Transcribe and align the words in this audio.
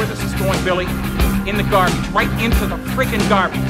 Where 0.00 0.08
this 0.08 0.22
is 0.24 0.32
going, 0.34 0.64
Billy? 0.64 0.86
In 1.46 1.58
the 1.58 1.66
garbage, 1.70 2.08
right 2.08 2.30
into 2.42 2.66
the 2.66 2.76
friggin' 2.94 3.28
garbage. 3.28 3.69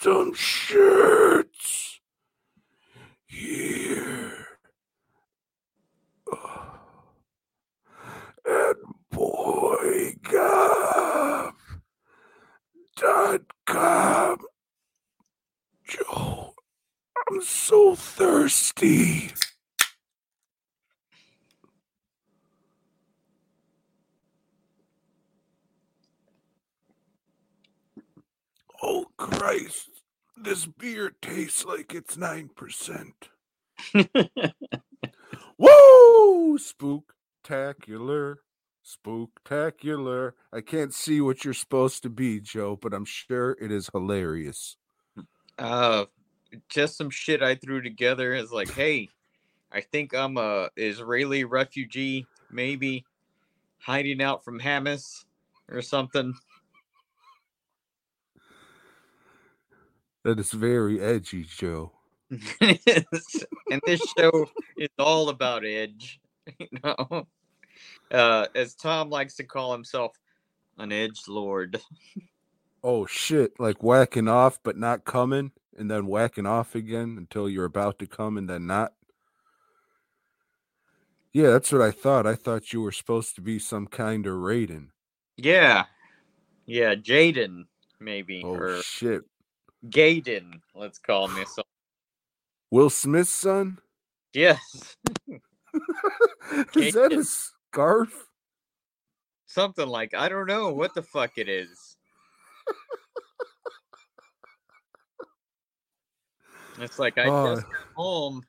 Custom 0.08 0.32
Shirts. 0.32 2.00
Here. 3.26 4.46
Uh, 6.32 6.36
at 8.46 8.76
boygob.com. 9.12 10.38
Joe, 15.86 16.54
I'm 17.30 17.42
so 17.42 17.94
thirsty. 17.94 19.32
Oh 28.82 29.04
Christ, 29.16 29.97
this 30.42 30.66
beer 30.66 31.12
tastes 31.20 31.64
like 31.64 31.94
it's 31.94 32.16
9%. 32.16 33.12
Woo! 35.58 36.58
Spooktacular. 36.58 38.36
Spooktacular. 38.84 40.32
I 40.52 40.60
can't 40.60 40.94
see 40.94 41.20
what 41.20 41.44
you're 41.44 41.54
supposed 41.54 42.02
to 42.04 42.10
be, 42.10 42.40
Joe, 42.40 42.76
but 42.80 42.94
I'm 42.94 43.04
sure 43.04 43.56
it 43.60 43.70
is 43.70 43.90
hilarious. 43.92 44.76
Uh, 45.58 46.06
just 46.68 46.96
some 46.96 47.10
shit 47.10 47.42
I 47.42 47.54
threw 47.54 47.82
together. 47.82 48.34
Is 48.34 48.52
like, 48.52 48.70
hey, 48.70 49.08
I 49.72 49.80
think 49.80 50.14
I'm 50.14 50.36
a 50.38 50.70
Israeli 50.76 51.44
refugee, 51.44 52.26
maybe 52.50 53.04
hiding 53.80 54.22
out 54.22 54.44
from 54.44 54.58
Hamas 54.58 55.24
or 55.70 55.82
something. 55.82 56.34
That 60.24 60.38
is 60.38 60.52
very 60.52 61.00
edgy, 61.00 61.44
Joe. 61.44 61.92
and 62.60 63.80
this 63.86 64.02
show 64.18 64.46
is 64.76 64.90
all 64.98 65.28
about 65.28 65.64
edge. 65.64 66.20
You 66.58 66.66
know, 66.82 67.26
uh, 68.10 68.46
as 68.54 68.74
Tom 68.74 69.10
likes 69.10 69.34
to 69.34 69.44
call 69.44 69.70
himself, 69.70 70.16
an 70.78 70.92
edge 70.92 71.24
lord. 71.28 71.78
Oh 72.82 73.04
shit, 73.04 73.60
like 73.60 73.82
whacking 73.82 74.28
off 74.28 74.58
but 74.62 74.78
not 74.78 75.04
coming, 75.04 75.52
and 75.76 75.90
then 75.90 76.06
whacking 76.06 76.46
off 76.46 76.74
again 76.74 77.16
until 77.18 77.50
you're 77.50 77.66
about 77.66 77.98
to 77.98 78.06
come 78.06 78.38
and 78.38 78.48
then 78.48 78.66
not. 78.66 78.94
Yeah, 81.34 81.50
that's 81.50 81.70
what 81.70 81.82
I 81.82 81.90
thought. 81.90 82.26
I 82.26 82.34
thought 82.34 82.72
you 82.72 82.80
were 82.80 82.92
supposed 82.92 83.34
to 83.34 83.42
be 83.42 83.58
some 83.58 83.86
kind 83.86 84.26
of 84.26 84.34
Raiden. 84.34 84.88
Yeah, 85.36 85.84
yeah, 86.64 86.94
Jaden 86.94 87.64
maybe 88.00 88.42
Oh 88.44 88.54
or 88.54 88.82
shit. 88.82 89.22
Gaiden. 89.86 90.60
Let's 90.74 90.98
call 90.98 91.28
him 91.28 91.34
this. 91.36 91.58
Will 92.70 92.90
Smith's 92.90 93.30
son? 93.30 93.78
Yes, 94.34 94.96
is 96.76 96.94
that 96.94 97.12
a 97.12 97.24
scarf? 97.24 98.26
something 99.46 99.88
like 99.88 100.14
I 100.14 100.28
don't 100.28 100.46
know 100.46 100.72
what 100.72 100.94
the 100.94 101.02
fuck 101.02 101.38
it 101.38 101.48
is. 101.48 101.96
It's 106.78 106.98
like 106.98 107.18
I 107.18 107.28
Oh. 107.28 107.54
just 107.56 107.66
got 107.66 107.80
home, 107.94 108.42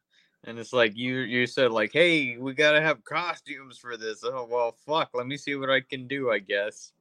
and 0.43 0.59
it's 0.59 0.73
like 0.73 0.95
you 0.95 1.19
you 1.19 1.47
said 1.47 1.71
like, 1.71 1.91
hey, 1.93 2.37
we 2.37 2.53
gotta 2.53 2.81
have 2.81 3.03
costumes 3.03 3.77
for 3.79 3.97
this. 3.97 4.23
Oh 4.23 4.47
well, 4.49 4.75
fuck. 4.85 5.09
Let 5.13 5.25
me 5.25 5.37
see 5.37 5.55
what 5.55 5.69
I 5.69 5.81
can 5.81 6.07
do. 6.07 6.29
I 6.29 6.39
guess. 6.39 6.91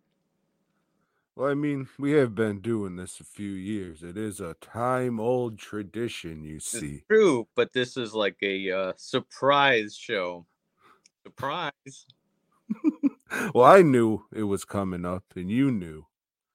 Well, 1.39 1.53
I 1.53 1.55
mean, 1.55 1.89
we 2.01 2.11
have 2.15 2.35
been 2.35 2.59
doing 2.59 2.97
this 2.97 3.21
a 3.21 3.25
few 3.25 3.53
years. 3.53 4.03
It 4.03 4.17
is 4.17 4.41
a 4.41 4.57
time 4.61 5.21
old 5.21 5.57
tradition, 5.57 6.43
you 6.43 6.57
It's 6.57 6.67
see. 6.67 7.05
true, 7.09 7.47
but 7.55 7.73
this 7.73 7.97
is 7.97 8.13
like 8.13 8.35
a 8.43 8.73
uh, 8.73 8.93
surprise 8.97 9.95
show. 9.95 10.47
Surprise! 11.25 11.73
Well, 13.55 13.67
I 13.67 13.83
knew 13.83 14.25
it 14.33 14.45
was 14.45 14.65
coming 14.65 15.05
up, 15.05 15.23
and 15.37 15.51
you 15.51 15.71
knew. 15.71 16.07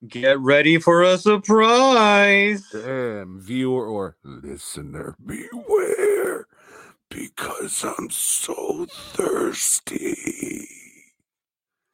Get 0.07 0.39
ready 0.39 0.79
for 0.79 1.03
a 1.03 1.19
surprise. 1.19 2.67
Damn, 2.71 3.39
viewer 3.39 3.87
or 3.87 4.17
listener, 4.23 5.15
beware, 5.23 6.47
because 7.09 7.85
I'm 7.85 8.09
so 8.09 8.87
thirsty. 8.89 10.67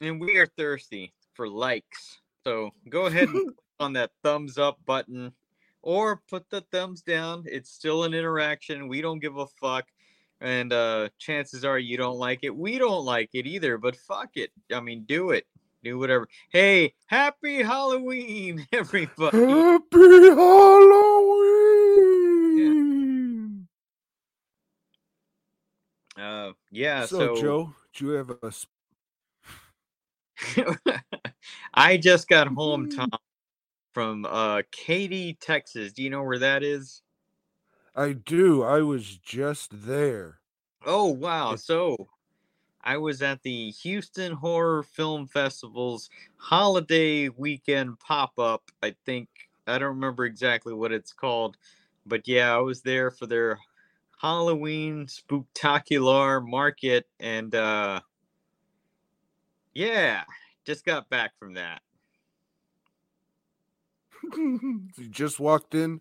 And 0.00 0.18
we 0.18 0.38
are 0.38 0.46
thirsty 0.46 1.12
for 1.34 1.46
likes. 1.46 2.20
So 2.44 2.70
go 2.88 3.06
ahead 3.06 3.28
and 3.28 3.44
click 3.44 3.56
on 3.80 3.92
that 3.94 4.10
thumbs 4.22 4.58
up 4.58 4.78
button 4.86 5.32
or 5.82 6.20
put 6.28 6.48
the 6.50 6.62
thumbs 6.72 7.02
down. 7.02 7.44
It's 7.46 7.70
still 7.70 8.04
an 8.04 8.14
interaction. 8.14 8.88
We 8.88 9.00
don't 9.00 9.18
give 9.20 9.36
a 9.36 9.46
fuck. 9.46 9.86
And 10.40 10.72
uh 10.72 11.10
chances 11.18 11.64
are 11.64 11.78
you 11.78 11.96
don't 11.98 12.18
like 12.18 12.40
it. 12.42 12.54
We 12.56 12.78
don't 12.78 13.04
like 13.04 13.30
it 13.34 13.46
either, 13.46 13.76
but 13.78 13.96
fuck 13.96 14.30
it. 14.36 14.50
I 14.72 14.80
mean, 14.80 15.04
do 15.04 15.30
it. 15.30 15.46
do 15.82 15.98
whatever. 15.98 16.28
Hey, 16.50 16.94
happy 17.06 17.62
Halloween, 17.62 18.66
everybody. 18.72 19.36
Happy 19.36 20.28
Halloween. 20.28 21.20
Uh, 26.18 26.52
yeah, 26.70 27.06
so, 27.06 27.34
so, 27.34 27.40
Joe, 27.40 27.74
do 27.94 28.06
you 28.06 28.10
have 28.12 28.30
a 28.42 28.52
I 31.74 31.96
just 31.96 32.28
got 32.28 32.48
home, 32.48 32.88
Tom, 32.88 33.10
from 33.92 34.24
uh 34.24 34.62
Katy, 34.70 35.34
Texas. 35.40 35.92
Do 35.92 36.02
you 36.02 36.10
know 36.10 36.22
where 36.22 36.38
that 36.38 36.62
is? 36.62 37.02
I 37.94 38.12
do. 38.12 38.62
I 38.62 38.82
was 38.82 39.18
just 39.18 39.86
there. 39.86 40.38
Oh 40.84 41.06
wow! 41.06 41.56
So 41.56 42.08
I 42.82 42.96
was 42.96 43.20
at 43.22 43.42
the 43.42 43.70
Houston 43.70 44.32
Horror 44.32 44.82
Film 44.82 45.26
Festival's 45.26 46.08
holiday 46.36 47.28
weekend 47.28 47.98
pop 47.98 48.38
up. 48.38 48.70
I 48.82 48.94
think 49.04 49.28
I 49.66 49.78
don't 49.78 49.88
remember 49.88 50.24
exactly 50.24 50.72
what 50.72 50.92
it's 50.92 51.12
called, 51.12 51.56
but 52.06 52.26
yeah, 52.26 52.54
I 52.54 52.58
was 52.58 52.82
there 52.82 53.10
for 53.10 53.26
their 53.26 53.58
Halloween 54.20 55.06
spooktacular 55.06 56.46
market, 56.46 57.06
and 57.18 57.54
uh, 57.54 58.00
yeah, 59.74 60.24
just 60.64 60.84
got 60.84 61.08
back 61.08 61.32
from 61.38 61.54
that. 61.54 61.82
you 64.36 65.08
just 65.10 65.40
walked 65.40 65.74
in. 65.74 66.00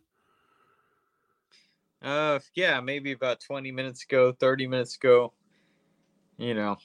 Uh, 2.02 2.40
yeah, 2.56 2.80
maybe 2.80 3.12
about 3.12 3.40
twenty 3.42 3.72
minutes 3.72 4.04
ago, 4.04 4.32
thirty 4.32 4.68
minutes 4.68 4.96
ago. 4.96 5.34
You 6.38 6.54
know. 6.54 6.78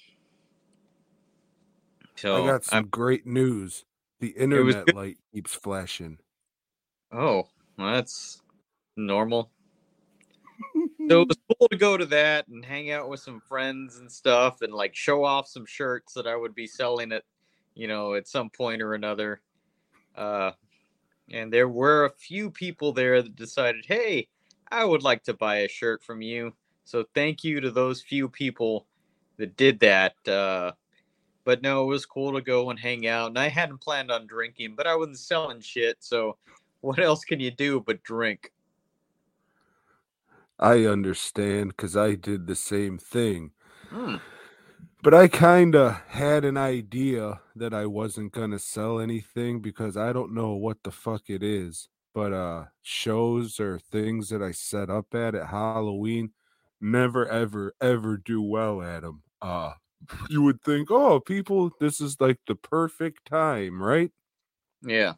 So 2.17 2.43
I 2.43 2.47
got 2.47 2.65
some 2.65 2.77
I'm- 2.77 2.89
great 2.89 3.27
news. 3.27 3.85
The 4.21 4.29
internet 4.31 4.95
light 4.95 5.19
keeps 5.35 5.55
flashing. 5.55 6.19
Oh, 7.13 7.49
well, 7.77 7.95
that's 7.95 8.41
normal. 8.97 9.51
So 11.09 11.21
it 11.21 11.29
was 11.29 11.39
cool 11.59 11.69
to 11.69 11.77
go 11.77 11.97
to 11.97 12.07
that 12.07 12.49
and 12.49 12.65
hang 12.65 12.91
out 12.91 13.09
with 13.11 13.21
some 13.21 13.41
friends 13.41 13.99
and 13.99 14.11
stuff 14.11 14.63
and 14.63 14.73
like 14.73 14.95
show 14.95 15.25
off 15.25 15.49
some 15.49 15.67
shirts 15.67 16.15
that 16.15 16.27
I 16.27 16.35
would 16.35 16.55
be 16.55 16.67
selling 16.67 17.13
at, 17.13 17.25
you 17.75 17.89
know, 17.89 18.15
at 18.15 18.27
some 18.27 18.49
point 18.49 18.81
or 18.81 18.95
another. 18.95 19.43
Uh, 20.17 20.53
and 21.31 21.53
there 21.53 21.69
were 21.69 22.07
a 22.07 22.11
few 22.11 22.51
people 22.51 22.93
there 22.93 23.21
that 23.21 23.37
decided, 23.37 23.85
hey, 23.87 24.29
I 24.71 24.85
would 24.85 25.03
like 25.03 25.23
to 25.25 25.35
buy 25.35 25.57
a 25.57 25.69
shirt 25.69 26.03
from 26.03 26.23
you. 26.23 26.55
So 26.85 27.05
thank 27.15 27.45
you 27.45 27.61
to 27.61 27.71
those 27.71 28.01
few 28.01 28.29
people 28.29 28.87
that 29.37 29.57
did 29.57 29.81
that. 29.81 30.15
Uh, 30.27 30.73
but 31.45 31.61
no, 31.61 31.83
it 31.83 31.87
was 31.87 32.07
cool 32.07 32.33
to 32.33 32.41
go 32.41 32.71
and 32.71 32.79
hang 32.79 33.07
out. 33.07 33.29
And 33.29 33.39
I 33.39 33.49
hadn't 33.49 33.83
planned 33.83 34.11
on 34.11 34.27
drinking, 34.27 34.75
but 34.75 34.87
I 34.87 34.97
wasn't 34.97 35.19
selling 35.19 35.61
shit. 35.61 35.99
So 36.01 36.39
what 36.81 36.99
else 36.99 37.25
can 37.25 37.41
you 37.41 37.51
do 37.51 37.81
but 37.81 38.03
drink? 38.03 38.53
I 40.59 40.85
understand 40.87 41.69
because 41.71 41.97
I 41.97 42.17
did 42.17 42.49
the 42.49 42.57
same 42.57 42.99
thing. 42.99 43.53
Hmm. 43.91 44.17
But 45.03 45.15
I 45.15 45.29
kind 45.29 45.75
of 45.75 46.01
had 46.09 46.45
an 46.45 46.57
idea 46.57 47.43
that 47.55 47.75
I 47.75 47.87
wasn't 47.87 48.33
going 48.33 48.51
to 48.53 48.59
sell 48.59 48.99
anything 48.99 49.61
because 49.61 49.97
I 49.97 50.13
don't 50.13 50.33
know 50.35 50.55
what 50.55 50.83
the 50.83 50.91
fuck 50.91 51.29
it 51.29 51.43
is. 51.43 51.89
But 52.15 52.33
uh 52.33 52.67
shows 52.81 53.59
or 53.59 53.79
things 53.79 54.29
that 54.29 54.41
I 54.41 54.53
set 54.53 54.89
up 54.89 55.15
at 55.17 55.35
at 55.35 55.49
Halloween 55.49 56.33
never 56.81 57.27
ever 57.29 57.75
ever 57.81 58.17
do 58.17 58.41
well 58.41 58.81
at 58.83 59.03
them. 59.03 59.25
Uh 59.43 59.75
you 60.29 60.43
would 60.43 60.63
think, 60.63 60.91
"Oh, 60.93 61.19
people, 61.21 61.73
this 61.81 62.01
is 62.01 62.21
like 62.21 62.39
the 62.47 62.55
perfect 62.55 63.27
time, 63.27 63.83
right?" 63.83 64.13
Yeah. 64.83 65.15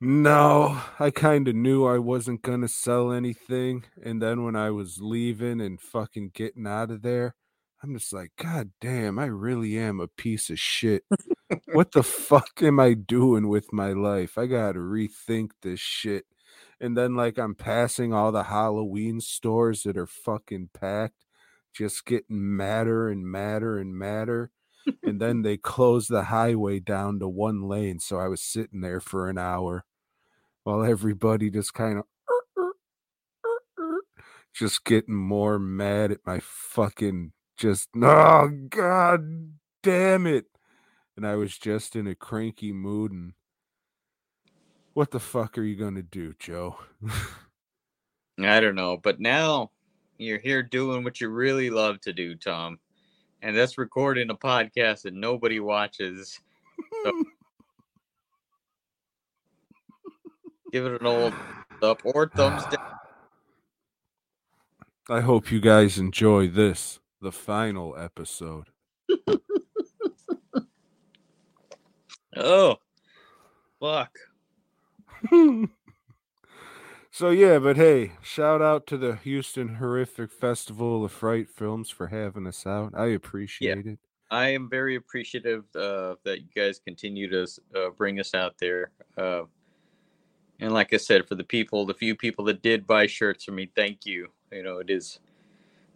No, 0.00 0.80
I 0.98 1.10
kind 1.10 1.48
of 1.48 1.54
knew 1.54 1.86
I 1.86 1.98
wasn't 1.98 2.42
going 2.42 2.60
to 2.60 2.68
sell 2.68 3.12
anything. 3.12 3.84
And 4.02 4.20
then 4.20 4.44
when 4.44 4.56
I 4.56 4.70
was 4.70 4.98
leaving 5.00 5.60
and 5.60 5.80
fucking 5.80 6.30
getting 6.34 6.66
out 6.66 6.90
of 6.90 7.02
there, 7.02 7.34
I'm 7.82 7.96
just 7.96 8.12
like, 8.12 8.32
God 8.36 8.70
damn, 8.80 9.18
I 9.18 9.26
really 9.26 9.78
am 9.78 10.00
a 10.00 10.08
piece 10.08 10.50
of 10.50 10.58
shit. 10.58 11.04
what 11.72 11.92
the 11.92 12.02
fuck 12.02 12.62
am 12.62 12.80
I 12.80 12.94
doing 12.94 13.48
with 13.48 13.72
my 13.72 13.92
life? 13.92 14.36
I 14.36 14.46
got 14.46 14.72
to 14.72 14.80
rethink 14.80 15.50
this 15.62 15.80
shit. 15.80 16.24
And 16.80 16.96
then, 16.96 17.14
like, 17.14 17.38
I'm 17.38 17.54
passing 17.54 18.12
all 18.12 18.32
the 18.32 18.44
Halloween 18.44 19.20
stores 19.20 19.84
that 19.84 19.96
are 19.96 20.06
fucking 20.06 20.70
packed, 20.74 21.24
just 21.72 22.04
getting 22.04 22.56
madder 22.56 23.08
and 23.08 23.26
madder 23.26 23.78
and 23.78 23.96
madder 23.96 24.50
and 25.02 25.20
then 25.20 25.42
they 25.42 25.56
closed 25.56 26.10
the 26.10 26.24
highway 26.24 26.78
down 26.80 27.18
to 27.18 27.28
one 27.28 27.62
lane 27.62 27.98
so 27.98 28.18
i 28.18 28.28
was 28.28 28.42
sitting 28.42 28.80
there 28.80 29.00
for 29.00 29.28
an 29.28 29.38
hour 29.38 29.84
while 30.64 30.84
everybody 30.84 31.50
just 31.50 31.74
kind 31.74 31.98
of 31.98 32.04
just 34.54 34.84
getting 34.84 35.14
more 35.14 35.58
mad 35.58 36.12
at 36.12 36.26
my 36.26 36.40
fucking 36.42 37.32
just 37.56 37.88
oh 38.02 38.48
god 38.68 39.52
damn 39.82 40.26
it 40.26 40.46
and 41.16 41.26
i 41.26 41.34
was 41.34 41.56
just 41.58 41.96
in 41.96 42.06
a 42.06 42.14
cranky 42.14 42.72
mood 42.72 43.12
and 43.12 43.32
what 44.92 45.10
the 45.10 45.20
fuck 45.20 45.58
are 45.58 45.62
you 45.62 45.76
gonna 45.76 46.02
do 46.02 46.32
joe 46.38 46.76
I 48.42 48.60
don't 48.60 48.74
know. 48.74 48.96
But 48.96 49.20
now 49.20 49.70
you're 50.18 50.38
here 50.38 50.62
doing 50.62 51.04
what 51.04 51.20
you 51.20 51.28
really 51.28 51.70
love 51.70 52.00
to 52.02 52.12
do, 52.12 52.34
Tom. 52.34 52.78
And 53.44 53.54
that's 53.54 53.76
recording 53.76 54.30
a 54.30 54.34
podcast 54.34 55.02
that 55.02 55.12
nobody 55.12 55.60
watches. 55.60 56.40
Give 60.72 60.86
it 60.86 60.98
an 60.98 61.06
old 61.06 61.34
up 61.82 62.00
or 62.06 62.30
thumbs 62.30 62.64
down. 62.64 62.78
i 65.10 65.20
hope 65.20 65.52
you 65.52 65.60
guys 65.60 65.98
enjoy 65.98 66.48
this 66.48 67.00
the 67.20 67.30
final 67.30 67.94
episode 67.98 68.70
Oh, 72.36 72.76
fuck. 73.78 74.18
so 77.14 77.30
yeah, 77.30 77.60
but 77.60 77.76
hey, 77.76 78.10
shout 78.22 78.60
out 78.60 78.88
to 78.88 78.98
the 78.98 79.14
Houston 79.14 79.76
Horrific 79.76 80.32
Festival 80.32 81.04
of 81.04 81.12
Fright 81.12 81.48
Films 81.48 81.88
for 81.88 82.08
having 82.08 82.44
us 82.44 82.66
out. 82.66 82.92
I 82.92 83.06
appreciate 83.06 83.86
it. 83.86 84.00
I 84.32 84.48
am 84.48 84.68
very 84.68 84.96
appreciative 84.96 85.62
uh, 85.76 86.16
that 86.24 86.40
you 86.40 86.48
guys 86.56 86.80
continue 86.80 87.30
to 87.30 87.46
uh, 87.76 87.90
bring 87.90 88.18
us 88.18 88.34
out 88.34 88.56
there. 88.58 88.90
Uh, 89.16 89.42
and 90.58 90.72
like 90.72 90.92
I 90.92 90.96
said, 90.96 91.28
for 91.28 91.36
the 91.36 91.44
people, 91.44 91.86
the 91.86 91.94
few 91.94 92.16
people 92.16 92.44
that 92.46 92.62
did 92.62 92.84
buy 92.84 93.06
shirts 93.06 93.44
for 93.44 93.52
me, 93.52 93.70
thank 93.76 94.04
you. 94.04 94.26
You 94.50 94.64
know, 94.64 94.78
it 94.78 94.90
is, 94.90 95.20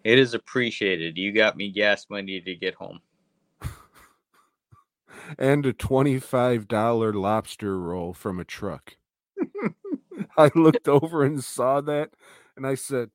it 0.04 0.20
is 0.20 0.34
appreciated. 0.34 1.18
You 1.18 1.32
got 1.32 1.56
me 1.56 1.72
gas 1.72 2.06
money 2.08 2.40
to 2.40 2.54
get 2.54 2.76
home. 2.76 3.00
And 5.36 5.66
a 5.66 5.72
$25 5.72 7.14
lobster 7.14 7.76
roll 7.76 8.14
from 8.14 8.38
a 8.38 8.44
truck. 8.44 8.94
I 10.38 10.50
looked 10.54 10.88
over 10.88 11.24
and 11.24 11.42
saw 11.42 11.80
that 11.82 12.10
and 12.56 12.66
I 12.66 12.76
said, 12.76 13.10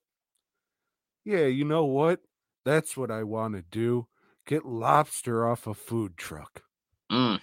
Yeah, 1.24 1.46
you 1.46 1.64
know 1.64 1.86
what? 1.86 2.20
That's 2.66 2.98
what 2.98 3.10
I 3.10 3.24
want 3.24 3.56
to 3.56 3.64
do. 3.72 4.08
Get 4.46 4.66
lobster 4.66 5.48
off 5.48 5.66
a 5.66 5.74
food 5.74 6.18
truck. 6.18 6.64
Mm, 7.10 7.40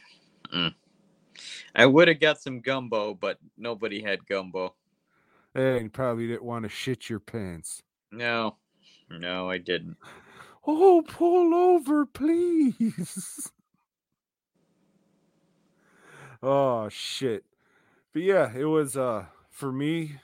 mm. 0.55 0.75
I 1.75 1.87
would 1.87 2.09
have 2.09 2.21
got 2.21 2.43
some 2.43 2.61
gumbo, 2.61 3.15
but 3.15 3.39
nobody 3.57 4.03
had 4.03 4.27
gumbo. 4.27 4.75
And 5.55 5.85
you 5.85 5.91
probably 5.91 6.27
didn't 6.27 6.45
want 6.45 6.65
to 6.65 6.69
shit 6.69 7.09
your 7.09 7.21
pants. 7.21 7.83
No, 8.13 8.57
no, 9.09 9.49
I 9.49 9.57
didn't. 9.59 9.97
Oh, 10.67 11.03
pull 11.09 11.55
over, 11.55 12.05
please. 12.05 13.51
oh 16.43 16.91
shit. 16.91 17.45
But 18.13 18.23
yeah, 18.23 18.53
it 18.55 18.65
was 18.65 18.97
uh 18.97 19.25
for 19.61 19.71
me 19.73 20.19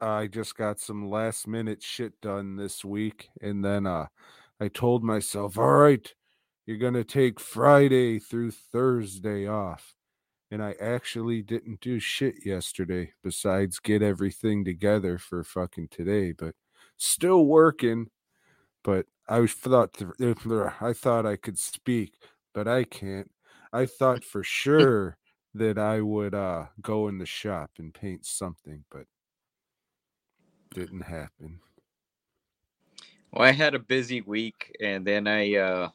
I 0.00 0.28
just 0.28 0.56
got 0.56 0.80
some 0.80 1.10
last 1.10 1.46
minute 1.46 1.82
shit 1.82 2.20
done 2.22 2.56
this 2.56 2.84
week 2.84 3.28
and 3.42 3.64
then 3.64 3.86
uh 3.86 4.06
I 4.60 4.68
told 4.68 5.04
myself, 5.04 5.58
"All 5.58 5.70
right, 5.70 6.14
you're 6.66 6.78
going 6.78 6.94
to 6.94 7.04
take 7.04 7.40
Friday 7.40 8.18
through 8.18 8.52
Thursday 8.52 9.46
off." 9.46 9.94
And 10.50 10.62
I 10.62 10.74
actually 10.80 11.42
didn't 11.42 11.80
do 11.80 12.00
shit 12.00 12.46
yesterday 12.46 13.12
besides 13.22 13.80
get 13.80 14.02
everything 14.02 14.64
together 14.64 15.18
for 15.18 15.44
fucking 15.44 15.88
today, 15.90 16.32
but 16.32 16.54
still 16.96 17.46
working 17.46 18.08
but 18.84 19.06
I 19.28 19.40
was 19.40 19.52
thought 19.52 19.96
I 20.80 20.92
thought 20.94 21.26
I 21.26 21.36
could 21.36 21.58
speak, 21.58 22.14
but 22.54 22.68
I 22.68 22.84
can't. 22.84 23.30
I 23.72 23.86
thought 23.86 24.24
for 24.24 24.42
sure 24.60 25.18
that 25.58 25.78
I 25.78 26.00
would 26.00 26.34
uh 26.34 26.66
go 26.80 27.08
in 27.08 27.18
the 27.18 27.26
shop 27.26 27.70
and 27.78 27.92
paint 27.92 28.24
something, 28.26 28.84
but 28.90 29.06
didn't 30.74 31.02
happen. 31.02 31.60
Well, 33.32 33.46
I 33.46 33.52
had 33.52 33.74
a 33.74 33.78
busy 33.78 34.20
week, 34.22 34.74
and 34.80 35.06
then 35.06 35.26
I 35.26 35.56
uh, 35.56 35.88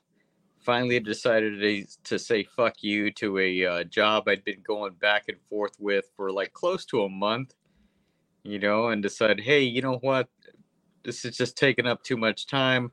finally 0.59 0.99
decided 0.99 1.59
to, 1.59 1.85
to 2.03 2.19
say 2.19 2.43
fuck 2.43 2.83
you 2.83 3.11
to 3.13 3.39
a 3.39 3.65
uh, 3.65 3.83
job 3.85 4.27
I'd 4.27 4.43
been 4.43 4.61
going 4.63 4.93
back 4.93 5.25
and 5.27 5.37
forth 5.49 5.75
with 5.79 6.05
for 6.15 6.31
like 6.31 6.53
close 6.53 6.85
to 6.85 7.03
a 7.03 7.09
month, 7.09 7.53
you 8.43 8.59
know, 8.59 8.89
and 8.89 9.01
decide, 9.01 9.39
hey, 9.39 9.61
you 9.61 9.81
know 9.81 9.97
what? 9.97 10.29
This 11.03 11.25
is 11.25 11.35
just 11.35 11.57
taking 11.57 11.87
up 11.87 12.03
too 12.03 12.17
much 12.17 12.47
time. 12.47 12.91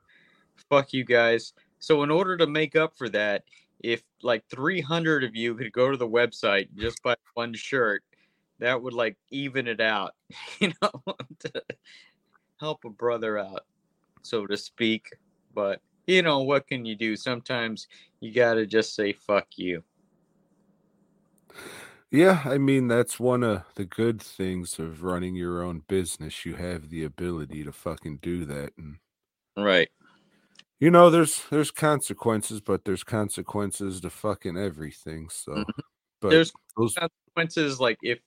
Fuck 0.71 0.93
you 0.93 1.05
guys. 1.05 1.53
So, 1.79 2.03
in 2.03 2.11
order 2.11 2.37
to 2.37 2.47
make 2.47 2.75
up 2.75 2.97
for 2.97 3.09
that, 3.11 3.45
if 3.81 4.03
like 4.23 4.45
300 4.49 5.25
of 5.25 5.35
you 5.35 5.55
could 5.55 5.73
go 5.73 5.91
to 5.91 5.97
the 5.97 6.09
website 6.09 6.69
just 6.77 7.03
buy 7.03 7.17
one 7.35 7.55
shirt, 7.55 8.03
that 8.59 8.81
would 8.81 8.95
like 8.95 9.17
even 9.31 9.67
it 9.67 9.81
out, 9.81 10.15
you 10.61 10.73
know, 10.83 11.03
to 11.41 11.63
help 12.61 12.85
a 12.85 12.91
brother 12.91 13.39
out, 13.39 13.65
so 14.23 14.47
to 14.47 14.57
speak. 14.57 15.11
But 15.55 15.81
you 16.07 16.23
know, 16.23 16.41
what 16.41 16.67
can 16.67 16.85
you 16.85 16.97
do? 16.97 17.17
Sometimes 17.17 17.87
you 18.21 18.33
got 18.33 18.55
to 18.55 18.67
just 18.67 18.95
say 18.95 19.13
fuck 19.13 19.47
you. 19.57 19.83
Yeah, 22.11 22.41
I 22.47 22.57
mean 22.57 22.89
that's 22.89 23.21
one 23.21 23.43
of 23.43 23.65
the 23.75 23.85
good 23.85 24.23
things 24.23 24.79
of 24.79 25.03
running 25.03 25.35
your 25.35 25.63
own 25.63 25.83
business. 25.87 26.47
You 26.47 26.55
have 26.55 26.89
the 26.89 27.05
ability 27.05 27.65
to 27.65 27.73
fucking 27.73 28.21
do 28.23 28.47
that 28.47 28.73
and 28.79 28.97
Right. 29.57 29.91
You 30.81 30.91
know 30.91 31.11
there's 31.11 31.45
there's 31.51 31.71
consequences, 31.71 32.61
but 32.61 32.85
there's 32.85 33.05
consequences 33.05 34.01
to 34.01 34.11
fucking 34.11 34.57
everything. 34.57 35.29
So 35.31 35.53
Mhm. 35.53 35.65
but 36.21 36.31
There's 36.31 36.53
those 36.77 36.95
consequences 36.95 37.81
like 37.81 37.99
if 38.03 38.21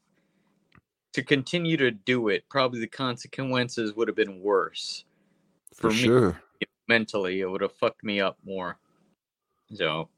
to 1.13 1.23
continue 1.23 1.75
to 1.77 1.91
do 1.91 2.29
it, 2.29 2.43
probably 2.49 2.79
the 2.79 2.87
consequences 2.87 3.93
would 3.95 4.07
have 4.07 4.15
been 4.15 4.39
worse. 4.41 5.05
for, 5.73 5.89
for 5.89 5.95
me- 5.95 6.03
sure. 6.03 6.41
Mentally, 6.87 7.39
it 7.41 7.45
would 7.49 7.61
have 7.61 7.71
fucked 7.73 8.03
me 8.03 8.19
up 8.19 8.37
more. 8.43 8.77
So 9.73 10.09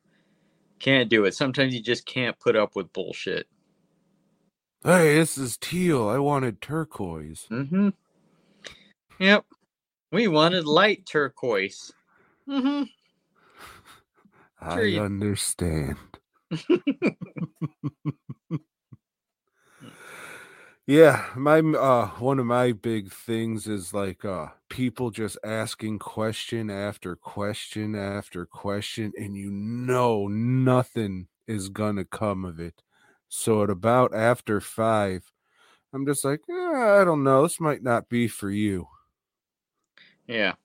can't 0.80 1.10
do 1.10 1.26
it. 1.26 1.36
Sometimes 1.36 1.74
you 1.76 1.82
just 1.82 2.06
can't 2.08 2.38
put 2.40 2.56
up 2.56 2.76
with 2.76 2.92
bullshit. 2.94 3.48
Hey, 4.84 5.16
this 5.16 5.38
is 5.38 5.56
teal. 5.58 6.10
I 6.10 6.18
wanted 6.18 6.60
turquoise. 6.62 7.46
Mm-hmm. 7.52 7.90
Yep. 9.20 9.46
We 10.12 10.28
wanted 10.28 10.66
light 10.66 11.06
turquoise. 11.06 11.92
Mm-hmm. 12.48 12.84
I 14.62 14.98
understand. 14.98 15.98
yeah, 20.88 21.30
my 21.36 21.60
uh 21.60 22.08
one 22.20 22.40
of 22.40 22.46
my 22.46 22.72
big 22.74 23.12
things 23.12 23.68
is 23.68 23.94
like 23.94 24.26
uh 24.26 24.48
people 24.70 25.12
just 25.12 25.38
asking 25.44 26.00
question 26.00 26.70
after 26.70 27.16
question 27.16 27.96
after 27.96 28.46
question 28.46 29.12
and 29.18 29.36
you 29.36 29.50
know 29.52 30.28
nothing 30.28 31.28
is 31.48 31.70
gonna 31.70 32.06
come 32.06 32.46
of 32.46 32.60
it. 32.60 32.82
So 33.30 33.64
at 33.64 33.70
about 33.70 34.14
after 34.14 34.60
5 34.62 35.32
I'm 35.94 36.06
just 36.06 36.26
like, 36.26 36.42
eh, 36.50 36.54
I 36.54 37.04
don't 37.06 37.24
know, 37.24 37.44
this 37.44 37.60
might 37.60 37.84
not 37.84 38.10
be 38.10 38.28
for 38.28 38.50
you. 38.50 38.88
Yeah. 40.28 40.56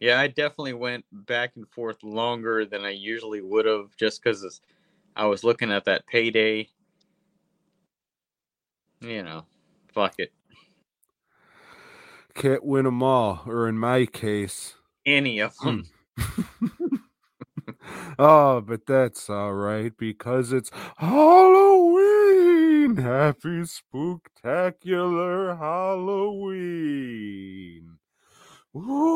Yeah, 0.00 0.18
I 0.18 0.26
definitely 0.28 0.72
went 0.72 1.04
back 1.12 1.52
and 1.56 1.68
forth 1.68 2.02
longer 2.02 2.64
than 2.64 2.86
I 2.86 2.90
usually 2.90 3.42
would 3.42 3.66
have 3.66 3.94
just 3.98 4.22
because 4.22 4.62
I 5.14 5.26
was 5.26 5.44
looking 5.44 5.70
at 5.70 5.84
that 5.84 6.06
payday. 6.06 6.70
You 9.02 9.22
know, 9.22 9.44
fuck 9.92 10.14
it. 10.18 10.32
Can't 12.34 12.64
win 12.64 12.86
them 12.86 13.02
all, 13.02 13.42
or 13.46 13.68
in 13.68 13.76
my 13.76 14.06
case, 14.06 14.76
Any 15.04 15.40
of 15.40 15.54
hmm. 15.58 15.80
them. 16.16 16.16
oh, 18.18 18.62
but 18.62 18.86
that's 18.86 19.28
all 19.28 19.52
right 19.52 19.92
because 19.98 20.50
it's 20.52 20.70
Halloween. 20.96 22.96
Happy 22.96 23.64
spooktacular 23.64 25.58
Halloween. 25.58 27.10
Ooh. 28.76 29.10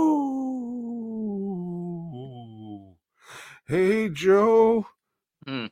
Hey, 3.67 4.09
Joe. 4.09 4.87
Hmm. 5.47 5.67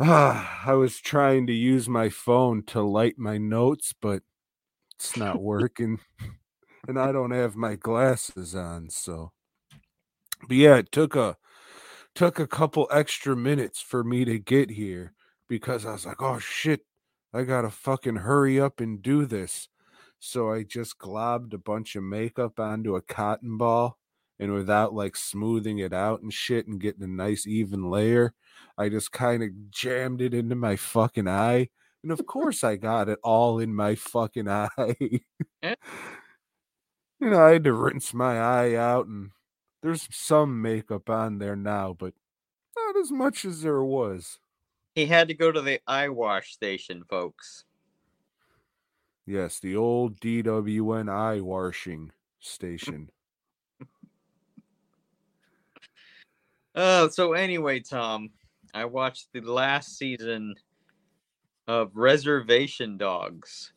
Ah, 0.00 0.62
I 0.66 0.74
was 0.74 0.98
trying 0.98 1.46
to 1.46 1.52
use 1.52 1.88
my 1.88 2.08
phone 2.08 2.62
to 2.64 2.82
light 2.82 3.18
my 3.18 3.38
notes, 3.38 3.94
but 4.00 4.22
it's 4.94 5.16
not 5.16 5.40
working. 5.40 6.00
and 6.88 6.98
I 6.98 7.12
don't 7.12 7.30
have 7.32 7.56
my 7.56 7.76
glasses 7.76 8.54
on, 8.54 8.90
so 8.90 9.32
but 10.48 10.56
yeah, 10.56 10.76
it 10.76 10.92
took 10.92 11.16
a 11.16 11.36
took 12.14 12.38
a 12.38 12.46
couple 12.46 12.88
extra 12.90 13.36
minutes 13.36 13.80
for 13.80 14.02
me 14.04 14.24
to 14.24 14.38
get 14.38 14.70
here 14.70 15.12
because 15.48 15.84
I 15.86 15.92
was 15.92 16.06
like, 16.06 16.22
oh 16.22 16.38
shit, 16.38 16.80
I 17.32 17.42
gotta 17.42 17.70
fucking 17.70 18.16
hurry 18.16 18.60
up 18.60 18.80
and 18.80 19.02
do 19.02 19.26
this. 19.26 19.68
So 20.18 20.50
I 20.50 20.62
just 20.62 20.98
globbed 20.98 21.52
a 21.52 21.58
bunch 21.58 21.96
of 21.96 22.02
makeup 22.02 22.58
onto 22.58 22.96
a 22.96 23.02
cotton 23.02 23.56
ball 23.58 23.98
and 24.38 24.52
without 24.52 24.94
like 24.94 25.16
smoothing 25.16 25.78
it 25.78 25.92
out 25.92 26.22
and 26.22 26.32
shit 26.32 26.66
and 26.66 26.80
getting 26.80 27.02
a 27.02 27.06
nice 27.06 27.46
even 27.46 27.90
layer, 27.90 28.34
I 28.76 28.88
just 28.88 29.12
kind 29.12 29.42
of 29.42 29.70
jammed 29.70 30.20
it 30.20 30.34
into 30.34 30.54
my 30.54 30.76
fucking 30.76 31.28
eye. 31.28 31.68
And 32.02 32.12
of 32.12 32.26
course 32.26 32.62
I 32.62 32.76
got 32.76 33.08
it 33.08 33.18
all 33.22 33.58
in 33.58 33.74
my 33.74 33.94
fucking 33.94 34.48
eye. 34.48 34.96
Eh? 35.62 35.74
you 37.20 37.30
know, 37.30 37.42
I 37.42 37.52
had 37.52 37.64
to 37.64 37.72
rinse 37.72 38.12
my 38.12 38.38
eye 38.38 38.74
out 38.74 39.06
and 39.06 39.30
there's 39.82 40.08
some 40.14 40.60
makeup 40.60 41.08
on 41.08 41.38
there 41.38 41.56
now, 41.56 41.94
but 41.98 42.14
not 42.76 42.96
as 42.96 43.10
much 43.10 43.44
as 43.44 43.62
there 43.62 43.82
was. 43.82 44.38
He 44.94 45.06
had 45.06 45.28
to 45.28 45.34
go 45.34 45.52
to 45.52 45.60
the 45.60 45.80
eye 45.86 46.08
wash 46.08 46.52
station, 46.52 47.04
folks. 47.08 47.64
Yes, 49.26 49.58
the 49.58 49.74
old 49.74 50.20
DWNI 50.20 51.42
washing 51.42 52.12
station. 52.38 53.10
Uh, 56.76 57.08
so 57.08 57.32
anyway, 57.32 57.80
Tom, 57.80 58.30
I 58.72 58.84
watched 58.84 59.32
the 59.32 59.40
last 59.40 59.98
season 59.98 60.54
of 61.66 61.90
Reservation 61.94 62.98
Dogs, 62.98 63.72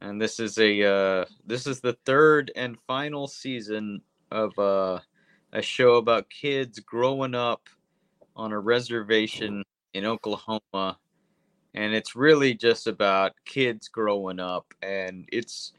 and 0.00 0.20
this 0.20 0.38
is 0.38 0.58
a 0.58 0.84
uh, 0.84 1.24
this 1.44 1.66
is 1.66 1.80
the 1.80 1.96
third 2.04 2.52
and 2.54 2.76
final 2.86 3.26
season 3.26 4.02
of 4.30 4.56
uh, 4.58 5.00
a 5.52 5.62
show 5.62 5.96
about 5.96 6.30
kids 6.30 6.78
growing 6.78 7.34
up 7.34 7.68
on 8.36 8.52
a 8.52 8.60
reservation 8.60 9.64
in 9.94 10.04
Oklahoma, 10.04 10.98
and 11.74 11.94
it's 11.94 12.16
really 12.16 12.54
just 12.54 12.86
about 12.86 13.32
kids 13.44 13.88
growing 13.88 14.40
up, 14.40 14.72
and 14.82 15.28
it's 15.32 15.72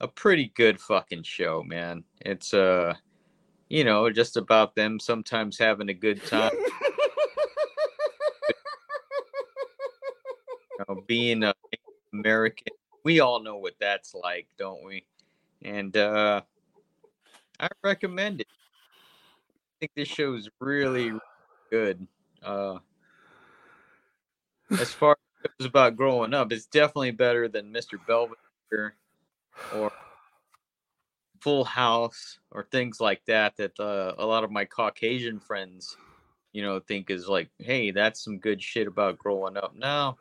a 0.00 0.08
pretty 0.08 0.52
good 0.54 0.80
fucking 0.80 1.24
show, 1.24 1.62
man. 1.62 2.04
It's 2.20 2.54
uh 2.54 2.94
you 3.68 3.84
know, 3.84 4.08
just 4.10 4.36
about 4.38 4.74
them 4.74 4.98
sometimes 4.98 5.58
having 5.58 5.90
a 5.90 5.94
good 5.94 6.24
time, 6.24 6.52
you 6.54 6.64
know, 10.88 11.02
being 11.06 11.42
a 11.44 11.52
American. 12.12 12.72
We 13.04 13.20
all 13.20 13.42
know 13.42 13.56
what 13.58 13.74
that's 13.78 14.14
like, 14.14 14.46
don't 14.58 14.84
we? 14.84 15.04
And 15.62 15.96
uh 15.96 16.42
I 17.60 17.68
recommend 17.82 18.40
it. 18.40 18.46
I 18.50 19.74
think 19.80 19.92
this 19.96 20.08
show 20.08 20.34
is 20.34 20.48
really, 20.60 21.10
really 21.10 21.20
good. 21.70 22.06
Uh 22.42 22.78
as 24.72 24.92
far 24.92 25.12
as 25.44 25.50
it's 25.58 25.66
about 25.66 25.96
growing 25.96 26.34
up, 26.34 26.52
it's 26.52 26.66
definitely 26.66 27.12
better 27.12 27.48
than 27.48 27.72
Mr. 27.72 27.98
Belvedere 28.06 28.94
or 29.74 29.92
Full 31.40 31.64
House 31.64 32.38
or 32.50 32.64
things 32.64 33.00
like 33.00 33.24
that 33.26 33.56
that 33.56 33.78
uh, 33.78 34.14
a 34.18 34.26
lot 34.26 34.44
of 34.44 34.50
my 34.50 34.64
Caucasian 34.64 35.40
friends, 35.40 35.96
you 36.52 36.62
know, 36.62 36.80
think 36.80 37.10
is 37.10 37.28
like, 37.28 37.48
hey, 37.58 37.90
that's 37.90 38.22
some 38.22 38.38
good 38.38 38.62
shit 38.62 38.86
about 38.86 39.18
growing 39.18 39.56
up. 39.56 39.74
No, 39.76 40.16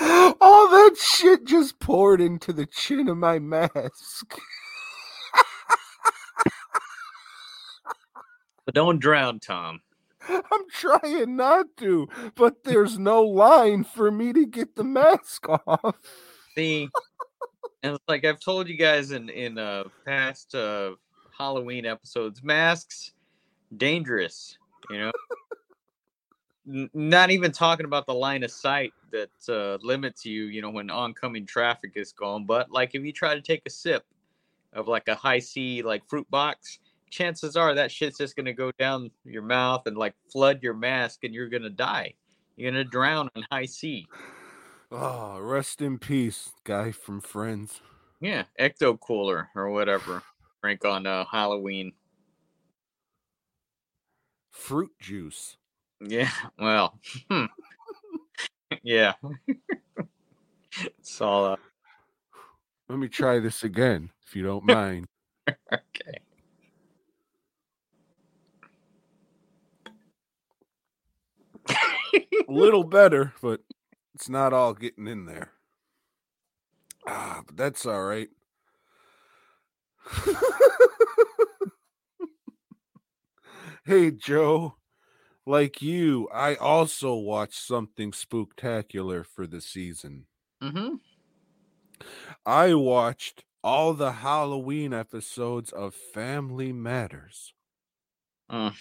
All 0.40 0.68
that 0.70 0.96
shit 0.98 1.44
just 1.44 1.78
poured 1.80 2.20
into 2.20 2.52
the 2.52 2.66
chin 2.66 3.08
of 3.08 3.16
my 3.16 3.38
mask. 3.38 4.38
but 8.68 8.74
don't 8.74 8.98
drown, 8.98 9.40
Tom. 9.40 9.80
I'm 10.28 10.68
trying 10.70 11.36
not 11.36 11.74
to, 11.78 12.06
but 12.34 12.64
there's 12.64 12.98
no 12.98 13.22
line 13.22 13.82
for 13.82 14.10
me 14.10 14.34
to 14.34 14.44
get 14.44 14.76
the 14.76 14.84
mask 14.84 15.48
off. 15.48 15.96
See, 16.54 16.90
and 17.82 17.96
like 18.08 18.26
I've 18.26 18.40
told 18.40 18.68
you 18.68 18.76
guys 18.76 19.12
in 19.12 19.30
in 19.30 19.56
uh, 19.56 19.84
past 20.04 20.54
uh, 20.54 20.96
Halloween 21.38 21.86
episodes, 21.86 22.42
masks 22.42 23.12
dangerous. 23.78 24.58
You 24.90 24.98
know, 24.98 25.12
n- 26.68 26.90
not 26.92 27.30
even 27.30 27.52
talking 27.52 27.86
about 27.86 28.04
the 28.04 28.12
line 28.12 28.42
of 28.42 28.50
sight 28.50 28.92
that 29.12 29.30
uh, 29.48 29.78
limits 29.82 30.26
you, 30.26 30.44
you 30.44 30.60
know, 30.60 30.68
when 30.68 30.90
oncoming 30.90 31.46
traffic 31.46 31.92
is 31.94 32.12
going. 32.12 32.44
But 32.44 32.70
like 32.70 32.90
if 32.92 33.02
you 33.02 33.14
try 33.14 33.34
to 33.34 33.40
take 33.40 33.62
a 33.64 33.70
sip 33.70 34.04
of 34.74 34.88
like 34.88 35.08
a 35.08 35.14
Hi-C 35.14 35.80
like 35.80 36.06
fruit 36.06 36.30
box, 36.30 36.80
chances 37.10 37.56
are 37.56 37.74
that 37.74 37.90
shit's 37.90 38.18
just 38.18 38.36
gonna 38.36 38.52
go 38.52 38.70
down 38.78 39.10
your 39.24 39.42
mouth 39.42 39.86
and 39.86 39.96
like 39.96 40.14
flood 40.30 40.62
your 40.62 40.74
mask, 40.74 41.24
and 41.24 41.34
you're 41.34 41.48
gonna 41.48 41.70
die. 41.70 42.14
You're 42.56 42.70
gonna 42.70 42.84
drown 42.84 43.28
on 43.36 43.44
Hi-C. 43.50 44.06
Oh, 44.90 45.38
rest 45.38 45.82
in 45.82 45.98
peace, 45.98 46.50
guy 46.64 46.92
from 46.92 47.20
Friends. 47.20 47.80
Yeah, 48.20 48.44
ecto 48.58 48.98
cooler 48.98 49.48
or 49.54 49.70
whatever. 49.70 50.22
Drink 50.62 50.84
on 50.84 51.06
uh, 51.06 51.24
Halloween. 51.30 51.92
Fruit 54.50 54.90
juice. 54.98 55.56
Yeah, 56.00 56.30
well, 56.58 56.98
hmm. 57.30 57.44
yeah. 58.82 59.12
it's 60.80 61.20
all 61.20 61.44
uh, 61.44 61.56
Let 62.88 62.98
me 62.98 63.08
try 63.08 63.38
this 63.38 63.64
again, 63.64 64.10
if 64.26 64.34
you 64.34 64.42
don't 64.42 64.64
mind. 64.64 65.06
okay. 65.72 66.18
A 72.18 72.26
little 72.52 72.84
better, 72.84 73.32
but 73.40 73.60
it's 74.14 74.28
not 74.28 74.52
all 74.52 74.74
getting 74.74 75.06
in 75.06 75.26
there. 75.26 75.52
Ah, 77.06 77.42
but 77.46 77.56
that's 77.56 77.86
all 77.86 78.02
right. 78.02 78.28
hey, 83.84 84.10
Joe. 84.10 84.74
Like 85.46 85.80
you, 85.80 86.28
I 86.32 86.56
also 86.56 87.14
watched 87.14 87.66
something 87.66 88.12
spooktacular 88.12 89.24
for 89.24 89.46
the 89.46 89.62
season. 89.62 90.26
Mm-hmm. 90.62 90.96
I 92.44 92.74
watched 92.74 93.44
all 93.64 93.94
the 93.94 94.12
Halloween 94.12 94.92
episodes 94.92 95.72
of 95.72 95.94
Family 95.94 96.70
Matters. 96.72 97.54
Uh, 98.50 98.72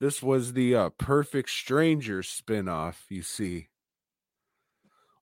This 0.00 0.22
was 0.22 0.54
the 0.54 0.74
uh, 0.74 0.88
Perfect 0.96 1.50
Stranger 1.50 2.22
spinoff, 2.22 3.02
you 3.10 3.20
see. 3.20 3.68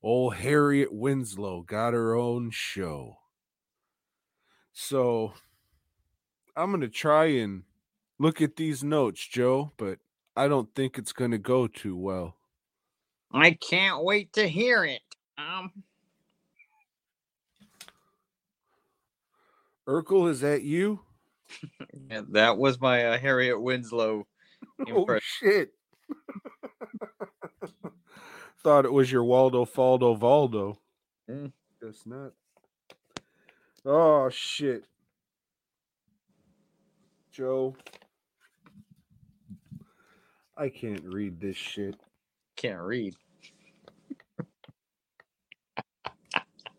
Old 0.01 0.37
Harriet 0.37 0.93
Winslow 0.93 1.63
got 1.63 1.95
her 1.95 2.15
own 2.15 2.51
show. 2.53 3.19
So 4.73 5.33
I'm 6.57 6.71
going 6.71 6.83
to 6.83 6.89
try 6.89 7.25
and 7.25 7.65
look 8.21 8.41
at 8.41 8.55
these 8.55 8.85
notes, 8.85 9.27
Joe, 9.27 9.73
but 9.77 9.99
I 10.37 10.47
don't 10.47 10.73
think 10.77 10.97
it's 10.97 11.13
going 11.13 11.33
to 11.33 11.39
go 11.39 11.67
too 11.67 11.97
well. 11.97 12.37
I 13.33 13.51
can't 13.51 14.05
wait 14.05 14.33
to 14.35 14.47
hear 14.47 14.85
it. 14.85 15.03
Um, 15.37 15.73
Urkel, 19.89 20.31
is 20.31 20.41
that 20.43 20.63
you? 20.63 21.01
that 22.29 22.57
was 22.57 22.81
my 22.81 23.07
uh, 23.07 23.19
Harriet 23.19 23.61
Winslow 23.61 24.28
Oh, 24.91 25.19
shit. 25.21 25.73
Thought 28.63 28.85
it 28.85 28.93
was 28.93 29.11
your 29.11 29.25
Waldo 29.25 29.65
Faldo 29.65 30.19
Valdo. 30.19 30.77
Mm. 31.31 31.53
Guess 31.83 32.03
not. 32.07 32.33
Oh, 33.85 34.29
shit. 34.31 34.85
Joe. 37.31 37.77
I 40.57 40.69
can't 40.69 41.05
read 41.05 41.41
this 41.41 41.57
shit. 41.57 41.97
Can't 42.57 42.81
read. 42.81 43.15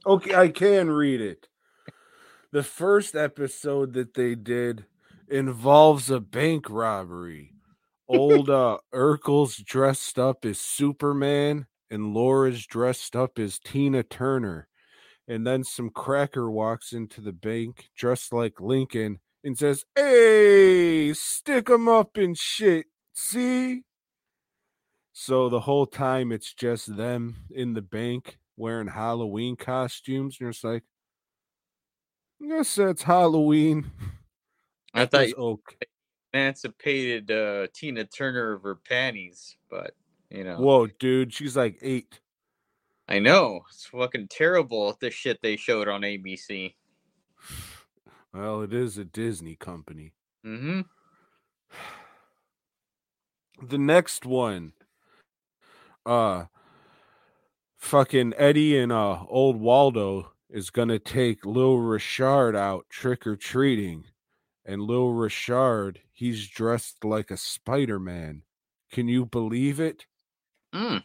Okay, 0.06 0.36
I 0.36 0.50
can 0.50 0.90
read 0.90 1.22
it. 1.22 1.48
The 2.52 2.64
first 2.64 3.16
episode 3.16 3.94
that 3.94 4.16
they 4.16 4.36
did 4.36 4.86
involves 5.30 6.10
a 6.10 6.20
bank 6.20 6.70
robbery. 6.70 7.54
Old 8.10 8.50
uh 8.50 8.80
Urkel's 8.94 9.58
dressed 9.58 10.20
up 10.20 10.44
as 10.46 10.60
Superman 10.60 11.68
and 11.90 12.14
Laura's 12.14 12.66
dressed 12.66 13.16
up 13.16 13.40
as 13.40 13.60
Tina 13.60 14.04
Turner. 14.04 14.68
And 15.28 15.46
then 15.48 15.64
some 15.64 15.92
cracker 15.92 16.52
walks 16.52 16.94
into 16.94 17.22
the 17.22 17.34
bank 17.34 17.90
dressed 17.96 18.34
like 18.34 18.60
Lincoln 18.62 19.20
and 19.44 19.58
says, 19.58 19.86
Hey, 19.96 21.14
stick 21.14 21.70
'em 21.70 21.88
up 21.88 22.18
and 22.18 22.38
shit. 22.38 22.88
See? 23.14 23.84
So 25.14 25.50
the 25.50 25.62
whole 25.62 25.86
time 25.86 26.32
it's 26.32 26.54
just 26.54 26.96
them 26.98 27.46
in 27.52 27.74
the 27.74 27.82
bank 27.82 28.38
wearing 28.58 28.88
Halloween 28.88 29.56
costumes. 29.56 30.36
And 30.36 30.42
you're 30.42 30.52
just 30.52 30.64
like, 30.64 30.84
I 32.42 32.48
guess 32.48 32.76
that's 32.76 33.04
Halloween. 33.04 33.92
I 34.94 35.06
thought 35.06 35.28
you 35.28 35.36
okay. 35.36 35.89
Emancipated 36.34 37.32
uh, 37.32 37.68
Tina 37.74 38.06
Turner 38.06 38.54
of 38.54 38.64
her 38.64 38.76
panties, 38.76 39.58
but 39.70 39.96
you 40.30 40.44
know, 40.44 40.58
Whoa, 40.58 40.88
dude, 40.88 41.34
she's 41.34 41.58
like 41.58 41.78
eight. 41.82 42.20
I 43.08 43.20
know 43.20 43.62
it's 43.70 43.88
fucking 43.88 44.28
terrible. 44.28 44.96
The 45.00 45.10
shit 45.10 45.42
they 45.42 45.56
showed 45.56 45.88
on 45.88 46.02
ABC. 46.02 46.74
Well, 48.32 48.62
it 48.62 48.76
is 48.76 49.00
a 49.00 49.06
Disney 49.06 49.56
company. 49.56 50.14
Mm-hmm. 50.46 50.82
The 53.62 53.78
next 53.78 54.26
one, 54.26 54.72
uh, 56.06 56.46
fucking 57.76 58.34
Eddie 58.38 58.78
and 58.78 58.92
uh 58.92 59.24
old 59.28 59.60
Waldo 59.60 60.32
is 60.50 60.70
gonna 60.70 61.00
take 61.00 61.46
Lil 61.46 61.78
Richard 61.78 62.56
out 62.56 62.86
trick 62.90 63.28
or 63.28 63.36
treating, 63.36 64.06
and 64.66 64.82
Lil 64.82 65.10
Richard 65.10 66.00
he's 66.20 66.50
dressed 66.50 67.06
like 67.06 67.32
a 67.32 67.38
Spider 67.38 67.98
Man. 67.98 68.44
Can 68.92 69.08
you 69.08 69.26
believe 69.26 69.80
it? 69.80 70.06
Mm. 70.76 71.04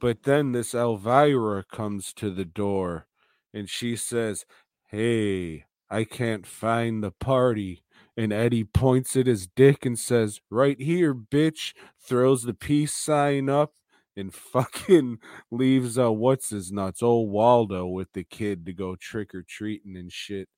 But 0.00 0.22
then 0.22 0.52
this 0.52 0.74
Elvira 0.74 1.64
comes 1.70 2.14
to 2.14 2.30
the 2.30 2.46
door 2.46 3.06
and 3.52 3.68
she 3.68 3.94
says, 3.94 4.46
Hey, 4.86 5.66
I 5.90 6.04
can't 6.04 6.46
find 6.46 7.04
the 7.04 7.10
party. 7.10 7.82
And 8.16 8.32
Eddie 8.32 8.64
points 8.64 9.16
at 9.16 9.26
his 9.26 9.46
dick 9.46 9.84
and 9.84 9.98
says, 9.98 10.40
Right 10.50 10.80
here, 10.80 11.14
bitch. 11.14 11.74
Throws 12.02 12.44
the 12.44 12.54
peace 12.54 12.94
sign 12.94 13.50
up 13.50 13.74
and 14.16 14.32
fucking 14.52 15.18
leaves 15.50 15.98
uh 15.98 16.10
what's 16.10 16.48
his 16.48 16.72
nuts, 16.72 17.02
old 17.02 17.30
Waldo 17.30 17.86
with 17.86 18.14
the 18.14 18.24
kid 18.24 18.64
to 18.64 18.72
go 18.72 18.96
trick 18.96 19.34
or 19.34 19.42
treating 19.42 19.94
and 19.94 20.10
shit. 20.10 20.48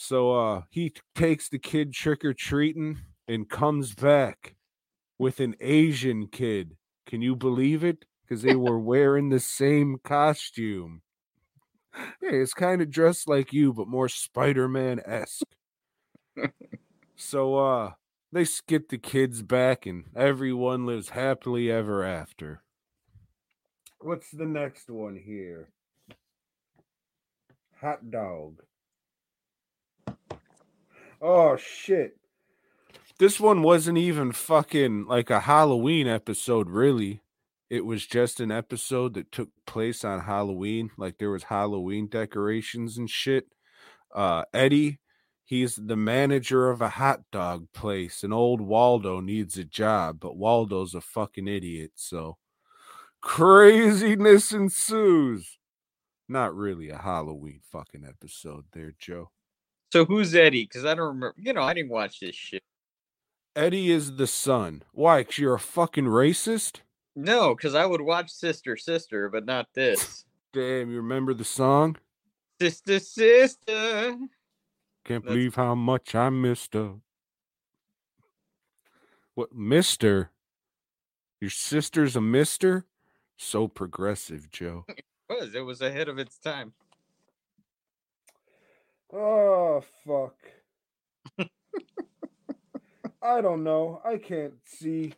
So 0.00 0.30
uh 0.30 0.62
he 0.70 0.94
takes 1.16 1.48
the 1.48 1.58
kid 1.58 1.92
trick 1.92 2.24
or 2.24 2.32
treating 2.32 3.00
and 3.26 3.50
comes 3.50 3.96
back 3.96 4.54
with 5.18 5.40
an 5.40 5.56
Asian 5.60 6.28
kid. 6.28 6.76
Can 7.04 7.20
you 7.20 7.34
believe 7.34 7.82
it? 7.82 8.04
Because 8.22 8.42
they 8.42 8.54
were 8.54 8.78
wearing 8.78 9.28
the 9.28 9.40
same 9.40 9.98
costume. 10.04 11.02
Hey, 11.92 12.38
it's 12.38 12.54
kind 12.54 12.80
of 12.80 12.90
dressed 12.90 13.28
like 13.28 13.52
you, 13.52 13.72
but 13.72 13.88
more 13.88 14.08
Spider-Man 14.08 15.00
esque. 15.04 15.56
so 17.16 17.56
uh 17.56 17.92
they 18.30 18.44
skip 18.44 18.90
the 18.90 18.98
kids 18.98 19.42
back 19.42 19.84
and 19.84 20.04
everyone 20.14 20.86
lives 20.86 21.08
happily 21.08 21.72
ever 21.72 22.04
after. 22.04 22.62
What's 23.98 24.30
the 24.30 24.46
next 24.46 24.88
one 24.88 25.16
here? 25.16 25.70
Hot 27.80 28.12
dog. 28.12 28.62
Oh 31.20 31.56
shit. 31.56 32.16
This 33.18 33.40
one 33.40 33.62
wasn't 33.62 33.98
even 33.98 34.32
fucking 34.32 35.06
like 35.06 35.30
a 35.30 35.40
Halloween 35.40 36.06
episode, 36.06 36.70
really. 36.70 37.20
It 37.68 37.84
was 37.84 38.06
just 38.06 38.40
an 38.40 38.50
episode 38.52 39.14
that 39.14 39.32
took 39.32 39.50
place 39.66 40.04
on 40.04 40.20
Halloween. 40.20 40.90
Like 40.96 41.18
there 41.18 41.30
was 41.30 41.44
Halloween 41.44 42.06
decorations 42.06 42.96
and 42.96 43.10
shit. 43.10 43.46
Uh 44.14 44.44
Eddie, 44.54 45.00
he's 45.44 45.76
the 45.76 45.96
manager 45.96 46.70
of 46.70 46.80
a 46.80 46.90
hot 46.90 47.20
dog 47.32 47.66
place, 47.74 48.22
and 48.22 48.32
old 48.32 48.60
Waldo 48.60 49.20
needs 49.20 49.58
a 49.58 49.64
job, 49.64 50.20
but 50.20 50.36
Waldo's 50.36 50.94
a 50.94 51.00
fucking 51.00 51.48
idiot, 51.48 51.92
so 51.96 52.38
craziness 53.20 54.52
ensues. 54.52 55.58
Not 56.28 56.54
really 56.54 56.90
a 56.90 56.98
Halloween 56.98 57.60
fucking 57.72 58.04
episode 58.06 58.66
there, 58.72 58.94
Joe. 58.98 59.30
So 59.92 60.04
who's 60.04 60.34
Eddie? 60.34 60.64
Because 60.64 60.84
I 60.84 60.94
don't 60.94 61.08
remember. 61.08 61.34
You 61.38 61.52
know, 61.52 61.62
I 61.62 61.74
didn't 61.74 61.90
watch 61.90 62.20
this 62.20 62.34
shit. 62.36 62.62
Eddie 63.56 63.90
is 63.90 64.16
the 64.16 64.26
son. 64.26 64.82
Why? 64.92 65.20
Because 65.22 65.38
you're 65.38 65.54
a 65.54 65.58
fucking 65.60 66.04
racist? 66.04 66.80
No, 67.16 67.54
because 67.54 67.74
I 67.74 67.84
would 67.86 68.00
watch 68.02 68.30
Sister 68.30 68.76
Sister, 68.76 69.28
but 69.28 69.44
not 69.44 69.66
this. 69.74 70.24
Damn, 70.52 70.90
you 70.90 70.98
remember 70.98 71.34
the 71.34 71.44
song? 71.44 71.96
Sister 72.60 72.98
Sister. 73.00 74.16
Can't 75.04 75.24
That's- 75.24 75.24
believe 75.24 75.54
how 75.56 75.74
much 75.74 76.14
I 76.14 76.28
missed 76.30 76.74
her. 76.74 76.94
What, 79.34 79.54
Mister? 79.54 80.30
Your 81.40 81.50
sister's 81.50 82.16
a 82.16 82.20
Mister? 82.20 82.84
So 83.36 83.68
progressive, 83.68 84.50
Joe. 84.50 84.84
It 85.30 85.40
was 85.42 85.54
it 85.54 85.60
was 85.60 85.82
ahead 85.82 86.08
of 86.08 86.18
its 86.18 86.38
time. 86.38 86.72
Oh 89.12 89.82
fuck. 90.06 90.34
I 93.22 93.40
don't 93.40 93.64
know. 93.64 94.00
I 94.04 94.16
can't 94.16 94.54
see. 94.64 95.14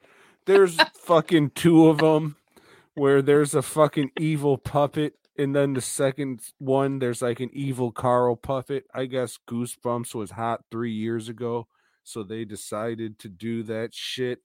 There's 0.46 0.76
fucking 0.94 1.50
two 1.50 1.88
of 1.88 1.98
them 1.98 2.36
where 2.94 3.22
there's 3.22 3.54
a 3.54 3.62
fucking 3.62 4.10
evil 4.18 4.58
puppet 4.58 5.14
and 5.38 5.54
then 5.54 5.74
the 5.74 5.80
second 5.80 6.40
one 6.58 6.98
there's 6.98 7.22
like 7.22 7.40
an 7.40 7.50
evil 7.52 7.92
Carl 7.92 8.36
puppet. 8.36 8.84
I 8.94 9.06
guess 9.06 9.38
Goosebumps 9.48 10.14
was 10.14 10.32
hot 10.32 10.64
3 10.70 10.92
years 10.92 11.28
ago, 11.28 11.68
so 12.02 12.22
they 12.22 12.44
decided 12.44 13.18
to 13.20 13.28
do 13.28 13.62
that 13.64 13.94
shit. 13.94 14.40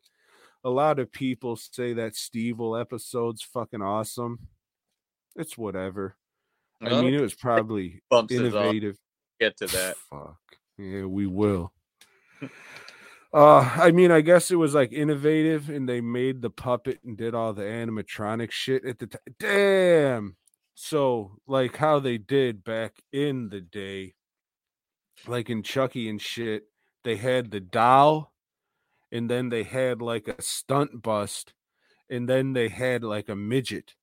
A 0.64 0.70
lot 0.70 1.00
of 1.00 1.12
people 1.12 1.56
say 1.56 1.94
that 1.94 2.14
Stevil 2.14 2.80
episode's 2.80 3.44
fucking 3.44 3.82
awesome. 3.82 4.48
It's 5.36 5.58
whatever. 5.58 6.16
I 6.82 7.02
mean, 7.02 7.14
it 7.14 7.22
was 7.22 7.36
probably 7.36 8.02
bumps 8.10 8.34
is 8.34 8.54
off. 8.54 8.66
innovative. 8.66 8.98
Get 9.40 9.58
to 9.58 9.68
that. 9.68 9.98
Fuck. 10.10 10.38
Yeah, 10.78 11.06
we 11.06 11.28
will. 11.28 11.72
uh 13.34 13.72
I 13.76 13.92
mean, 13.92 14.12
I 14.12 14.22
guess 14.22 14.52
it 14.52 14.56
was 14.56 14.74
like 14.74 14.92
innovative 14.92 15.70
and 15.70 15.88
they 15.88 16.02
made 16.02 16.42
the 16.42 16.50
puppet 16.50 17.00
and 17.04 17.18
did 17.18 17.34
all 17.34 17.54
the 17.54 17.64
animatronic 17.64 18.52
shit 18.52 18.86
at 18.86 19.00
the 19.00 19.08
time. 19.08 19.22
Damn. 19.40 20.36
So, 20.76 21.38
like 21.48 21.78
how 21.78 22.00
they 22.00 22.18
did 22.18 22.64
back 22.64 22.96
in 23.14 23.50
the 23.50 23.62
day, 23.62 24.16
like 25.28 25.50
in 25.50 25.64
Chucky 25.64 26.10
and 26.10 26.22
shit, 26.22 26.64
they 27.06 27.16
had 27.16 27.52
the 27.52 27.62
doll 27.62 28.34
and 29.12 29.30
then 29.30 29.50
they 29.50 29.64
had 29.64 30.02
like 30.02 30.28
a 30.28 30.42
stunt 30.42 31.02
bust 31.02 31.54
and 32.10 32.28
then 32.28 32.54
they 32.54 32.68
had 32.68 33.04
like 33.04 33.30
a 33.30 33.36
midget, 33.36 33.96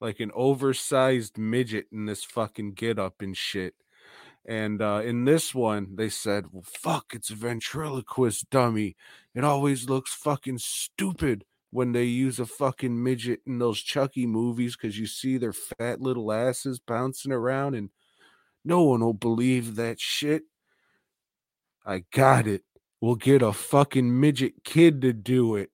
like 0.00 0.20
an 0.20 0.30
oversized 0.34 1.38
midget 1.38 1.86
in 1.90 2.04
this 2.04 2.24
fucking 2.24 2.72
get 2.72 2.98
up 2.98 3.22
and 3.22 3.36
shit. 3.36 3.74
And 4.50 4.82
uh, 4.82 5.02
in 5.04 5.26
this 5.26 5.54
one, 5.54 5.94
they 5.94 6.08
said, 6.08 6.46
well, 6.50 6.64
fuck, 6.66 7.12
it's 7.14 7.30
a 7.30 7.36
ventriloquist 7.36 8.50
dummy. 8.50 8.96
It 9.32 9.44
always 9.44 9.88
looks 9.88 10.12
fucking 10.12 10.58
stupid 10.58 11.44
when 11.70 11.92
they 11.92 12.02
use 12.02 12.40
a 12.40 12.46
fucking 12.46 13.00
midget 13.00 13.42
in 13.46 13.60
those 13.60 13.80
Chucky 13.80 14.26
movies 14.26 14.74
because 14.76 14.98
you 14.98 15.06
see 15.06 15.38
their 15.38 15.52
fat 15.52 16.00
little 16.00 16.32
asses 16.32 16.80
bouncing 16.80 17.30
around 17.30 17.76
and 17.76 17.90
no 18.64 18.82
one 18.82 19.02
will 19.02 19.14
believe 19.14 19.76
that 19.76 20.00
shit. 20.00 20.42
I 21.86 22.02
got 22.12 22.48
it. 22.48 22.62
We'll 23.00 23.14
get 23.14 23.42
a 23.42 23.52
fucking 23.52 24.18
midget 24.18 24.64
kid 24.64 25.00
to 25.02 25.12
do 25.12 25.54
it. 25.54 25.70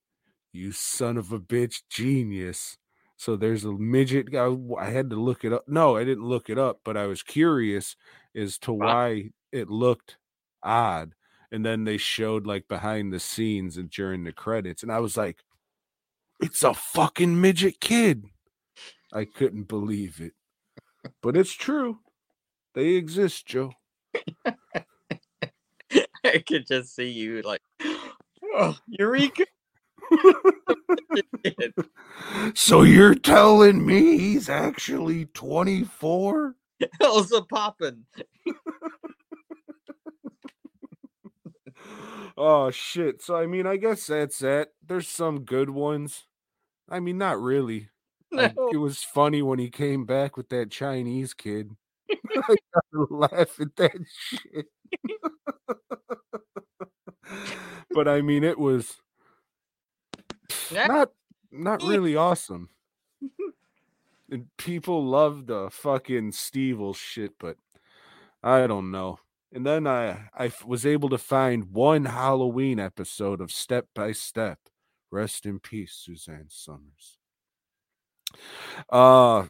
You 0.52 0.72
son 0.72 1.16
of 1.16 1.32
a 1.32 1.40
bitch 1.40 1.80
genius. 1.88 2.76
So 3.16 3.36
there's 3.36 3.64
a 3.64 3.72
midget. 3.72 4.34
I, 4.34 4.54
I 4.78 4.90
had 4.90 5.08
to 5.08 5.16
look 5.16 5.46
it 5.46 5.52
up. 5.54 5.64
No, 5.66 5.96
I 5.96 6.04
didn't 6.04 6.28
look 6.28 6.50
it 6.50 6.58
up, 6.58 6.80
but 6.84 6.98
I 6.98 7.06
was 7.06 7.22
curious 7.22 7.96
as 8.36 8.58
to 8.58 8.72
why 8.72 9.30
it 9.52 9.68
looked 9.70 10.18
odd. 10.62 11.12
And 11.52 11.64
then 11.64 11.84
they 11.84 11.96
showed 11.96 12.46
like 12.46 12.68
behind 12.68 13.12
the 13.12 13.20
scenes 13.20 13.76
and 13.76 13.88
during 13.90 14.24
the 14.24 14.32
credits, 14.32 14.82
and 14.82 14.90
I 14.92 14.98
was 14.98 15.16
like, 15.16 15.44
"It's 16.40 16.62
a 16.62 16.74
fucking 16.74 17.40
midget 17.40 17.80
kid." 17.80 18.24
I 19.12 19.24
couldn't 19.24 19.68
believe 19.68 20.20
it, 20.20 20.32
but 21.22 21.36
it's 21.36 21.52
true. 21.52 22.00
They 22.74 22.88
exist, 22.90 23.46
Joe. 23.46 23.72
I 26.24 26.38
could 26.46 26.66
just 26.66 26.94
see 26.94 27.08
you 27.08 27.40
like, 27.42 27.62
oh, 28.54 28.76
Eureka! 28.88 29.46
So 32.54 32.82
you're 32.82 33.14
telling 33.14 33.84
me 33.84 34.18
he's 34.18 34.48
actually 34.48 35.26
24? 35.26 36.54
Hell's 37.00 37.32
a 37.32 37.42
poppin'. 37.42 38.04
Oh 42.36 42.70
shit. 42.70 43.22
So 43.22 43.36
I 43.36 43.46
mean, 43.46 43.66
I 43.66 43.76
guess 43.76 44.06
that's 44.06 44.38
that. 44.40 44.68
There's 44.86 45.08
some 45.08 45.44
good 45.44 45.70
ones. 45.70 46.26
I 46.88 47.00
mean, 47.00 47.18
not 47.18 47.40
really. 47.40 47.88
Like, 48.30 48.54
No. 48.56 48.68
it 48.72 48.76
was 48.76 49.02
funny 49.02 49.42
when 49.42 49.58
he 49.58 49.70
came 49.70 50.04
back 50.04 50.36
with 50.36 50.48
that 50.50 50.70
Chinese 50.70 51.34
kid. 51.34 51.70
I 52.10 52.56
gotta 52.74 53.14
laugh 53.14 53.60
at 53.60 53.74
that 53.76 53.92
shit. 54.18 54.66
but 57.90 58.08
I 58.08 58.20
mean, 58.20 58.44
it 58.44 58.58
was 58.58 58.96
not 60.72 61.10
not 61.50 61.82
really 61.82 62.16
awesome. 62.16 62.68
And 64.30 64.46
people 64.58 65.04
love 65.04 65.46
the 65.46 65.70
fucking 65.70 66.32
Stevil 66.32 66.96
shit, 66.96 67.32
but 67.38 67.56
I 68.42 68.66
don't 68.66 68.90
know. 68.90 69.18
And 69.52 69.64
then 69.64 69.86
I 69.86 70.28
I 70.36 70.50
was 70.64 70.84
able 70.84 71.08
to 71.10 71.18
find 71.18 71.72
one 71.72 72.06
Halloween 72.06 72.80
episode 72.80 73.40
of 73.40 73.52
Step 73.52 73.86
by 73.94 74.12
Step. 74.12 74.58
Rest 75.10 75.46
in 75.46 75.60
peace, 75.60 75.94
Suzanne 75.94 76.48
Somers. 76.48 77.18
Uh 78.90 79.46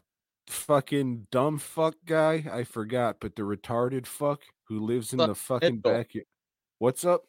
fucking 0.47 1.27
dumb 1.31 1.57
fuck 1.57 1.95
guy, 2.05 2.45
I 2.51 2.63
forgot, 2.63 3.17
but 3.19 3.35
the 3.35 3.41
retarded 3.41 4.05
fuck 4.05 4.43
who 4.65 4.79
lives 4.79 5.11
in 5.11 5.17
the 5.17 5.35
fucking 5.35 5.81
Mitchell. 5.83 5.91
backyard. 5.91 6.25
What's 6.79 7.03
up? 7.03 7.23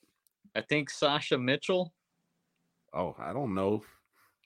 I 0.55 0.61
think 0.61 0.91
Sasha 0.91 1.39
Mitchell. 1.39 1.93
Oh, 2.93 3.17
I 3.19 3.33
don't 3.33 3.55
know. 3.55 3.83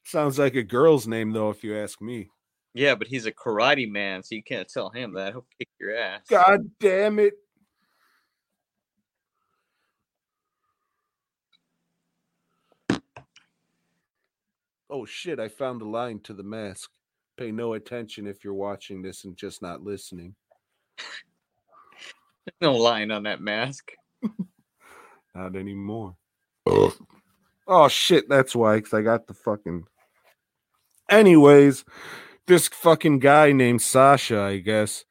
Sounds 0.05 0.38
like 0.38 0.55
a 0.55 0.62
girl's 0.62 1.07
name 1.07 1.33
though, 1.33 1.51
if 1.51 1.62
you 1.65 1.77
ask 1.77 2.01
me. 2.01 2.29
Yeah, 2.75 2.95
but 2.95 3.07
he's 3.07 3.27
a 3.27 3.33
karate 3.33 3.91
man, 3.91 4.23
so 4.23 4.35
you 4.35 4.43
can't 4.43 4.69
tell 4.69 4.89
him 4.91 5.13
that. 5.15 5.33
He'll 5.33 5.47
kick 5.59 5.69
your 5.79 5.95
ass. 5.95 6.23
God 6.29 6.71
damn 6.81 7.19
it. 7.19 7.35
Oh 14.89 15.07
shit, 15.07 15.41
I 15.41 15.49
found 15.49 15.81
a 15.81 15.89
line 15.89 16.21
to 16.21 16.35
the 16.35 16.43
mask. 16.43 16.91
Pay 17.39 17.51
no 17.51 17.73
attention 17.73 18.27
if 18.27 18.45
you're 18.45 18.53
watching 18.53 19.01
this 19.01 19.25
and 19.25 19.37
just 19.37 19.63
not 19.63 19.83
listening. 19.83 20.35
No 22.61 22.75
line 22.75 23.13
on 23.13 23.23
that 23.23 23.41
mask. 23.41 23.93
Not 25.35 25.55
anymore. 25.55 26.17
oh 26.67 27.89
shit, 27.89 28.29
that's 28.29 28.55
why, 28.57 28.77
because 28.77 28.93
I 28.93 29.03
got 29.03 29.29
the 29.29 29.35
fucking. 29.35 29.85
Anyways, 31.09 31.85
this 32.47 32.69
fucking 32.69 33.19
guy 33.19 33.53
named 33.53 33.83
Sasha, 33.83 34.41
I 34.41 34.59
guess, 34.59 35.05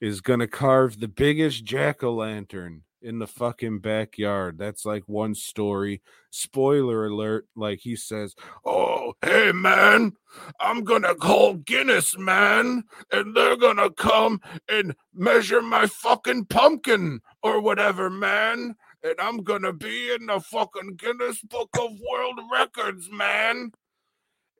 is 0.00 0.20
gonna 0.20 0.46
carve 0.46 1.00
the 1.00 1.08
biggest 1.08 1.64
jack 1.64 2.02
o' 2.02 2.14
lantern 2.14 2.82
in 3.00 3.18
the 3.18 3.26
fucking 3.26 3.78
backyard. 3.78 4.58
That's 4.58 4.84
like 4.84 5.04
one 5.06 5.34
story. 5.34 6.02
Spoiler 6.30 7.06
alert, 7.06 7.46
like 7.54 7.80
he 7.80 7.96
says, 7.96 8.34
Oh, 8.64 9.14
hey 9.22 9.52
man, 9.52 10.12
I'm 10.60 10.84
gonna 10.84 11.14
call 11.14 11.54
Guinness, 11.54 12.18
man, 12.18 12.84
and 13.12 13.36
they're 13.36 13.56
gonna 13.56 13.90
come 13.90 14.40
and 14.68 14.94
measure 15.14 15.62
my 15.62 15.86
fucking 15.86 16.46
pumpkin 16.46 17.20
or 17.42 17.60
whatever, 17.60 18.10
man 18.10 18.74
and 19.02 19.14
I'm 19.20 19.38
gonna 19.38 19.72
be 19.72 20.12
in 20.12 20.26
the 20.26 20.40
fucking 20.40 20.96
Guinness 20.96 21.40
Book 21.42 21.70
of 21.78 21.90
World 22.10 22.40
Records, 22.50 23.08
man. 23.10 23.72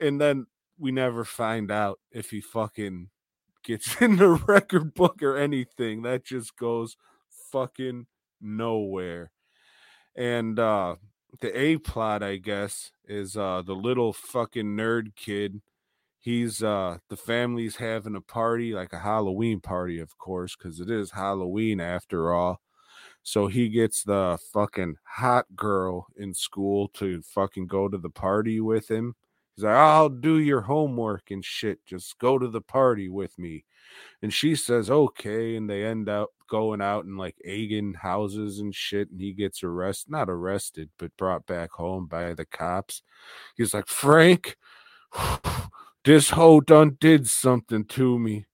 And 0.01 0.21
then 0.21 0.47
we 0.79 0.93
never 0.93 1.25
find 1.25 1.71
out 1.71 1.99
if 2.13 2.31
he 2.31 2.41
fucking 2.41 3.11
gets 3.65 3.97
in 4.03 4.17
the 4.17 4.29
record 4.31 4.95
book 4.95 5.23
or 5.23 5.37
anything. 5.37 6.03
That 6.03 6.25
just 6.25 6.57
goes 6.57 6.97
fucking 7.53 8.07
nowhere. 8.41 9.31
And 10.17 10.59
uh 10.59 10.97
the 11.41 11.57
A 11.59 11.77
plot, 11.79 12.23
I 12.23 12.37
guess, 12.37 12.91
is 13.07 13.37
uh 13.37 13.63
the 13.63 13.75
little 13.75 14.13
fucking 14.13 14.77
nerd 14.77 15.15
kid. 15.17 15.61
He's 16.19 16.63
uh 16.63 16.99
the 17.09 17.17
family's 17.17 17.77
having 17.77 18.17
a 18.17 18.21
party, 18.21 18.73
like 18.75 18.93
a 18.93 18.99
Halloween 19.01 19.61
party, 19.61 20.01
of 20.01 20.19
course, 20.19 20.57
because 20.57 20.81
it 20.81 20.91
is 20.91 21.13
Halloween 21.13 21.81
after 21.81 22.33
all. 22.33 22.61
So 23.23 23.47
he 23.49 23.69
gets 23.69 24.03
the 24.05 24.39
fucking 24.53 24.97
hot 25.05 25.47
girl 25.55 26.07
in 26.17 26.35
school 26.35 26.89
to 26.95 27.23
fucking 27.23 27.67
go 27.67 27.89
to 27.89 27.99
the 27.99 28.11
party 28.11 28.61
with 28.61 28.91
him. 28.91 29.15
He's 29.59 29.65
like, 29.65 29.75
I'll 29.75 30.09
do 30.09 30.39
your 30.39 30.61
homework 30.61 31.33
and 31.33 31.45
shit. 31.45 31.85
Just 31.85 32.17
go 32.21 32.39
to 32.39 32.47
the 32.47 32.61
party 32.61 33.09
with 33.09 33.37
me. 33.41 33.65
And 34.23 34.33
she 34.33 34.55
says, 34.55 34.89
okay. 34.89 35.57
And 35.57 35.69
they 35.69 35.85
end 35.85 36.09
up 36.09 36.31
going 36.49 36.81
out 36.81 37.07
and 37.07 37.19
like 37.19 37.35
egging 37.45 37.95
houses 37.95 38.61
and 38.61 38.73
shit. 38.73 39.11
And 39.11 39.21
he 39.21 39.33
gets 39.33 39.65
arrested, 39.65 40.13
not 40.13 40.31
arrested, 40.31 40.91
but 40.97 41.17
brought 41.17 41.45
back 41.47 41.73
home 41.73 42.07
by 42.07 42.35
the 42.35 42.45
cops. 42.45 43.03
He's 43.57 43.75
like, 43.75 43.89
Frank, 43.89 44.57
this 46.05 46.31
hoe 46.31 46.61
done 46.61 46.97
did 47.01 47.29
something 47.29 47.85
to 47.87 48.17
me. 48.17 48.47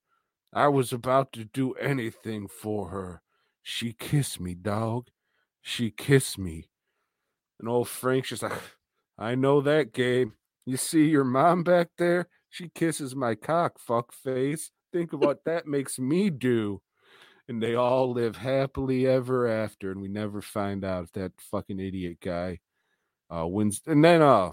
I 0.55 0.69
was 0.69 0.91
about 0.91 1.35
to 1.35 1.45
do 1.45 1.75
anything 1.75 2.49
for 2.49 2.89
her. 2.89 3.21
She 3.63 3.93
kissed 3.93 4.41
me, 4.41 4.55
dog. 4.55 5.09
She 5.61 5.91
kissed 5.91 6.39
me. 6.39 6.71
And 7.61 7.69
old 7.69 7.89
Frank's 7.89 8.31
just 8.31 8.43
like, 8.43 8.53
I 9.19 9.35
know 9.35 9.61
that 9.61 9.93
game. 9.93 10.33
You 10.67 10.77
see 10.77 11.07
your 11.07 11.25
mom 11.25 11.63
back 11.63 11.89
there? 11.99 12.29
She 12.49 12.69
kisses 12.69 13.15
my 13.15 13.35
cock, 13.35 13.79
fuck 13.79 14.13
face. 14.13 14.71
Think 14.93 15.13
of 15.13 15.21
what 15.21 15.45
that 15.45 15.67
makes 15.67 15.99
me 15.99 16.31
do. 16.31 16.81
And 17.49 17.63
they 17.63 17.75
all 17.75 18.13
live 18.13 18.37
happily 18.37 19.07
ever 19.07 19.47
after, 19.47 19.91
and 19.91 20.01
we 20.01 20.09
never 20.09 20.41
find 20.41 20.85
out 20.85 21.05
if 21.05 21.13
that 21.13 21.33
fucking 21.39 21.81
idiot 21.81 22.19
guy 22.23 22.61
uh 23.35 23.47
wins. 23.47 23.83
And 23.87 24.05
then 24.05 24.23
uh 24.23 24.53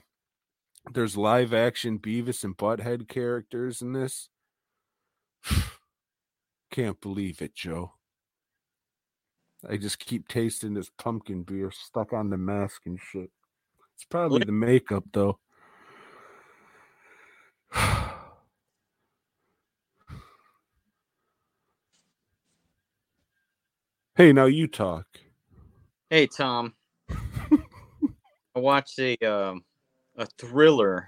there's 0.94 1.16
live 1.16 1.54
action 1.54 2.00
Beavis 2.00 2.44
and 2.44 2.58
Butthead 2.58 3.08
characters 3.08 3.82
in 3.82 3.94
this. 3.94 4.30
Can't 6.72 7.00
believe 7.00 7.42
it, 7.42 7.56
Joe. 7.56 7.94
I 9.70 9.78
just 9.78 10.00
keep 10.00 10.28
tasting 10.28 10.74
this 10.74 10.90
pumpkin 10.98 11.44
beer 11.44 11.72
stuck 11.72 12.14
on 12.14 12.30
the 12.30 12.38
mask 12.38 12.82
and 12.86 13.00
shit. 13.00 13.30
It's 13.96 14.06
probably 14.10 14.44
the 14.44 14.52
makeup 14.52 15.04
though. 15.14 15.38
hey, 24.16 24.34
now 24.34 24.46
you 24.46 24.68
talk. 24.68 25.06
Hey 26.10 26.28
Tom, 26.28 26.74
I 27.10 28.60
watched 28.60 29.00
a 29.00 29.16
um, 29.20 29.64
a 30.18 30.26
thriller 30.38 31.08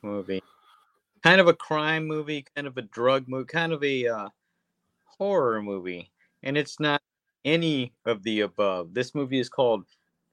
movie, 0.00 0.42
kind 1.22 1.38
of 1.40 1.48
a 1.48 1.54
crime 1.54 2.06
movie, 2.06 2.46
kind 2.54 2.66
of 2.66 2.78
a 2.78 2.82
drug 2.82 3.28
movie, 3.28 3.44
kind 3.44 3.74
of 3.74 3.84
a 3.84 4.06
uh, 4.06 4.28
horror 5.04 5.60
movie, 5.60 6.10
and 6.42 6.56
it's 6.56 6.80
not 6.80 7.02
any 7.44 7.92
of 8.06 8.22
the 8.22 8.40
above. 8.40 8.94
This 8.94 9.14
movie 9.14 9.38
is 9.38 9.50
called 9.50 9.84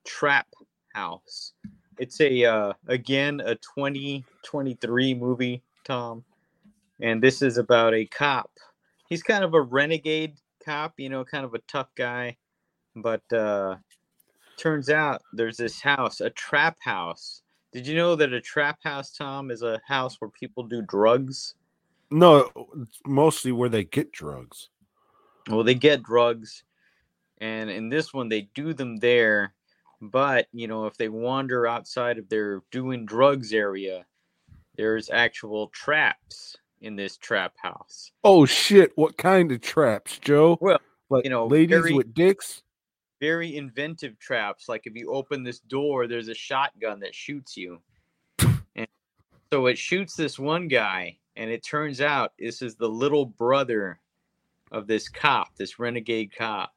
Trap 0.06 0.48
House. 0.94 1.54
It's 2.00 2.22
a 2.22 2.46
uh, 2.46 2.74
again 2.88 3.42
a 3.44 3.56
2023 3.56 5.14
movie, 5.14 5.62
Tom, 5.84 6.24
and 7.02 7.22
this 7.22 7.42
is 7.42 7.58
about 7.58 7.94
a 7.94 8.06
cop. 8.06 8.50
He's 9.10 9.22
kind 9.22 9.44
of 9.44 9.54
a 9.54 9.62
renegade 9.62 10.36
cop, 10.66 10.94
you 10.98 11.10
know, 11.10 11.26
kind 11.26 11.44
of 11.44 11.54
a 11.54 11.60
tough 11.68 11.90
guy, 11.96 12.38
but 12.96 13.22
uh, 13.34 13.76
turns 14.56 14.90
out 14.90 15.22
there's 15.34 15.58
this 15.58 15.82
house, 15.82 16.22
a 16.22 16.30
trap 16.30 16.78
house. 16.82 17.42
Did 17.74 17.86
you 17.86 17.96
know 17.96 18.16
that 18.16 18.34
a 18.34 18.42
trap 18.42 18.80
house, 18.82 19.12
Tom, 19.12 19.52
is 19.52 19.62
a 19.62 19.82
house 19.86 20.16
where 20.20 20.32
people 20.32 20.64
do 20.64 20.82
drugs? 20.82 21.56
No, 22.12 22.50
mostly 23.06 23.52
where 23.52 23.70
they 23.70 23.84
get 23.84 24.12
drugs. 24.12 24.70
Well, 25.50 25.64
they 25.64 25.76
get 25.76 26.04
drugs, 26.04 26.64
and 27.40 27.70
in 27.70 27.90
this 27.90 28.14
one, 28.14 28.30
they 28.30 28.50
do 28.56 28.74
them 28.74 28.98
there. 28.98 29.54
But 30.02 30.48
you 30.54 30.68
know, 30.68 30.86
if 30.86 30.98
they 30.98 31.10
wander 31.10 31.68
outside 31.68 32.18
of 32.18 32.30
their 32.30 32.62
doing 32.72 33.06
drugs 33.06 33.54
area, 33.54 34.06
there's 34.76 35.10
actual 35.10 35.68
traps 35.70 36.56
in 36.82 36.96
this 36.96 37.18
trap 37.18 37.54
house. 37.62 38.12
Oh 38.24 38.46
shit! 38.46 38.92
What 38.96 39.18
kind 39.18 39.52
of 39.52 39.60
traps, 39.62 40.18
Joe? 40.20 40.58
Well, 40.62 40.80
like 41.10 41.26
you 41.26 41.30
know, 41.30 41.48
ladies 41.48 41.82
very- 41.82 41.94
with 41.94 42.14
dicks. 42.14 42.64
very 43.20 43.58
inventive 43.58 44.18
traps. 44.20 44.70
Like 44.70 44.84
if 44.86 44.96
you 44.96 45.12
open 45.12 45.44
this 45.44 45.60
door, 45.60 46.08
there's 46.08 46.30
a 46.30 46.34
shotgun 46.34 47.02
that 47.02 47.14
shoots 47.14 47.58
you. 47.58 47.82
And 48.76 48.88
so 49.52 49.66
it 49.66 49.78
shoots 49.78 50.16
this 50.16 50.40
one 50.40 50.70
guy, 50.70 51.18
and 51.36 51.50
it 51.50 51.62
turns 51.66 52.00
out 52.00 52.32
this 52.40 52.62
is 52.62 52.76
the 52.76 52.88
little 52.88 53.26
brother 53.26 54.00
of 54.72 54.88
this 54.88 55.10
cop, 55.10 55.56
this 55.58 55.80
renegade 55.80 56.32
cop. 56.34 56.74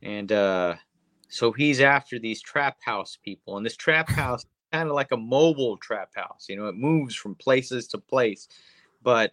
And 0.00 0.32
uh 0.32 0.76
so 1.28 1.52
he's 1.52 1.80
after 1.80 2.18
these 2.18 2.40
trap 2.40 2.76
house 2.80 3.18
people. 3.22 3.56
And 3.56 3.64
this 3.64 3.76
trap 3.76 4.08
house 4.10 4.44
kind 4.72 4.88
of 4.88 4.94
like 4.94 5.12
a 5.12 5.16
mobile 5.16 5.76
trap 5.78 6.10
house, 6.14 6.46
you 6.48 6.56
know, 6.56 6.66
it 6.66 6.76
moves 6.76 7.14
from 7.14 7.34
places 7.34 7.86
to 7.88 7.98
place. 7.98 8.48
But 9.02 9.32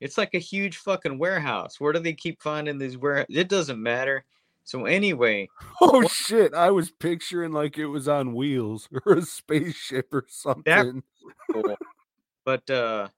it's 0.00 0.18
like 0.18 0.34
a 0.34 0.38
huge 0.38 0.78
fucking 0.78 1.18
warehouse. 1.18 1.80
Where 1.80 1.92
do 1.92 2.00
they 2.00 2.14
keep 2.14 2.42
finding 2.42 2.78
these 2.78 2.98
where 2.98 3.26
it 3.28 3.48
doesn't 3.48 3.80
matter. 3.80 4.24
So 4.64 4.86
anyway, 4.86 5.48
Oh 5.80 6.06
shit! 6.06 6.54
I 6.54 6.70
was 6.70 6.90
picturing 6.90 7.52
like 7.52 7.78
it 7.78 7.86
was 7.86 8.06
on 8.06 8.32
wheels 8.32 8.88
or 9.06 9.14
a 9.14 9.22
spaceship 9.22 10.12
or 10.12 10.24
something. 10.28 11.02
cool. 11.50 11.76
but 12.44 12.68
uh 12.70 13.08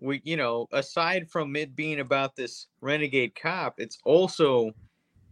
we 0.00 0.20
you 0.24 0.36
know 0.36 0.66
aside 0.72 1.30
from 1.30 1.54
it 1.56 1.76
being 1.76 2.00
about 2.00 2.34
this 2.34 2.66
renegade 2.80 3.34
cop 3.34 3.74
it's 3.78 3.98
also 4.04 4.70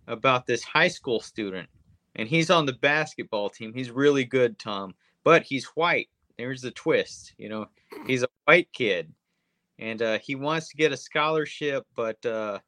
about 0.07 0.47
this 0.47 0.63
high 0.63 0.89
school 0.89 1.21
student 1.21 1.69
and 2.21 2.29
he's 2.29 2.51
on 2.51 2.67
the 2.67 2.75
basketball 2.75 3.49
team. 3.49 3.73
He's 3.73 3.91
really 3.91 4.25
good 4.25 4.59
tom 4.59 4.95
but 5.25 5.43
he's 5.43 5.65
white. 5.67 6.09
There's 6.39 6.63
the 6.63 6.71
twist 6.71 7.35
you 7.39 7.49
know? 7.49 7.67
He's 8.07 8.23
a 8.23 8.29
white 8.45 8.69
kid 8.73 9.13
and 9.79 10.03
uh 10.03 10.19
he 10.21 10.35
wants 10.35 10.69
to 10.69 10.77
get 10.77 10.93
a 10.93 10.97
scholarship 10.97 11.87
but 11.97 12.25
uh 12.25 12.59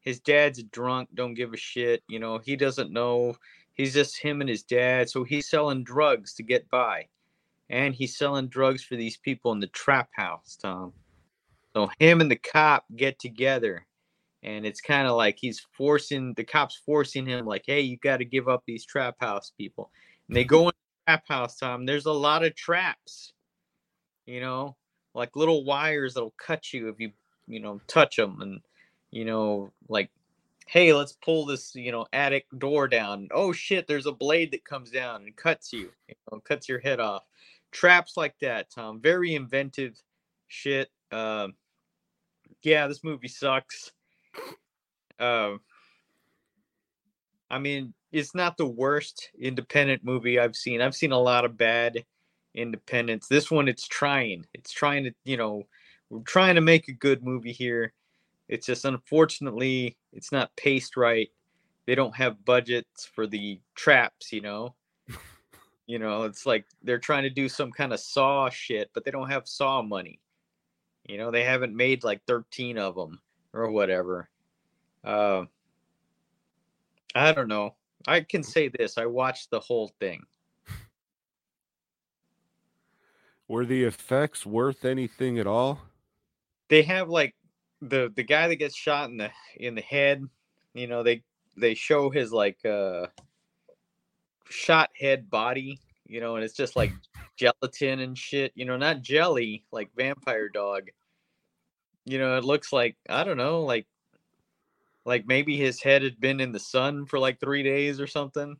his 0.00 0.20
dad's 0.20 0.62
drunk 0.64 1.08
don't 1.14 1.34
give 1.34 1.52
a 1.52 1.56
shit 1.56 2.02
you 2.08 2.18
know? 2.18 2.38
He 2.38 2.54
doesn't 2.56 2.92
know. 2.92 3.34
He's 3.72 3.94
just 3.94 4.20
him 4.20 4.40
and 4.40 4.50
his 4.50 4.62
dad 4.62 5.08
so 5.08 5.24
he's 5.24 5.48
selling 5.48 5.82
drugs 5.82 6.34
to 6.34 6.42
get 6.42 6.68
by 6.70 7.08
and 7.70 7.94
he's 7.94 8.18
selling 8.18 8.48
drugs 8.48 8.84
for 8.84 8.96
these 8.96 9.16
people 9.16 9.52
in 9.52 9.60
the 9.60 9.68
trap 9.68 10.10
house, 10.12 10.58
Tom. 10.60 10.92
So 11.72 11.88
him 11.98 12.20
and 12.20 12.30
the 12.30 12.36
cop 12.36 12.84
get 12.96 13.18
together, 13.18 13.86
and 14.42 14.64
it's 14.64 14.80
kind 14.80 15.06
of 15.06 15.16
like 15.16 15.36
he's 15.38 15.66
forcing 15.76 16.34
the 16.34 16.44
cops 16.44 16.80
forcing 16.84 17.26
him, 17.26 17.46
like, 17.46 17.64
"Hey, 17.66 17.80
you 17.80 17.96
got 17.98 18.18
to 18.18 18.24
give 18.24 18.48
up 18.48 18.62
these 18.66 18.84
trap 18.84 19.16
house 19.20 19.52
people." 19.56 19.90
And 20.28 20.36
they 20.36 20.44
go 20.44 20.68
in 20.68 20.74
the 21.06 21.12
trap 21.12 21.24
house, 21.28 21.56
Tom. 21.56 21.86
There's 21.86 22.06
a 22.06 22.12
lot 22.12 22.44
of 22.44 22.54
traps, 22.54 23.32
you 24.26 24.40
know, 24.40 24.76
like 25.14 25.36
little 25.36 25.64
wires 25.64 26.14
that'll 26.14 26.34
cut 26.38 26.72
you 26.72 26.88
if 26.88 27.00
you, 27.00 27.12
you 27.46 27.60
know, 27.60 27.80
touch 27.86 28.16
them, 28.16 28.40
and 28.40 28.60
you 29.10 29.24
know, 29.24 29.72
like 29.88 30.10
hey, 30.70 30.92
let's 30.92 31.14
pull 31.14 31.44
this, 31.46 31.74
you 31.74 31.90
know, 31.90 32.06
attic 32.12 32.46
door 32.58 32.86
down. 32.86 33.28
Oh 33.32 33.52
shit, 33.52 33.88
there's 33.88 34.06
a 34.06 34.12
blade 34.12 34.52
that 34.52 34.64
comes 34.64 34.88
down 34.92 35.22
and 35.22 35.34
cuts 35.34 35.72
you, 35.72 35.90
you 36.08 36.14
know, 36.30 36.38
cuts 36.38 36.68
your 36.68 36.78
head 36.78 37.00
off. 37.00 37.24
Traps 37.72 38.16
like 38.16 38.36
that, 38.40 38.70
Tom. 38.70 39.00
Very 39.00 39.34
inventive 39.34 40.00
shit. 40.46 40.88
Um, 41.10 41.54
yeah, 42.62 42.86
this 42.86 43.02
movie 43.02 43.26
sucks. 43.26 43.90
Um, 45.18 45.60
I 47.50 47.58
mean, 47.58 47.92
it's 48.12 48.34
not 48.34 48.56
the 48.56 48.66
worst 48.66 49.30
independent 49.38 50.04
movie 50.04 50.38
I've 50.38 50.56
seen. 50.56 50.80
I've 50.80 50.94
seen 50.94 51.12
a 51.12 51.18
lot 51.18 51.44
of 51.44 51.56
bad 51.56 52.04
independents. 52.54 53.28
This 53.28 53.50
one, 53.50 53.68
it's 53.68 53.86
trying. 53.86 54.46
It's 54.54 54.72
trying 54.72 55.04
to, 55.04 55.12
you 55.24 55.36
know, 55.36 55.64
we're 56.08 56.20
trying 56.20 56.54
to 56.56 56.60
make 56.60 56.88
a 56.88 56.92
good 56.92 57.22
movie 57.22 57.52
here. 57.52 57.92
It's 58.48 58.66
just 58.66 58.84
unfortunately, 58.84 59.96
it's 60.12 60.32
not 60.32 60.54
paced 60.56 60.96
right. 60.96 61.28
They 61.86 61.94
don't 61.94 62.16
have 62.16 62.44
budgets 62.44 63.04
for 63.04 63.26
the 63.26 63.60
traps, 63.74 64.32
you 64.32 64.40
know. 64.40 64.74
you 65.86 65.98
know, 65.98 66.24
it's 66.24 66.46
like 66.46 66.64
they're 66.82 66.98
trying 66.98 67.24
to 67.24 67.30
do 67.30 67.48
some 67.48 67.70
kind 67.70 67.92
of 67.92 68.00
saw 68.00 68.48
shit, 68.48 68.90
but 68.94 69.04
they 69.04 69.10
don't 69.10 69.30
have 69.30 69.46
saw 69.46 69.82
money. 69.82 70.18
You 71.06 71.18
know, 71.18 71.30
they 71.30 71.44
haven't 71.44 71.76
made 71.76 72.04
like 72.04 72.22
13 72.26 72.78
of 72.78 72.94
them 72.94 73.20
or 73.52 73.70
whatever. 73.70 74.28
Uh, 75.04 75.44
I 77.14 77.32
don't 77.32 77.48
know. 77.48 77.74
I 78.06 78.20
can 78.20 78.42
say 78.42 78.68
this 78.68 78.98
I 78.98 79.06
watched 79.06 79.50
the 79.50 79.60
whole 79.60 79.88
thing. 80.00 80.24
Were 83.48 83.66
the 83.66 83.84
effects 83.84 84.46
worth 84.46 84.84
anything 84.84 85.38
at 85.38 85.46
all? 85.46 85.80
they 86.70 86.82
have 86.82 87.10
like 87.10 87.34
the 87.82 88.10
the 88.16 88.22
guy 88.22 88.48
that 88.48 88.56
gets 88.56 88.74
shot 88.74 89.10
in 89.10 89.18
the 89.18 89.30
in 89.56 89.74
the 89.74 89.82
head 89.82 90.26
you 90.72 90.86
know 90.86 91.02
they 91.02 91.22
they 91.56 91.74
show 91.74 92.08
his 92.08 92.32
like 92.32 92.64
uh 92.64 93.06
shot 94.48 94.88
head 94.98 95.28
body 95.28 95.78
you 96.06 96.20
know 96.20 96.36
and 96.36 96.44
it's 96.44 96.56
just 96.56 96.76
like 96.76 96.92
gelatin 97.36 98.00
and 98.00 98.16
shit 98.16 98.52
you 98.54 98.64
know 98.64 98.76
not 98.76 99.02
jelly 99.02 99.64
like 99.70 99.90
vampire 99.94 100.48
dog 100.48 100.88
you 102.04 102.18
know 102.18 102.36
it 102.36 102.44
looks 102.44 102.72
like 102.72 102.96
i 103.08 103.24
don't 103.24 103.36
know 103.36 103.62
like 103.62 103.86
like 105.04 105.26
maybe 105.26 105.56
his 105.56 105.82
head 105.82 106.02
had 106.02 106.20
been 106.20 106.40
in 106.40 106.52
the 106.52 106.58
sun 106.58 107.06
for 107.06 107.18
like 107.18 107.40
three 107.40 107.62
days 107.62 108.00
or 108.00 108.06
something 108.06 108.56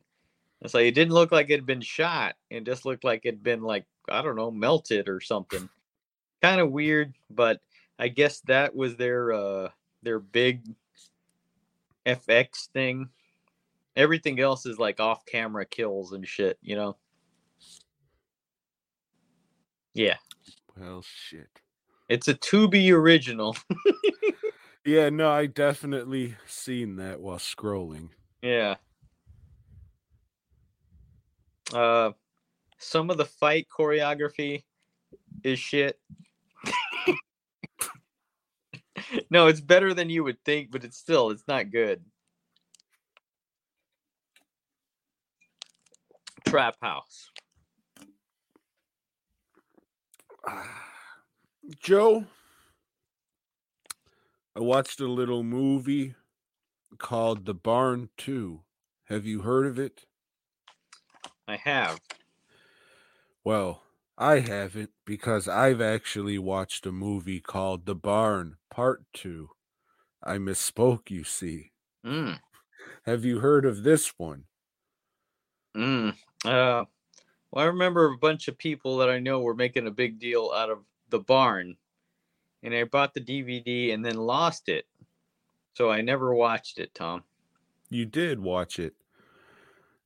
it's 0.61 0.73
like 0.73 0.85
it 0.85 0.95
didn't 0.95 1.13
look 1.13 1.31
like 1.31 1.49
it 1.49 1.59
had 1.59 1.65
been 1.65 1.81
shot 1.81 2.35
it 2.49 2.63
just 2.65 2.85
looked 2.85 3.03
like 3.03 3.21
it'd 3.25 3.43
been 3.43 3.61
like 3.61 3.85
i 4.09 4.21
don't 4.21 4.35
know 4.35 4.51
melted 4.51 5.07
or 5.09 5.19
something 5.19 5.69
kind 6.41 6.61
of 6.61 6.71
weird 6.71 7.13
but 7.29 7.61
I 8.01 8.07
guess 8.07 8.39
that 8.41 8.75
was 8.75 8.95
their 8.95 9.31
uh 9.31 9.69
their 10.01 10.17
big 10.17 10.63
FX 12.03 12.67
thing. 12.73 13.09
Everything 13.95 14.39
else 14.39 14.65
is 14.65 14.79
like 14.79 14.99
off 14.99 15.23
camera 15.27 15.65
kills 15.65 16.11
and 16.11 16.27
shit, 16.27 16.57
you 16.63 16.75
know. 16.75 16.97
Yeah, 19.93 20.17
Well, 20.75 21.03
shit. 21.03 21.49
It's 22.11 22.27
a 22.27 22.33
Tubi 22.33 22.91
original. 22.91 23.55
Yeah, 24.83 25.09
no, 25.09 25.29
I 25.29 25.45
definitely 25.45 26.35
seen 26.47 26.95
that 26.95 27.21
while 27.21 27.37
scrolling. 27.37 28.09
yeah. 28.41 28.77
Uh 31.71 32.13
some 32.79 33.11
of 33.11 33.17
the 33.17 33.25
fight 33.25 33.67
choreography 33.69 34.63
is 35.43 35.59
shit. 35.59 35.99
no, 39.29 39.45
it's 39.45 39.61
better 39.61 39.93
than 39.93 40.09
you 40.09 40.23
would 40.23 40.43
think, 40.43 40.71
but 40.71 40.83
it's 40.83 40.97
still 40.97 41.29
it's 41.29 41.47
not 41.47 41.71
good. 41.71 42.03
Trap 46.47 46.77
House. 46.81 47.29
Joe, 51.79 52.25
I 54.55 54.59
watched 54.59 54.99
a 54.99 55.07
little 55.07 55.43
movie 55.43 56.15
called 56.97 57.45
The 57.45 57.53
Barn 57.53 58.09
2. 58.17 58.61
Have 59.05 59.25
you 59.25 59.41
heard 59.41 59.65
of 59.65 59.79
it? 59.79 60.05
I 61.47 61.55
have. 61.57 61.99
Well, 63.43 63.83
I 64.17 64.39
haven't 64.39 64.91
because 65.05 65.47
I've 65.47 65.81
actually 65.81 66.37
watched 66.37 66.85
a 66.85 66.91
movie 66.91 67.39
called 67.39 67.85
The 67.85 67.95
Barn 67.95 68.57
Part 68.69 69.03
2. 69.13 69.49
I 70.23 70.37
misspoke, 70.37 71.09
you 71.09 71.23
see. 71.23 71.71
Mm. 72.05 72.39
Have 73.05 73.25
you 73.25 73.39
heard 73.39 73.65
of 73.65 73.83
this 73.83 74.13
one? 74.17 74.45
Mm. 75.75 76.15
Uh, 76.45 76.85
well, 77.51 77.63
I 77.63 77.65
remember 77.65 78.05
a 78.05 78.17
bunch 78.17 78.47
of 78.47 78.57
people 78.57 78.97
that 78.97 79.09
I 79.09 79.19
know 79.19 79.39
were 79.39 79.55
making 79.55 79.87
a 79.87 79.91
big 79.91 80.19
deal 80.19 80.51
out 80.55 80.69
of 80.69 80.79
the 81.11 81.19
barn, 81.19 81.77
and 82.63 82.73
I 82.73 82.83
bought 82.85 83.13
the 83.13 83.21
DVD 83.21 83.93
and 83.93 84.03
then 84.03 84.15
lost 84.15 84.67
it, 84.69 84.85
so 85.75 85.91
I 85.91 86.01
never 86.01 86.33
watched 86.33 86.79
it. 86.79 86.93
Tom, 86.95 87.23
You 87.89 88.05
did 88.05 88.39
watch 88.39 88.79
it. 88.79 88.95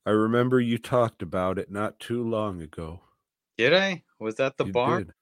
I 0.04 0.10
remember 0.10 0.60
you 0.60 0.78
talked 0.78 1.22
about 1.22 1.58
it 1.58 1.70
not 1.70 1.98
too 1.98 2.22
long 2.22 2.60
ago. 2.62 3.00
did 3.56 3.72
I? 3.74 4.02
Was 4.20 4.34
that 4.36 4.56
the 4.56 4.66
You 4.66 4.72
barn? 4.72 5.12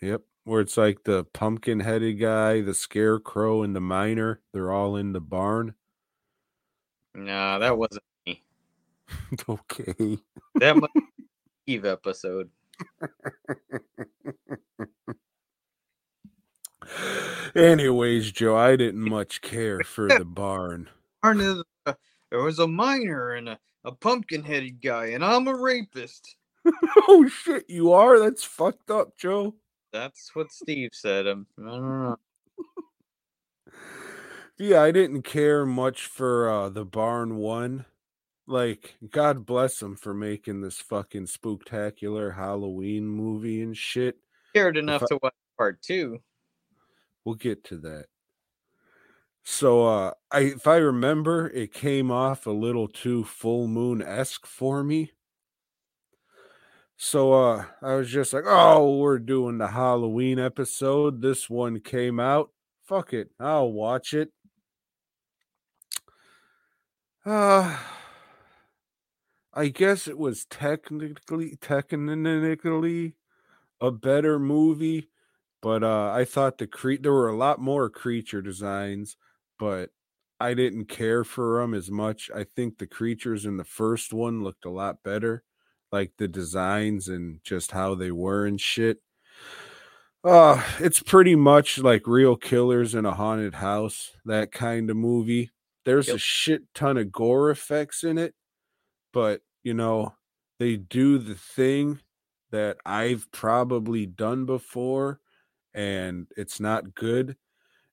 did. 0.00 0.08
Yep. 0.10 0.22
Where 0.44 0.60
it's 0.60 0.76
like 0.76 1.02
the 1.04 1.24
pumpkin 1.24 1.80
headed 1.80 2.20
guy, 2.20 2.60
the 2.60 2.74
scarecrow, 2.74 3.62
and 3.62 3.74
the 3.74 3.80
miner. 3.80 4.40
They're 4.52 4.70
all 4.70 4.96
in 4.96 5.12
the 5.12 5.20
barn. 5.20 5.74
No, 7.14 7.58
that 7.58 7.76
wasn't. 7.76 8.04
Me. 8.26 8.44
okay. 9.48 10.18
That 10.56 10.76
must 10.76 10.92
be 10.94 11.02
Eve 11.66 11.84
episode. 11.86 12.50
Anyways, 17.54 18.32
Joe, 18.32 18.56
I 18.56 18.76
didn't 18.76 19.00
much 19.08 19.40
care 19.40 19.80
for 19.80 20.08
the 20.08 20.24
barn. 20.26 20.88
Barn 21.22 21.40
is 21.40 21.62
uh, 21.86 21.94
there 22.30 22.42
was 22.42 22.58
a 22.58 22.66
miner 22.66 23.32
and 23.34 23.48
a, 23.48 23.58
a 23.84 23.92
pumpkin-headed 23.92 24.82
guy, 24.82 25.06
and 25.06 25.24
I'm 25.24 25.48
a 25.48 25.54
rapist. 25.54 26.36
oh 27.08 27.28
shit, 27.28 27.64
you 27.68 27.92
are? 27.92 28.18
That's 28.18 28.44
fucked 28.44 28.90
up, 28.90 29.16
Joe. 29.16 29.54
That's 29.92 30.34
what 30.34 30.52
Steve 30.52 30.90
said. 30.92 31.26
Um, 31.26 31.46
I 31.58 31.62
don't 31.62 32.02
know. 32.02 32.16
Yeah, 34.58 34.80
I 34.80 34.90
didn't 34.90 35.20
care 35.20 35.66
much 35.66 36.06
for 36.06 36.48
uh 36.50 36.68
the 36.70 36.86
barn 36.86 37.36
one. 37.36 37.84
Like, 38.46 38.96
God 39.10 39.44
bless 39.44 39.80
them 39.80 39.96
for 39.96 40.14
making 40.14 40.62
this 40.62 40.78
fucking 40.78 41.26
spooktacular 41.26 42.36
Halloween 42.36 43.06
movie 43.06 43.60
and 43.60 43.76
shit. 43.76 44.16
Cared 44.54 44.78
enough 44.78 45.02
I- 45.02 45.06
to 45.08 45.18
watch 45.22 45.34
part 45.58 45.82
two. 45.82 46.20
We'll 47.26 47.34
get 47.34 47.64
to 47.64 47.76
that. 47.78 48.06
So 49.42 49.84
uh 49.84 50.12
I 50.30 50.40
if 50.40 50.66
I 50.68 50.76
remember, 50.76 51.50
it 51.50 51.72
came 51.72 52.10
off 52.10 52.46
a 52.46 52.52
little 52.52 52.86
too 52.86 53.24
full 53.24 53.66
moon 53.66 54.00
esque 54.00 54.46
for 54.46 54.84
me. 54.84 55.10
So 56.96 57.32
uh 57.32 57.64
I 57.82 57.94
was 57.96 58.10
just 58.10 58.32
like, 58.32 58.44
oh, 58.46 58.98
we're 58.98 59.18
doing 59.18 59.58
the 59.58 59.66
Halloween 59.68 60.38
episode. 60.38 61.20
This 61.20 61.50
one 61.50 61.80
came 61.80 62.20
out. 62.20 62.50
Fuck 62.84 63.12
it. 63.12 63.30
I'll 63.40 63.72
watch 63.72 64.14
it. 64.14 64.32
Uh 67.24 67.76
I 69.52 69.68
guess 69.68 70.06
it 70.06 70.16
was 70.16 70.44
technically 70.44 71.56
technically 71.56 73.16
a 73.80 73.90
better 73.90 74.38
movie 74.38 75.08
but 75.66 75.82
uh 75.82 76.12
I 76.12 76.24
thought 76.24 76.58
the 76.58 76.68
cre- 76.68 77.00
there 77.00 77.12
were 77.12 77.28
a 77.28 77.36
lot 77.36 77.60
more 77.60 77.90
creature 77.90 78.42
designs, 78.42 79.16
but 79.58 79.90
I 80.40 80.54
didn't 80.54 80.86
care 80.86 81.24
for 81.24 81.60
them 81.60 81.74
as 81.74 81.90
much. 81.90 82.30
I 82.34 82.44
think 82.44 82.78
the 82.78 82.86
creatures 82.86 83.44
in 83.46 83.56
the 83.56 83.64
first 83.64 84.12
one 84.12 84.42
looked 84.44 84.64
a 84.66 84.70
lot 84.70 85.02
better, 85.02 85.44
like 85.92 86.12
the 86.18 86.28
designs 86.28 87.08
and 87.08 87.40
just 87.44 87.72
how 87.72 87.96
they 87.96 88.12
were 88.12 88.46
and 88.46 88.60
shit. 88.60 89.00
Uh 90.24 90.62
it's 90.80 91.00
pretty 91.00 91.36
much 91.36 91.78
like 91.78 92.06
real 92.06 92.36
killers 92.36 92.94
in 92.94 93.04
a 93.06 93.14
haunted 93.14 93.54
house, 93.56 94.12
that 94.24 94.50
kind 94.52 94.90
of 94.90 94.96
movie. 94.96 95.50
There's 95.84 96.12
a 96.12 96.18
shit 96.18 96.62
ton 96.74 96.96
of 96.96 97.12
gore 97.12 97.50
effects 97.50 98.02
in 98.02 98.18
it, 98.18 98.34
but 99.12 99.42
you 99.64 99.74
know, 99.74 100.14
they 100.60 100.76
do 100.76 101.18
the 101.18 101.36
thing 101.36 102.00
that 102.52 102.78
I've 102.86 103.30
probably 103.32 104.06
done 104.06 104.46
before 104.46 105.20
and 105.76 106.26
it's 106.36 106.58
not 106.58 106.94
good 106.94 107.36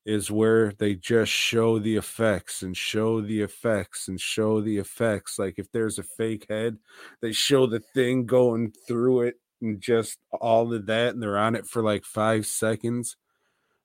is 0.06 0.32
where 0.32 0.74
they 0.80 0.96
just 0.96 1.32
show 1.32 1.80
the 1.80 1.96
effects 1.96 2.62
and 2.64 2.76
show 2.76 3.22
the 3.22 3.42
effects 3.42 4.08
and 4.08 4.20
show 4.20 4.60
the 4.60 4.78
effects 4.78 5.38
like 5.38 5.56
if 5.58 5.72
there's 5.72 6.00
a 6.00 6.04
fake 6.04 6.46
head 6.50 6.78
they 7.22 7.32
show 7.32 7.68
the 7.68 7.80
thing 7.80 8.26
going 8.26 8.74
through 8.88 9.22
it 9.22 9.36
and 9.62 9.80
just 9.80 10.20
all 10.42 10.74
of 10.74 10.86
that 10.88 11.14
and 11.14 11.22
they're 11.22 11.38
on 11.38 11.56
it 11.56 11.66
for 11.66 11.84
like 11.84 12.04
5 12.04 12.46
seconds 12.46 13.16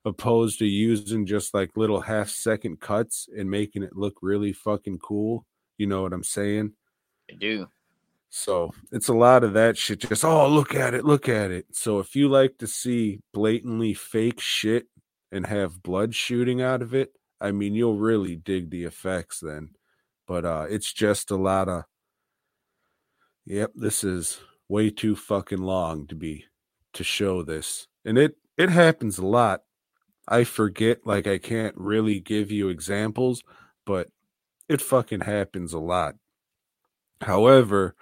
opposed 0.04 0.58
to 0.60 0.66
using 0.66 1.26
just 1.26 1.52
like 1.52 1.76
little 1.76 2.00
half 2.00 2.30
second 2.30 2.80
cuts 2.80 3.28
and 3.36 3.50
making 3.50 3.82
it 3.82 3.96
look 3.96 4.14
really 4.22 4.52
fucking 4.52 4.98
cool 4.98 5.44
you 5.76 5.86
know 5.86 6.02
what 6.02 6.12
i'm 6.12 6.24
saying 6.24 6.72
I 7.30 7.34
do. 7.34 7.68
So 8.30 8.72
it's 8.92 9.08
a 9.08 9.14
lot 9.14 9.44
of 9.44 9.54
that 9.54 9.76
shit. 9.76 10.00
Just 10.00 10.24
oh, 10.24 10.48
look 10.48 10.74
at 10.74 10.94
it, 10.94 11.04
look 11.04 11.28
at 11.28 11.50
it. 11.50 11.66
So 11.72 11.98
if 11.98 12.14
you 12.14 12.28
like 12.28 12.58
to 12.58 12.66
see 12.66 13.20
blatantly 13.32 13.94
fake 13.94 14.40
shit 14.40 14.86
and 15.32 15.46
have 15.46 15.82
blood 15.82 16.14
shooting 16.14 16.60
out 16.60 16.82
of 16.82 16.94
it, 16.94 17.12
I 17.40 17.52
mean, 17.52 17.74
you'll 17.74 17.98
really 17.98 18.36
dig 18.36 18.70
the 18.70 18.84
effects 18.84 19.40
then. 19.40 19.70
But 20.26 20.44
uh 20.44 20.66
it's 20.68 20.92
just 20.92 21.30
a 21.30 21.36
lot 21.36 21.68
of. 21.68 21.84
Yep, 23.46 23.72
this 23.76 24.04
is 24.04 24.40
way 24.68 24.90
too 24.90 25.16
fucking 25.16 25.62
long 25.62 26.06
to 26.08 26.14
be 26.14 26.44
to 26.92 27.04
show 27.04 27.42
this, 27.42 27.86
and 28.04 28.18
it 28.18 28.36
it 28.58 28.68
happens 28.68 29.18
a 29.18 29.26
lot. 29.26 29.62
I 30.28 30.44
forget, 30.44 31.06
like 31.06 31.26
I 31.26 31.38
can't 31.38 31.74
really 31.78 32.20
give 32.20 32.50
you 32.50 32.68
examples, 32.68 33.42
but 33.86 34.08
it 34.68 34.82
fucking 34.82 35.20
happens 35.20 35.72
a 35.72 35.78
lot. 35.78 36.16
However, 37.22 37.96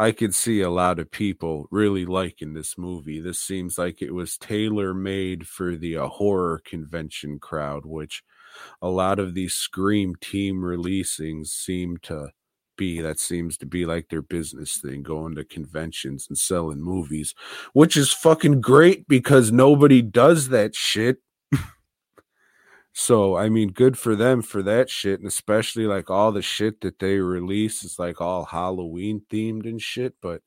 I 0.00 0.12
could 0.12 0.34
see 0.34 0.62
a 0.62 0.70
lot 0.70 0.98
of 0.98 1.10
people 1.10 1.66
really 1.70 2.06
liking 2.06 2.54
this 2.54 2.78
movie. 2.78 3.20
This 3.20 3.38
seems 3.38 3.76
like 3.76 4.00
it 4.00 4.14
was 4.14 4.38
tailor 4.38 4.94
made 4.94 5.46
for 5.46 5.76
the 5.76 5.98
uh, 5.98 6.06
horror 6.06 6.62
convention 6.64 7.38
crowd, 7.38 7.84
which 7.84 8.22
a 8.80 8.88
lot 8.88 9.18
of 9.18 9.34
these 9.34 9.52
Scream 9.52 10.14
team 10.18 10.62
releasings 10.62 11.48
seem 11.48 11.98
to 12.04 12.30
be. 12.78 13.02
That 13.02 13.20
seems 13.20 13.58
to 13.58 13.66
be 13.66 13.84
like 13.84 14.08
their 14.08 14.22
business 14.22 14.78
thing, 14.78 15.02
going 15.02 15.34
to 15.34 15.44
conventions 15.44 16.24
and 16.30 16.38
selling 16.38 16.80
movies, 16.80 17.34
which 17.74 17.94
is 17.94 18.10
fucking 18.10 18.62
great 18.62 19.06
because 19.06 19.52
nobody 19.52 20.00
does 20.00 20.48
that 20.48 20.74
shit. 20.74 21.18
So 22.92 23.36
I 23.36 23.48
mean, 23.48 23.70
good 23.72 23.98
for 23.98 24.14
them 24.16 24.42
for 24.42 24.62
that 24.62 24.90
shit, 24.90 25.20
and 25.20 25.28
especially 25.28 25.86
like 25.86 26.10
all 26.10 26.32
the 26.32 26.42
shit 26.42 26.80
that 26.82 26.98
they 26.98 27.18
release 27.18 27.82
is 27.84 27.98
like 27.98 28.20
all 28.20 28.44
Halloween 28.44 29.22
themed 29.30 29.64
and 29.64 29.80
shit. 29.80 30.14
But 30.20 30.42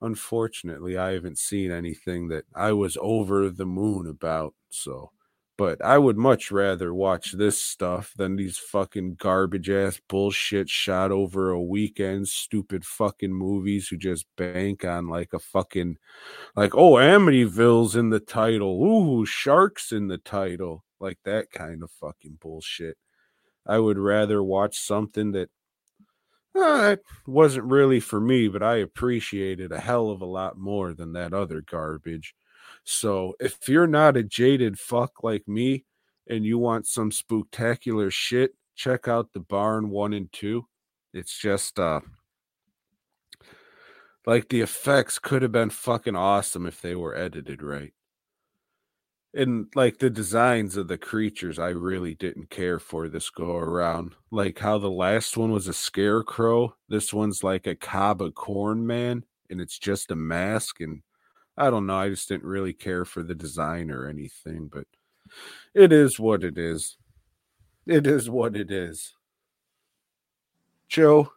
unfortunately, 0.00 0.96
I 0.96 1.12
haven't 1.12 1.38
seen 1.38 1.70
anything 1.70 2.28
that 2.28 2.44
I 2.54 2.72
was 2.72 2.96
over 3.00 3.50
the 3.50 3.66
moon 3.66 4.06
about. 4.06 4.54
So, 4.70 5.10
but 5.56 5.82
I 5.84 5.98
would 5.98 6.16
much 6.16 6.50
rather 6.50 6.92
watch 6.94 7.32
this 7.32 7.60
stuff 7.60 8.12
than 8.16 8.36
these 8.36 8.58
fucking 8.58 9.16
garbage 9.20 9.70
ass 9.70 10.00
bullshit 10.08 10.68
shot 10.68 11.12
over 11.12 11.50
a 11.50 11.62
weekend, 11.62 12.28
stupid 12.28 12.84
fucking 12.84 13.32
movies 13.32 13.88
who 13.88 13.96
just 13.96 14.26
bank 14.36 14.84
on 14.84 15.08
like 15.08 15.32
a 15.32 15.38
fucking 15.38 15.96
like 16.56 16.74
oh 16.74 16.94
Amityville's 16.94 17.96
in 17.96 18.10
the 18.10 18.20
title, 18.20 18.84
ooh 18.84 19.26
sharks 19.26 19.92
in 19.92 20.08
the 20.08 20.18
title, 20.18 20.84
like 21.00 21.18
that 21.24 21.50
kind 21.52 21.82
of 21.82 21.90
fucking 21.92 22.38
bullshit. 22.40 22.96
I 23.66 23.78
would 23.78 23.98
rather 23.98 24.42
watch 24.42 24.78
something 24.78 25.32
that 25.32 25.50
uh, 26.56 26.96
wasn't 27.26 27.66
really 27.66 28.00
for 28.00 28.20
me, 28.20 28.48
but 28.48 28.62
I 28.62 28.76
appreciated 28.76 29.72
a 29.72 29.80
hell 29.80 30.10
of 30.10 30.20
a 30.22 30.26
lot 30.26 30.56
more 30.56 30.92
than 30.94 31.12
that 31.14 31.32
other 31.32 31.60
garbage. 31.60 32.34
So 32.84 33.34
if 33.40 33.68
you're 33.68 33.86
not 33.86 34.16
a 34.16 34.22
jaded 34.22 34.78
fuck 34.78 35.22
like 35.22 35.48
me 35.48 35.84
and 36.28 36.44
you 36.44 36.58
want 36.58 36.86
some 36.86 37.10
spectacular 37.10 38.10
shit, 38.10 38.54
check 38.74 39.08
out 39.08 39.32
the 39.32 39.40
barn 39.40 39.90
one 39.90 40.12
and 40.12 40.30
two. 40.32 40.66
It's 41.12 41.36
just 41.38 41.78
uh 41.78 42.00
Like 44.26 44.48
the 44.48 44.62
effects 44.62 45.18
could 45.18 45.42
have 45.42 45.52
been 45.52 45.70
fucking 45.70 46.16
awesome 46.16 46.66
if 46.66 46.80
they 46.80 46.94
were 46.94 47.14
edited 47.14 47.62
right. 47.62 47.92
And 49.34 49.66
like 49.74 49.98
the 49.98 50.10
designs 50.10 50.76
of 50.76 50.88
the 50.88 50.96
creatures, 50.96 51.58
I 51.58 51.70
really 51.70 52.14
didn't 52.14 52.50
care 52.50 52.78
for 52.78 53.08
this 53.08 53.30
go 53.30 53.56
around. 53.56 54.14
Like 54.30 54.60
how 54.60 54.78
the 54.78 54.90
last 54.90 55.36
one 55.36 55.50
was 55.50 55.66
a 55.68 55.74
scarecrow, 55.74 56.76
this 56.88 57.12
one's 57.12 57.42
like 57.42 57.66
a 57.66 57.74
cob 57.74 58.22
of 58.22 58.34
corn 58.34 58.86
man, 58.86 59.24
and 59.50 59.60
it's 59.60 59.78
just 59.78 60.12
a 60.12 60.16
mask. 60.16 60.80
And 60.80 61.02
I 61.56 61.70
don't 61.70 61.86
know, 61.86 61.96
I 61.96 62.08
just 62.08 62.28
didn't 62.28 62.44
really 62.44 62.72
care 62.72 63.04
for 63.04 63.22
the 63.22 63.34
design 63.34 63.90
or 63.90 64.08
anything, 64.08 64.68
but 64.72 64.86
it 65.72 65.92
is 65.92 66.18
what 66.18 66.42
it 66.42 66.58
is. 66.58 66.96
It 67.86 68.06
is 68.06 68.28
what 68.28 68.56
it 68.56 68.70
is. 68.70 69.14
Joe, 70.88 71.32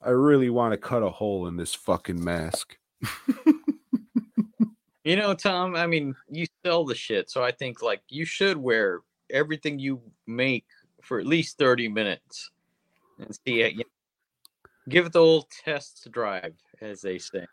I 0.00 0.10
really 0.10 0.50
want 0.50 0.72
to 0.72 0.78
cut 0.78 1.02
a 1.02 1.10
hole 1.10 1.46
in 1.46 1.56
this 1.56 1.74
fucking 1.74 2.22
mask. 2.22 2.78
You 5.04 5.16
know, 5.16 5.34
Tom, 5.34 5.76
I 5.76 5.86
mean, 5.86 6.16
you 6.30 6.46
sell 6.64 6.86
the 6.86 6.94
shit, 6.94 7.30
so 7.30 7.44
I 7.44 7.52
think 7.52 7.82
like 7.82 8.00
you 8.08 8.24
should 8.24 8.56
wear 8.56 9.00
everything 9.30 9.78
you 9.78 10.00
make 10.26 10.64
for 11.02 11.20
at 11.20 11.26
least 11.26 11.58
30 11.58 11.88
minutes 11.88 12.50
and 13.18 13.38
see 13.46 13.60
it. 13.60 13.74
You 13.74 13.80
know, 13.80 14.70
give 14.88 15.04
it 15.04 15.12
the 15.12 15.20
old 15.20 15.50
test 15.62 16.08
drive, 16.10 16.54
as 16.80 17.02
they 17.02 17.18
say. 17.18 17.44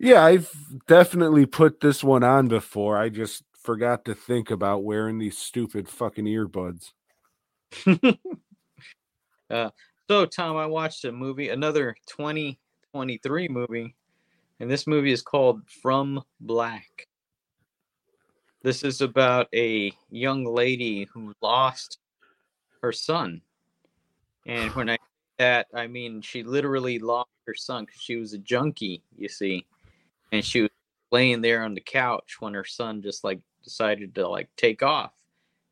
Yeah, 0.00 0.24
I've 0.24 0.50
definitely 0.88 1.44
put 1.46 1.80
this 1.80 2.02
one 2.02 2.24
on 2.24 2.48
before. 2.48 2.96
I 2.96 3.10
just 3.10 3.44
forgot 3.62 4.06
to 4.06 4.14
think 4.14 4.50
about 4.50 4.82
wearing 4.82 5.18
these 5.18 5.36
stupid 5.36 5.88
fucking 5.88 6.24
earbuds. 6.24 6.92
uh, 9.50 9.70
so, 10.08 10.26
Tom, 10.26 10.56
I 10.56 10.66
watched 10.66 11.04
a 11.04 11.12
movie, 11.12 11.50
another 11.50 11.94
2023 12.08 13.48
movie 13.48 13.94
and 14.60 14.70
this 14.70 14.86
movie 14.86 15.10
is 15.10 15.22
called 15.22 15.62
From 15.82 16.22
Black. 16.40 17.08
This 18.62 18.84
is 18.84 19.00
about 19.00 19.48
a 19.54 19.90
young 20.10 20.44
lady 20.44 21.08
who 21.12 21.32
lost 21.40 21.98
her 22.82 22.92
son. 22.92 23.40
And 24.46 24.70
when 24.74 24.90
I 24.90 24.98
that, 25.38 25.68
I 25.74 25.86
mean 25.86 26.20
she 26.20 26.42
literally 26.42 26.98
lost 26.98 27.30
her 27.46 27.54
son 27.54 27.86
because 27.86 28.02
she 28.02 28.16
was 28.16 28.34
a 28.34 28.38
junkie, 28.38 29.02
you 29.16 29.28
see. 29.28 29.64
And 30.32 30.44
she 30.44 30.62
was 30.62 30.70
laying 31.10 31.40
there 31.40 31.62
on 31.62 31.74
the 31.74 31.80
couch 31.80 32.36
when 32.40 32.54
her 32.54 32.64
son 32.64 33.02
just 33.02 33.24
like 33.24 33.40
decided 33.64 34.14
to 34.14 34.28
like 34.28 34.48
take 34.56 34.82
off 34.82 35.12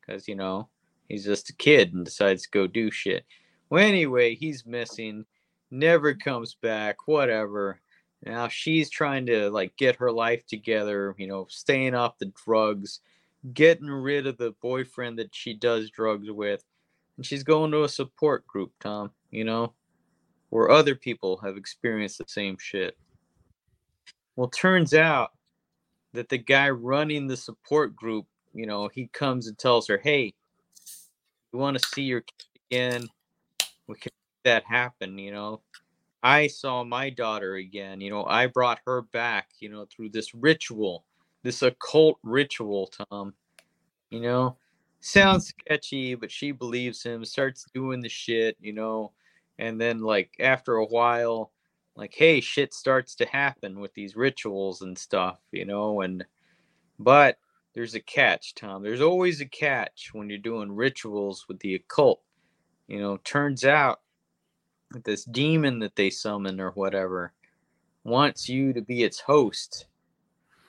because 0.00 0.28
you 0.28 0.34
know 0.34 0.68
he's 1.08 1.24
just 1.24 1.50
a 1.50 1.54
kid 1.54 1.94
and 1.94 2.04
decides 2.04 2.42
to 2.42 2.50
go 2.50 2.66
do 2.66 2.90
shit. 2.90 3.24
Well, 3.70 3.84
anyway, 3.84 4.34
he's 4.34 4.66
missing, 4.66 5.24
never 5.70 6.14
comes 6.14 6.54
back, 6.54 7.06
whatever. 7.06 7.80
Now 8.24 8.48
she's 8.48 8.90
trying 8.90 9.26
to 9.26 9.50
like 9.50 9.76
get 9.76 9.96
her 9.96 10.10
life 10.10 10.46
together, 10.46 11.14
you 11.18 11.26
know, 11.26 11.46
staying 11.48 11.94
off 11.94 12.18
the 12.18 12.32
drugs, 12.44 13.00
getting 13.52 13.88
rid 13.88 14.26
of 14.26 14.38
the 14.38 14.54
boyfriend 14.62 15.18
that 15.18 15.34
she 15.34 15.54
does 15.54 15.90
drugs 15.90 16.30
with. 16.30 16.64
And 17.16 17.26
she's 17.26 17.42
going 17.42 17.70
to 17.72 17.84
a 17.84 17.88
support 17.88 18.46
group, 18.46 18.72
Tom, 18.80 19.10
you 19.30 19.44
know, 19.44 19.72
where 20.50 20.70
other 20.70 20.94
people 20.94 21.36
have 21.38 21.56
experienced 21.56 22.18
the 22.18 22.24
same 22.26 22.56
shit. 22.58 22.96
Well, 24.38 24.46
turns 24.50 24.94
out 24.94 25.32
that 26.12 26.28
the 26.28 26.38
guy 26.38 26.70
running 26.70 27.26
the 27.26 27.36
support 27.36 27.96
group, 27.96 28.26
you 28.54 28.66
know, 28.66 28.88
he 28.88 29.08
comes 29.08 29.48
and 29.48 29.58
tells 29.58 29.88
her, 29.88 29.98
"Hey, 29.98 30.32
we 31.52 31.58
want 31.58 31.76
to 31.76 31.88
see 31.88 32.02
your 32.02 32.20
kid 32.20 32.46
again? 32.70 33.08
We 33.88 33.96
can 33.96 34.12
make 34.14 34.44
that 34.44 34.64
happen, 34.64 35.18
you 35.18 35.32
know. 35.32 35.62
I 36.22 36.48
saw 36.48 36.84
my 36.84 37.10
daughter 37.10 37.56
again. 37.56 38.00
You 38.00 38.10
know, 38.10 38.24
I 38.26 38.46
brought 38.46 38.80
her 38.86 39.02
back, 39.02 39.50
you 39.60 39.70
know, 39.70 39.86
through 39.86 40.10
this 40.10 40.34
ritual, 40.34 41.04
this 41.42 41.62
occult 41.62 42.18
ritual, 42.22 42.88
Tom. 42.88 43.34
You 44.10 44.20
know, 44.20 44.58
sounds 45.00 45.48
sketchy, 45.48 46.14
but 46.14 46.30
she 46.32 46.52
believes 46.52 47.02
him, 47.02 47.24
starts 47.24 47.66
doing 47.74 48.00
the 48.00 48.08
shit, 48.10 48.56
you 48.60 48.72
know, 48.74 49.12
and 49.58 49.80
then, 49.80 50.00
like, 50.00 50.36
after 50.40 50.76
a 50.76 50.86
while, 50.86 51.52
like, 51.98 52.14
hey, 52.14 52.40
shit 52.40 52.72
starts 52.72 53.14
to 53.16 53.26
happen 53.26 53.80
with 53.80 53.92
these 53.94 54.16
rituals 54.16 54.82
and 54.82 54.96
stuff, 54.96 55.38
you 55.52 55.64
know, 55.64 56.00
and, 56.00 56.24
but 56.98 57.38
there's 57.74 57.94
a 57.94 58.00
catch, 58.00 58.54
Tom. 58.54 58.82
There's 58.82 59.00
always 59.00 59.40
a 59.40 59.46
catch 59.46 60.10
when 60.12 60.30
you're 60.30 60.38
doing 60.38 60.74
rituals 60.74 61.46
with 61.48 61.58
the 61.60 61.74
occult. 61.74 62.22
You 62.86 63.00
know, 63.00 63.18
turns 63.18 63.64
out 63.64 64.00
that 64.92 65.04
this 65.04 65.24
demon 65.24 65.80
that 65.80 65.96
they 65.96 66.10
summon 66.10 66.60
or 66.60 66.70
whatever 66.70 67.32
wants 68.04 68.48
you 68.48 68.72
to 68.72 68.80
be 68.80 69.02
its 69.02 69.20
host 69.20 69.86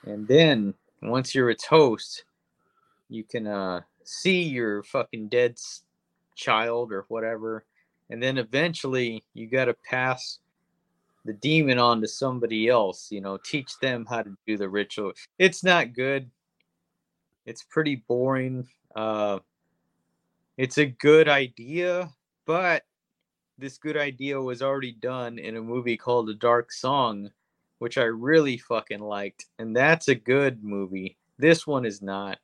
and 0.04 0.26
then 0.28 0.74
once 1.02 1.34
you're 1.34 1.50
its 1.50 1.64
host 1.64 2.24
you 3.08 3.24
can 3.24 3.46
uh 3.46 3.80
see 4.04 4.42
your 4.42 4.82
fucking 4.82 5.28
dead 5.28 5.56
child 6.34 6.92
or 6.92 7.06
whatever 7.08 7.64
and 8.10 8.22
then 8.22 8.36
eventually 8.36 9.24
you 9.32 9.46
got 9.46 9.66
to 9.66 9.74
pass 9.88 10.39
the 11.24 11.32
demon 11.34 11.78
on 11.78 12.00
to 12.00 12.08
somebody 12.08 12.68
else 12.68 13.08
you 13.10 13.20
know 13.20 13.36
teach 13.36 13.78
them 13.80 14.06
how 14.08 14.22
to 14.22 14.36
do 14.46 14.56
the 14.56 14.68
ritual 14.68 15.12
it's 15.38 15.62
not 15.62 15.92
good 15.92 16.30
it's 17.46 17.62
pretty 17.62 17.96
boring 18.08 18.66
uh 18.96 19.38
it's 20.56 20.78
a 20.78 20.86
good 20.86 21.28
idea 21.28 22.10
but 22.46 22.84
this 23.60 23.76
good 23.78 23.96
idea 23.96 24.40
was 24.40 24.62
already 24.62 24.92
done 24.92 25.38
in 25.38 25.56
a 25.56 25.62
movie 25.62 25.96
called 25.96 26.30
A 26.30 26.34
Dark 26.34 26.72
Song, 26.72 27.30
which 27.78 27.98
I 27.98 28.04
really 28.04 28.56
fucking 28.56 29.00
liked. 29.00 29.46
And 29.58 29.76
that's 29.76 30.08
a 30.08 30.14
good 30.14 30.64
movie. 30.64 31.18
This 31.38 31.66
one 31.66 31.84
is 31.84 32.00
not. 32.00 32.38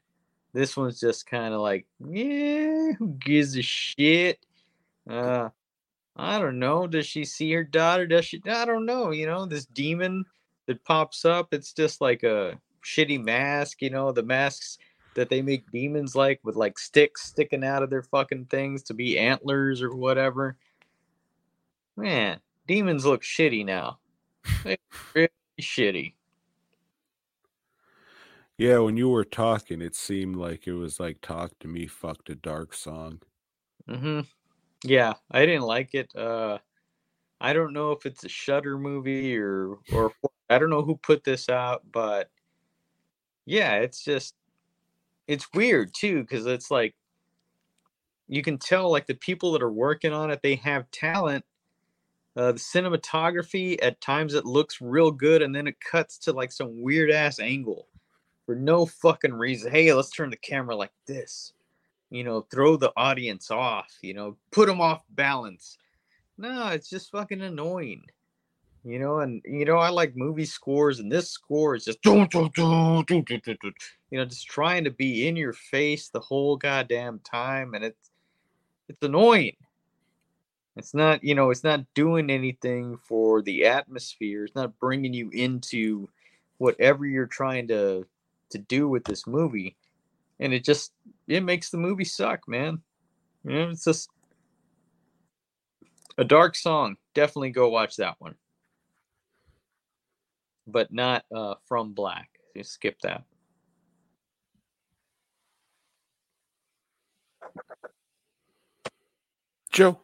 This 0.53 0.77
one's 0.77 1.01
just 1.01 1.27
kind 1.27 1.55
of 1.55 1.61
like, 1.61 1.87
yeah, 1.99 2.93
who 2.99 3.09
gives 3.18 3.57
a 3.57 3.62
shit? 3.62 4.39
Uh, 5.09 5.49
I 6.17 6.39
don't 6.39 6.59
know. 6.59 6.87
Does 6.87 7.07
she 7.07 7.25
see 7.25 7.53
her 7.53 7.64
daughter? 7.64 8.07
Does 8.07 8.25
she? 8.25 8.41
I 8.49 8.64
don't 8.64 8.87
know. 8.87 9.11
You 9.11 9.27
know, 9.27 9.47
this 9.47 9.67
demon 9.67 10.25
that 10.67 10.85
pops 10.85 11.25
up, 11.25 11.53
it's 11.53 11.73
just 11.73 12.01
like 12.01 12.23
a 12.23 12.59
shitty 12.85 13.23
mask, 13.23 13.83
you 13.83 13.91
know, 13.91 14.12
the 14.12 14.23
masks 14.23 14.79
that 15.14 15.29
they 15.29 15.43
make 15.43 15.71
demons 15.71 16.14
like 16.14 16.41
with 16.45 16.57
like 16.57 16.79
sticks 16.79 17.25
sticking 17.25 17.64
out 17.64 17.83
of 17.83 17.91
their 17.91 18.03
fucking 18.03 18.47
things 18.47 18.83
to 18.85 18.95
be 18.95 19.19
antlers 19.19 19.83
or 19.83 19.95
whatever. 19.95 20.57
Man, 21.97 22.41
demons 22.67 23.07
look 23.07 23.23
shitty 23.23 23.64
now. 23.64 23.99
They 24.64 24.79
really 25.14 25.29
shitty. 25.61 26.12
Yeah, 28.59 28.79
when 28.79 28.97
you 28.97 29.09
were 29.09 29.25
talking, 29.25 29.83
it 29.83 29.95
seemed 29.95 30.37
like 30.37 30.67
it 30.67 30.73
was 30.73 30.99
like 30.99 31.21
"Talk 31.21 31.53
to 31.61 31.69
Me, 31.69 31.87
fucked 31.87 32.31
a 32.31 32.35
dark 32.35 32.75
song." 32.75 33.21
Mm-hmm. 33.89 34.21
Yeah, 34.87 35.14
I 35.30 35.47
didn't 35.47 35.64
like 35.64 35.95
it. 35.95 36.14
Uh, 36.16 36.59
I 37.41 37.53
don't 37.53 37.72
know 37.72 37.93
if 37.93 38.07
it's 38.07 38.24
a 38.24 38.28
Shudder 38.28 38.78
movie 38.78 39.37
or 39.37 39.78
or 39.95 40.12
I 40.51 40.59
don't 40.59 40.70
know 40.70 40.82
who 40.82 40.97
put 40.97 41.24
this 41.24 41.49
out, 41.49 41.82
but 41.93 42.30
yeah, 43.47 43.76
it's 43.76 44.05
just 44.05 44.34
it's 45.28 45.49
weird 45.55 45.93
too 45.95 46.22
because 46.22 46.47
it's 46.47 46.70
like 46.70 46.95
you 48.28 48.43
can 48.43 48.59
tell 48.59 48.91
like 48.91 49.07
the 49.07 49.14
people 49.14 49.53
that 49.53 49.62
are 49.62 49.72
working 49.72 50.12
on 50.12 50.30
it 50.30 50.41
they 50.43 50.57
have 50.57 50.91
talent 50.91 51.45
uh, 52.37 52.53
the 52.53 52.59
cinematography 52.59 53.78
at 53.82 54.01
times 54.03 54.34
it 54.34 54.45
looks 54.45 54.80
real 54.80 55.11
good, 55.11 55.41
and 55.41 55.55
then 55.55 55.66
it 55.66 55.80
cuts 55.80 56.18
to 56.18 56.32
like 56.32 56.53
some 56.53 56.82
weird 56.82 57.11
ass 57.11 57.41
angle 57.41 57.89
for 58.45 58.55
no 58.55 58.84
fucking 58.84 59.32
reason. 59.32 59.72
Hey, 59.72 59.93
let's 59.95 60.11
turn 60.11 60.30
the 60.30 60.37
camera 60.37 60.76
like 60.76 60.93
this. 61.07 61.55
You 62.11 62.25
know, 62.25 62.47
throw 62.51 62.77
the 62.77 62.93
audience 62.97 63.51
off. 63.51 63.97
You 64.03 64.15
know, 64.15 64.37
put 64.51 64.67
them 64.67 64.81
off 64.81 65.03
balance. 65.11 65.79
No, 66.39 66.69
it's 66.69 66.91
just 66.91 67.11
fucking 67.11 67.43
annoying. 67.43 68.05
You 68.85 69.01
know, 69.01 69.19
and 69.19 69.43
you 69.45 69.65
know 69.65 69.79
I 69.79 69.89
like 69.89 70.17
movie 70.17 70.45
scores, 70.45 71.01
and 71.01 71.11
this 71.11 71.29
score 71.29 71.75
is 71.75 71.85
just 71.85 71.99
you 72.05 72.15
know 74.19 74.25
just 74.25 74.47
trying 74.47 74.85
to 74.85 74.91
be 74.91 75.27
in 75.27 75.35
your 75.35 75.53
face 75.53 76.09
the 76.09 76.21
whole 76.21 76.57
goddamn 76.57 77.21
time, 77.25 77.75
and 77.75 77.85
it's 77.85 78.11
it's 78.89 79.03
annoying. 79.03 79.57
It's 80.77 80.93
not, 80.93 81.25
you 81.25 81.35
know, 81.35 81.51
it's 81.51 81.65
not 81.65 81.87
doing 81.95 82.31
anything 82.31 82.99
for 82.99 83.41
the 83.41 83.65
atmosphere. 83.65 84.45
It's 84.45 84.55
not 84.55 84.79
bringing 84.79 85.15
you 85.15 85.31
into 85.31 86.09
whatever 86.59 87.07
you're 87.07 87.27
trying 87.27 87.69
to 87.69 88.07
to 88.51 88.59
do 88.59 88.89
with 88.89 89.05
this 89.05 89.27
movie. 89.27 89.75
And 90.41 90.53
it 90.53 90.64
just 90.64 90.93
it 91.26 91.43
makes 91.43 91.70
the 91.70 91.78
movie 91.78 92.05
suck, 92.05 92.47
man. 92.49 92.82
You 93.45 93.53
know, 93.53 93.70
it's 93.70 93.84
just 93.84 94.11
a 96.18 96.24
dark 96.24 96.55
song. 96.57 96.97
Definitely 97.14 97.51
go 97.51 97.68
watch 97.68 97.97
that 97.97 98.16
one. 98.18 98.34
But 100.66 100.93
not 100.93 101.24
uh 101.34 101.55
from 101.66 101.95
Black. 101.95 102.28
You 102.55 102.64
skip 102.64 103.01
that. 103.03 103.24
Joe. 109.70 110.01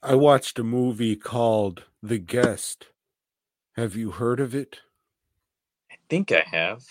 I 0.00 0.14
watched 0.14 0.60
a 0.60 0.64
movie 0.64 1.16
called 1.16 1.84
The 2.00 2.18
Guest. 2.18 2.86
Have 3.74 3.96
you 3.96 4.12
heard 4.12 4.38
of 4.38 4.54
it? 4.54 4.80
I 5.90 5.96
think 6.08 6.30
I 6.30 6.44
have. 6.46 6.84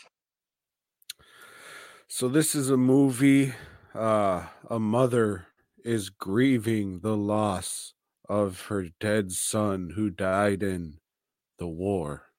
So 2.17 2.27
this 2.27 2.55
is 2.55 2.71
a 2.71 2.77
movie 2.77 3.53
uh 3.93 4.47
a 4.67 4.79
mother 4.79 5.49
is 5.85 6.09
grieving 6.09 7.01
the 7.01 7.15
loss 7.15 7.93
of 8.27 8.61
her 8.69 8.85
dead 8.99 9.31
son 9.33 9.91
who 9.91 10.09
died 10.09 10.63
in 10.63 10.97
the 11.59 11.67
war. 11.67 12.31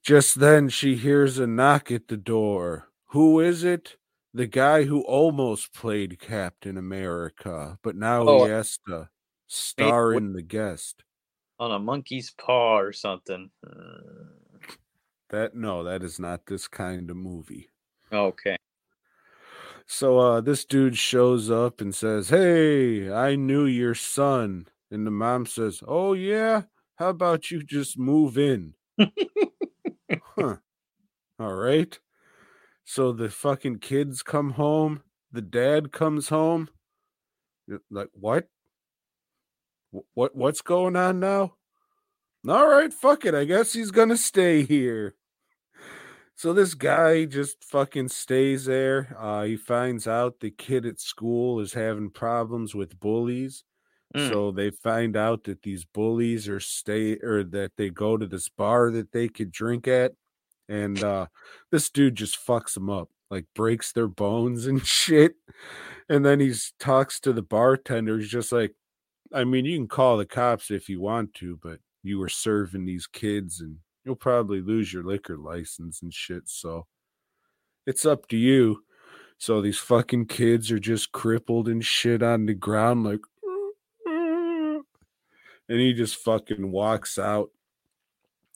Just 0.00 0.40
then 0.40 0.70
she 0.70 0.96
hears 0.96 1.38
a 1.38 1.46
knock 1.46 1.90
at 1.90 2.08
the 2.08 2.16
door. 2.16 2.88
Who 3.08 3.38
is 3.38 3.64
it? 3.64 3.98
The 4.32 4.46
guy 4.46 4.84
who 4.84 5.02
almost 5.02 5.74
played 5.74 6.18
Captain 6.18 6.78
America, 6.78 7.78
but 7.82 7.96
now 7.96 8.22
Oh, 8.26 8.44
he 8.44 8.48
has 8.50 8.78
to 8.88 9.10
star 9.46 10.14
in 10.14 10.32
the 10.32 10.40
guest. 10.40 11.04
On 11.60 11.70
a 11.70 11.78
monkey's 11.78 12.30
paw 12.30 12.78
or 12.78 12.94
something. 12.94 13.50
Uh, 13.62 14.38
That 15.30 15.54
no, 15.54 15.82
that 15.84 16.02
is 16.02 16.18
not 16.20 16.46
this 16.46 16.68
kind 16.68 17.10
of 17.10 17.16
movie. 17.16 17.70
okay. 18.12 18.56
So 19.86 20.18
uh 20.18 20.40
this 20.40 20.64
dude 20.64 20.96
shows 20.96 21.50
up 21.50 21.80
and 21.80 21.94
says, 21.94 22.28
"Hey, 22.28 23.10
I 23.12 23.34
knew 23.36 23.64
your 23.66 23.94
son." 23.94 24.68
And 24.90 25.06
the 25.06 25.10
mom 25.10 25.46
says, 25.46 25.82
"Oh 25.86 26.12
yeah, 26.12 26.62
how 26.96 27.08
about 27.10 27.50
you 27.50 27.62
just 27.62 27.98
move 27.98 28.38
in?" 28.38 28.74
huh. 30.36 30.56
All 31.38 31.54
right. 31.54 31.98
So 32.84 33.12
the 33.12 33.30
fucking 33.30 33.80
kids 33.80 34.22
come 34.22 34.52
home, 34.52 35.02
the 35.32 35.42
dad 35.42 35.92
comes 35.92 36.30
home. 36.30 36.70
Like 37.90 38.10
what? 38.14 38.48
What 40.14 40.34
what's 40.34 40.62
going 40.62 40.96
on 40.96 41.20
now? 41.20 41.57
All 42.46 42.68
right, 42.68 42.92
fuck 42.92 43.24
it. 43.24 43.34
I 43.34 43.44
guess 43.44 43.72
he's 43.72 43.90
going 43.90 44.10
to 44.10 44.16
stay 44.16 44.62
here. 44.62 45.14
So 46.36 46.52
this 46.52 46.74
guy 46.74 47.24
just 47.24 47.64
fucking 47.64 48.10
stays 48.10 48.66
there. 48.66 49.16
Uh, 49.18 49.42
he 49.42 49.56
finds 49.56 50.06
out 50.06 50.38
the 50.38 50.52
kid 50.52 50.86
at 50.86 51.00
school 51.00 51.58
is 51.58 51.72
having 51.72 52.10
problems 52.10 52.76
with 52.76 53.00
bullies. 53.00 53.64
Mm. 54.14 54.30
So 54.30 54.52
they 54.52 54.70
find 54.70 55.16
out 55.16 55.44
that 55.44 55.62
these 55.62 55.84
bullies 55.84 56.48
are 56.48 56.60
stay 56.60 57.18
or 57.24 57.42
that 57.42 57.72
they 57.76 57.90
go 57.90 58.16
to 58.16 58.24
this 58.24 58.48
bar 58.48 58.92
that 58.92 59.10
they 59.10 59.28
could 59.28 59.50
drink 59.50 59.88
at. 59.88 60.12
And 60.68 61.02
uh 61.02 61.26
this 61.72 61.90
dude 61.90 62.14
just 62.14 62.38
fucks 62.38 62.74
them 62.74 62.88
up, 62.88 63.08
like 63.30 63.46
breaks 63.54 63.90
their 63.90 64.06
bones 64.06 64.66
and 64.68 64.86
shit. 64.86 65.34
And 66.08 66.24
then 66.24 66.38
he 66.38 66.54
talks 66.78 67.18
to 67.20 67.32
the 67.32 67.42
bartender. 67.42 68.16
He's 68.16 68.30
just 68.30 68.52
like, 68.52 68.76
I 69.32 69.42
mean, 69.42 69.64
you 69.64 69.76
can 69.76 69.88
call 69.88 70.16
the 70.16 70.24
cops 70.24 70.70
if 70.70 70.88
you 70.88 71.00
want 71.00 71.34
to, 71.34 71.58
but 71.60 71.80
you 72.02 72.18
were 72.18 72.28
serving 72.28 72.84
these 72.84 73.06
kids 73.06 73.60
and 73.60 73.76
you'll 74.04 74.16
probably 74.16 74.60
lose 74.60 74.92
your 74.92 75.04
liquor 75.04 75.36
license 75.36 76.02
and 76.02 76.12
shit. 76.12 76.48
So 76.48 76.86
it's 77.86 78.06
up 78.06 78.28
to 78.28 78.36
you. 78.36 78.82
So 79.38 79.60
these 79.60 79.78
fucking 79.78 80.26
kids 80.26 80.72
are 80.72 80.80
just 80.80 81.12
crippled 81.12 81.68
and 81.68 81.84
shit 81.84 82.22
on 82.22 82.46
the 82.46 82.54
ground, 82.54 83.04
like, 83.04 83.20
and 84.06 85.80
he 85.80 85.92
just 85.92 86.16
fucking 86.16 86.72
walks 86.72 87.18
out. 87.18 87.50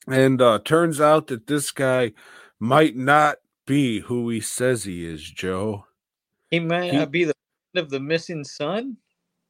And 0.09 0.43
uh 0.43 0.59
turns 0.64 1.01
out 1.01 1.28
that 1.28 1.47
this 1.47 1.70
guy 1.70 2.12
might 2.59 2.97
not 2.97 3.36
be 3.66 4.01
who 4.01 4.28
he 4.30 4.40
says 4.40 4.82
he 4.84 5.07
is, 5.07 5.22
Joe. 5.22 5.86
He 6.51 6.59
might 6.59 6.93
not 6.93 7.12
be 7.12 7.24
the 7.24 7.34
of 7.76 7.90
the 7.90 8.01
missing 8.01 8.45
son. 8.45 8.97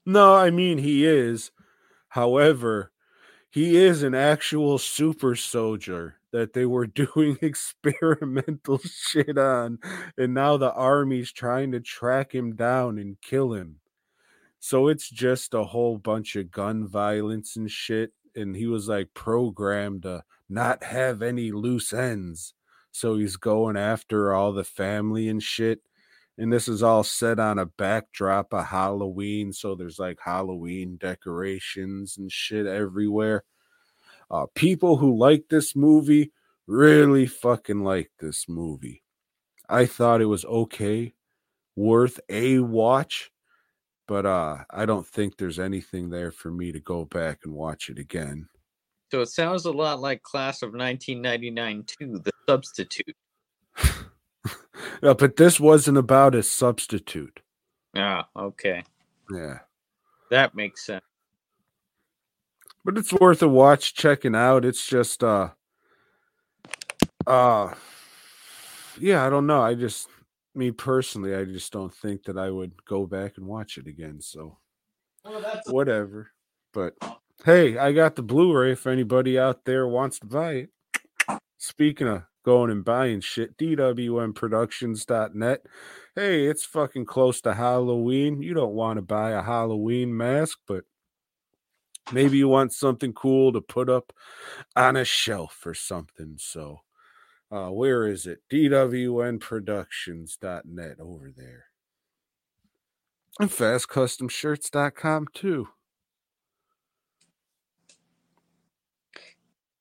No, 0.05 0.35
I 0.35 0.51
mean 0.51 0.79
he 0.79 1.07
is. 1.07 1.51
However, 2.09 2.92
he 3.53 3.77
is 3.77 4.03
an 4.03 4.15
actual 4.15 4.79
super 4.79 5.37
soldier 5.37 6.17
that 6.31 6.55
they 6.55 6.65
were 6.65 6.87
doing 7.05 7.37
experimental 7.43 8.79
shit 8.79 9.37
on, 9.37 9.79
and 10.17 10.33
now 10.33 10.57
the 10.57 10.73
army's 10.73 11.31
trying 11.31 11.71
to 11.73 11.81
track 11.81 12.35
him 12.35 12.57
down 12.57 12.97
and 12.97 13.21
kill 13.21 13.53
him. 13.53 13.77
So 14.59 14.89
it's 14.89 15.11
just 15.11 15.53
a 15.53 15.65
whole 15.65 15.99
bunch 15.99 16.35
of 16.35 16.51
gun 16.51 16.89
violence 16.89 17.57
and 17.57 17.71
shit. 17.71 18.13
And 18.35 18.57
he 18.57 18.67
was 18.67 18.89
like 18.89 19.13
programmed 19.13 20.05
to 20.05 20.23
not 20.49 20.85
have 20.85 21.21
any 21.21 21.53
loose 21.53 21.93
ends. 21.93 22.55
So 22.91 23.17
he's 23.17 23.37
going 23.37 23.77
after 23.77 24.33
all 24.33 24.53
the 24.53 24.65
family 24.65 25.29
and 25.29 25.43
shit 25.43 25.81
and 26.43 26.53
this 26.53 26.67
is 26.67 26.83
all 26.83 27.05
set 27.05 27.39
on 27.39 27.61
a 27.61 27.67
backdrop 27.67 28.53
of 28.53 28.67
Halloween. 28.67 29.53
So 29.53 29.77
there's 29.77 30.01
like 30.01 30.19
Halloween 30.21 30.97
decorations 30.97 32.19
and 32.19 32.33
shit 32.33 32.67
everywhere. 32.67 33.45
Uh, 34.29 34.47
people 34.57 34.97
who 34.97 35.17
like 35.17 35.45
this 35.49 35.77
movie 35.77 36.33
really 36.67 37.27
fucking 37.27 37.85
like 37.85 38.11
this 38.19 38.49
movie. 38.49 39.05
I 39.69 39.87
thought 39.87 40.21
it 40.21 40.27
was 40.27 40.45
okay, 40.45 41.15
worth 41.77 42.19
a 42.29 42.59
watch, 42.59 43.31
but 44.09 44.27
uh, 44.27 44.65
I 44.69 44.85
don't 44.85 45.07
think 45.07 45.37
there's 45.37 45.61
anything 45.61 46.11
there 46.11 46.33
for 46.33 46.51
me 46.51 46.73
to 46.73 46.81
go 46.81 47.05
back 47.05 47.43
and 47.45 47.55
watch 47.55 47.89
it 47.89 48.01
again. 48.01 48.49
So 49.13 49.21
it 49.21 49.29
sounds 49.29 49.65
a 49.65 49.71
lot 49.71 50.01
like 50.01 50.23
Class 50.23 50.63
of 50.63 50.73
1999 50.73 51.85
too, 51.87 52.19
The 52.19 52.33
Substitute. 52.49 53.15
Yeah, 55.03 55.13
but 55.19 55.37
this 55.37 55.59
wasn't 55.61 55.99
about 55.99 56.35
a 56.35 56.43
substitute. 56.43 57.41
Ah, 57.97 58.27
okay. 58.37 58.83
Yeah. 59.31 59.59
That 60.31 60.55
makes 60.55 60.85
sense. 60.87 61.05
but 62.85 62.99
it's 62.99 63.13
worth 63.13 63.43
a 63.43 63.49
watch 63.49 63.95
checking 63.95 64.35
out 64.35 64.65
it's 64.65 64.85
just 64.87 65.23
uh 65.23 65.49
uh 67.27 67.73
yeah 68.99 69.25
i 69.25 69.31
don't 69.31 69.47
know 69.47 69.63
i 69.63 69.75
just 69.75 70.09
me 70.55 70.71
personally 70.71 71.35
i 71.35 71.45
just 71.45 71.73
don't 71.73 71.95
think 71.95 72.25
that 72.25 72.37
i 72.37 72.51
would 72.51 72.73
go 72.85 73.07
back 73.07 73.37
and 73.37 73.47
watch 73.47 73.79
it 73.79 73.87
again 73.87 74.21
so 74.21 74.59
whatever 75.67 76.31
but 76.75 76.95
hey 77.45 77.79
i 77.79 77.93
got 77.93 78.17
the 78.17 78.23
blu-ray 78.23 78.73
if 78.73 78.87
anybody 78.87 79.39
out 79.39 79.65
there 79.65 79.87
wants 79.87 80.19
to 80.19 80.27
buy 80.27 80.53
it 80.53 80.71
speaking 81.59 82.09
of 82.09 82.23
going 82.43 82.71
and 82.71 82.85
buying 82.85 83.21
shit. 83.21 83.57
Dwnproductions.net 83.57 85.63
hey 86.15 86.47
it's 86.47 86.65
fucking 86.65 87.07
close 87.07 87.41
to 87.43 87.55
halloween. 87.55 88.43
You 88.43 88.55
don't 88.55 88.75
want 88.75 88.99
to 88.99 89.03
buy 89.03 89.31
a 89.31 89.43
halloween 89.43 90.17
mask 90.17 90.59
but 90.67 90.85
maybe 92.13 92.39
you 92.39 92.49
want 92.49 92.73
something 92.73 93.13
cool 93.13 93.53
to 93.53 93.61
put 93.61 93.89
up 93.89 94.13
on 94.77 94.97
a 94.97 95.05
shelf 95.05 95.63
or 95.65 95.75
something 95.75 96.35
so 96.39 96.81
uh 97.51 97.69
where 97.69 98.07
is 98.07 98.27
it? 98.27 98.41
Dwnproductions.net 98.51 100.97
over 101.01 101.33
there. 101.37 101.65
And 103.41 103.51
fastcustomshirts.com 103.51 105.29
too. 105.33 105.69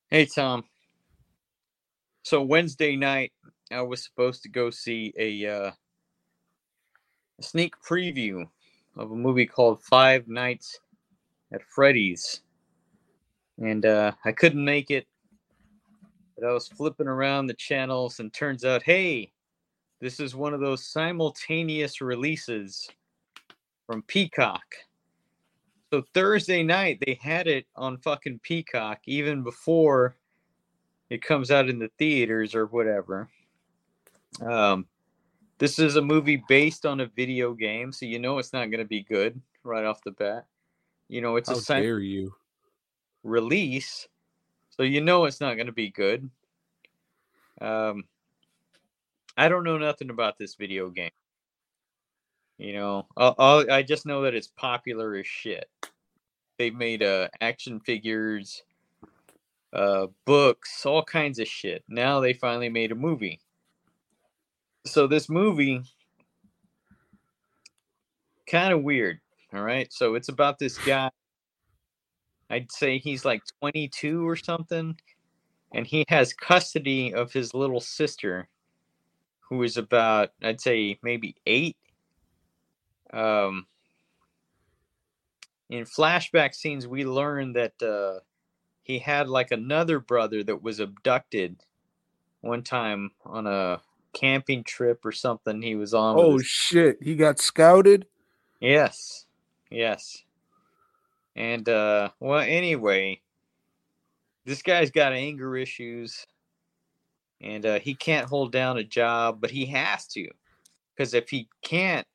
Hey 0.09 0.25
Tom. 0.25 0.63
So 2.31 2.41
Wednesday 2.41 2.95
night, 2.95 3.33
I 3.71 3.81
was 3.81 4.05
supposed 4.05 4.41
to 4.43 4.49
go 4.49 4.69
see 4.69 5.13
a 5.19 5.45
uh, 5.45 5.71
sneak 7.41 7.73
preview 7.85 8.47
of 8.95 9.11
a 9.11 9.15
movie 9.17 9.45
called 9.45 9.83
Five 9.83 10.29
Nights 10.29 10.79
at 11.51 11.61
Freddy's, 11.61 12.39
and 13.57 13.85
uh, 13.85 14.13
I 14.23 14.31
couldn't 14.31 14.63
make 14.63 14.91
it. 14.91 15.07
But 16.37 16.47
I 16.47 16.53
was 16.53 16.69
flipping 16.69 17.09
around 17.09 17.47
the 17.47 17.53
channels, 17.53 18.21
and 18.21 18.31
turns 18.31 18.63
out, 18.63 18.81
hey, 18.81 19.33
this 19.99 20.21
is 20.21 20.33
one 20.33 20.53
of 20.53 20.61
those 20.61 20.87
simultaneous 20.87 21.99
releases 21.99 22.89
from 23.85 24.03
Peacock. 24.03 24.63
So 25.91 26.01
Thursday 26.13 26.63
night 26.63 27.03
they 27.05 27.19
had 27.21 27.47
it 27.47 27.65
on 27.75 27.97
fucking 27.97 28.39
Peacock 28.41 28.99
even 29.05 29.43
before 29.43 30.15
it 31.11 31.21
comes 31.21 31.51
out 31.51 31.67
in 31.67 31.77
the 31.77 31.91
theaters 31.99 32.55
or 32.55 32.67
whatever. 32.67 33.27
Um, 34.41 34.87
this 35.57 35.77
is 35.77 35.97
a 35.97 36.01
movie 36.01 36.41
based 36.47 36.85
on 36.85 37.01
a 37.01 37.05
video 37.05 37.53
game, 37.53 37.91
so 37.91 38.05
you 38.05 38.17
know 38.17 38.37
it's 38.37 38.53
not 38.53 38.71
going 38.71 38.79
to 38.79 38.85
be 38.85 39.03
good 39.03 39.39
right 39.65 39.83
off 39.83 40.01
the 40.05 40.11
bat. 40.11 40.45
You 41.09 41.19
know 41.19 41.35
it's 41.35 41.49
how 41.49 41.57
a 41.57 41.59
sim- 41.59 41.83
dare 41.83 41.99
you 41.99 42.33
release, 43.23 44.07
so 44.69 44.83
you 44.83 45.01
know 45.01 45.25
it's 45.25 45.41
not 45.41 45.55
going 45.55 45.65
to 45.65 45.73
be 45.73 45.89
good. 45.89 46.29
Um, 47.59 48.05
I 49.35 49.49
don't 49.49 49.65
know 49.65 49.77
nothing 49.77 50.11
about 50.11 50.37
this 50.37 50.55
video 50.55 50.89
game. 50.89 51.11
You 52.57 52.71
know, 52.71 53.07
I'll, 53.17 53.35
I'll, 53.37 53.71
I 53.71 53.83
just 53.83 54.05
know 54.05 54.21
that 54.21 54.33
it's 54.33 54.47
popular 54.47 55.15
as 55.15 55.27
shit. 55.27 55.67
They've 56.57 56.73
made 56.73 57.03
uh, 57.03 57.27
action 57.41 57.81
figures, 57.81 58.63
uh, 59.73 60.07
books, 60.25 60.85
all 60.85 61.03
kinds 61.03 61.39
of 61.39 61.47
shit. 61.47 61.83
Now 61.87 62.19
they 62.19 62.33
finally 62.33 62.69
made 62.69 62.91
a 62.91 62.95
movie. 62.95 63.39
So 64.85 65.07
this 65.07 65.29
movie, 65.29 65.81
kind 68.47 68.73
of 68.73 68.83
weird. 68.83 69.19
All 69.53 69.61
right. 69.61 69.91
So 69.91 70.15
it's 70.15 70.29
about 70.29 70.59
this 70.59 70.77
guy. 70.77 71.09
I'd 72.49 72.71
say 72.71 72.97
he's 72.97 73.23
like 73.23 73.43
22 73.61 74.27
or 74.27 74.35
something. 74.35 74.97
And 75.73 75.87
he 75.87 76.03
has 76.09 76.33
custody 76.33 77.13
of 77.13 77.31
his 77.31 77.53
little 77.53 77.79
sister, 77.79 78.49
who 79.39 79.63
is 79.63 79.77
about, 79.77 80.31
I'd 80.43 80.59
say, 80.59 80.99
maybe 81.01 81.35
eight. 81.45 81.77
Um, 83.13 83.67
in 85.69 85.85
flashback 85.85 86.53
scenes, 86.53 86.87
we 86.87 87.05
learn 87.05 87.53
that 87.53 87.81
uh, 87.81 88.19
he 88.83 88.99
had 88.99 89.29
like 89.29 89.51
another 89.51 89.99
brother 89.99 90.43
that 90.43 90.61
was 90.61 90.79
abducted 90.79 91.61
one 92.41 92.63
time 92.63 93.11
on 93.25 93.47
a 93.47 93.81
camping 94.13 94.63
trip 94.63 95.05
or 95.05 95.11
something 95.11 95.61
he 95.61 95.75
was 95.75 95.93
on. 95.93 96.15
Oh 96.17 96.37
his- 96.37 96.47
shit, 96.47 96.97
he 97.01 97.15
got 97.15 97.39
scouted. 97.39 98.05
Yes. 98.59 99.25
Yes. 99.69 100.23
And 101.35 101.67
uh 101.69 102.09
well 102.19 102.39
anyway, 102.39 103.21
this 104.45 104.61
guy's 104.61 104.91
got 104.91 105.13
anger 105.13 105.55
issues 105.55 106.25
and 107.39 107.65
uh 107.65 107.79
he 107.79 107.93
can't 107.95 108.27
hold 108.27 108.51
down 108.51 108.77
a 108.77 108.83
job, 108.83 109.39
but 109.39 109.51
he 109.51 109.65
has 109.67 110.07
to 110.07 110.27
cuz 110.97 111.13
if 111.13 111.29
he 111.29 111.47
can't, 111.63 112.05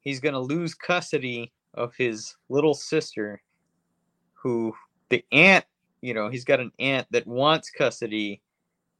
he's 0.00 0.20
going 0.20 0.34
to 0.34 0.40
lose 0.40 0.74
custody 0.74 1.52
of 1.74 1.94
his 1.94 2.34
little 2.48 2.74
sister 2.74 3.40
who 4.34 4.74
the 5.08 5.24
aunt, 5.32 5.64
you 6.02 6.12
know, 6.12 6.28
he's 6.28 6.44
got 6.44 6.60
an 6.60 6.72
aunt 6.78 7.06
that 7.12 7.26
wants 7.26 7.70
custody 7.70 8.42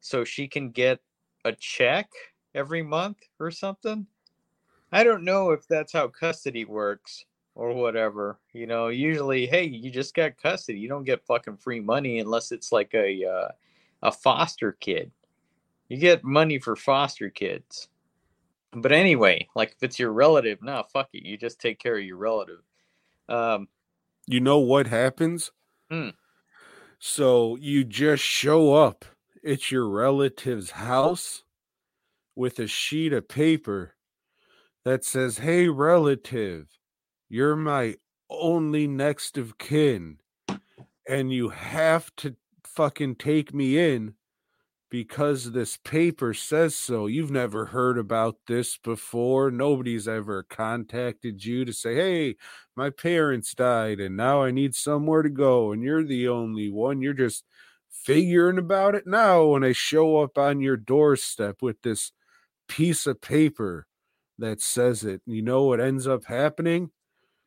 so 0.01 0.25
she 0.25 0.49
can 0.49 0.71
get 0.71 1.01
a 1.45 1.53
check 1.53 2.09
every 2.55 2.83
month 2.83 3.19
or 3.39 3.51
something. 3.51 4.07
I 4.93 5.05
don't 5.05 5.25
know 5.25 5.51
if 5.51 5.67
that's 5.69 5.93
how 5.93 6.09
custody 6.09 6.65
works 6.65 7.25
or 7.55 7.75
whatever. 7.75 8.39
You 8.53 8.67
know, 8.67 8.89
usually, 8.89 9.47
hey, 9.47 9.65
you 9.65 9.91
just 9.91 10.15
got 10.15 10.37
custody. 10.37 10.79
You 10.79 10.89
don't 10.89 11.05
get 11.05 11.27
fucking 11.27 11.57
free 11.59 11.81
money 11.81 12.21
unless 12.21 12.53
it's 12.53 12.73
like 12.73 12.95
a 12.95 13.25
uh, 13.25 13.49
a 14.03 14.13
foster 14.13 14.73
kid. 14.73 15.11
You 15.89 15.99
get 15.99 16.25
money 16.25 16.59
for 16.59 16.77
foster 16.77 17.31
kids. 17.31 17.89
But 18.73 18.93
anyway, 18.93 19.49
like 19.55 19.73
if 19.73 19.83
it's 19.83 19.99
your 19.99 20.13
relative, 20.13 20.63
no, 20.63 20.85
fuck 20.93 21.11
it. 21.13 21.25
You 21.25 21.37
just 21.37 21.61
take 21.61 21.79
care 21.79 21.99
of 21.99 22.05
your 22.05 22.17
relative. 22.17 22.61
Um, 23.29 23.69
You 24.27 24.41
know 24.41 24.59
what 24.59 24.87
happens? 24.87 25.51
Hmm. 25.91 26.11
So 27.05 27.57
you 27.57 27.83
just 27.83 28.23
show 28.23 28.75
up 28.75 29.05
at 29.45 29.73
your 29.73 29.89
relative's 29.89 30.71
house 30.71 31.43
with 32.37 32.61
a 32.61 32.69
sheet 32.69 33.13
of 33.13 33.27
paper 33.27 33.97
that 34.85 35.05
says, 35.05 35.39
Hey, 35.39 35.67
relative, 35.67 36.69
you're 37.29 37.57
my 37.57 37.97
only 38.31 38.87
next 38.87 39.37
of 39.37 39.59
kin, 39.59 40.19
and 41.09 41.33
you 41.33 41.49
have 41.49 42.15
to 42.19 42.37
fucking 42.63 43.17
take 43.17 43.53
me 43.53 43.79
in 43.79 44.15
because 44.93 45.53
this 45.53 45.79
paper 45.79 46.35
says 46.35 46.75
so. 46.77 47.07
You've 47.07 47.31
never 47.31 47.65
heard 47.65 47.97
about 47.97 48.37
this 48.47 48.77
before. 48.77 49.51
Nobody's 49.51 50.07
ever 50.07 50.43
contacted 50.43 51.43
you 51.43 51.65
to 51.65 51.73
say, 51.73 51.95
Hey, 51.95 52.37
my 52.77 52.91
parents 52.91 53.55
died 53.55 54.01
and 54.01 54.19
now 54.19 54.43
I 54.43 54.51
need 54.51 54.75
somewhere 54.75 55.23
to 55.23 55.31
go, 55.31 55.73
and 55.73 55.83
you're 55.83 56.05
the 56.05 56.29
only 56.29 56.71
one. 56.71 57.01
You're 57.01 57.15
just 57.15 57.43
figuring 57.89 58.59
about 58.59 58.95
it 58.95 59.07
now 59.07 59.47
when 59.47 59.65
I 59.65 59.73
show 59.73 60.19
up 60.19 60.37
on 60.37 60.61
your 60.61 60.77
doorstep 60.77 61.63
with 61.63 61.81
this 61.81 62.13
piece 62.69 63.07
of 63.07 63.23
paper 63.23 63.87
that 64.39 64.61
says 64.61 65.05
it. 65.05 65.23
You 65.25 65.41
know 65.41 65.65
what 65.65 65.81
ends 65.81 66.07
up 66.07 66.27
happening? 66.27 66.91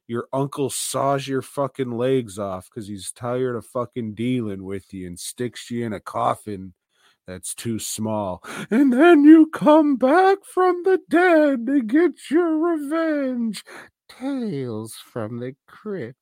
Your 0.07 0.27
uncle 0.33 0.71
saws 0.71 1.27
your 1.27 1.43
fucking 1.43 1.91
legs 1.91 2.39
off 2.39 2.71
because 2.73 2.87
he's 2.87 3.11
tired 3.11 3.55
of 3.55 3.67
fucking 3.67 4.15
dealing 4.15 4.63
with 4.63 4.91
you 4.95 5.05
and 5.05 5.19
sticks 5.19 5.69
you 5.69 5.85
in 5.85 5.93
a 5.93 5.99
coffin 5.99 6.73
that's 7.28 7.55
too 7.55 7.80
small. 7.80 8.43
And 8.69 8.93
then 8.93 9.23
you 9.23 9.47
come 9.47 9.95
back 9.97 10.39
from 10.45 10.84
the 10.84 10.99
dead 11.09 11.65
to 11.67 11.82
get 11.82 12.30
your 12.30 12.57
revenge. 12.57 13.63
Tales 14.07 14.93
from 14.93 15.39
the 15.39 15.55
crypt. 15.67 16.19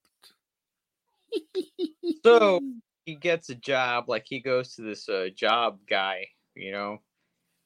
So 2.24 2.60
he 3.06 3.16
gets 3.16 3.49
a 3.49 3.56
job, 3.56 4.08
like 4.08 4.26
he 4.28 4.39
goes 4.39 4.76
to 4.76 4.82
this 4.84 5.10
uh, 5.10 5.28
job 5.36 5.80
guy, 5.89 6.28
you 6.56 6.72
know, 6.72 6.99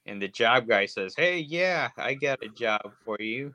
and 0.06 0.22
the 0.22 0.28
job 0.28 0.68
guy 0.68 0.86
says, 0.88 1.14
"Hey, 1.16 1.40
yeah, 1.40 1.90
I 1.98 2.16
got 2.16 2.44
a 2.44 2.50
job 2.50 2.94
for 3.06 3.18
you, 3.20 3.54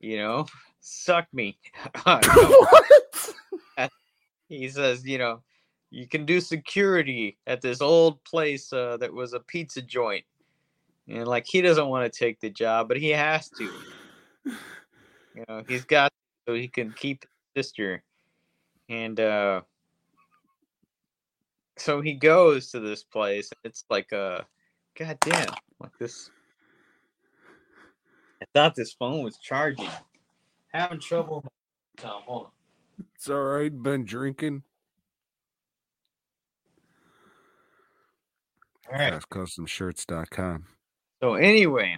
you 0.00 0.16
know, 0.16 0.46
suck 0.80 1.26
me." 1.32 1.58
What? 2.04 3.92
he 4.48 4.68
says, 4.70 5.04
you 5.04 5.18
know, 5.18 5.42
you 5.90 6.06
can 6.06 6.26
do 6.26 6.40
security 6.40 7.38
at 7.46 7.60
this 7.60 7.80
old 7.80 8.22
place 8.24 8.72
uh, 8.72 8.96
that 8.98 9.12
was 9.12 9.32
a 9.32 9.40
pizza 9.40 9.82
joint, 9.82 10.24
and 11.08 11.26
like 11.26 11.46
he 11.46 11.62
doesn't 11.62 11.88
want 11.88 12.10
to 12.10 12.18
take 12.18 12.40
the 12.40 12.50
job, 12.50 12.88
but 12.88 12.96
he 12.98 13.10
has 13.10 13.48
to. 13.50 13.70
You 14.44 15.44
know, 15.48 15.62
he's 15.68 15.84
got 15.84 16.12
so 16.46 16.54
he 16.54 16.68
can 16.68 16.92
keep 16.92 17.24
his 17.54 17.66
sister, 17.66 18.02
and 18.88 19.18
uh, 19.18 19.62
so 21.76 22.00
he 22.00 22.14
goes 22.14 22.70
to 22.72 22.80
this 22.80 23.04
place. 23.04 23.50
It's 23.64 23.84
like 23.88 24.12
a, 24.12 24.44
goddamn, 24.98 25.54
like 25.80 25.96
this. 25.98 26.30
I 28.42 28.46
thought 28.54 28.74
this 28.74 28.92
phone 28.92 29.22
was 29.22 29.38
charging. 29.38 29.88
Having 30.72 31.00
trouble. 31.00 31.44
Tom, 31.96 32.22
hold 32.26 32.46
on. 32.46 32.50
It's 33.14 33.30
all 33.30 33.42
right. 33.42 33.82
Been 33.82 34.04
drinking. 34.04 34.62
All 38.90 38.98
right. 38.98 39.12
FastCustomShirts.com. 39.12 40.64
So 41.22 41.34
anyway, 41.34 41.96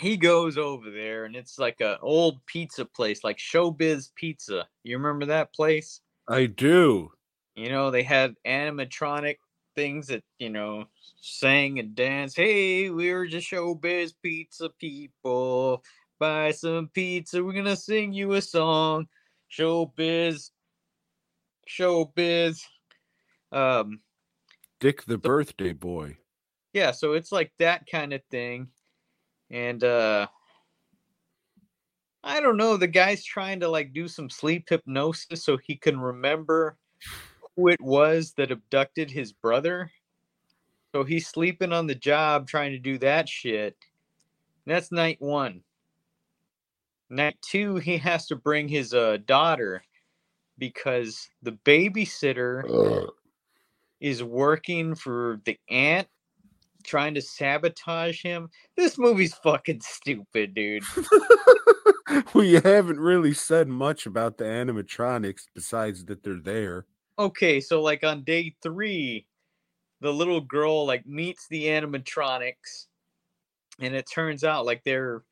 he 0.00 0.16
goes 0.16 0.56
over 0.56 0.90
there 0.90 1.24
and 1.24 1.34
it's 1.34 1.58
like 1.58 1.80
a 1.80 1.98
old 2.00 2.44
pizza 2.46 2.84
place, 2.84 3.24
like 3.24 3.38
Showbiz 3.38 4.10
Pizza. 4.14 4.66
You 4.84 4.96
remember 4.96 5.26
that 5.26 5.52
place? 5.52 6.00
I 6.28 6.46
do. 6.46 7.10
You 7.56 7.68
know, 7.70 7.90
they 7.90 8.04
had 8.04 8.36
animatronic 8.46 9.36
things 9.74 10.06
that, 10.06 10.22
you 10.38 10.50
know, 10.50 10.84
sang 11.20 11.78
and 11.78 11.94
danced. 11.94 12.36
Hey, 12.36 12.90
we're 12.90 13.26
just 13.26 13.50
Showbiz 13.50 14.12
Pizza 14.22 14.70
people. 14.78 15.82
Buy 16.20 16.52
some 16.52 16.88
pizza. 16.88 17.42
We're 17.42 17.52
gonna 17.52 17.76
sing 17.76 18.12
you 18.12 18.32
a 18.34 18.42
song. 18.42 19.08
Showbiz. 19.50 20.50
Showbiz. 21.68 22.60
Um, 23.50 24.00
Dick 24.80 25.04
the 25.04 25.18
birthday 25.18 25.72
boy. 25.72 26.16
yeah 26.72 26.90
so 26.90 27.12
it's 27.12 27.32
like 27.32 27.52
that 27.58 27.84
kind 27.90 28.12
of 28.12 28.20
thing 28.30 28.68
and 29.50 29.82
uh 29.82 30.26
i 32.22 32.40
don't 32.40 32.56
know 32.56 32.76
the 32.76 32.86
guy's 32.86 33.24
trying 33.24 33.60
to 33.60 33.68
like 33.68 33.92
do 33.92 34.06
some 34.06 34.28
sleep 34.30 34.68
hypnosis 34.68 35.44
so 35.44 35.56
he 35.56 35.74
can 35.74 35.98
remember 35.98 36.76
who 37.58 37.68
it 37.68 37.80
was 37.80 38.32
that 38.36 38.52
abducted 38.52 39.10
his 39.10 39.32
brother. 39.32 39.90
So 40.94 41.02
he's 41.04 41.26
sleeping 41.26 41.72
on 41.72 41.86
the 41.86 41.94
job 41.94 42.46
trying 42.46 42.72
to 42.72 42.78
do 42.78 42.98
that 42.98 43.28
shit. 43.28 43.76
That's 44.64 44.92
night 44.92 45.16
one. 45.20 45.62
Night 47.10 47.36
two 47.42 47.76
he 47.76 47.98
has 47.98 48.26
to 48.28 48.36
bring 48.36 48.68
his 48.68 48.94
uh 48.94 49.18
daughter 49.26 49.82
because 50.56 51.28
the 51.42 51.52
babysitter 51.52 53.08
is 54.00 54.22
working 54.22 54.94
for 54.94 55.40
the 55.44 55.58
aunt 55.70 56.08
trying 56.84 57.14
to 57.14 57.22
sabotage 57.22 58.22
him. 58.22 58.48
This 58.76 58.98
movie's 58.98 59.34
fucking 59.34 59.80
stupid, 59.82 60.54
dude. 60.54 60.84
we 62.34 62.54
haven't 62.54 63.00
really 63.00 63.34
said 63.34 63.68
much 63.68 64.06
about 64.06 64.38
the 64.38 64.44
animatronics 64.44 65.42
besides 65.54 66.04
that 66.06 66.22
they're 66.22 66.40
there. 66.40 66.86
Okay, 67.18 67.60
so 67.60 67.82
like 67.82 68.04
on 68.04 68.22
day 68.22 68.54
3, 68.62 69.26
the 70.00 70.12
little 70.12 70.40
girl 70.40 70.86
like 70.86 71.04
meets 71.06 71.46
the 71.48 71.64
animatronics 71.64 72.86
and 73.80 73.94
it 73.94 74.08
turns 74.10 74.44
out 74.44 74.66
like 74.66 74.82
they're 74.84 75.22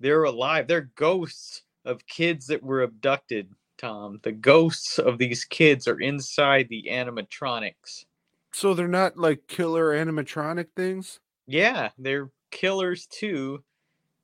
they're 0.00 0.24
alive. 0.24 0.66
They're 0.66 0.90
ghosts 0.96 1.62
of 1.84 2.06
kids 2.06 2.46
that 2.46 2.62
were 2.62 2.82
abducted, 2.82 3.50
Tom. 3.80 4.20
The 4.22 4.32
ghosts 4.32 4.98
of 4.98 5.18
these 5.18 5.44
kids 5.44 5.88
are 5.88 6.00
inside 6.00 6.68
the 6.68 6.86
animatronics. 6.90 8.04
So 8.52 8.74
they're 8.74 8.88
not 8.88 9.16
like 9.16 9.46
killer 9.46 9.92
animatronic 9.92 10.66
things? 10.76 11.20
Yeah, 11.46 11.90
they're 11.98 12.30
killers 12.50 13.06
too. 13.06 13.64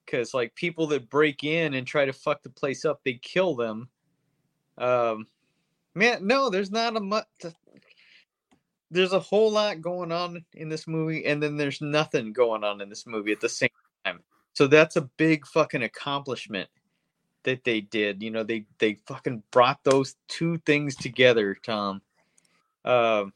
Cause 0.06 0.34
like 0.34 0.54
people 0.54 0.86
that 0.88 1.10
break 1.10 1.42
in 1.42 1.74
and 1.74 1.86
try 1.86 2.04
to 2.04 2.12
fuck 2.12 2.42
the 2.42 2.50
place 2.50 2.84
up, 2.84 3.00
they 3.04 3.14
kill 3.14 3.56
them. 3.56 3.88
Um, 4.78 5.26
man, 5.94 6.26
no, 6.26 6.50
there's 6.50 6.70
not 6.70 6.96
a 6.96 7.00
much. 7.00 7.26
There's 8.88 9.12
a 9.12 9.18
whole 9.18 9.50
lot 9.50 9.80
going 9.80 10.12
on 10.12 10.44
in 10.52 10.68
this 10.68 10.86
movie, 10.86 11.26
and 11.26 11.42
then 11.42 11.56
there's 11.56 11.80
nothing 11.80 12.32
going 12.32 12.62
on 12.62 12.80
in 12.80 12.88
this 12.88 13.04
movie 13.04 13.32
at 13.32 13.40
the 13.40 13.48
same 13.48 13.70
time. 14.04 14.20
So 14.52 14.68
that's 14.68 14.94
a 14.94 15.10
big 15.16 15.44
fucking 15.44 15.82
accomplishment 15.82 16.68
that 17.46 17.64
they 17.64 17.80
did. 17.80 18.22
You 18.22 18.30
know, 18.30 18.42
they 18.42 18.66
they 18.78 18.98
fucking 19.06 19.42
brought 19.50 19.82
those 19.82 20.16
two 20.28 20.58
things 20.58 20.94
together, 20.94 21.56
Tom. 21.62 22.02
Um, 22.84 23.32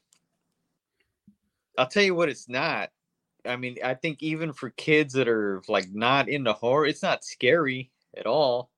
I'll 1.78 1.86
tell 1.86 2.02
you 2.02 2.14
what, 2.14 2.28
it's 2.28 2.48
not. 2.48 2.90
I 3.46 3.56
mean, 3.56 3.78
I 3.82 3.94
think 3.94 4.22
even 4.22 4.52
for 4.52 4.68
kids 4.70 5.14
that 5.14 5.28
are 5.28 5.62
like 5.66 5.90
not 5.92 6.28
into 6.28 6.52
horror, 6.52 6.86
it's 6.86 7.02
not 7.02 7.24
scary 7.24 7.90
at 8.14 8.26
all. 8.26 8.70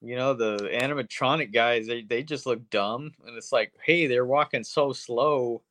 You 0.00 0.14
know, 0.14 0.34
the 0.34 0.58
animatronic 0.72 1.52
guys, 1.52 1.86
they, 1.86 2.02
they 2.02 2.22
just 2.22 2.46
look 2.46 2.70
dumb. 2.70 3.12
And 3.26 3.36
it's 3.36 3.50
like, 3.50 3.72
hey, 3.82 4.06
they're 4.06 4.26
walking 4.26 4.62
so 4.62 4.92
slow. 4.92 5.62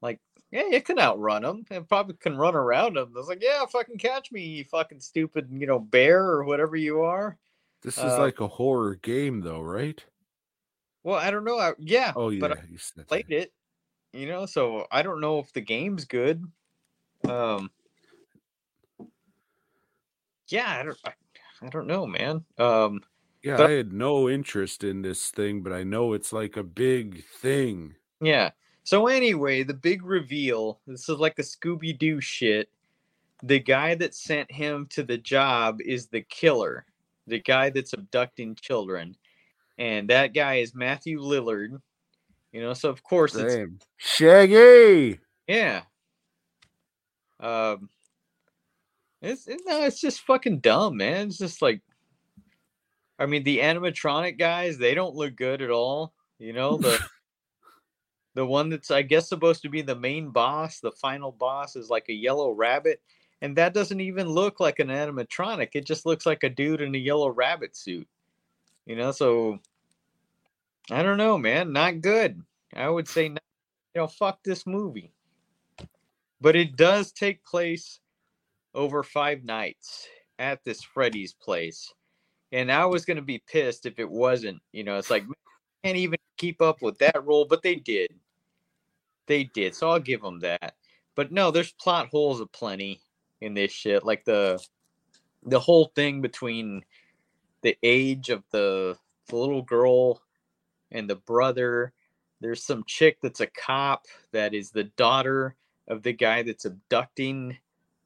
Like, 0.00 0.20
yeah, 0.50 0.62
it 0.70 0.86
can 0.86 0.98
outrun 0.98 1.42
them. 1.42 1.66
It 1.70 1.88
probably 1.88 2.14
can 2.14 2.38
run 2.38 2.54
around 2.54 2.94
them. 2.94 3.12
It's 3.16 3.28
like, 3.28 3.42
yeah, 3.42 3.66
fucking 3.66 3.98
catch 3.98 4.32
me, 4.32 4.42
you 4.42 4.64
fucking 4.64 5.00
stupid, 5.00 5.48
you 5.52 5.66
know, 5.66 5.80
bear 5.80 6.24
or 6.24 6.44
whatever 6.44 6.76
you 6.76 7.02
are. 7.02 7.36
This 7.84 7.98
is 7.98 8.04
Uh, 8.04 8.18
like 8.20 8.40
a 8.40 8.48
horror 8.48 8.94
game, 8.96 9.40
though, 9.42 9.60
right? 9.60 10.02
Well, 11.02 11.16
I 11.16 11.30
don't 11.30 11.44
know. 11.44 11.58
I, 11.58 11.72
yeah, 11.78 12.12
Oh 12.16 12.30
yeah, 12.30 12.40
but 12.40 12.58
I 12.58 12.62
you 12.70 12.78
said 12.78 12.96
that. 12.98 13.08
played 13.08 13.30
it, 13.30 13.52
you 14.14 14.26
know, 14.26 14.46
so 14.46 14.86
I 14.90 15.02
don't 15.02 15.20
know 15.20 15.38
if 15.38 15.52
the 15.52 15.60
game's 15.60 16.06
good. 16.06 16.42
Um, 17.28 17.70
yeah, 20.48 20.78
I 20.80 20.82
don't, 20.82 20.98
I, 21.04 21.12
I 21.62 21.68
don't 21.68 21.86
know, 21.86 22.06
man. 22.06 22.44
Um, 22.58 23.02
Yeah, 23.42 23.56
but- 23.58 23.70
I 23.70 23.72
had 23.74 23.92
no 23.92 24.28
interest 24.28 24.84
in 24.84 25.02
this 25.02 25.30
thing, 25.30 25.62
but 25.62 25.72
I 25.72 25.84
know 25.84 26.12
it's 26.14 26.32
like 26.32 26.56
a 26.56 26.62
big 26.62 27.24
thing. 27.26 27.94
Yeah. 28.20 28.50
So 28.84 29.06
anyway, 29.08 29.62
the 29.62 29.74
big 29.74 30.02
reveal. 30.04 30.80
This 30.86 31.08
is 31.08 31.18
like 31.18 31.36
the 31.36 31.42
Scooby 31.42 31.98
Doo 31.98 32.20
shit. 32.20 32.68
The 33.42 33.58
guy 33.58 33.94
that 33.96 34.14
sent 34.14 34.50
him 34.50 34.86
to 34.90 35.02
the 35.02 35.18
job 35.18 35.80
is 35.82 36.06
the 36.06 36.22
killer. 36.22 36.86
The 37.26 37.40
guy 37.40 37.70
that's 37.70 37.92
abducting 37.92 38.56
children. 38.56 39.16
And 39.78 40.10
that 40.10 40.34
guy 40.34 40.56
is 40.56 40.74
Matthew 40.74 41.20
Lillard. 41.20 41.80
You 42.52 42.60
know, 42.60 42.74
so 42.74 42.88
of 42.88 43.02
course 43.02 43.34
it's 43.34 43.72
Shaggy. 43.96 45.18
yeah. 45.48 45.82
Um 47.40 47.88
it's 49.20 49.48
it, 49.48 49.60
no, 49.66 49.84
it's 49.84 50.00
just 50.00 50.20
fucking 50.20 50.60
dumb, 50.60 50.98
man. 50.98 51.28
It's 51.28 51.38
just 51.38 51.62
like 51.62 51.80
I 53.18 53.26
mean 53.26 53.42
the 53.42 53.58
animatronic 53.58 54.38
guys, 54.38 54.78
they 54.78 54.94
don't 54.94 55.16
look 55.16 55.34
good 55.34 55.62
at 55.62 55.70
all. 55.70 56.12
You 56.38 56.52
know, 56.52 56.76
the 56.76 57.00
the 58.34 58.46
one 58.46 58.68
that's 58.68 58.90
I 58.90 59.02
guess 59.02 59.28
supposed 59.28 59.62
to 59.62 59.68
be 59.68 59.82
the 59.82 59.96
main 59.96 60.30
boss, 60.30 60.78
the 60.78 60.92
final 60.92 61.32
boss 61.32 61.74
is 61.74 61.88
like 61.88 62.08
a 62.08 62.14
yellow 62.14 62.52
rabbit. 62.52 63.00
And 63.44 63.54
that 63.58 63.74
doesn't 63.74 64.00
even 64.00 64.26
look 64.26 64.58
like 64.58 64.78
an 64.78 64.88
animatronic. 64.88 65.72
It 65.74 65.84
just 65.84 66.06
looks 66.06 66.24
like 66.24 66.44
a 66.44 66.48
dude 66.48 66.80
in 66.80 66.94
a 66.94 66.98
yellow 66.98 67.28
rabbit 67.28 67.76
suit. 67.76 68.08
You 68.86 68.96
know, 68.96 69.10
so 69.10 69.58
I 70.90 71.02
don't 71.02 71.18
know, 71.18 71.36
man. 71.36 71.70
Not 71.70 72.00
good. 72.00 72.40
I 72.74 72.88
would 72.88 73.06
say, 73.06 73.28
not, 73.28 73.42
you 73.94 74.00
know, 74.00 74.06
fuck 74.06 74.42
this 74.42 74.66
movie. 74.66 75.12
But 76.40 76.56
it 76.56 76.76
does 76.76 77.12
take 77.12 77.44
place 77.44 78.00
over 78.74 79.02
five 79.02 79.44
nights 79.44 80.08
at 80.38 80.64
this 80.64 80.82
Freddy's 80.82 81.34
place. 81.34 81.92
And 82.50 82.72
I 82.72 82.86
was 82.86 83.04
going 83.04 83.18
to 83.18 83.22
be 83.22 83.44
pissed 83.46 83.84
if 83.84 83.98
it 83.98 84.10
wasn't. 84.10 84.62
You 84.72 84.84
know, 84.84 84.96
it's 84.96 85.10
like, 85.10 85.24
can't 85.84 85.98
even 85.98 86.18
keep 86.38 86.62
up 86.62 86.80
with 86.80 86.96
that 87.00 87.22
role, 87.26 87.44
but 87.44 87.62
they 87.62 87.74
did. 87.74 88.08
They 89.26 89.44
did. 89.44 89.74
So 89.74 89.90
I'll 89.90 90.00
give 90.00 90.22
them 90.22 90.40
that. 90.40 90.76
But 91.14 91.30
no, 91.30 91.50
there's 91.50 91.72
plot 91.72 92.08
holes 92.08 92.40
aplenty 92.40 93.02
in 93.40 93.54
this 93.54 93.72
shit. 93.72 94.04
Like 94.04 94.24
the 94.24 94.62
the 95.46 95.60
whole 95.60 95.92
thing 95.94 96.22
between 96.22 96.84
the 97.62 97.76
age 97.82 98.28
of 98.28 98.44
the, 98.50 98.96
the 99.28 99.36
little 99.36 99.62
girl 99.62 100.22
and 100.90 101.08
the 101.08 101.16
brother. 101.16 101.92
There's 102.40 102.62
some 102.62 102.84
chick 102.86 103.18
that's 103.22 103.40
a 103.40 103.46
cop 103.46 104.06
that 104.32 104.54
is 104.54 104.70
the 104.70 104.84
daughter 104.84 105.56
of 105.88 106.02
the 106.02 106.12
guy 106.12 106.42
that's 106.42 106.64
abducting 106.66 107.56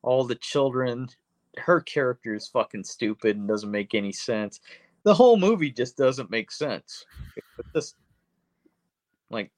all 0.02 0.24
the 0.24 0.36
children. 0.36 1.08
Her 1.56 1.80
character 1.80 2.34
is 2.34 2.48
fucking 2.48 2.84
stupid 2.84 3.36
and 3.36 3.48
doesn't 3.48 3.70
make 3.70 3.94
any 3.94 4.12
sense. 4.12 4.60
The 5.02 5.14
whole 5.14 5.36
movie 5.36 5.70
just 5.70 5.96
doesn't 5.96 6.30
make 6.30 6.50
sense. 6.50 7.04
It's 7.36 7.68
just 7.74 7.96
like 9.30 9.50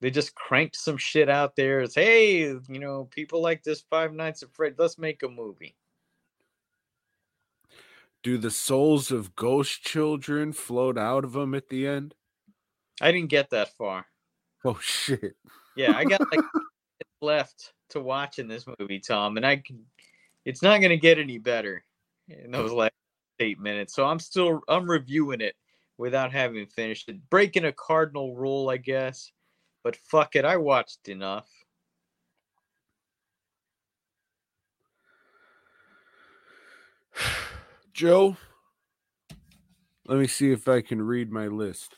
they 0.00 0.10
just 0.10 0.34
cranked 0.34 0.76
some 0.76 0.96
shit 0.96 1.28
out 1.28 1.56
there. 1.56 1.80
It's 1.80 1.94
hey, 1.94 2.42
you 2.42 2.78
know, 2.78 3.08
people 3.10 3.42
like 3.42 3.62
this 3.62 3.82
Five 3.90 4.12
Nights 4.12 4.42
at 4.42 4.52
Fred. 4.52 4.74
Let's 4.78 4.98
make 4.98 5.22
a 5.22 5.28
movie. 5.28 5.74
Do 8.22 8.38
the 8.38 8.50
souls 8.50 9.10
of 9.10 9.36
ghost 9.36 9.82
children 9.82 10.52
float 10.52 10.98
out 10.98 11.24
of 11.24 11.32
them 11.32 11.54
at 11.54 11.68
the 11.68 11.86
end? 11.86 12.14
I 13.00 13.12
didn't 13.12 13.30
get 13.30 13.50
that 13.50 13.76
far. 13.76 14.06
Oh 14.64 14.78
shit. 14.80 15.36
Yeah, 15.76 15.96
I 15.96 16.04
got 16.04 16.20
like 16.32 16.44
left 17.20 17.72
to 17.90 18.00
watch 18.00 18.38
in 18.38 18.48
this 18.48 18.66
movie, 18.78 19.00
Tom, 19.00 19.36
and 19.36 19.46
I 19.46 19.56
can. 19.56 19.84
It's 20.44 20.62
not 20.62 20.78
going 20.78 20.90
to 20.90 20.96
get 20.96 21.18
any 21.18 21.38
better 21.38 21.84
in 22.28 22.50
those 22.50 22.72
last 22.72 22.92
eight 23.40 23.60
minutes. 23.60 23.94
So 23.94 24.04
I'm 24.04 24.18
still 24.18 24.60
I'm 24.68 24.90
reviewing 24.90 25.40
it 25.40 25.54
without 25.98 26.32
having 26.32 26.66
finished 26.66 27.08
it, 27.08 27.18
breaking 27.28 27.64
a 27.64 27.72
cardinal 27.72 28.34
rule, 28.34 28.70
I 28.70 28.76
guess. 28.76 29.32
But 29.88 29.96
fuck 29.96 30.36
it, 30.36 30.44
I 30.44 30.58
watched 30.58 31.08
enough. 31.08 31.48
Joe, 37.94 38.36
let 40.06 40.18
me 40.18 40.26
see 40.26 40.52
if 40.52 40.68
I 40.68 40.82
can 40.82 41.00
read 41.00 41.32
my 41.32 41.46
list. 41.46 41.94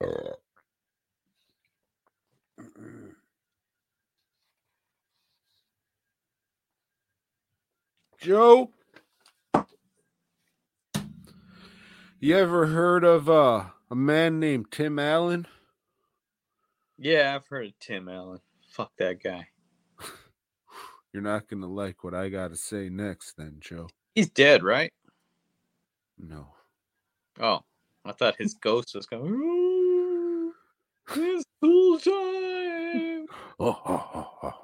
Joe, 8.20 8.72
you 12.18 12.36
ever 12.36 12.66
heard 12.66 13.04
of 13.04 13.30
uh, 13.30 13.66
a 13.88 13.94
man 13.94 14.40
named 14.40 14.72
Tim 14.72 14.98
Allen? 14.98 15.46
Yeah, 16.98 17.34
I've 17.36 17.46
heard 17.46 17.66
of 17.68 17.78
Tim 17.78 18.08
Allen. 18.08 18.40
Fuck 18.70 18.90
that 18.98 19.22
guy. 19.22 19.46
You're 21.12 21.22
not 21.22 21.48
going 21.48 21.60
to 21.62 21.68
like 21.68 22.02
what 22.02 22.14
I 22.14 22.28
got 22.28 22.50
to 22.50 22.56
say 22.56 22.88
next, 22.88 23.36
then, 23.36 23.56
Joe. 23.60 23.88
He's 24.16 24.28
dead, 24.30 24.64
right? 24.64 24.92
No. 26.18 26.48
Oh, 27.40 27.60
I 28.04 28.10
thought 28.12 28.34
his 28.36 28.54
ghost 28.54 28.96
was 28.96 29.06
going. 29.06 29.30
"Ooh, 29.30 30.52
It's 31.16 31.44
school 31.58 31.98
time. 32.00 33.26
Oh, 33.60 33.80
oh, 33.86 34.28
oh, 34.42 34.54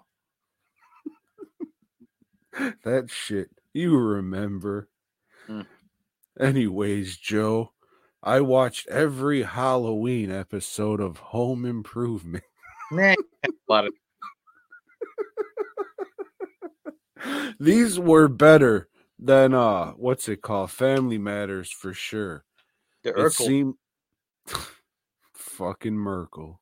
oh. 2.58 2.72
that 2.84 3.10
shit. 3.10 3.50
You 3.72 3.96
remember. 3.96 4.88
Mm. 5.48 5.66
Anyways, 6.40 7.16
Joe, 7.16 7.72
I 8.26 8.40
watched 8.40 8.88
every 8.88 9.42
Halloween 9.42 10.30
episode 10.32 10.98
of 10.98 11.18
Home 11.18 11.64
Improvement. 11.66 12.44
Nah, 12.92 13.14
a 13.42 13.48
lot 13.66 13.86
of 13.86 13.94
These 17.58 17.98
were 17.98 18.28
better 18.28 18.88
than 19.18 19.54
uh 19.54 19.92
what's 19.92 20.28
it 20.28 20.42
called? 20.42 20.70
Family 20.70 21.16
Matters 21.16 21.70
for 21.70 21.94
sure. 21.94 22.44
the 23.02 23.24
It 23.24 23.32
seemed 23.32 23.74
fucking 25.32 25.96
Merkel. 25.96 26.60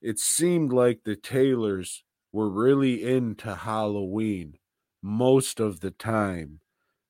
It 0.00 0.18
seemed 0.18 0.72
like 0.72 1.00
the 1.04 1.16
Taylors 1.16 2.02
were 2.32 2.48
really 2.48 3.04
into 3.04 3.54
Halloween 3.54 4.54
most 5.02 5.60
of 5.60 5.80
the 5.80 5.90
time 5.90 6.60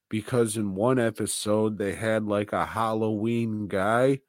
because 0.08 0.56
in 0.56 0.74
one 0.74 0.98
episode 0.98 1.78
they 1.78 1.94
had 1.94 2.24
like 2.24 2.52
a 2.52 2.66
Halloween 2.66 3.68
guy. 3.68 4.20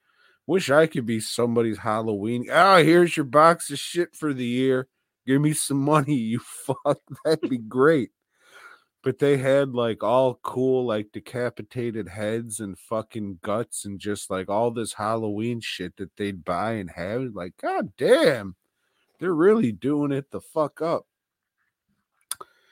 Wish 0.46 0.72
I 0.72 0.88
could 0.88 1.06
be 1.06 1.20
somebody's 1.20 1.78
Halloween. 1.78 2.48
Ah, 2.52 2.78
here's 2.78 3.16
your 3.16 3.26
box 3.26 3.70
of 3.70 3.78
shit 3.78 4.16
for 4.16 4.34
the 4.34 4.46
year. 4.46 4.88
Give 5.28 5.42
me 5.42 5.54
some 5.54 5.78
money, 5.78 6.16
you 6.16 6.40
fuck. 6.66 7.00
That'd 7.24 7.50
be 7.50 7.60
great. 7.60 8.12
But 9.02 9.20
they 9.20 9.38
had 9.38 9.74
like 9.74 10.04
all 10.04 10.40
cool, 10.42 10.86
like 10.86 11.12
decapitated 11.14 12.10
heads 12.10 12.60
and 12.60 12.78
fucking 12.78 13.40
guts 13.42 13.86
and 13.86 14.00
just 14.00 14.30
like 14.30 14.50
all 14.50 14.72
this 14.72 14.94
Halloween 14.94 15.62
shit 15.62 15.96
that 15.98 16.18
they'd 16.18 16.44
buy 16.44 16.74
and 16.74 16.90
have. 16.90 17.34
Like, 17.34 17.56
god 17.62 17.94
damn, 17.96 18.56
they're 19.20 19.34
really 19.34 19.72
doing 19.72 20.12
it 20.12 20.32
the 20.32 20.42
fuck 20.42 20.82
up. 20.82 21.06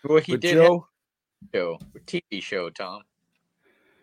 well, 0.04 0.20
he 0.20 0.34
but 0.34 0.42
did 0.42 0.56
Joe, 0.56 0.88
show, 1.54 1.80
TV 2.06 2.42
show, 2.42 2.70
Tom. 2.70 3.04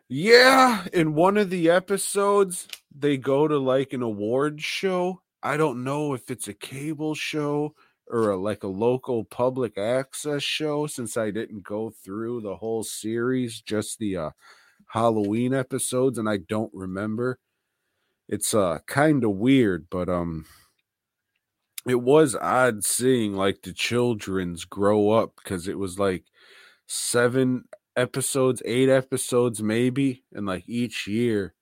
yeah, 0.09 0.87
in 0.93 1.15
one 1.15 1.37
of 1.37 1.51
the 1.51 1.71
episodes, 1.71 2.69
they 2.95 3.17
go 3.17 3.49
to 3.49 3.59
like 3.59 3.93
an 3.93 4.03
awards 4.03 4.63
show. 4.65 5.23
I 5.43 5.57
don't 5.57 5.85
know 5.85 6.15
if 6.15 6.31
it's 6.31 6.49
a 6.49 6.55
cable 6.55 7.15
show, 7.15 7.75
or 8.07 8.31
a, 8.31 8.37
like 8.37 8.63
a 8.63 8.69
local 8.69 9.25
public 9.25 9.79
access 9.79 10.43
show 10.43 10.87
since 10.87 11.17
I 11.17 11.31
didn't 11.31 11.63
go 11.65 11.91
through 11.91 12.43
the 12.43 12.57
whole 12.57 12.85
series, 12.85 13.61
just 13.61 13.99
the 13.99 14.17
uh, 14.17 14.31
Halloween 14.89 15.55
episodes, 15.55 16.19
and 16.19 16.29
I 16.29 16.39
don't 16.39 16.73
remember. 16.75 17.39
It's 18.29 18.55
uh 18.55 18.79
kind 18.87 19.25
of 19.25 19.33
weird, 19.33 19.89
but 19.91 20.09
um, 20.09 20.47
it 21.87 22.01
was 22.01 22.35
odd 22.37 22.85
seeing 22.85 23.35
like 23.35 23.63
the 23.63 23.73
children's 23.73 24.65
grow 24.65 25.11
up 25.11 25.37
because 25.37 25.69
it 25.69 25.79
was 25.79 25.99
like 25.99 26.25
seven 26.87 27.65
episodes, 27.97 28.63
eight 28.65 28.89
episodes 28.89 29.63
maybe, 29.63 30.25
and 30.33 30.47
like 30.47 30.65
each 30.67 31.07
year 31.07 31.55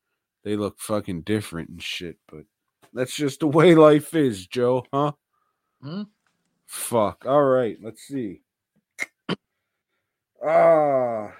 they 0.44 0.56
look 0.56 0.78
fucking 0.78 1.22
different 1.22 1.68
and 1.68 1.82
shit. 1.82 2.18
But 2.30 2.44
that's 2.92 3.14
just 3.14 3.40
the 3.40 3.46
way 3.48 3.74
life 3.74 4.14
is, 4.14 4.46
Joe, 4.46 4.84
huh? 4.92 5.12
Hmm? 5.82 6.02
Fuck. 6.66 7.24
All 7.26 7.44
right, 7.44 7.76
let's 7.82 8.02
see. 8.02 8.42
Ah, 10.44 11.32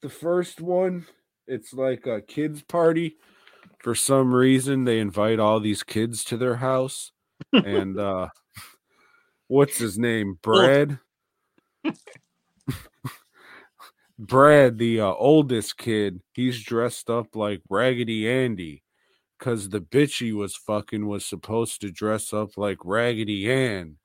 the 0.00 0.08
first 0.08 0.60
one, 0.60 1.06
it's 1.46 1.74
like 1.74 2.06
a 2.06 2.22
kids' 2.22 2.62
party. 2.62 3.16
For 3.80 3.94
some 3.94 4.34
reason, 4.34 4.84
they 4.84 5.00
invite 5.00 5.38
all 5.38 5.60
these 5.60 5.82
kids 5.82 6.24
to 6.24 6.36
their 6.36 6.56
house, 6.56 7.12
and 7.52 7.98
uh, 7.98 8.28
what's 9.48 9.78
his 9.78 9.98
name? 9.98 10.38
Brad. 10.40 10.98
Brad, 14.18 14.78
the 14.78 15.00
uh, 15.00 15.12
oldest 15.12 15.76
kid, 15.76 16.20
he's 16.32 16.62
dressed 16.62 17.10
up 17.10 17.36
like 17.36 17.62
Raggedy 17.68 18.28
Andy 18.28 18.82
because 19.38 19.68
the 19.68 19.80
bitch 19.80 20.20
he 20.20 20.32
was 20.32 20.56
fucking 20.56 21.06
was 21.06 21.24
supposed 21.24 21.80
to 21.82 21.90
dress 21.90 22.32
up 22.32 22.56
like 22.56 22.78
Raggedy 22.82 23.50
Ann. 23.50 23.96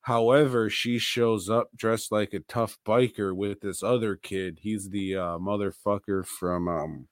However, 0.00 0.70
she 0.70 0.98
shows 0.98 1.50
up 1.50 1.68
dressed 1.74 2.12
like 2.12 2.32
a 2.32 2.40
tough 2.40 2.78
biker 2.86 3.34
with 3.34 3.60
this 3.60 3.82
other 3.82 4.16
kid. 4.16 4.60
He's 4.62 4.90
the 4.90 5.16
uh, 5.16 5.38
motherfucker 5.38 6.24
from 6.24 6.68
um, 6.68 7.08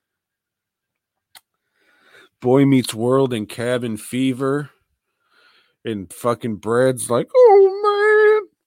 Boy 2.41 2.65
Meets 2.65 2.95
World 2.95 3.33
and 3.33 3.49
Cabin 3.49 3.97
Fever. 3.97 4.71
And 5.85 6.13
fucking 6.13 6.57
Brad's 6.57 7.11
like, 7.11 7.29
oh 7.35 7.81
man, 7.83 7.94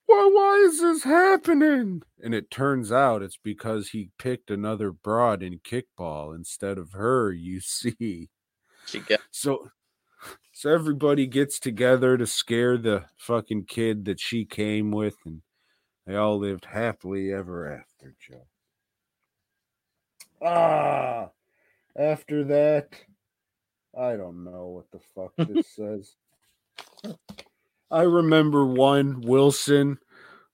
why, 0.08 0.30
why 0.34 0.64
is 0.66 0.82
this 0.82 1.04
happening? 1.04 2.02
And 2.24 2.34
it 2.34 2.50
turns 2.50 2.92
out 2.92 3.22
it's 3.22 3.38
because 3.42 3.90
he 3.90 4.10
picked 4.18 4.50
another 4.50 4.92
broad 4.92 5.44
in 5.44 5.60
kickball 5.60 6.36
instead 6.36 6.78
of 6.78 6.94
her, 6.94 7.32
you 7.32 7.60
see. 7.62 8.30
She 8.86 9.00
got 9.00 9.20
So 9.32 9.70
so 10.54 10.72
everybody 10.72 11.28
gets 11.28 11.60
together 11.60 12.18
to 12.18 12.26
scare 12.26 12.78
the 12.78 13.06
fucking 13.18 13.66
kid 13.66 14.06
that 14.06 14.20
she 14.20 14.44
came 14.44 14.90
with 14.92 15.16
and 15.26 15.42
they 16.08 16.16
all 16.16 16.40
lived 16.40 16.66
happily 16.66 17.32
ever 17.32 17.72
after, 17.72 18.16
Joe. 18.20 18.48
Ah, 20.42 21.30
after 21.96 22.46
that, 22.46 22.90
I 23.98 24.16
don't 24.16 24.44
know 24.44 24.68
what 24.68 24.90
the 24.92 25.00
fuck 25.14 25.34
this 25.38 25.68
says. 25.76 26.16
I 27.90 28.02
remember 28.02 28.66
one 28.66 29.22
Wilson, 29.22 30.00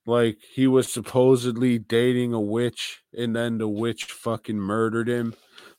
like 0.05 0.37
he 0.53 0.67
was 0.67 0.91
supposedly 0.91 1.79
dating 1.79 2.33
a 2.33 2.41
witch, 2.41 3.01
and 3.17 3.35
then 3.35 3.57
the 3.57 3.67
witch 3.67 4.05
fucking 4.05 4.59
murdered 4.59 5.07
him. 5.07 5.33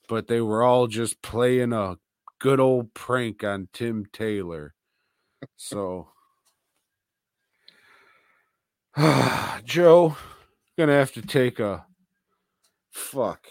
But 0.09 0.27
they 0.27 0.41
were 0.41 0.63
all 0.63 0.87
just 0.87 1.23
playing 1.23 1.73
a 1.73 1.97
good 2.39 2.61
old 2.61 2.93
prank 2.95 3.45
on 3.45 3.69
Tim 3.73 4.07
Taylor. 4.13 4.75
So, 5.57 6.09
Joe, 9.65 10.17
gonna 10.77 10.93
have 10.93 11.13
to 11.13 11.23
take 11.23 11.61
a 11.61 11.87
fuck. 12.91 13.47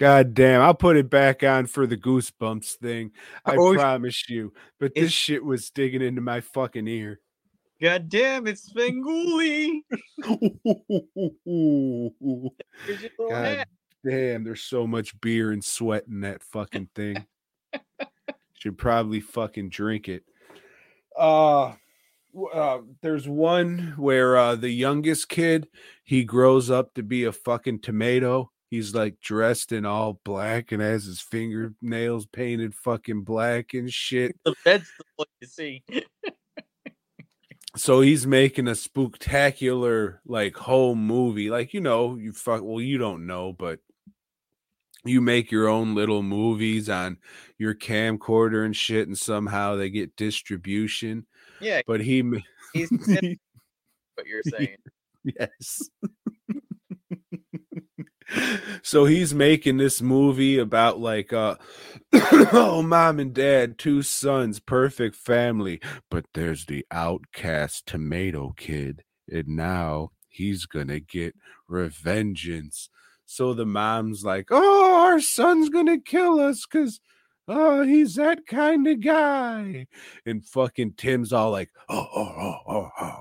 God 0.00 0.32
damn, 0.32 0.62
I'll 0.62 0.72
put 0.72 0.96
it 0.96 1.10
back 1.10 1.42
on 1.42 1.66
for 1.66 1.86
the 1.86 1.96
goosebumps 1.98 2.76
thing. 2.76 3.12
I 3.44 3.56
Oh, 3.56 3.74
promise 3.74 4.30
you. 4.30 4.54
But 4.78 4.94
this 4.94 5.12
shit 5.12 5.44
was 5.44 5.68
digging 5.68 6.00
into 6.00 6.22
my 6.22 6.40
fucking 6.40 6.88
ear. 6.88 7.20
God 7.82 8.08
damn, 8.08 8.46
it's 8.46 8.72
Svengoolie. 8.72 9.82
Here's 10.24 10.40
your 13.02 13.10
little 13.18 13.28
God 13.28 13.44
hat. 13.44 13.68
damn, 14.02 14.42
there's 14.42 14.62
so 14.62 14.86
much 14.86 15.20
beer 15.20 15.52
and 15.52 15.62
sweat 15.62 16.04
in 16.08 16.20
that 16.22 16.42
fucking 16.42 16.88
thing. 16.94 17.26
Should 18.54 18.78
probably 18.78 19.20
fucking 19.20 19.68
drink 19.68 20.08
it. 20.08 20.24
Uh, 21.14 21.74
uh 22.54 22.78
there's 23.02 23.28
one 23.28 23.92
where 23.98 24.36
uh 24.38 24.54
the 24.56 24.70
youngest 24.70 25.28
kid 25.28 25.68
he 26.04 26.24
grows 26.24 26.70
up 26.70 26.94
to 26.94 27.02
be 27.02 27.24
a 27.24 27.32
fucking 27.32 27.80
tomato. 27.80 28.50
He's 28.70 28.94
like 28.94 29.20
dressed 29.20 29.72
in 29.72 29.84
all 29.84 30.20
black 30.24 30.70
and 30.70 30.80
has 30.80 31.04
his 31.04 31.20
fingernails 31.20 32.26
painted 32.26 32.74
fucking 32.74 33.22
black 33.24 33.74
and 33.74 33.92
shit. 33.92 34.36
The 34.44 34.54
bed's 34.64 34.90
the 34.96 35.04
what 35.16 35.28
you 35.40 35.48
see. 35.48 35.82
so 37.76 38.00
he's 38.00 38.26
making 38.26 38.68
a 38.68 38.74
spectacular 38.74 40.20
like 40.24 40.56
home 40.56 41.04
movie 41.06 41.50
like 41.50 41.72
you 41.74 41.80
know 41.80 42.16
you 42.16 42.32
fuck 42.32 42.62
well 42.62 42.80
you 42.80 42.98
don't 42.98 43.26
know 43.26 43.52
but 43.52 43.78
you 45.04 45.20
make 45.20 45.50
your 45.52 45.68
own 45.68 45.94
little 45.94 46.22
movies 46.22 46.88
on 46.88 47.16
your 47.58 47.74
camcorder 47.74 48.64
and 48.64 48.76
shit 48.76 49.06
and 49.06 49.16
somehow 49.16 49.76
they 49.76 49.88
get 49.88 50.16
distribution 50.16 51.24
Yeah, 51.60 51.82
but 51.86 52.00
he 52.00 52.22
he's 52.74 52.90
what 54.14 54.26
you're 54.26 54.42
saying. 54.44 54.76
yes 55.24 55.88
so 58.82 59.04
he's 59.04 59.34
making 59.34 59.76
this 59.76 60.00
movie 60.02 60.58
about 60.58 61.00
like 61.00 61.32
uh 61.32 61.56
oh 62.52 62.82
mom 62.82 63.18
and 63.20 63.34
dad 63.34 63.78
two 63.78 64.02
sons 64.02 64.60
perfect 64.60 65.16
family. 65.16 65.80
But 66.10 66.26
there's 66.34 66.66
the 66.66 66.86
outcast 66.90 67.86
tomato 67.86 68.54
kid 68.56 69.02
and 69.28 69.48
now 69.48 70.10
he's 70.28 70.66
gonna 70.66 71.00
get 71.00 71.34
revengeance. 71.70 72.88
So 73.26 73.54
the 73.54 73.66
mom's 73.66 74.24
like 74.24 74.48
oh 74.50 75.04
our 75.06 75.20
son's 75.20 75.68
gonna 75.68 76.00
kill 76.00 76.40
us 76.40 76.66
because 76.66 77.00
oh 77.48 77.82
he's 77.82 78.14
that 78.16 78.46
kind 78.46 78.86
of 78.86 79.00
guy. 79.00 79.86
And 80.26 80.44
fucking 80.44 80.94
tim's 80.96 81.32
all 81.32 81.50
like 81.50 81.70
oh 81.88 82.08
oh 82.14 82.34
oh 82.38 82.56
oh 82.68 82.90
oh 83.00 83.20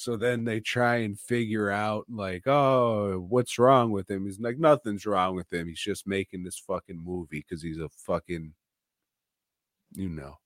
so 0.00 0.16
then 0.16 0.44
they 0.44 0.60
try 0.60 0.96
and 0.96 1.20
figure 1.20 1.70
out, 1.70 2.06
like, 2.08 2.46
oh, 2.46 3.22
what's 3.28 3.58
wrong 3.58 3.90
with 3.90 4.10
him? 4.10 4.24
He's 4.24 4.40
like, 4.40 4.58
nothing's 4.58 5.04
wrong 5.04 5.36
with 5.36 5.52
him. 5.52 5.68
He's 5.68 5.78
just 5.78 6.06
making 6.06 6.42
this 6.42 6.56
fucking 6.56 6.98
movie 7.04 7.44
because 7.46 7.62
he's 7.62 7.78
a 7.78 7.90
fucking, 7.90 8.54
you 9.92 10.08
know. 10.08 10.38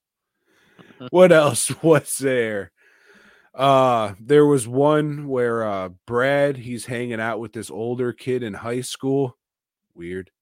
what 1.11 1.31
else 1.31 1.71
was 1.85 2.19
there? 2.19 2.73
Uh, 3.55 4.15
there 4.19 4.45
was 4.45 4.67
one 4.67 5.29
where 5.29 5.65
uh 5.65 5.91
Brad, 6.05 6.57
he's 6.57 6.87
hanging 6.87 7.21
out 7.21 7.39
with 7.39 7.53
this 7.53 7.71
older 7.71 8.13
kid 8.13 8.43
in 8.43 8.55
high 8.55 8.81
school. 8.81 9.39
Weird. 9.95 10.33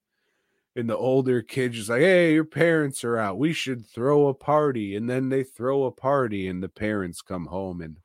And 0.75 0.89
the 0.89 0.97
older 0.97 1.43
kid 1.43 1.73
just 1.73 1.91
like, 1.91 2.01
hey, 2.01 2.33
your 2.33 2.47
parents 2.47 3.05
are 3.05 3.19
out. 3.19 3.39
We 3.39 3.53
should 3.53 3.87
throw 3.87 4.29
a 4.29 4.35
party. 4.35 4.97
And 4.97 5.11
then 5.11 5.29
they 5.29 5.45
throw 5.45 5.85
a 5.85 5.91
party, 5.91 6.49
and 6.49 6.63
the 6.63 6.71
parents 6.71 7.21
come 7.21 7.45
home 7.45 7.83
and 7.83 7.99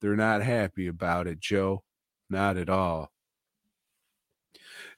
they're 0.00 0.16
not 0.16 0.42
happy 0.42 0.86
about 0.86 1.26
it, 1.26 1.40
Joe. 1.40 1.82
Not 2.28 2.56
at 2.56 2.68
all. 2.68 3.10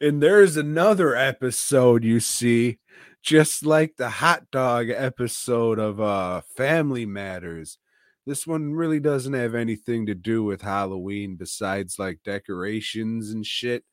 And 0.01 0.23
there's 0.23 0.57
another 0.57 1.15
episode 1.15 2.05
you 2.05 2.21
see, 2.21 2.79
just 3.23 3.65
like 3.65 3.97
the 3.97 4.09
hot 4.09 4.51
dog 4.51 4.91
episode 4.91 5.79
of 5.79 6.01
uh 6.01 6.43
Family 6.57 7.07
Matters. 7.07 7.79
This 8.27 8.47
one 8.47 8.75
really 8.75 9.01
doesn't 9.01 9.33
have 9.33 9.55
anything 9.55 10.07
to 10.07 10.15
do 10.15 10.45
with 10.45 10.63
Halloween 10.63 11.35
besides 11.37 11.99
like 11.99 12.21
decorations 12.25 13.31
and 13.31 13.45
shit. 13.45 13.85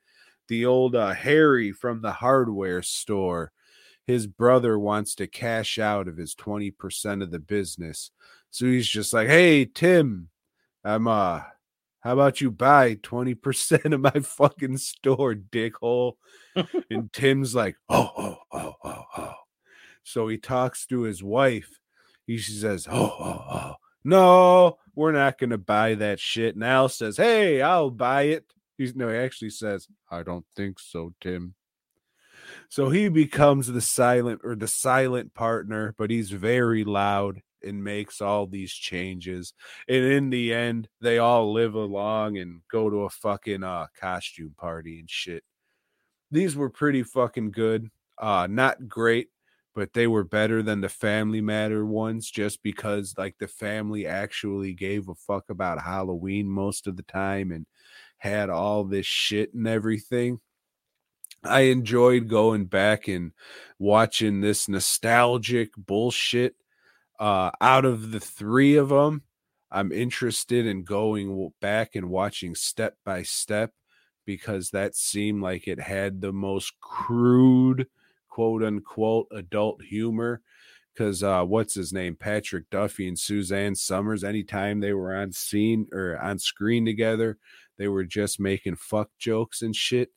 The 0.47 0.65
old 0.65 0.95
uh, 0.95 1.13
Harry 1.13 1.71
from 1.71 2.01
the 2.01 2.11
hardware 2.11 2.81
store, 2.83 3.51
his 4.05 4.27
brother 4.27 4.77
wants 4.77 5.15
to 5.15 5.27
cash 5.27 5.79
out 5.79 6.07
of 6.07 6.17
his 6.17 6.35
20% 6.35 7.23
of 7.23 7.31
the 7.31 7.39
business. 7.39 8.11
So 8.51 8.65
he's 8.65 8.87
just 8.87 9.13
like, 9.13 9.27
"Hey, 9.27 9.65
Tim, 9.65 10.29
I'm 10.83 11.07
uh 11.07 11.41
how 12.01 12.13
about 12.13 12.39
you 12.39 12.49
buy 12.49 12.95
20% 12.95 13.93
of 13.93 13.99
my 13.99 14.11
fucking 14.23 14.77
store, 14.77 15.35
dickhole? 15.35 16.13
and 16.89 17.11
Tim's 17.11 17.53
like, 17.53 17.75
oh, 17.89 18.11
oh, 18.17 18.37
oh, 18.53 18.73
oh, 18.85 19.03
oh. 19.17 19.33
So 20.03 20.29
he 20.29 20.37
talks 20.37 20.85
to 20.87 21.01
his 21.01 21.21
wife. 21.21 21.79
He 22.25 22.37
says, 22.37 22.87
oh, 22.89 23.15
oh, 23.19 23.45
oh. 23.51 23.75
No, 24.03 24.77
we're 24.95 25.11
not 25.11 25.37
gonna 25.37 25.57
buy 25.57 25.95
that 25.95 26.19
shit. 26.19 26.55
And 26.55 26.63
Al 26.63 26.89
says, 26.89 27.17
Hey, 27.17 27.61
I'll 27.61 27.89
buy 27.89 28.23
it. 28.23 28.45
He's 28.77 28.95
no, 28.95 29.09
he 29.09 29.15
actually 29.17 29.49
says, 29.49 29.87
I 30.09 30.23
don't 30.23 30.45
think 30.55 30.79
so, 30.79 31.13
Tim. 31.19 31.53
So 32.69 32.89
he 32.89 33.09
becomes 33.09 33.67
the 33.67 33.81
silent 33.81 34.41
or 34.43 34.55
the 34.55 34.67
silent 34.67 35.33
partner, 35.33 35.93
but 35.97 36.09
he's 36.09 36.31
very 36.31 36.83
loud 36.85 37.41
and 37.63 37.83
makes 37.83 38.21
all 38.21 38.47
these 38.47 38.73
changes. 38.73 39.53
And 39.87 40.03
in 40.03 40.29
the 40.29 40.53
end, 40.53 40.87
they 41.01 41.17
all 41.17 41.51
live 41.53 41.75
along 41.75 42.37
and 42.37 42.61
go 42.71 42.89
to 42.89 43.03
a 43.03 43.09
fucking 43.09 43.63
uh 43.63 43.87
costume 43.99 44.55
party 44.57 44.99
and 44.99 45.09
shit. 45.09 45.43
These 46.31 46.55
were 46.55 46.69
pretty 46.69 47.03
fucking 47.03 47.51
good. 47.51 47.89
Uh 48.17 48.47
not 48.49 48.87
great, 48.87 49.29
but 49.75 49.93
they 49.93 50.07
were 50.07 50.23
better 50.23 50.61
than 50.61 50.81
the 50.81 50.89
family 50.89 51.41
matter 51.41 51.85
ones 51.85 52.29
just 52.29 52.61
because 52.63 53.15
like 53.17 53.37
the 53.39 53.47
family 53.47 54.05
actually 54.05 54.73
gave 54.73 55.07
a 55.09 55.15
fuck 55.15 55.49
about 55.49 55.81
Halloween 55.81 56.47
most 56.47 56.87
of 56.87 56.97
the 56.97 57.03
time 57.03 57.51
and 57.51 57.65
had 58.17 58.49
all 58.49 58.83
this 58.83 59.05
shit 59.05 59.53
and 59.53 59.67
everything. 59.67 60.39
I 61.43 61.61
enjoyed 61.61 62.27
going 62.27 62.65
back 62.65 63.07
and 63.07 63.31
watching 63.77 64.41
this 64.41 64.67
nostalgic 64.67 65.69
bullshit. 65.77 66.55
Uh, 67.19 67.51
out 67.59 67.85
of 67.85 68.11
the 68.11 68.19
three 68.19 68.77
of 68.77 68.89
them, 68.89 69.23
I'm 69.71 69.91
interested 69.91 70.65
in 70.65 70.83
going 70.83 71.51
back 71.61 71.95
and 71.95 72.09
watching 72.09 72.55
step 72.55 72.95
by 73.05 73.23
step 73.23 73.71
because 74.25 74.69
that 74.71 74.95
seemed 74.95 75.41
like 75.41 75.67
it 75.67 75.79
had 75.79 76.21
the 76.21 76.31
most 76.31 76.73
crude, 76.81 77.87
quote 78.29 78.63
unquote, 78.63 79.27
adult 79.31 79.81
humor. 79.83 80.41
Because 80.93 81.23
uh, 81.23 81.43
what's 81.43 81.75
his 81.75 81.93
name? 81.93 82.15
Patrick 82.15 82.69
Duffy 82.69 83.07
and 83.07 83.17
Suzanne 83.17 83.75
Somers, 83.75 84.23
anytime 84.23 84.79
they 84.79 84.93
were 84.93 85.15
on 85.15 85.31
scene 85.31 85.87
or 85.93 86.17
on 86.19 86.39
screen 86.39 86.85
together, 86.85 87.37
they 87.77 87.87
were 87.87 88.03
just 88.03 88.39
making 88.39 88.75
fuck 88.75 89.09
jokes 89.17 89.61
and 89.61 89.75
shit. 89.75 90.09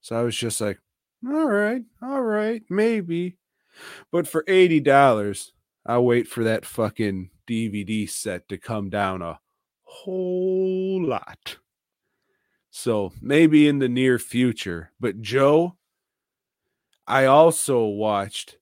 So 0.00 0.18
I 0.18 0.22
was 0.22 0.36
just 0.36 0.60
like, 0.60 0.78
all 1.26 1.46
right, 1.46 1.82
all 2.02 2.22
right, 2.22 2.62
maybe. 2.68 3.38
But 4.10 4.26
for 4.26 4.42
$80, 4.44 5.50
I'll 5.86 6.04
wait 6.04 6.26
for 6.26 6.44
that 6.44 6.66
fucking 6.66 7.30
DVD 7.46 8.08
set 8.10 8.48
to 8.48 8.58
come 8.58 8.90
down 8.90 9.22
a 9.22 9.38
whole 9.84 11.04
lot. 11.04 11.56
So 12.70 13.12
maybe 13.22 13.68
in 13.68 13.78
the 13.78 13.88
near 13.88 14.18
future. 14.18 14.92
But 15.00 15.22
Joe, 15.22 15.76
I 17.06 17.26
also 17.26 17.84
watched 17.84 18.58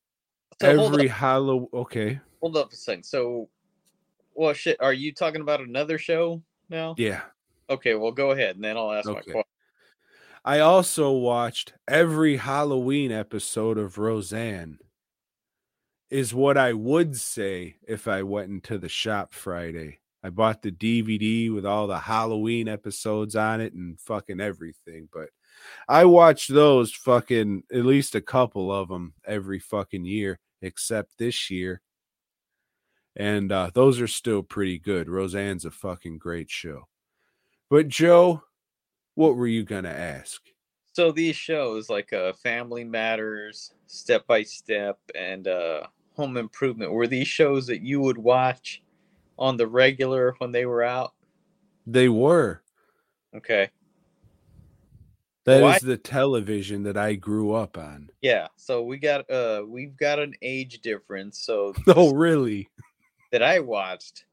So 0.60 0.68
every 0.68 1.08
Halloween. 1.08 1.68
Okay. 1.72 2.20
hold 2.40 2.56
up 2.56 2.72
a 2.72 2.76
second. 2.76 3.04
So, 3.04 3.48
well, 4.34 4.52
shit. 4.52 4.76
Are 4.80 4.92
you 4.92 5.12
talking 5.12 5.40
about 5.40 5.60
another 5.60 5.98
show 5.98 6.42
now? 6.68 6.94
Yeah. 6.98 7.22
Okay, 7.70 7.94
well, 7.94 8.12
go 8.12 8.32
ahead, 8.32 8.56
and 8.56 8.64
then 8.64 8.76
I'll 8.76 8.92
ask 8.92 9.06
my 9.06 9.14
question. 9.14 9.42
I 10.44 10.58
also 10.58 11.10
watched 11.10 11.72
every 11.88 12.36
Halloween 12.36 13.10
episode 13.10 13.78
of 13.78 13.96
Roseanne. 13.96 14.78
Is 16.14 16.32
what 16.32 16.56
I 16.56 16.72
would 16.72 17.16
say 17.16 17.74
if 17.88 18.06
I 18.06 18.22
went 18.22 18.48
into 18.48 18.78
the 18.78 18.88
shop 18.88 19.32
Friday. 19.32 19.98
I 20.22 20.30
bought 20.30 20.62
the 20.62 20.70
DVD 20.70 21.52
with 21.52 21.66
all 21.66 21.88
the 21.88 21.98
Halloween 21.98 22.68
episodes 22.68 23.34
on 23.34 23.60
it 23.60 23.72
and 23.72 23.98
fucking 23.98 24.40
everything, 24.40 25.08
but 25.12 25.30
I 25.88 26.04
watch 26.04 26.46
those 26.46 26.92
fucking 26.92 27.64
at 27.72 27.84
least 27.84 28.14
a 28.14 28.20
couple 28.20 28.70
of 28.70 28.86
them 28.86 29.14
every 29.26 29.58
fucking 29.58 30.04
year 30.04 30.38
except 30.62 31.18
this 31.18 31.50
year. 31.50 31.82
And 33.16 33.50
uh 33.50 33.72
those 33.74 34.00
are 34.00 34.06
still 34.06 34.44
pretty 34.44 34.78
good. 34.78 35.08
Roseanne's 35.08 35.64
a 35.64 35.72
fucking 35.72 36.18
great 36.18 36.48
show. 36.48 36.86
But 37.68 37.88
Joe, 37.88 38.44
what 39.16 39.34
were 39.34 39.48
you 39.48 39.64
going 39.64 39.82
to 39.82 39.90
ask? 39.90 40.40
So 40.92 41.10
these 41.10 41.34
shows 41.34 41.90
like 41.90 42.12
uh, 42.12 42.34
Family 42.34 42.84
Matters, 42.84 43.72
Step 43.88 44.28
by 44.28 44.44
Step, 44.44 44.96
and 45.16 45.48
uh, 45.48 45.88
Home 46.14 46.36
Improvement 46.36 46.92
were 46.92 47.06
these 47.06 47.28
shows 47.28 47.66
that 47.66 47.80
you 47.82 48.00
would 48.00 48.18
watch 48.18 48.82
on 49.38 49.56
the 49.56 49.66
regular 49.66 50.34
when 50.38 50.52
they 50.52 50.64
were 50.66 50.82
out? 50.82 51.12
They 51.86 52.08
were. 52.08 52.62
Okay, 53.36 53.68
That 55.44 55.56
is 55.56 55.62
Why- 55.62 55.78
the 55.82 55.96
television 55.96 56.84
that 56.84 56.96
I 56.96 57.14
grew 57.16 57.52
up 57.52 57.76
on. 57.76 58.10
yeah. 58.22 58.46
So 58.56 58.82
we 58.82 58.96
got 58.96 59.28
uh 59.28 59.64
we've 59.66 59.96
got 59.96 60.18
an 60.20 60.34
age 60.40 60.80
difference. 60.80 61.40
So 61.40 61.74
Oh, 61.88 62.14
really? 62.14 62.68
that 63.32 63.42
I 63.42 63.58
watched, 63.58 64.24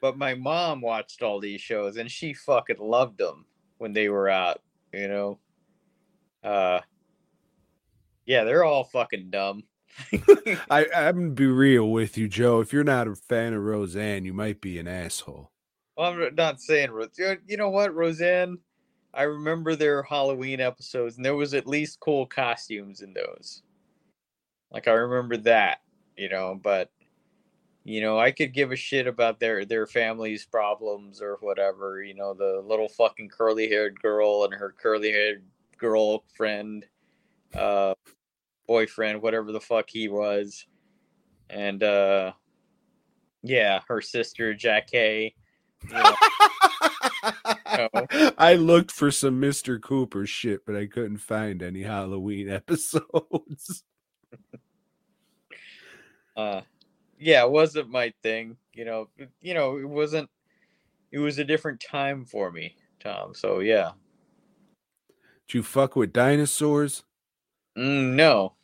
but 0.00 0.16
my 0.16 0.34
mom 0.34 0.80
watched 0.80 1.22
all 1.24 1.40
these 1.40 1.60
shows 1.60 1.96
and 1.96 2.08
she 2.08 2.32
fucking 2.32 2.78
loved 2.78 3.18
them 3.18 3.44
when 3.78 3.92
they 3.92 4.08
were 4.08 4.28
out. 4.28 4.62
You 4.94 5.08
know, 5.08 5.38
uh, 6.44 6.80
yeah, 8.24 8.44
they're 8.44 8.62
all 8.64 8.84
fucking 8.84 9.30
dumb. 9.30 9.64
I, 10.70 10.86
I'm 10.94 11.16
gonna 11.16 11.30
be 11.30 11.46
real 11.46 11.90
with 11.90 12.16
you, 12.16 12.28
Joe. 12.28 12.60
If 12.60 12.72
you're 12.72 12.84
not 12.84 13.08
a 13.08 13.14
fan 13.14 13.54
of 13.54 13.62
Roseanne, 13.62 14.24
you 14.24 14.32
might 14.32 14.60
be 14.60 14.78
an 14.78 14.88
asshole. 14.88 15.50
Well, 15.96 16.12
I'm 16.12 16.34
not 16.34 16.60
saying 16.60 16.90
Ro- 16.90 17.08
you 17.46 17.56
know 17.56 17.70
what, 17.70 17.94
Roseanne. 17.94 18.58
I 19.12 19.22
remember 19.22 19.74
their 19.74 20.02
Halloween 20.02 20.60
episodes, 20.60 21.16
and 21.16 21.24
there 21.24 21.34
was 21.34 21.54
at 21.54 21.66
least 21.66 22.00
cool 22.00 22.26
costumes 22.26 23.00
in 23.00 23.14
those. 23.14 23.62
Like 24.70 24.86
I 24.86 24.92
remember 24.92 25.36
that, 25.38 25.80
you 26.16 26.28
know. 26.28 26.58
But 26.62 26.90
you 27.84 28.00
know, 28.00 28.18
I 28.18 28.30
could 28.30 28.52
give 28.52 28.70
a 28.70 28.76
shit 28.76 29.06
about 29.06 29.40
their 29.40 29.64
their 29.64 29.86
family's 29.86 30.44
problems 30.44 31.22
or 31.22 31.38
whatever. 31.40 32.02
You 32.02 32.14
know, 32.14 32.34
the 32.34 32.62
little 32.64 32.88
fucking 32.88 33.30
curly 33.30 33.68
haired 33.68 34.00
girl 34.00 34.44
and 34.44 34.54
her 34.54 34.74
curly 34.78 35.10
haired 35.10 35.42
girlfriend, 35.78 36.84
uh, 37.54 37.94
boyfriend, 38.68 39.20
whatever 39.20 39.50
the 39.50 39.60
fuck 39.60 39.90
he 39.90 40.08
was, 40.08 40.64
and 41.50 41.82
uh, 41.82 42.32
yeah, 43.42 43.80
her 43.88 44.00
sister 44.00 44.54
Jackie. 44.54 45.34
You 45.90 45.96
know, 47.76 48.06
I 48.38 48.54
looked 48.54 48.92
for 48.92 49.10
some 49.10 49.40
Mr. 49.40 49.80
Cooper 49.80 50.26
shit, 50.26 50.64
but 50.66 50.76
I 50.76 50.86
couldn't 50.86 51.18
find 51.18 51.62
any 51.62 51.82
Halloween 51.82 52.48
episodes. 52.52 53.82
uh 56.36 56.60
yeah 57.18 57.42
it 57.44 57.50
wasn't 57.50 57.90
my 57.90 58.12
thing 58.22 58.56
you 58.72 58.84
know 58.84 59.08
you 59.40 59.54
know 59.54 59.76
it 59.76 59.88
wasn't 59.88 60.28
it 61.10 61.18
was 61.18 61.38
a 61.38 61.44
different 61.44 61.80
time 61.80 62.24
for 62.24 62.52
me 62.52 62.76
tom 63.00 63.34
so 63.34 63.58
yeah 63.58 63.90
Did 65.48 65.54
you 65.56 65.62
fuck 65.62 65.96
with 65.96 66.12
dinosaurs? 66.12 67.04
mm, 67.76 68.12
no 68.14 68.54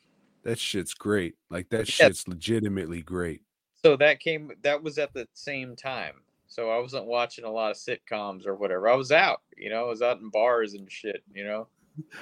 That 0.45 0.59
shit's 0.59 0.95
great. 0.95 1.35
Like 1.51 1.69
that 1.71 1.89
Yeah. 1.89 2.07
shit's 2.07 2.29
legitimately 2.29 3.03
great. 3.03 3.43
so 3.83 3.97
that 3.97 4.21
came 4.21 4.51
that 4.63 4.83
was 4.83 4.99
at 4.99 5.13
the 5.13 5.27
same 5.35 5.77
time 5.77 6.15
so 6.47 6.71
i 6.71 6.79
wasn't 6.79 7.05
watching 7.05 7.45
a 7.45 7.51
lot 7.51 7.71
of 7.71 7.77
sitcoms 7.77 8.47
or 8.47 8.55
whatever 8.55 8.89
i 8.89 8.95
was 8.95 9.11
out 9.13 9.43
you 9.59 9.69
know 9.69 9.85
i 9.85 9.89
was 9.89 10.01
out 10.01 10.21
in 10.21 10.31
bars 10.31 10.73
and 10.75 10.91
shit 10.91 11.23
you 11.35 11.45
know 11.45 11.67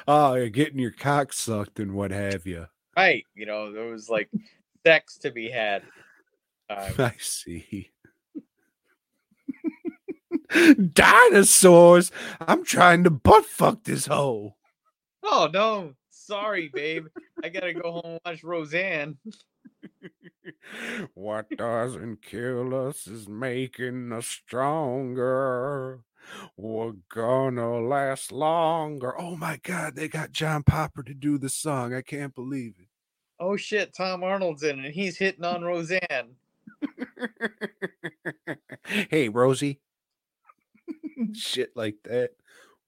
Oh, 0.09 0.35
you're 0.35 0.49
getting 0.51 0.79
your 0.79 0.91
cock 0.91 1.33
sucked 1.33 1.79
and 1.81 1.93
what 1.95 2.11
have 2.11 2.47
you. 2.47 2.67
right 2.97 3.25
you 3.35 3.47
know 3.47 3.73
there 3.73 3.87
was 3.87 4.09
like 4.11 4.29
sex 4.87 5.19
to 5.19 5.31
be 5.31 5.49
had 5.51 5.83
uh, 6.71 6.91
I 6.99 7.15
see. 7.19 7.91
Dinosaurs! 10.93 12.11
I'm 12.41 12.65
trying 12.65 13.05
to 13.05 13.11
butt 13.11 13.47
fuck 13.47 13.85
this 13.85 14.07
hoe. 14.07 14.57
oh 15.23 15.49
no 15.53 15.95
sorry 16.27 16.71
babe 16.73 17.07
i 17.43 17.49
gotta 17.49 17.73
go 17.75 17.93
home 17.93 18.03
and 18.05 18.21
watch 18.25 18.43
roseanne 18.45 19.17
what 21.15 21.49
doesn't 21.57 22.23
kill 22.23 22.75
us 22.89 23.07
is 23.07 23.29
making 23.29 24.13
us 24.13 24.27
stronger. 24.27 26.01
We're 26.57 26.93
gonna 27.13 27.81
last 27.81 28.31
longer. 28.33 29.21
Oh 29.21 29.37
my 29.37 29.59
god, 29.63 29.97
they 29.97 30.09
got 30.09 30.33
John 30.33 30.63
Popper 30.63 31.03
to 31.03 31.15
do 31.15 31.37
the 31.39 31.49
song. 31.49 31.93
I 31.95 32.03
can't 32.03 32.35
believe 32.35 32.75
it. 32.79 32.87
oh 33.41 33.57
shit 33.57 33.93
tom 33.95 34.23
arnold's 34.23 34.63
in 34.63 34.79
it 34.79 34.87
and 34.87 34.95
he's 34.95 35.17
hitting 35.19 35.45
on 35.45 35.63
roseanne 35.63 36.37
hey, 39.11 39.29
Rosie. 39.29 39.81
Shit 41.33 41.77
like 41.77 41.97
that. 42.05 42.31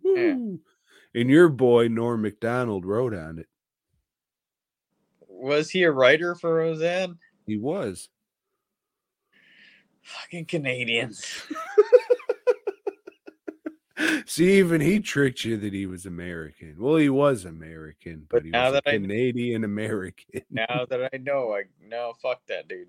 Yeah. 0.03 0.37
And 1.15 1.31
your 1.31 1.49
boy 1.49 1.89
Norm 1.89 2.23
Macdonald 2.23 2.85
wrote 2.85 3.15
on 3.15 3.39
it. 3.39 3.47
was 5.29 5.71
he 5.71 5.83
a 5.85 5.91
writer 5.93 6.35
for 6.35 6.55
roseanne 6.55 7.19
He 7.47 7.57
was. 7.57 8.09
Fucking 10.03 10.47
Canadians. 10.47 11.43
See, 14.27 14.59
even 14.59 14.81
he 14.81 14.99
tricked 15.01 15.45
you 15.45 15.57
that 15.59 15.73
he 15.73 15.87
was 15.87 16.05
American. 16.05 16.75
Well, 16.79 16.97
he 16.97 17.09
was 17.09 17.45
American, 17.45 18.27
but, 18.29 18.39
But 18.39 18.45
he 18.45 18.51
now 18.51 18.65
was 18.71 18.73
that 18.75 18.89
I- 18.89 18.93
Canadian 18.99 19.65
American. 19.65 20.43
now 20.51 20.85
that 20.91 21.11
I 21.13 21.17
know, 21.19 21.55
I 21.55 21.63
no 21.81 22.13
fuck 22.21 22.41
that 22.49 22.67
dude. 22.69 22.89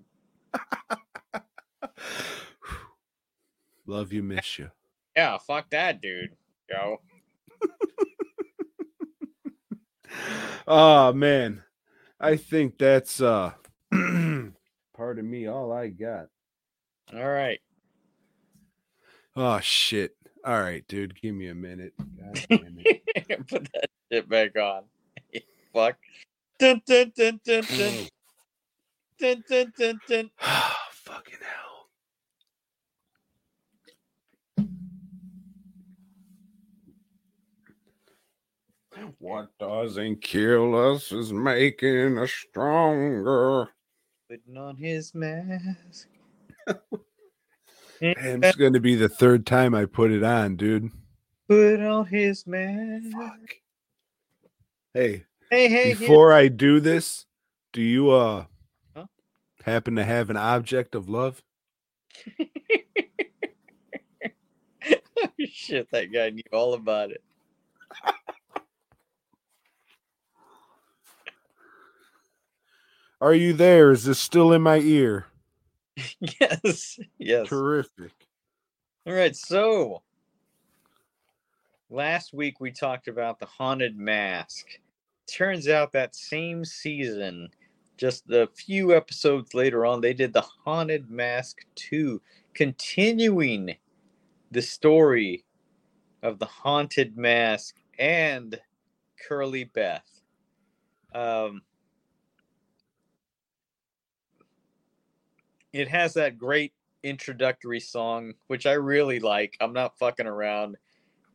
Love 3.86 4.12
you, 4.12 4.24
miss 4.24 4.58
you. 4.58 4.72
Yeah, 5.16 5.38
fuck 5.38 5.70
that 5.70 6.02
dude. 6.02 6.36
Yo. 6.70 7.00
Oh 10.68 11.14
man, 11.14 11.64
I 12.20 12.38
think 12.38 12.78
that's 12.78 13.22
uh 13.22 13.52
pardon 13.92 15.30
me, 15.30 15.48
all 15.48 15.72
I 15.72 15.90
got. 15.90 16.28
All 17.14 17.28
right. 17.30 17.60
Oh 19.36 19.60
shit. 19.60 20.16
All 20.46 20.62
right, 20.62 20.88
dude, 20.88 21.20
give 21.20 21.34
me 21.34 21.48
a 21.48 21.56
minute. 21.56 21.94
God 22.20 22.46
damn 22.50 22.78
it. 22.80 23.48
Put 23.48 23.68
that 23.74 23.90
shit 24.12 24.30
back 24.30 24.56
on. 24.56 24.84
Fuck. 25.74 25.98
Dun, 26.60 26.82
dun, 26.86 27.12
dun, 27.16 27.40
dun, 27.44 27.64
dun, 27.68 27.94
Oh, 27.94 28.08
dun, 29.20 29.44
dun, 29.50 29.74
dun, 29.78 30.00
dun. 30.08 30.32
fucking 30.92 31.40
hell. 31.42 31.65
What 39.20 39.50
doesn't 39.60 40.22
kill 40.22 40.94
us 40.94 41.12
is 41.12 41.32
making 41.34 42.18
us 42.18 42.32
stronger. 42.32 43.70
Putting 44.30 44.58
on 44.58 44.76
his 44.78 45.14
mask. 45.14 46.08
And 48.02 48.44
it's 48.44 48.56
going 48.58 48.74
to 48.74 48.80
be 48.80 48.96
the 48.96 49.10
third 49.10 49.46
time 49.46 49.74
I 49.76 49.86
put 49.86 50.12
it 50.12 50.24
on, 50.24 50.56
dude. 50.56 50.92
Put 51.48 51.80
on 51.82 52.06
his 52.08 52.46
mask. 52.48 53.12
Fuck. 53.12 53.56
Hey, 54.94 55.26
Hey, 55.52 55.68
hey, 55.68 55.94
before 55.94 56.34
I 56.34 56.48
do 56.48 56.80
this, 56.80 57.26
do 57.74 57.82
you 57.82 58.12
uh 58.12 58.46
Huh? 58.96 59.06
happen 59.64 59.96
to 59.98 60.04
have 60.04 60.30
an 60.30 60.38
object 60.38 60.96
of 60.96 61.10
love? 61.10 61.44
Shit, 65.46 65.90
that 65.92 66.12
guy 66.12 66.30
knew 66.32 66.44
all 66.52 66.74
about 66.74 67.12
it. 67.12 67.24
Are 73.22 73.34
you 73.34 73.54
there? 73.54 73.92
Is 73.92 74.06
this 74.06 74.20
still 74.20 74.52
in 74.52 74.62
my 74.62 74.80
ear? 74.80 75.28
yes, 76.20 77.00
yes. 77.18 77.48
Terrific. 77.48 78.12
All 79.08 79.14
right, 79.14 79.36
so 79.36 80.02
last 81.90 82.34
week 82.34 82.60
we 82.60 82.72
talked 82.72 83.08
about 83.08 83.40
the 83.40 83.46
haunted 83.46 83.98
mask. 83.98 84.66
Turns 85.28 85.68
out 85.68 85.92
that 85.94 86.16
same 86.16 86.66
season, 86.66 87.50
just 87.98 88.30
a 88.30 88.48
few 88.48 88.96
episodes 88.96 89.54
later 89.54 89.86
on, 89.86 90.02
they 90.02 90.14
did 90.14 90.34
the 90.34 90.46
haunted 90.66 91.10
mask 91.10 91.60
2, 91.76 92.22
continuing 92.54 93.76
the 94.52 94.62
story 94.62 95.46
of 96.22 96.40
the 96.40 96.46
haunted 96.46 97.18
mask 97.18 97.76
and 97.98 98.60
Curly 99.28 99.66
Beth. 99.66 100.22
Um, 101.14 101.62
it 105.76 105.90
has 105.90 106.14
that 106.14 106.38
great 106.38 106.74
introductory 107.04 107.82
song, 107.82 108.34
which 108.48 108.66
I 108.66 108.74
really 108.74 109.20
like. 109.20 109.58
I'm 109.60 109.74
not 109.74 109.98
fucking 110.00 110.26
around. 110.26 110.78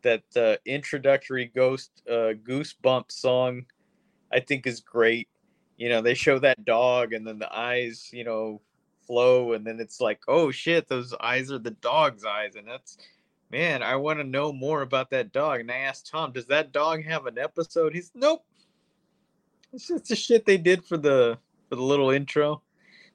That 0.02 0.22
uh, 0.34 0.56
introductory 0.64 1.44
ghost 1.54 1.90
uh, 2.08 2.32
goosebump 2.42 3.12
song, 3.12 3.66
I 4.32 4.40
think 4.40 4.66
is 4.66 4.80
great. 4.80 5.28
You 5.76 5.90
know, 5.90 6.00
they 6.00 6.14
show 6.14 6.38
that 6.38 6.64
dog, 6.64 7.12
and 7.12 7.26
then 7.26 7.38
the 7.38 7.54
eyes, 7.54 8.08
you 8.12 8.24
know, 8.24 8.62
flow, 9.06 9.52
and 9.52 9.66
then 9.66 9.78
it's 9.78 10.00
like, 10.00 10.20
oh 10.26 10.50
shit, 10.50 10.88
those 10.88 11.14
eyes 11.20 11.52
are 11.52 11.58
the 11.58 11.72
dog's 11.72 12.24
eyes, 12.24 12.54
and 12.56 12.66
that's 12.66 12.96
man, 13.50 13.82
I 13.82 13.96
want 13.96 14.20
to 14.20 14.24
know 14.24 14.52
more 14.52 14.80
about 14.80 15.10
that 15.10 15.32
dog. 15.32 15.60
And 15.60 15.70
I 15.70 15.78
asked 15.78 16.08
Tom, 16.08 16.32
does 16.32 16.46
that 16.46 16.72
dog 16.72 17.04
have 17.04 17.26
an 17.26 17.36
episode? 17.36 17.94
He's 17.94 18.10
nope. 18.14 18.42
It's 19.72 19.86
just 19.86 20.08
the 20.08 20.16
shit 20.16 20.46
they 20.46 20.56
did 20.56 20.82
for 20.82 20.96
the 20.96 21.36
for 21.68 21.76
the 21.76 21.82
little 21.82 22.10
intro. 22.10 22.62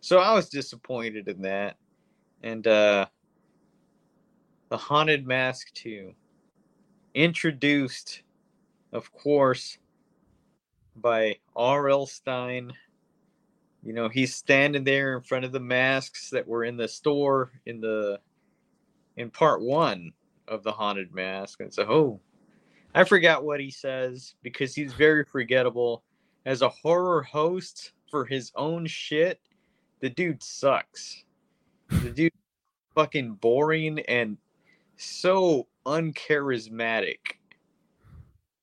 So 0.02 0.20
I 0.20 0.34
was 0.34 0.50
disappointed 0.50 1.28
in 1.28 1.42
that. 1.42 1.78
And 2.44 2.66
uh 2.68 3.08
the 4.70 4.78
haunted 4.78 5.28
mask 5.28 5.74
2 5.76 6.14
introduced 7.14 8.24
of 8.92 9.12
course 9.12 9.78
by 10.96 11.38
R.L. 11.56 12.06
Stine. 12.06 12.74
You 13.84 13.94
know 13.94 14.10
he's 14.10 14.36
standing 14.36 14.84
there 14.84 15.16
in 15.16 15.24
front 15.24 15.46
of 15.46 15.52
the 15.52 15.60
masks 15.60 16.30
that 16.32 16.48
were 16.48 16.64
in 16.64 16.78
the 16.78 16.88
store 16.88 17.52
in 17.66 17.82
the 17.82 18.20
in 19.18 19.30
part 19.30 19.62
1 19.62 20.12
of 20.48 20.64
the 20.64 20.72
haunted 20.72 21.14
mask. 21.14 21.62
And 21.62 21.74
so 21.74 21.84
oh 21.84 22.20
I 22.94 23.04
forgot 23.04 23.44
what 23.44 23.60
he 23.60 23.72
says 23.72 24.36
because 24.42 24.74
he's 24.74 24.94
very 24.94 25.26
forgettable. 25.26 26.04
As 26.46 26.62
a 26.62 26.70
horror 26.70 27.24
host 27.24 27.92
for 28.10 28.24
his 28.24 28.52
own 28.56 28.86
shit 28.86 29.42
the 30.06 30.12
dude 30.12 30.44
sucks. 30.44 31.24
The 31.90 32.12
dude 32.12 32.32
fucking 32.94 33.34
boring 33.42 34.02
and 34.02 34.38
so 34.98 35.66
uncharismatic. 35.88 37.18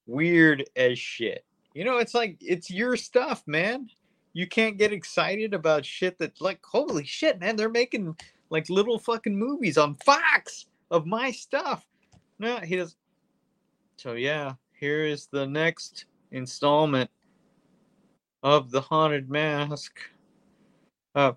Weird 0.07 0.63
as 0.77 1.01
shit. 1.01 1.45
You 1.75 1.85
know 1.85 1.99
it's 1.99 2.15
like 2.15 2.37
it's 2.41 2.71
your 2.71 2.97
stuff 2.97 3.43
man. 3.49 3.89
You 4.35 4.47
can't 4.47 4.79
get 4.79 4.93
excited 4.93 5.53
about 5.53 5.85
shit 5.85 6.17
that 6.19 6.41
like 6.41 6.61
holy 6.65 7.05
shit 7.05 7.41
man 7.41 7.57
they're 7.57 7.69
making 7.69 8.17
like 8.51 8.71
little 8.71 9.01
fucking 9.01 9.37
movies 9.37 9.77
on 9.77 9.97
fox 9.97 10.67
of 10.93 11.07
my 11.07 11.33
stuff. 11.33 11.85
No 12.39 12.59
he 12.59 12.77
does 12.77 12.95
so 13.97 14.13
yeah 14.13 14.53
here 14.79 15.05
is 15.05 15.27
the 15.27 15.45
next 15.45 16.05
installment 16.31 17.11
of 18.45 18.71
the 18.71 18.81
haunted 18.81 19.29
mask 19.29 19.99
uh 21.15 21.33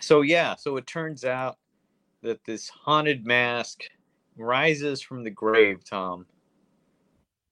so 0.00 0.20
yeah, 0.20 0.54
so 0.54 0.76
it 0.76 0.86
turns 0.86 1.24
out 1.24 1.56
that 2.22 2.44
this 2.44 2.68
haunted 2.68 3.24
mask 3.24 3.80
rises 4.36 5.00
from 5.00 5.24
the 5.24 5.30
grave, 5.30 5.82
Tom. 5.84 6.26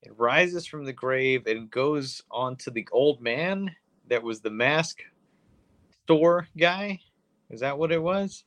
It 0.03 0.13
rises 0.19 0.67
from 0.67 0.85
the 0.85 0.93
grave 0.93 1.47
and 1.47 1.71
goes 1.71 2.23
on 2.31 2.57
to 2.57 2.71
the 2.71 2.87
old 2.93 3.23
man 3.23 3.75
that 4.09 4.23
was 4.23 4.41
the 4.41 4.51
mask 4.51 4.99
store 6.03 6.49
guy. 6.59 7.01
Is 7.51 7.61
that 7.61 7.79
what 7.79 7.93
it 7.93 8.03
was? 8.03 8.45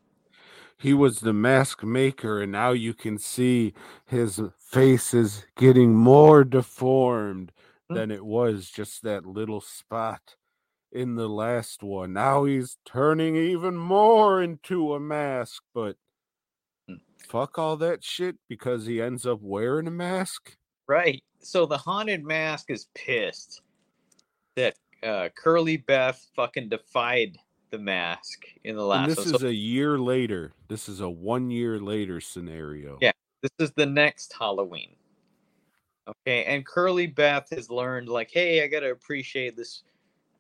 He 0.78 0.94
was 0.94 1.22
the 1.22 1.34
mask 1.34 1.84
maker, 1.84 2.42
and 2.42 2.52
now 2.52 2.72
you 2.72 2.94
can 2.94 3.18
see 3.18 3.74
his 4.06 4.42
face 4.60 5.14
is 5.14 5.46
getting 5.58 5.96
more 5.96 6.44
deformed 6.44 7.52
Hmm. 7.90 7.96
than 7.96 8.12
it 8.12 8.26
was 8.26 8.70
just 8.70 9.04
that 9.04 9.26
little 9.26 9.62
spot 9.62 10.36
in 10.92 11.16
the 11.16 11.28
last 11.30 11.84
one. 11.84 12.14
Now 12.14 12.46
he's 12.46 12.78
turning 12.86 13.36
even 13.36 13.76
more 13.78 14.42
into 14.42 14.94
a 14.94 15.00
mask, 15.00 15.64
but 15.74 15.98
Hmm. 16.88 16.96
fuck 17.18 17.58
all 17.58 17.78
that 17.78 18.04
shit 18.04 18.38
because 18.48 18.86
he 18.86 19.02
ends 19.02 19.26
up 19.26 19.40
wearing 19.42 19.88
a 19.88 19.92
mask. 19.92 20.56
Right. 20.88 21.24
So 21.40 21.66
the 21.66 21.78
haunted 21.78 22.24
mask 22.24 22.70
is 22.72 22.88
pissed 22.96 23.62
that 24.56 24.76
uh, 25.04 25.30
Curly 25.36 25.78
Beth 25.78 26.26
fucking 26.36 26.70
defied 26.70 27.38
the 27.72 27.78
mask 27.80 28.46
in 28.64 28.76
the 28.76 28.82
And 28.82 28.90
last 28.90 29.08
this 29.08 29.26
one. 29.26 29.36
is 29.36 29.42
So 29.42 29.48
a 29.48 29.54
year 29.54 29.98
later. 30.00 30.54
This 30.70 30.88
is 30.88 31.02
a 31.02 31.10
one 31.10 31.50
year 31.52 31.80
later 31.80 32.22
scenario. 32.22 32.98
Yeah. 33.02 33.12
this 33.42 33.52
is 33.60 33.72
the 33.76 33.86
next 33.86 34.34
Halloween. 34.40 34.96
Okay, 36.08 36.46
and 36.46 36.66
Curly 36.66 37.08
Beth 37.08 37.48
has 37.50 37.70
learned 37.72 38.08
like, 38.10 38.30
hey, 38.32 38.64
I 38.64 38.68
gotta 38.68 38.92
appreciate 38.92 39.56
this 39.56 39.84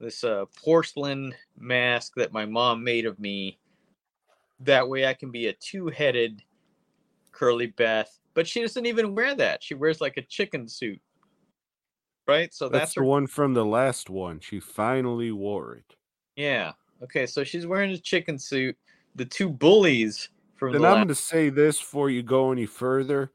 this 0.05 0.23
uh, 0.23 0.45
porcelain 0.63 1.33
mask 1.57 2.13
that 2.15 2.31
my 2.31 2.45
mom 2.45 2.83
made 2.83 3.05
of 3.05 3.19
me. 3.19 3.57
That 4.59 4.87
way, 4.87 5.07
I 5.07 5.13
can 5.13 5.31
be 5.31 5.47
a 5.47 5.53
two-headed 5.53 6.43
Curly 7.31 7.67
Beth. 7.67 8.19
But 8.35 8.47
she 8.47 8.61
doesn't 8.61 8.85
even 8.85 9.15
wear 9.15 9.35
that. 9.35 9.63
She 9.63 9.73
wears 9.73 10.01
like 10.01 10.17
a 10.17 10.21
chicken 10.21 10.67
suit, 10.67 11.01
right? 12.27 12.53
So 12.53 12.69
That's, 12.69 12.81
that's, 12.81 12.93
the 12.93 13.01
her. 13.01 13.05
one 13.05 13.27
from 13.27 13.53
the 13.53 13.65
last 13.65 14.09
one. 14.09 14.39
She 14.39 14.59
finally 14.59 15.31
wore 15.31 15.75
it. 15.75 15.95
Yeah. 16.35 16.73
Okay, 17.01 17.25
so 17.25 17.43
she's 17.43 17.65
wearing 17.65 17.91
a 17.91 17.97
chicken 17.97 18.37
suit. 18.37 18.77
The 19.15 19.25
two 19.25 19.49
bullies 19.49 20.29
from 20.55 20.75
And 20.75 20.83
the 20.83 20.87
I'm 20.87 20.93
last 20.93 20.97
going 20.99 21.07
to 21.07 21.15
say 21.15 21.49
this 21.49 21.79
before 21.79 22.09
you 22.09 22.21
go 22.21 22.51
any 22.51 22.65
further. 22.65 23.31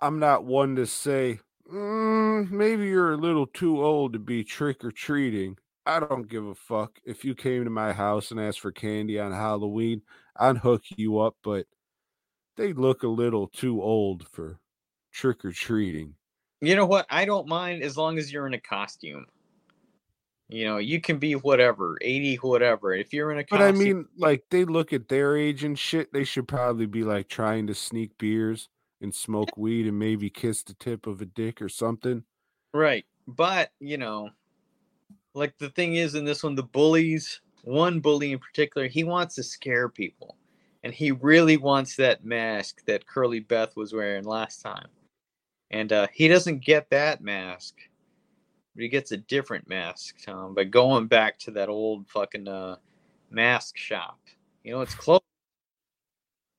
I'm 0.00 0.18
not 0.18 0.44
one 0.44 0.74
to 0.76 0.86
say, 0.86 1.38
"Mm, 1.72 2.50
maybe 2.50 2.86
you're 2.86 3.12
a 3.12 3.16
little 3.16 3.46
too 3.46 3.82
old 3.82 4.14
to 4.14 4.18
be 4.18 4.42
trick 4.42 4.84
or 4.84 4.90
treating. 4.90 5.58
I 5.84 6.00
don't 6.00 6.28
give 6.28 6.46
a 6.46 6.54
fuck. 6.54 6.98
If 7.04 7.24
you 7.24 7.34
came 7.34 7.64
to 7.64 7.70
my 7.70 7.92
house 7.92 8.30
and 8.30 8.40
asked 8.40 8.60
for 8.60 8.72
candy 8.72 9.18
on 9.18 9.32
Halloween, 9.32 10.02
I'd 10.36 10.58
hook 10.58 10.84
you 10.96 11.18
up, 11.20 11.36
but 11.42 11.66
they 12.56 12.72
look 12.72 13.02
a 13.02 13.08
little 13.08 13.48
too 13.48 13.82
old 13.82 14.26
for 14.28 14.60
trick 15.12 15.44
or 15.44 15.52
treating. 15.52 16.14
You 16.60 16.76
know 16.76 16.86
what? 16.86 17.06
I 17.10 17.24
don't 17.24 17.48
mind 17.48 17.82
as 17.82 17.96
long 17.96 18.18
as 18.18 18.32
you're 18.32 18.46
in 18.46 18.54
a 18.54 18.60
costume. 18.60 19.26
You 20.48 20.66
know, 20.66 20.76
you 20.76 21.00
can 21.00 21.18
be 21.18 21.34
whatever, 21.34 21.98
80, 22.00 22.36
whatever. 22.36 22.92
If 22.92 23.12
you're 23.12 23.32
in 23.32 23.38
a 23.38 23.44
costume. 23.44 23.58
But 23.58 23.66
I 23.66 23.72
mean, 23.72 24.06
like, 24.18 24.44
they 24.50 24.64
look 24.64 24.92
at 24.92 25.08
their 25.08 25.36
age 25.36 25.64
and 25.64 25.78
shit. 25.78 26.12
They 26.12 26.24
should 26.24 26.46
probably 26.46 26.86
be 26.86 27.04
like 27.04 27.28
trying 27.28 27.66
to 27.68 27.74
sneak 27.74 28.16
beers 28.18 28.68
and 29.00 29.14
smoke 29.14 29.56
weed 29.56 29.86
and 29.86 29.98
maybe 29.98 30.30
kiss 30.30 30.62
the 30.62 30.74
tip 30.74 31.06
of 31.06 31.20
a 31.20 31.24
dick 31.24 31.60
or 31.60 31.68
something. 31.68 32.22
right. 32.72 33.04
But, 33.26 33.70
you 33.80 33.98
know, 33.98 34.30
like 35.34 35.56
the 35.58 35.70
thing 35.70 35.94
is 35.94 36.14
in 36.14 36.24
this 36.24 36.42
one, 36.42 36.54
the 36.54 36.62
bullies, 36.62 37.40
one 37.64 38.00
bully 38.00 38.32
in 38.32 38.38
particular, 38.38 38.86
he 38.86 39.04
wants 39.04 39.34
to 39.36 39.42
scare 39.42 39.88
people. 39.88 40.36
And 40.84 40.92
he 40.92 41.12
really 41.12 41.56
wants 41.56 41.96
that 41.96 42.24
mask 42.24 42.84
that 42.86 43.06
Curly 43.06 43.40
Beth 43.40 43.76
was 43.76 43.92
wearing 43.92 44.24
last 44.24 44.62
time. 44.62 44.88
And 45.70 45.92
uh, 45.92 46.08
he 46.12 46.28
doesn't 46.28 46.64
get 46.64 46.90
that 46.90 47.22
mask. 47.22 47.76
But 48.74 48.82
he 48.82 48.88
gets 48.88 49.12
a 49.12 49.18
different 49.18 49.68
mask, 49.68 50.16
Tom, 50.24 50.54
by 50.54 50.64
going 50.64 51.06
back 51.06 51.38
to 51.40 51.50
that 51.52 51.68
old 51.68 52.08
fucking 52.08 52.48
uh, 52.48 52.76
mask 53.30 53.76
shop. 53.76 54.18
You 54.64 54.72
know, 54.72 54.80
it's 54.80 54.94
closed. 54.94 55.22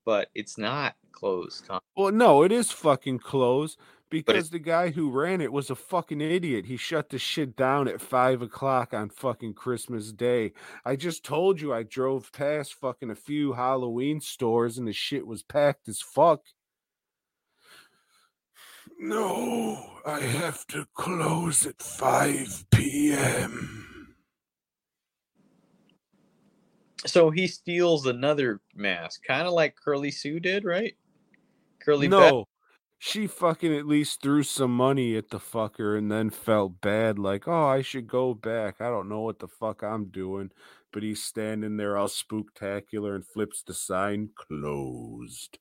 But 0.05 0.29
it's 0.35 0.57
not 0.57 0.95
closed, 1.11 1.65
Tom. 1.65 1.79
Well, 1.95 2.11
no, 2.11 2.43
it 2.43 2.51
is 2.51 2.71
fucking 2.71 3.19
closed 3.19 3.77
because 4.14 4.52
the 4.52 4.60
guy 4.60 4.91
who 4.91 5.10
ran 5.10 5.41
it 5.41 5.52
was 5.52 5.72
a 5.72 5.76
fucking 5.76 6.22
idiot. 6.22 6.68
He 6.68 6.77
shut 6.77 7.10
the 7.10 7.18
shit 7.18 7.56
down 7.56 7.88
at 7.88 7.99
five 7.99 8.44
o'clock 8.44 8.94
on 8.94 9.10
fucking 9.10 9.56
Christmas 9.56 10.11
Day. 10.11 10.53
I 10.85 10.95
just 10.95 11.26
told 11.26 11.60
you 11.60 11.73
I 11.73 11.81
drove 11.81 12.31
past 12.31 12.76
fucking 12.76 13.10
a 13.10 13.15
few 13.15 13.53
Halloween 13.53 14.22
stores 14.22 14.77
and 14.77 14.88
the 14.88 14.94
shit 14.94 15.26
was 15.26 15.41
packed 15.41 15.90
as 15.90 15.99
fuck. 15.99 16.41
No, 18.99 19.84
I 20.06 20.19
have 20.19 20.68
to 20.68 20.85
close 20.94 21.65
at 21.65 21.81
5 21.81 22.65
p.m. 22.69 24.15
So 27.07 27.31
he 27.31 27.48
steals 27.48 28.06
another 28.06 28.61
mask, 28.76 29.23
kind 29.27 29.48
of 29.48 29.53
like 29.53 29.76
Curly 29.76 30.11
Sue 30.11 30.40
did, 30.40 30.65
right? 30.65 30.94
Curly 31.80 32.07
Beth. 32.07 32.52
She 33.05 33.27
fucking 33.27 33.75
at 33.75 33.85
least 33.85 34.21
threw 34.21 34.43
some 34.43 34.73
money 34.73 35.17
at 35.17 35.30
the 35.30 35.38
fucker 35.38 35.97
and 35.97 36.09
then 36.09 36.30
felt 36.30 36.80
bad, 36.80 37.19
like, 37.19 37.49
oh, 37.49 37.65
I 37.65 37.81
should 37.81 38.07
go 38.07 38.34
back. 38.34 38.80
I 38.80 38.89
don't 38.89 39.09
know 39.09 39.19
what 39.19 39.39
the 39.39 39.47
fuck 39.49 39.84
I'm 39.84 40.05
doing. 40.05 40.51
But 40.93 41.03
he's 41.03 41.21
standing 41.21 41.75
there 41.75 41.97
all 41.97 42.07
spooktacular 42.07 43.13
and 43.13 43.27
flips 43.27 43.61
the 43.61 43.73
sign 43.73 44.30
closed. 44.35 45.59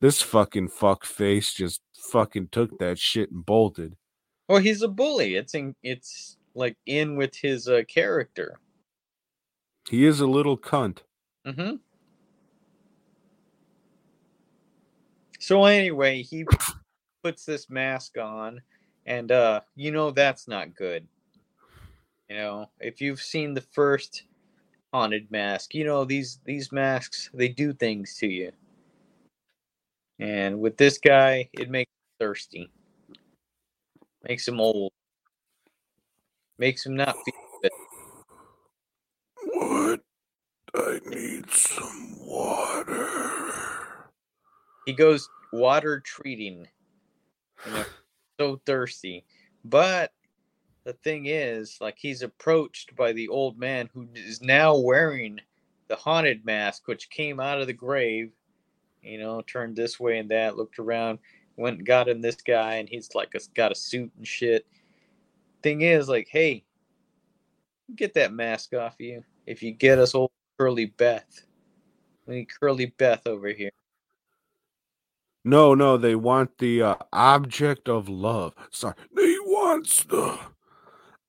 This 0.00 0.22
fucking 0.22 0.70
fuck 0.70 1.04
face 1.04 1.52
just 1.52 1.82
fucking 1.94 2.48
took 2.52 2.78
that 2.78 2.98
shit 2.98 3.30
and 3.30 3.44
bolted. 3.44 3.94
Well, 4.48 4.62
he's 4.62 4.80
a 4.80 4.88
bully. 4.88 5.34
It's 5.34 5.52
in, 5.52 5.74
it's 5.82 6.38
like 6.54 6.78
in 6.86 7.16
with 7.16 7.36
his 7.36 7.68
uh, 7.68 7.82
character. 7.86 8.60
He 9.90 10.06
is 10.06 10.20
a 10.20 10.26
little 10.26 10.56
cunt. 10.56 11.00
Mm-hmm. 11.46 11.74
So 15.38 15.64
anyway, 15.64 16.22
he 16.22 16.44
puts 17.28 17.44
this 17.44 17.68
mask 17.68 18.16
on, 18.16 18.58
and 19.04 19.30
uh, 19.30 19.60
you 19.76 19.90
know 19.90 20.10
that's 20.10 20.48
not 20.48 20.74
good. 20.74 21.06
You 22.30 22.36
know, 22.36 22.70
if 22.80 23.02
you've 23.02 23.20
seen 23.20 23.52
the 23.52 23.60
first 23.60 24.22
haunted 24.94 25.30
mask, 25.30 25.74
you 25.74 25.84
know 25.84 26.06
these 26.06 26.40
these 26.46 26.72
masks 26.72 27.28
they 27.34 27.48
do 27.48 27.74
things 27.74 28.16
to 28.20 28.26
you. 28.26 28.50
And 30.18 30.58
with 30.60 30.78
this 30.78 30.96
guy, 30.96 31.50
it 31.52 31.68
makes 31.68 31.90
him 31.90 32.26
thirsty. 32.26 32.70
Makes 34.26 34.48
him 34.48 34.58
old. 34.58 34.92
Makes 36.56 36.86
him 36.86 36.96
not 36.96 37.14
feel 37.26 37.34
good. 37.62 37.72
What? 39.52 40.00
I 40.74 40.98
need 41.10 41.50
some 41.50 42.16
water. 42.26 43.10
He 44.86 44.94
goes 44.94 45.28
water 45.52 46.00
treating. 46.00 46.66
You 47.66 47.72
know, 47.72 47.84
so 48.38 48.60
thirsty. 48.64 49.24
But 49.64 50.12
the 50.84 50.92
thing 50.92 51.26
is, 51.26 51.78
like 51.80 51.96
he's 51.98 52.22
approached 52.22 52.96
by 52.96 53.12
the 53.12 53.28
old 53.28 53.58
man 53.58 53.88
who 53.92 54.08
is 54.14 54.40
now 54.40 54.76
wearing 54.76 55.40
the 55.88 55.96
haunted 55.96 56.44
mask, 56.44 56.86
which 56.86 57.10
came 57.10 57.40
out 57.40 57.60
of 57.60 57.66
the 57.66 57.72
grave. 57.72 58.32
You 59.02 59.18
know, 59.18 59.42
turned 59.42 59.76
this 59.76 60.00
way 60.00 60.18
and 60.18 60.30
that, 60.30 60.56
looked 60.56 60.78
around, 60.78 61.18
went 61.56 61.78
and 61.78 61.86
got 61.86 62.08
him 62.08 62.20
this 62.20 62.36
guy, 62.36 62.74
and 62.74 62.88
he's 62.88 63.14
like 63.14 63.34
a, 63.34 63.40
got 63.54 63.72
a 63.72 63.76
suit 63.76 64.10
and 64.16 64.26
shit. 64.26 64.66
Thing 65.62 65.82
is, 65.82 66.08
like, 66.08 66.28
hey, 66.30 66.64
get 67.94 68.14
that 68.14 68.32
mask 68.32 68.74
off 68.74 68.96
you 68.98 69.22
if 69.46 69.62
you 69.62 69.72
get 69.72 69.98
us 69.98 70.14
old 70.14 70.30
Curly 70.58 70.86
Beth. 70.86 71.44
We 72.26 72.36
need 72.36 72.48
Curly 72.60 72.86
Beth 72.98 73.26
over 73.26 73.48
here. 73.48 73.70
No, 75.48 75.72
no, 75.74 75.96
they 75.96 76.14
want 76.14 76.58
the 76.58 76.82
uh, 76.82 76.96
object 77.10 77.88
of 77.88 78.06
love. 78.06 78.52
Sorry, 78.70 78.92
they 79.16 79.34
wants 79.46 80.04
the 80.04 80.38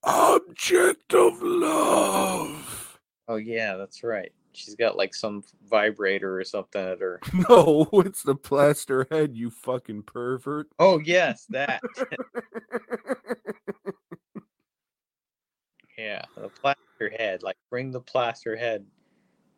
object 0.04 1.14
of 1.14 1.42
love. 1.42 3.00
Oh 3.30 3.38
yeah, 3.38 3.78
that's 3.78 4.04
right. 4.04 4.34
She's 4.52 4.76
got 4.76 4.98
like 4.98 5.16
some 5.16 5.46
vibrator 5.70 6.38
or 6.38 6.44
something 6.44 6.86
at 6.86 7.00
her. 7.00 7.22
No, 7.50 7.88
it's 7.94 8.22
the 8.24 8.36
plaster 8.36 9.08
head, 9.10 9.38
you 9.38 9.50
fucking 9.52 10.04
pervert. 10.04 10.68
Oh 10.80 11.00
yes, 11.00 11.46
that. 11.52 11.82
yeah, 15.98 16.24
the 16.36 16.50
plaster 16.50 17.10
head. 17.18 17.42
Like 17.42 17.56
bring 17.70 17.92
the 17.92 18.02
plaster 18.02 18.58
head 18.58 18.86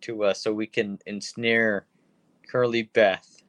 to 0.01 0.23
us 0.23 0.43
so 0.43 0.53
we 0.53 0.67
can 0.67 0.99
ensnare 1.07 1.87
Curly 2.47 2.83
Beth. 2.83 3.41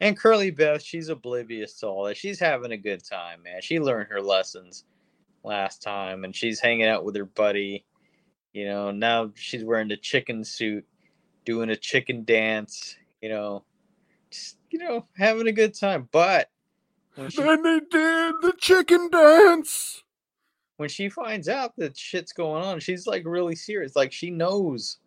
And 0.00 0.16
Curly 0.16 0.50
Beth, 0.50 0.82
she's 0.82 1.08
oblivious 1.08 1.78
to 1.80 1.86
all 1.86 2.04
that. 2.04 2.16
She's 2.16 2.38
having 2.38 2.72
a 2.72 2.76
good 2.76 3.02
time, 3.04 3.42
man. 3.42 3.62
She 3.62 3.80
learned 3.80 4.08
her 4.10 4.20
lessons 4.20 4.84
last 5.42 5.82
time 5.82 6.24
and 6.24 6.34
she's 6.34 6.60
hanging 6.60 6.86
out 6.86 7.04
with 7.04 7.16
her 7.16 7.24
buddy. 7.24 7.84
You 8.52 8.66
know, 8.66 8.90
now 8.90 9.32
she's 9.34 9.64
wearing 9.64 9.88
the 9.88 9.96
chicken 9.96 10.44
suit, 10.44 10.84
doing 11.44 11.70
a 11.70 11.76
chicken 11.76 12.24
dance, 12.24 12.96
you 13.22 13.28
know, 13.28 13.64
just, 14.30 14.58
you 14.70 14.78
know, 14.78 15.06
having 15.16 15.46
a 15.46 15.52
good 15.52 15.74
time. 15.74 16.08
But 16.12 16.50
when 17.14 17.30
she, 17.30 17.42
Then 17.42 17.62
they 17.62 17.80
did 17.80 18.34
the 18.42 18.54
chicken 18.58 19.08
dance. 19.10 20.02
when 20.76 20.88
she 20.90 21.08
finds 21.08 21.48
out 21.48 21.74
that 21.76 21.96
shit's 21.96 22.32
going 22.32 22.62
on, 22.62 22.80
she's 22.80 23.06
like 23.06 23.24
really 23.24 23.56
serious. 23.56 23.96
Like 23.96 24.12
she 24.12 24.30
knows 24.30 24.98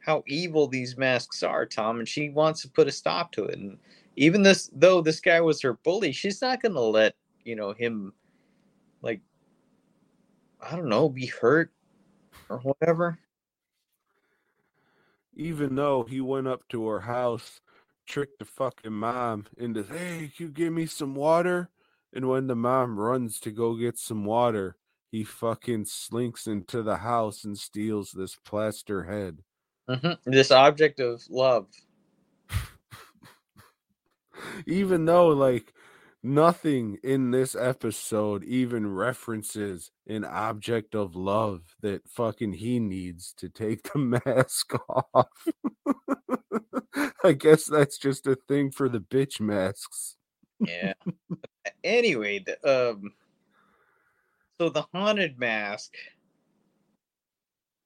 how 0.00 0.22
evil 0.26 0.68
these 0.68 0.96
masks 0.96 1.42
are, 1.42 1.66
Tom, 1.66 1.98
and 1.98 2.08
she 2.08 2.28
wants 2.28 2.62
to 2.62 2.68
put 2.68 2.86
a 2.86 2.92
stop 2.92 3.32
to 3.32 3.44
it. 3.44 3.58
And 3.58 3.78
even 4.16 4.42
this, 4.42 4.70
though 4.72 5.00
this 5.00 5.20
guy 5.20 5.40
was 5.40 5.60
her 5.62 5.74
bully, 5.74 6.12
she's 6.12 6.42
not 6.42 6.62
gonna 6.62 6.80
let 6.80 7.14
you 7.44 7.54
know 7.54 7.72
him, 7.72 8.12
like, 9.02 9.20
I 10.60 10.74
don't 10.74 10.88
know, 10.88 11.08
be 11.08 11.26
hurt 11.26 11.72
or 12.48 12.58
whatever. 12.58 13.18
Even 15.34 15.74
though 15.74 16.02
he 16.02 16.20
went 16.20 16.48
up 16.48 16.66
to 16.68 16.86
her 16.88 17.00
house, 17.00 17.60
tricked 18.06 18.38
the 18.38 18.44
fucking 18.46 18.92
mom 18.92 19.46
into, 19.58 19.82
hey, 19.82 20.32
can 20.34 20.46
you 20.46 20.48
give 20.48 20.72
me 20.72 20.86
some 20.86 21.14
water? 21.14 21.68
And 22.14 22.28
when 22.28 22.46
the 22.46 22.56
mom 22.56 22.98
runs 22.98 23.38
to 23.40 23.50
go 23.50 23.74
get 23.74 23.98
some 23.98 24.24
water, 24.24 24.76
he 25.10 25.24
fucking 25.24 25.84
slinks 25.84 26.46
into 26.46 26.82
the 26.82 26.96
house 26.96 27.44
and 27.44 27.58
steals 27.58 28.12
this 28.12 28.36
plaster 28.36 29.04
head. 29.04 29.42
Mhm. 29.88 30.18
This 30.24 30.50
object 30.50 31.00
of 31.00 31.22
love. 31.28 31.68
even 34.66 35.04
though 35.04 35.28
like 35.28 35.72
nothing 36.22 36.98
in 37.04 37.30
this 37.30 37.54
episode 37.54 38.42
even 38.44 38.92
references 38.92 39.90
an 40.08 40.24
object 40.24 40.94
of 40.94 41.14
love 41.14 41.76
that 41.80 42.08
fucking 42.08 42.52
he 42.54 42.80
needs 42.80 43.32
to 43.36 43.48
take 43.48 43.82
the 43.92 43.98
mask 44.26 44.74
off. 44.88 45.46
I 47.24 47.32
guess 47.32 47.66
that's 47.66 47.98
just 47.98 48.26
a 48.26 48.36
thing 48.48 48.70
for 48.70 48.88
the 48.88 49.00
bitch 49.00 49.40
masks. 49.40 50.16
Yeah. 50.60 50.94
anyway, 51.84 52.44
the, 52.44 52.90
um, 52.92 53.12
so 54.60 54.68
the 54.68 54.86
haunted 54.92 55.38
mask. 55.38 55.94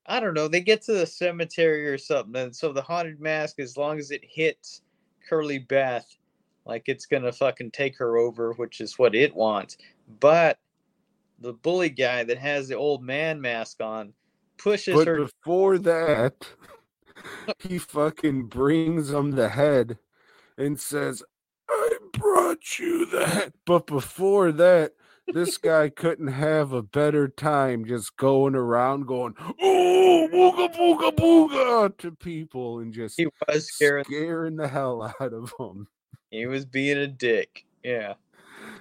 I 0.07 0.19
don't 0.19 0.35
know. 0.35 0.49
They 0.49 0.61
get 0.61 0.83
to 0.83 0.93
the 0.93 1.07
cemetery 1.07 1.87
or 1.87 1.99
something, 1.99 2.41
and 2.41 2.57
so 2.57 2.73
the 2.73 2.83
haunted 2.83 3.21
mask, 3.21 3.61
as 3.61 3.77
long 3.77 3.99
as 3.99 4.11
it 4.11 4.25
hits 4.25 4.83
Curly 5.29 5.59
Beth, 5.59 6.07
like 6.65 6.85
it's 6.87 7.07
gonna 7.07 7.33
fucking 7.33 7.71
take 7.73 7.97
her 7.99 8.17
over, 8.19 8.53
which 8.55 8.81
is 8.81 8.99
what 8.99 9.15
it 9.15 9.35
wants. 9.35 9.77
But 10.21 10.59
the 11.41 11.53
bully 11.55 11.91
guy 11.91 12.25
that 12.25 12.39
has 12.39 12.69
the 12.69 12.77
old 12.77 13.03
man 13.03 13.41
mask 13.41 13.81
on 13.83 14.13
pushes 14.59 14.95
But 14.95 15.07
her. 15.07 15.17
before 15.25 15.79
that, 15.79 16.35
he 17.59 17.79
fucking 17.79 18.47
brings 18.47 19.11
him 19.11 19.33
the 19.33 19.49
head 19.49 19.99
and 20.59 20.79
says, 20.79 21.23
I 21.69 21.97
brought 22.13 22.79
you 22.79 23.07
that. 23.07 23.53
But 23.65 23.87
before 23.87 24.53
that, 24.53 24.93
this 25.33 25.57
guy 25.59 25.89
couldn't 25.89 26.29
have 26.29 26.73
a 26.73 26.83
better 26.83 27.29
time 27.29 27.87
just 27.87 28.17
going 28.17 28.55
around 28.55 29.07
going, 29.07 29.35
oh, 29.39 30.29
booga, 30.31 30.75
booga, 30.75 31.17
booga 31.17 31.97
to 31.99 32.11
people 32.13 32.81
and 32.81 32.93
just 32.93 33.17
He 33.17 33.29
was 33.49 33.73
scaring. 33.73 34.05
scaring 34.05 34.57
the 34.57 34.69
hell 34.69 35.03
out 35.21 35.33
of 35.33 35.55
them. 35.59 35.89
He 36.31 36.47
was 36.47 36.65
being 36.65 36.99
a 36.99 37.07
dick. 37.07 37.67
Yeah. 37.83 38.15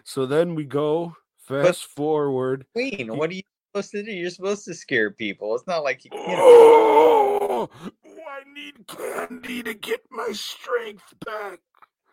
So 0.04 0.26
then 0.26 0.56
we 0.56 0.66
go 0.66 1.16
fast 1.40 1.86
forward. 1.86 2.66
Queen, 2.74 3.16
what 3.16 3.32
are 3.32 3.34
you 3.34 3.44
supposed 3.72 3.92
to 3.92 4.04
do? 4.04 4.12
You're 4.12 4.30
supposed 4.30 4.66
to 4.66 4.74
scare 4.74 5.12
people. 5.12 5.56
It's 5.56 5.68
not 5.68 5.84
like 5.84 6.06
you, 6.06 6.12
know. 6.12 6.28
Oh, 6.28 7.70
I 8.06 8.54
need 8.54 8.88
candy 8.88 9.64
to 9.64 9.74
get 9.74 10.02
my 10.12 10.30
strength 10.32 11.14
back. 11.26 11.60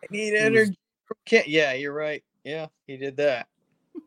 I 0.03 0.07
need 0.09 0.35
energy. 0.35 0.77
Can't, 1.25 1.47
yeah, 1.47 1.73
you're 1.73 1.93
right. 1.93 2.23
Yeah, 2.43 2.67
he 2.85 2.97
did 2.97 3.17
that. 3.17 3.47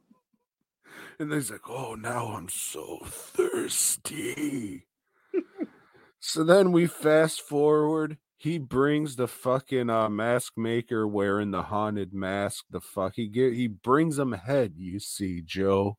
And 1.18 1.30
then 1.30 1.38
he's 1.38 1.50
like, 1.50 1.68
oh, 1.68 1.96
now 1.96 2.28
I'm 2.28 2.48
so 2.48 3.00
thirsty. 3.04 4.86
so 6.20 6.44
then 6.44 6.72
we 6.72 6.86
fast 6.86 7.42
forward. 7.42 8.16
He 8.40 8.56
brings 8.56 9.16
the 9.16 9.28
fucking 9.28 9.90
uh, 9.90 10.08
mask 10.08 10.54
maker 10.56 11.06
wearing 11.06 11.50
the 11.50 11.64
haunted 11.64 12.14
mask. 12.14 12.64
The 12.70 12.80
fuck 12.80 13.16
he 13.16 13.28
get 13.28 13.52
he 13.52 13.66
brings 13.66 14.18
him 14.18 14.32
head, 14.32 14.76
you 14.78 14.98
see, 14.98 15.42
Joe. 15.42 15.98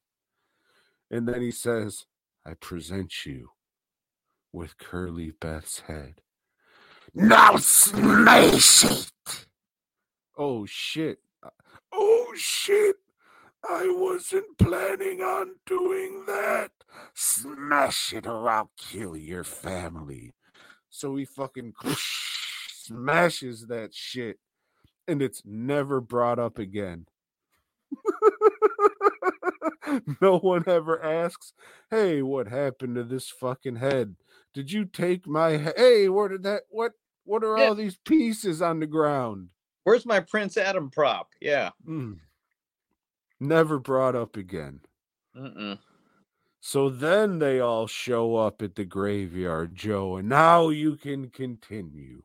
And 1.11 1.27
then 1.27 1.43
he 1.43 1.51
says, 1.51 2.07
I 2.43 2.55
present 2.55 3.27
you 3.27 3.49
with 4.51 4.79
Curly 4.79 5.33
Beth's 5.39 5.81
head. 5.81 6.21
Now 7.13 7.57
smash 7.57 8.85
it! 8.85 9.11
Oh 10.35 10.65
shit. 10.65 11.19
Uh, 11.43 11.49
Oh 11.93 12.33
shit. 12.35 12.95
I 13.69 13.93
wasn't 13.95 14.57
planning 14.57 15.21
on 15.21 15.57
doing 15.67 16.23
that. 16.25 16.71
Smash 17.13 18.13
it 18.13 18.25
or 18.25 18.49
I'll 18.49 18.71
kill 18.79 19.15
your 19.15 19.43
family. 19.43 20.33
So 20.89 21.15
he 21.15 21.25
fucking 21.25 21.73
smashes 22.95 23.67
that 23.67 23.93
shit 23.93 24.37
and 25.07 25.21
it's 25.21 25.41
never 25.45 26.01
brought 26.01 26.39
up 26.39 26.57
again. 26.59 27.05
no 30.21 30.37
one 30.39 30.63
ever 30.67 31.01
asks, 31.03 31.53
"Hey, 31.89 32.21
what 32.21 32.47
happened 32.47 32.95
to 32.95 33.03
this 33.03 33.29
fucking 33.29 33.77
head? 33.77 34.15
Did 34.53 34.71
you 34.71 34.85
take 34.85 35.27
my 35.27 35.57
he- 35.57 35.71
Hey, 35.75 36.09
where 36.09 36.29
did 36.29 36.43
that 36.43 36.63
what 36.69 36.93
what 37.23 37.43
are 37.43 37.57
Yeah. 37.57 37.65
all 37.69 37.75
these 37.75 37.97
pieces 37.97 38.61
on 38.61 38.79
the 38.79 38.87
ground?" 38.87 39.49
Where's 39.83 40.05
my 40.05 40.19
Prince 40.19 40.57
Adam 40.57 40.91
prop? 40.91 41.29
Yeah. 41.41 41.71
Mm. 41.87 42.19
Never 43.39 43.79
brought 43.79 44.15
up 44.15 44.37
again. 44.37 44.81
Mm-mm. 45.35 45.79
So 46.59 46.89
then 46.89 47.39
they 47.39 47.59
all 47.59 47.87
show 47.87 48.35
up 48.35 48.61
at 48.61 48.75
the 48.75 48.85
graveyard, 48.85 49.75
Joe, 49.75 50.17
and 50.17 50.29
now 50.29 50.69
you 50.69 50.95
can 50.95 51.29
continue. 51.31 52.21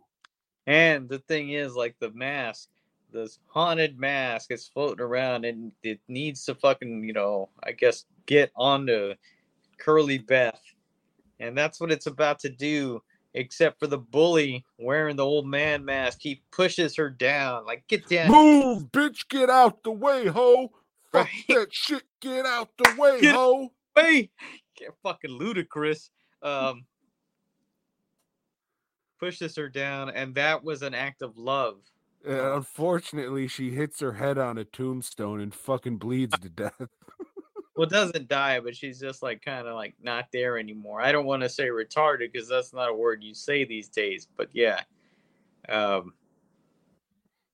And 0.66 1.08
the 1.08 1.18
thing 1.20 1.50
is, 1.50 1.74
like 1.74 1.96
the 2.00 2.10
mask, 2.12 2.68
this 3.12 3.38
haunted 3.46 3.98
mask 3.98 4.50
is 4.50 4.66
floating 4.66 5.04
around, 5.04 5.44
and 5.44 5.72
it 5.82 6.00
needs 6.08 6.44
to 6.46 6.54
fucking, 6.54 7.04
you 7.04 7.12
know, 7.12 7.48
I 7.64 7.72
guess 7.72 8.04
get 8.26 8.50
onto 8.56 9.14
Curly 9.78 10.18
Beth, 10.18 10.60
and 11.38 11.56
that's 11.56 11.80
what 11.80 11.92
it's 11.92 12.06
about 12.06 12.38
to 12.40 12.48
do. 12.48 13.02
Except 13.34 13.78
for 13.78 13.86
the 13.86 13.98
bully 13.98 14.64
wearing 14.78 15.16
the 15.16 15.24
old 15.24 15.46
man 15.46 15.84
mask, 15.84 16.20
he 16.22 16.40
pushes 16.50 16.96
her 16.96 17.10
down. 17.10 17.66
Like, 17.66 17.86
get 17.86 18.08
down. 18.08 18.30
Move, 18.30 18.84
bitch, 18.92 19.28
get 19.28 19.50
out 19.50 19.82
the 19.84 19.90
way, 19.90 20.26
ho. 20.26 20.68
Fuck 21.12 21.26
Right. 21.26 21.44
that 21.48 21.66
shit, 21.70 22.02
get 22.22 22.46
out 22.46 22.70
the 22.78 22.94
way, 22.98 23.20
Get- 23.20 23.34
ho. 23.34 23.72
Hey, 23.94 24.30
get 24.74 24.94
fucking 25.02 25.30
Ludacris. 25.38 26.08
Um, 26.42 26.86
pushes 29.18 29.56
her 29.56 29.68
down, 29.68 30.10
and 30.10 30.34
that 30.34 30.62
was 30.62 30.82
an 30.82 30.94
act 30.94 31.22
of 31.22 31.36
love. 31.36 31.76
And 32.24 32.38
unfortunately, 32.38 33.48
she 33.48 33.70
hits 33.70 34.00
her 34.00 34.12
head 34.12 34.38
on 34.38 34.58
a 34.58 34.64
tombstone 34.64 35.40
and 35.40 35.54
fucking 35.54 35.98
bleeds 35.98 36.38
to 36.38 36.48
death. 36.48 36.80
Well, 37.76 37.86
doesn't 37.86 38.28
die, 38.28 38.58
but 38.60 38.74
she's 38.74 38.98
just 38.98 39.22
like 39.22 39.42
kind 39.44 39.68
of 39.68 39.74
like 39.74 39.94
not 40.02 40.28
there 40.32 40.56
anymore. 40.56 41.02
I 41.02 41.12
don't 41.12 41.26
want 41.26 41.42
to 41.42 41.48
say 41.50 41.66
retarded 41.66 42.32
because 42.32 42.48
that's 42.48 42.72
not 42.72 42.88
a 42.88 42.94
word 42.94 43.22
you 43.22 43.34
say 43.34 43.64
these 43.64 43.90
days, 43.90 44.26
but 44.34 44.48
yeah. 44.54 44.80
Um, 45.68 46.14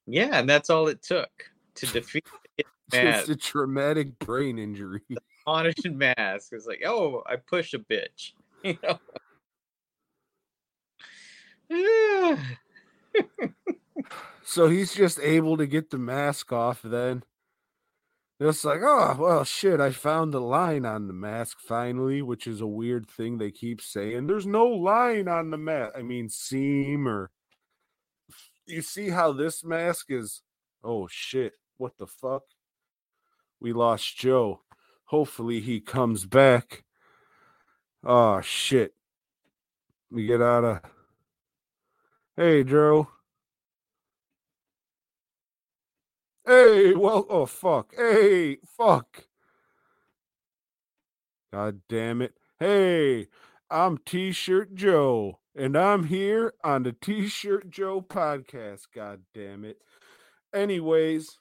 yeah, 0.07 0.39
and 0.39 0.49
that's 0.49 0.71
all 0.71 0.87
it 0.87 1.03
took 1.03 1.51
to 1.75 1.87
defeat 1.87 2.25
Just 2.93 3.31
a 3.31 3.37
traumatic 3.37 4.17
brain 4.21 4.59
injury. 4.59 5.01
haunted 5.47 5.97
mask. 5.97 6.53
It's 6.53 6.67
like, 6.67 6.83
oh, 6.87 7.23
I 7.27 7.37
push 7.37 7.75
a 7.75 7.79
bitch, 7.79 8.33
you 8.63 8.79
know. 8.83 8.99
Yeah. 11.73 12.36
So 14.44 14.69
he's 14.69 14.94
just 14.94 15.19
able 15.20 15.57
to 15.57 15.66
get 15.66 15.90
the 15.90 15.99
mask 15.99 16.53
off 16.53 16.82
then. 16.82 17.23
Just 18.40 18.65
like, 18.65 18.81
oh, 18.82 19.16
well, 19.19 19.44
shit, 19.44 19.81
I 19.81 19.93
found 19.93 20.35
the 20.35 20.40
line 20.40 20.85
on 20.85 21.07
the 21.07 21.12
mask 21.12 21.59
finally, 21.61 22.23
which 22.23 22.47
is 22.47 22.61
a 22.61 22.66
weird 22.66 23.09
thing 23.09 23.39
they 23.39 23.53
keep 23.53 23.81
saying. 23.81 24.27
There's 24.27 24.47
no 24.47 24.66
line 24.66 25.28
on 25.28 25.51
the 25.51 25.57
mask. 25.57 25.93
I 25.97 26.03
mean, 26.03 26.28
seam 26.28 27.07
or. 27.07 27.31
You 28.66 28.82
see 28.82 29.11
how 29.11 29.32
this 29.32 29.65
mask 29.65 30.07
is? 30.11 30.43
Oh, 30.82 31.07
shit. 31.09 31.55
What 31.78 31.99
the 31.99 32.07
fuck? 32.07 32.43
We 33.61 33.73
lost 33.73 34.16
Joe. 34.16 34.62
Hopefully 35.07 35.61
he 35.61 35.81
comes 35.81 36.27
back. 36.27 36.85
Oh, 38.05 38.40
shit. 38.40 38.94
We 40.11 40.27
get 40.27 40.43
out 40.43 40.65
of. 40.65 40.81
Hey, 42.35 42.65
Joe. 42.65 43.09
Hey, 46.47 46.95
well, 46.95 47.27
oh 47.29 47.45
fuck. 47.45 47.95
Hey, 47.95 48.57
fuck. 48.65 49.27
God 51.53 51.83
damn 51.91 52.23
it. 52.23 52.33
Hey, 52.59 53.27
I'm 53.71 53.99
T-shirt 53.99 54.75
Joe, 54.75 55.41
and 55.55 55.77
I'm 55.77 56.05
here 56.05 56.55
on 56.65 56.85
the 56.85 56.93
T-shirt 56.93 57.69
Joe 57.69 58.01
podcast. 58.01 58.87
God 58.95 59.21
damn 59.35 59.67
it. 59.67 59.83
Anyways, 60.55 61.39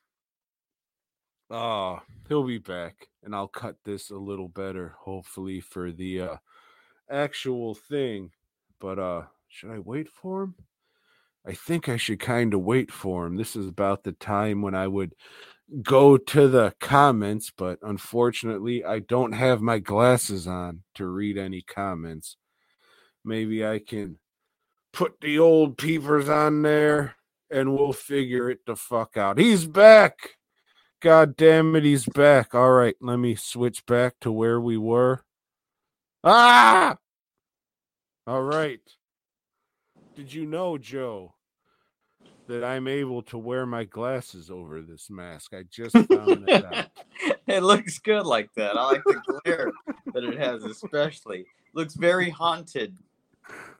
uh, 1.49 1.99
he'll 2.27 2.43
be 2.43 2.57
back, 2.57 3.07
and 3.23 3.33
I'll 3.33 3.47
cut 3.47 3.77
this 3.85 4.09
a 4.09 4.17
little 4.17 4.49
better, 4.49 4.95
hopefully, 4.99 5.61
for 5.61 5.93
the 5.93 6.21
uh 6.21 6.37
actual 7.09 7.75
thing. 7.75 8.31
But 8.79 8.99
uh, 8.99 9.23
should 9.47 9.71
I 9.71 9.79
wait 9.79 10.09
for 10.09 10.43
him? 10.43 10.55
I 11.45 11.53
think 11.53 11.89
I 11.89 11.97
should 11.97 12.19
kind 12.19 12.53
of 12.53 12.61
wait 12.61 12.91
for 12.91 13.25
him. 13.25 13.35
This 13.35 13.55
is 13.55 13.67
about 13.67 14.03
the 14.03 14.11
time 14.11 14.61
when 14.61 14.75
I 14.75 14.87
would 14.87 15.13
go 15.81 16.17
to 16.17 16.47
the 16.47 16.73
comments, 16.79 17.51
but 17.55 17.79
unfortunately, 17.81 18.83
I 18.83 18.99
don't 18.99 19.31
have 19.31 19.61
my 19.61 19.79
glasses 19.79 20.47
on 20.47 20.83
to 20.95 21.07
read 21.07 21.37
any 21.37 21.61
comments. 21.61 22.37
Maybe 23.23 23.65
I 23.65 23.79
can 23.79 24.17
put 24.93 25.19
the 25.21 25.39
old 25.39 25.77
peepers 25.77 26.29
on 26.29 26.61
there 26.61 27.15
and 27.49 27.73
we'll 27.73 27.93
figure 27.93 28.49
it 28.49 28.65
the 28.65 28.75
fuck 28.75 29.17
out. 29.17 29.37
He's 29.37 29.65
back. 29.65 30.37
God 31.01 31.35
damn 31.35 31.75
it, 31.75 31.83
he's 31.83 32.05
back. 32.05 32.53
All 32.53 32.71
right, 32.71 32.95
let 33.01 33.17
me 33.17 33.35
switch 33.35 33.85
back 33.85 34.15
to 34.21 34.31
where 34.31 34.61
we 34.61 34.77
were. 34.77 35.23
Ah! 36.23 36.97
All 38.27 38.43
right. 38.43 38.81
Did 40.15 40.33
you 40.33 40.45
know, 40.45 40.77
Joe, 40.77 41.33
that 42.47 42.63
I'm 42.63 42.87
able 42.87 43.21
to 43.23 43.37
wear 43.37 43.65
my 43.65 43.85
glasses 43.85 44.49
over 44.49 44.81
this 44.81 45.09
mask? 45.09 45.53
I 45.53 45.63
just 45.69 45.93
found 45.93 46.47
that 46.47 46.65
out. 46.65 46.85
it 47.47 47.63
looks 47.63 47.99
good 47.99 48.25
like 48.25 48.49
that. 48.55 48.77
I 48.77 48.91
like 48.91 49.03
the 49.05 49.41
glare 49.45 49.71
that 50.13 50.23
it 50.23 50.37
has, 50.37 50.63
especially. 50.63 51.45
Looks 51.73 51.93
very 51.93 52.29
haunted. 52.29 52.97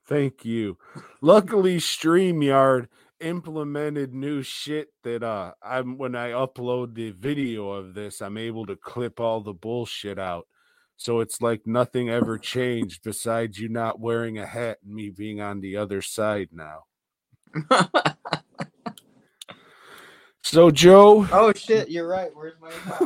Thank 0.06 0.45
you. 0.45 0.78
Luckily, 1.22 1.78
StreamYard 1.78 2.88
implemented 3.20 4.16
new 4.16 4.41
shit 4.41 4.90
that 5.03 5.22
uh 5.22 5.52
I'm 5.62 5.98
when 5.98 6.16
I 6.16 6.32
upload 6.32 6.95
the 6.95 7.12
video 7.12 7.70
of 7.70 7.94
this, 7.94 8.22
I'm 8.22 8.38
able 8.38 8.66
to 8.66 8.76
clip 8.76 9.20
all 9.20 9.41
the 9.41 9.53
bullshit 9.53 10.18
out. 10.18 10.48
So 11.02 11.19
it's 11.19 11.41
like 11.41 11.65
nothing 11.65 12.11
ever 12.11 12.38
changed 12.38 13.02
besides 13.03 13.57
you 13.57 13.69
not 13.69 13.99
wearing 13.99 14.38
a 14.38 14.45
hat 14.45 14.78
and 14.86 14.94
me 14.94 15.10
being 15.10 15.41
on 15.41 15.60
the 15.60 15.78
other 15.78 15.99
side 15.99 16.49
now. 16.52 16.84
So 20.44 20.69
Joe, 20.69 21.28
oh 21.32 21.53
shit, 21.53 21.90
you're 21.90 22.07
right. 22.07 22.30
Where's 22.36 22.53
my 22.61 22.72
hat? 22.72 23.02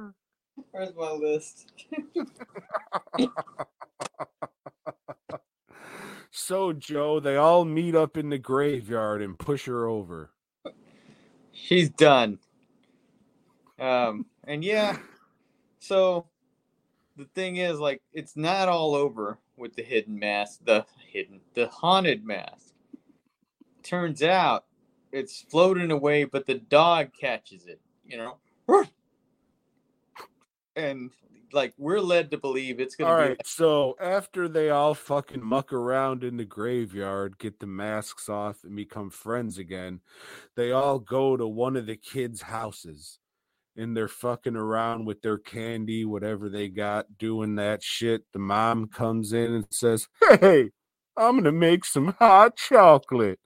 Where's 0.76 0.94
my 0.94 1.10
list? 1.10 1.72
So 6.38 6.74
Joe, 6.74 7.18
they 7.18 7.36
all 7.36 7.64
meet 7.64 7.94
up 7.94 8.18
in 8.18 8.28
the 8.28 8.36
graveyard 8.36 9.22
and 9.22 9.38
push 9.38 9.64
her 9.64 9.88
over. 9.88 10.32
She's 11.50 11.88
done. 11.88 12.38
Um, 13.78 14.26
and 14.44 14.62
yeah, 14.62 14.98
so 15.78 16.26
the 17.16 17.24
thing 17.34 17.56
is, 17.56 17.80
like, 17.80 18.02
it's 18.12 18.36
not 18.36 18.68
all 18.68 18.94
over 18.94 19.38
with 19.56 19.74
the 19.74 19.82
hidden 19.82 20.18
mask, 20.18 20.60
the 20.66 20.84
hidden, 21.10 21.40
the 21.54 21.68
haunted 21.68 22.22
mask. 22.22 22.74
Turns 23.82 24.22
out 24.22 24.66
it's 25.10 25.40
floating 25.40 25.90
away, 25.90 26.24
but 26.24 26.44
the 26.44 26.56
dog 26.56 27.12
catches 27.18 27.66
it, 27.66 27.80
you 28.04 28.18
know? 28.18 28.36
And, 30.76 31.10
like, 31.52 31.74
we're 31.78 32.00
led 32.00 32.30
to 32.32 32.38
believe 32.38 32.80
it's 32.80 32.96
going 32.96 33.10
All 33.10 33.16
be. 33.16 33.22
right, 33.30 33.46
so 33.46 33.96
after 34.00 34.46
they 34.48 34.70
all 34.70 34.94
fucking 34.94 35.42
muck 35.42 35.72
around 35.72 36.22
in 36.22 36.36
the 36.36 36.44
graveyard, 36.44 37.38
get 37.38 37.58
the 37.60 37.66
masks 37.66 38.28
off, 38.28 38.62
and 38.62 38.76
become 38.76 39.10
friends 39.10 39.56
again, 39.58 40.00
they 40.54 40.72
all 40.72 40.98
go 40.98 41.36
to 41.36 41.46
one 41.46 41.76
of 41.76 41.86
the 41.86 41.96
kids' 41.96 42.42
houses. 42.42 43.18
And 43.78 43.94
they're 43.94 44.08
fucking 44.08 44.56
around 44.56 45.04
with 45.04 45.20
their 45.20 45.36
candy, 45.36 46.06
whatever 46.06 46.48
they 46.48 46.68
got, 46.68 47.18
doing 47.18 47.56
that 47.56 47.82
shit. 47.82 48.22
The 48.32 48.38
mom 48.38 48.88
comes 48.88 49.34
in 49.34 49.52
and 49.52 49.66
says, 49.70 50.08
Hey, 50.40 50.70
I'm 51.14 51.36
gonna 51.36 51.52
make 51.52 51.84
some 51.84 52.14
hot 52.18 52.56
chocolate. 52.56 53.38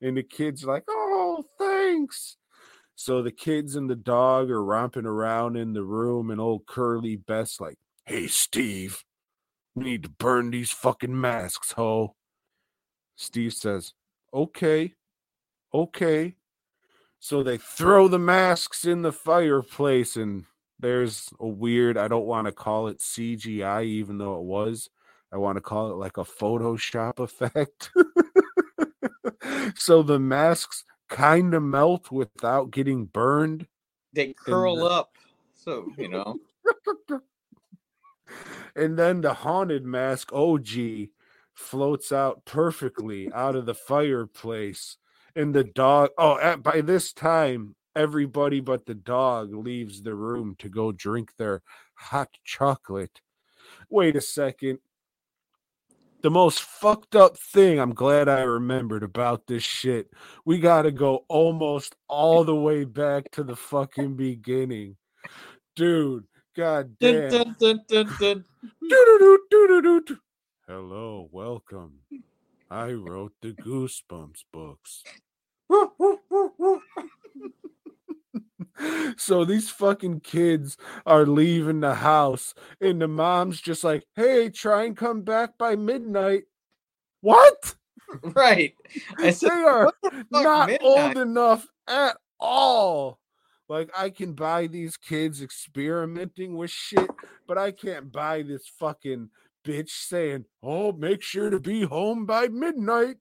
And 0.00 0.16
the 0.16 0.22
kid's 0.22 0.64
like, 0.64 0.84
Oh, 0.88 1.44
thanks. 1.58 2.38
So 2.96 3.22
the 3.22 3.32
kids 3.32 3.74
and 3.74 3.90
the 3.90 3.96
dog 3.96 4.50
are 4.50 4.64
romping 4.64 5.06
around 5.06 5.56
in 5.56 5.72
the 5.72 5.82
room, 5.82 6.30
and 6.30 6.40
old 6.40 6.66
Curly 6.66 7.16
Beth's 7.16 7.60
like, 7.60 7.78
Hey, 8.04 8.26
Steve, 8.26 9.04
we 9.74 9.84
need 9.84 10.02
to 10.04 10.08
burn 10.08 10.50
these 10.50 10.70
fucking 10.70 11.18
masks, 11.20 11.72
ho. 11.72 12.14
Steve 13.16 13.52
says, 13.52 13.94
Okay, 14.32 14.94
okay. 15.72 16.36
So 17.18 17.42
they 17.42 17.56
throw 17.56 18.06
the 18.06 18.18
masks 18.18 18.84
in 18.84 19.02
the 19.02 19.12
fireplace, 19.12 20.16
and 20.16 20.44
there's 20.78 21.30
a 21.40 21.48
weird, 21.48 21.96
I 21.96 22.08
don't 22.08 22.26
want 22.26 22.46
to 22.46 22.52
call 22.52 22.88
it 22.88 22.98
CGI, 22.98 23.84
even 23.84 24.18
though 24.18 24.36
it 24.36 24.44
was. 24.44 24.90
I 25.32 25.38
want 25.38 25.56
to 25.56 25.62
call 25.62 25.90
it 25.90 25.96
like 25.96 26.16
a 26.16 26.24
Photoshop 26.24 27.18
effect. 27.18 27.90
so 29.76 30.02
the 30.02 30.20
masks 30.20 30.84
kind 31.08 31.54
of 31.54 31.62
melt 31.62 32.10
without 32.10 32.70
getting 32.70 33.06
burned. 33.06 33.66
They 34.12 34.32
curl 34.32 34.76
the- 34.76 34.86
up. 34.86 35.16
So, 35.54 35.90
you 35.96 36.08
know. 36.08 36.38
and 38.76 38.98
then 38.98 39.20
the 39.20 39.32
haunted 39.32 39.84
mask 39.84 40.30
oh, 40.32 40.54
OG 40.54 41.08
floats 41.54 42.12
out 42.12 42.44
perfectly 42.44 43.32
out 43.32 43.56
of 43.56 43.66
the 43.66 43.74
fireplace. 43.74 44.96
And 45.36 45.54
the 45.54 45.64
dog, 45.64 46.10
oh, 46.18 46.38
at, 46.38 46.62
by 46.62 46.80
this 46.80 47.12
time, 47.12 47.74
everybody 47.96 48.60
but 48.60 48.86
the 48.86 48.94
dog 48.94 49.54
leaves 49.54 50.02
the 50.02 50.14
room 50.14 50.54
to 50.58 50.68
go 50.68 50.92
drink 50.92 51.32
their 51.36 51.62
hot 51.94 52.30
chocolate. 52.44 53.20
Wait 53.88 54.16
a 54.16 54.20
second. 54.20 54.78
The 56.24 56.30
most 56.30 56.62
fucked 56.62 57.14
up 57.16 57.36
thing 57.36 57.78
I'm 57.78 57.92
glad 57.92 58.30
I 58.30 58.40
remembered 58.40 59.02
about 59.02 59.46
this 59.46 59.62
shit. 59.62 60.10
We 60.46 60.58
got 60.58 60.82
to 60.82 60.90
go 60.90 61.26
almost 61.28 61.96
all 62.08 62.44
the 62.44 62.56
way 62.56 62.84
back 62.84 63.30
to 63.32 63.42
the 63.42 63.54
fucking 63.54 64.16
beginning. 64.16 64.96
Dude, 65.76 66.24
god 66.56 66.96
damn. 66.98 67.28
dun, 67.28 67.56
dun, 67.60 67.80
dun, 67.86 68.08
dun. 68.18 68.44
Hello, 70.66 71.28
welcome. 71.30 71.98
I 72.70 72.92
wrote 72.92 73.34
the 73.42 73.52
Goosebumps 73.52 74.44
books. 74.50 75.04
so 79.16 79.44
these 79.44 79.70
fucking 79.70 80.20
kids 80.20 80.76
are 81.06 81.26
leaving 81.26 81.80
the 81.80 81.94
house, 81.94 82.54
and 82.80 83.00
the 83.00 83.08
mom's 83.08 83.60
just 83.60 83.84
like, 83.84 84.04
hey, 84.16 84.50
try 84.50 84.84
and 84.84 84.96
come 84.96 85.22
back 85.22 85.56
by 85.58 85.76
midnight. 85.76 86.44
What? 87.20 87.76
Right. 88.22 88.74
I 89.18 89.30
They 89.32 89.48
are 89.48 89.90
not 90.30 90.70
old 90.82 91.16
enough 91.16 91.66
at 91.88 92.16
all. 92.38 93.18
Like 93.68 93.90
I 93.96 94.10
can 94.10 94.34
buy 94.34 94.66
these 94.66 94.96
kids 94.96 95.42
experimenting 95.42 96.56
with 96.56 96.70
shit, 96.70 97.10
but 97.48 97.58
I 97.58 97.72
can't 97.72 98.12
buy 98.12 98.42
this 98.42 98.68
fucking 98.78 99.30
bitch 99.64 99.90
saying, 99.90 100.44
"Oh, 100.62 100.92
make 100.92 101.22
sure 101.22 101.50
to 101.50 101.58
be 101.58 101.82
home 101.82 102.26
by 102.26 102.48
midnight." 102.48 103.16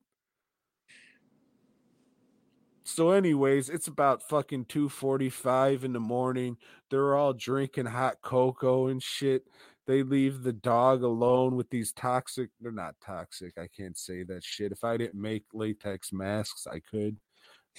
So 2.83 3.11
anyways, 3.11 3.69
it's 3.69 3.87
about 3.87 4.27
fucking 4.27 4.65
2:45 4.65 5.83
in 5.83 5.93
the 5.93 5.99
morning. 5.99 6.57
They're 6.89 7.15
all 7.15 7.33
drinking 7.33 7.85
hot 7.85 8.17
cocoa 8.21 8.87
and 8.87 9.01
shit. 9.01 9.47
They 9.85 10.03
leave 10.03 10.43
the 10.43 10.53
dog 10.53 11.03
alone 11.03 11.55
with 11.55 11.69
these 11.69 11.91
toxic, 11.91 12.49
they're 12.61 12.71
not 12.71 12.95
toxic. 13.05 13.57
I 13.57 13.67
can't 13.67 13.97
say 13.97 14.23
that 14.23 14.43
shit. 14.43 14.71
If 14.71 14.83
I 14.83 14.97
didn't 14.97 15.21
make 15.21 15.43
latex 15.53 16.13
masks, 16.13 16.67
I 16.67 16.79
could. 16.79 17.17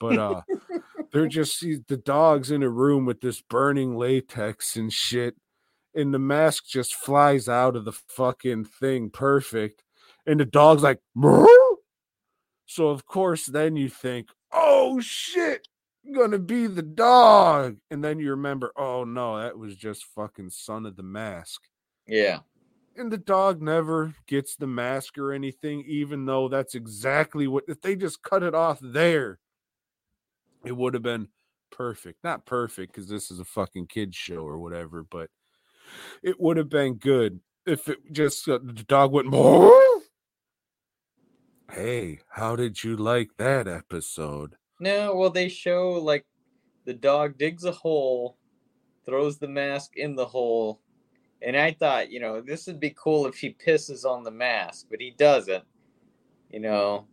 But 0.00 0.18
uh 0.18 0.42
they're 1.12 1.28
just 1.28 1.58
see 1.58 1.78
the 1.86 1.96
dogs 1.96 2.50
in 2.50 2.62
a 2.62 2.68
room 2.68 3.04
with 3.06 3.20
this 3.20 3.40
burning 3.42 3.96
latex 3.96 4.76
and 4.76 4.92
shit. 4.92 5.36
And 5.94 6.12
the 6.12 6.18
mask 6.18 6.66
just 6.66 6.94
flies 6.94 7.48
out 7.48 7.76
of 7.76 7.84
the 7.84 7.92
fucking 7.92 8.64
thing 8.64 9.10
perfect. 9.10 9.82
And 10.26 10.40
the 10.40 10.44
dog's 10.44 10.82
like. 10.82 11.00
So 12.66 12.88
of 12.88 13.06
course, 13.06 13.46
then 13.46 13.76
you 13.76 13.88
think, 13.88 14.28
oh 14.52 15.00
shit, 15.00 15.68
I'm 16.06 16.12
gonna 16.12 16.38
be 16.38 16.66
the 16.66 16.82
dog. 16.82 17.76
And 17.90 18.02
then 18.02 18.18
you 18.18 18.30
remember, 18.30 18.72
oh 18.76 19.04
no, 19.04 19.40
that 19.40 19.58
was 19.58 19.76
just 19.76 20.04
fucking 20.04 20.50
son 20.50 20.86
of 20.86 20.96
the 20.96 21.02
mask. 21.02 21.62
Yeah. 22.06 22.40
And 22.96 23.10
the 23.10 23.18
dog 23.18 23.60
never 23.60 24.14
gets 24.26 24.54
the 24.54 24.66
mask 24.66 25.18
or 25.18 25.32
anything, 25.32 25.84
even 25.86 26.26
though 26.26 26.48
that's 26.48 26.74
exactly 26.74 27.46
what 27.48 27.64
if 27.66 27.80
they 27.80 27.96
just 27.96 28.22
cut 28.22 28.42
it 28.42 28.54
off 28.54 28.78
there, 28.80 29.38
it 30.64 30.76
would 30.76 30.94
have 30.94 31.02
been 31.02 31.28
perfect. 31.70 32.22
Not 32.22 32.46
perfect 32.46 32.92
because 32.92 33.08
this 33.08 33.30
is 33.30 33.40
a 33.40 33.44
fucking 33.44 33.88
kids 33.88 34.16
show 34.16 34.46
or 34.46 34.58
whatever, 34.58 35.02
but 35.02 35.30
it 36.22 36.40
would 36.40 36.56
have 36.56 36.68
been 36.68 36.94
good 36.94 37.40
if 37.66 37.88
it 37.88 37.98
just 38.12 38.48
uh, 38.48 38.58
the 38.62 38.84
dog 38.84 39.12
went 39.12 39.28
more. 39.28 39.72
Hey, 41.74 42.20
how 42.28 42.54
did 42.54 42.84
you 42.84 42.96
like 42.96 43.30
that 43.36 43.66
episode? 43.66 44.54
No, 44.78 45.16
well, 45.16 45.30
they 45.30 45.48
show 45.48 45.90
like 45.90 46.24
the 46.84 46.94
dog 46.94 47.36
digs 47.36 47.64
a 47.64 47.72
hole, 47.72 48.38
throws 49.04 49.38
the 49.38 49.48
mask 49.48 49.96
in 49.96 50.14
the 50.14 50.24
hole, 50.24 50.80
and 51.42 51.56
I 51.56 51.72
thought, 51.72 52.12
you 52.12 52.20
know, 52.20 52.40
this 52.40 52.68
would 52.68 52.78
be 52.78 52.94
cool 52.96 53.26
if 53.26 53.38
he 53.38 53.54
pisses 53.54 54.04
on 54.04 54.22
the 54.22 54.30
mask, 54.30 54.86
but 54.88 55.00
he 55.00 55.10
doesn't. 55.10 55.64
You 56.48 56.60
know, 56.60 57.08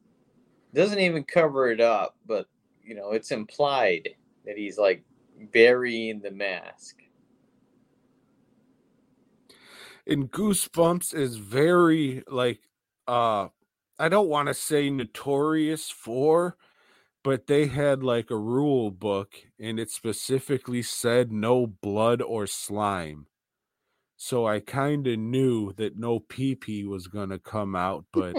doesn't 0.76 1.00
even 1.00 1.24
cover 1.24 1.72
it 1.72 1.82
up, 1.82 2.16
but 2.28 2.46
you 2.84 2.94
know, 2.94 3.14
it's 3.14 3.32
implied 3.32 4.10
that 4.46 4.58
he's 4.58 4.78
like 4.78 5.04
burying 5.52 6.20
the 6.20 6.30
mask. 6.30 6.98
and 10.06 10.32
goosebumps 10.32 11.16
is 11.16 11.38
very 11.38 12.24
like 12.28 12.60
uh 13.08 13.48
i 14.02 14.10
don't 14.10 14.30
want 14.30 14.48
to 14.48 14.54
say 14.54 14.90
notorious 14.90 15.90
for 15.92 16.58
but 17.24 17.46
they 17.46 17.68
had 17.68 18.04
like 18.04 18.32
a 18.32 18.38
rule 18.38 18.90
book 18.90 19.36
and 19.60 19.80
it 19.80 19.92
specifically 19.92 20.82
said 20.82 21.32
no 21.32 21.68
blood 21.68 22.22
or 22.22 22.48
slime 22.48 23.28
so 24.18 24.48
i 24.48 24.60
kind 24.60 25.06
of 25.08 25.20
knew 25.20 25.72
that 25.74 25.98
no 25.98 26.20
pee 26.20 26.56
pee 26.56 26.86
was 26.86 27.08
gonna 27.08 27.38
come 27.40 27.76
out 27.76 28.06
but 28.12 28.38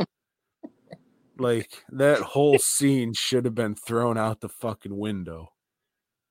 like 1.39 1.85
that 1.91 2.21
whole 2.21 2.59
scene 2.59 3.13
should 3.15 3.45
have 3.45 3.55
been 3.55 3.75
thrown 3.77 4.19
out 4.19 4.41
the 4.41 4.49
fucking 4.49 4.97
window 4.97 5.49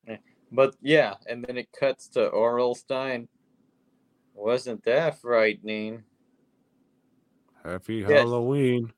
eh, 0.08 0.18
But 0.52 0.76
yeah, 0.82 1.16
and 1.28 1.44
then 1.46 1.58
it 1.58 1.70
cuts 1.72 2.08
to 2.10 2.32
R.L. 2.32 2.76
Stine. 2.76 3.28
Wasn't 4.34 4.84
that 4.86 5.20
frightening? 5.22 6.04
happy 7.64 8.04
Yes. 8.08 8.24
halloween 8.24 8.92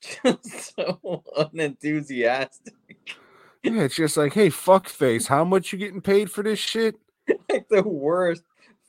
so 0.42 1.22
unenthusiastic. 1.36 2.74
yeah 3.62 3.82
it's 3.82 3.96
just 3.96 4.16
like 4.16 4.34
hey 4.34 4.50
fuck 4.50 4.88
face 4.88 5.26
how 5.26 5.44
much 5.44 5.72
you 5.72 5.78
getting 5.78 6.00
paid 6.00 6.30
for 6.30 6.42
this 6.42 6.58
shit 6.58 6.96
like 7.50 7.68
the 7.68 7.82
worst 7.82 8.42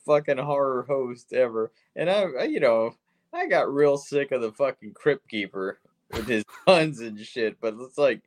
fucking 0.07 0.37
horror 0.37 0.85
host 0.87 1.33
ever. 1.33 1.71
And 1.95 2.09
I, 2.09 2.23
I, 2.39 2.43
you 2.45 2.59
know, 2.59 2.95
I 3.33 3.45
got 3.45 3.71
real 3.71 3.97
sick 3.97 4.31
of 4.31 4.41
the 4.41 4.51
fucking 4.53 4.93
Crypt 4.93 5.27
Keeper 5.27 5.79
with 6.11 6.27
his 6.27 6.43
puns 6.65 7.01
and 7.01 7.19
shit. 7.19 7.59
But 7.61 7.75
it's 7.79 7.97
like, 7.97 8.21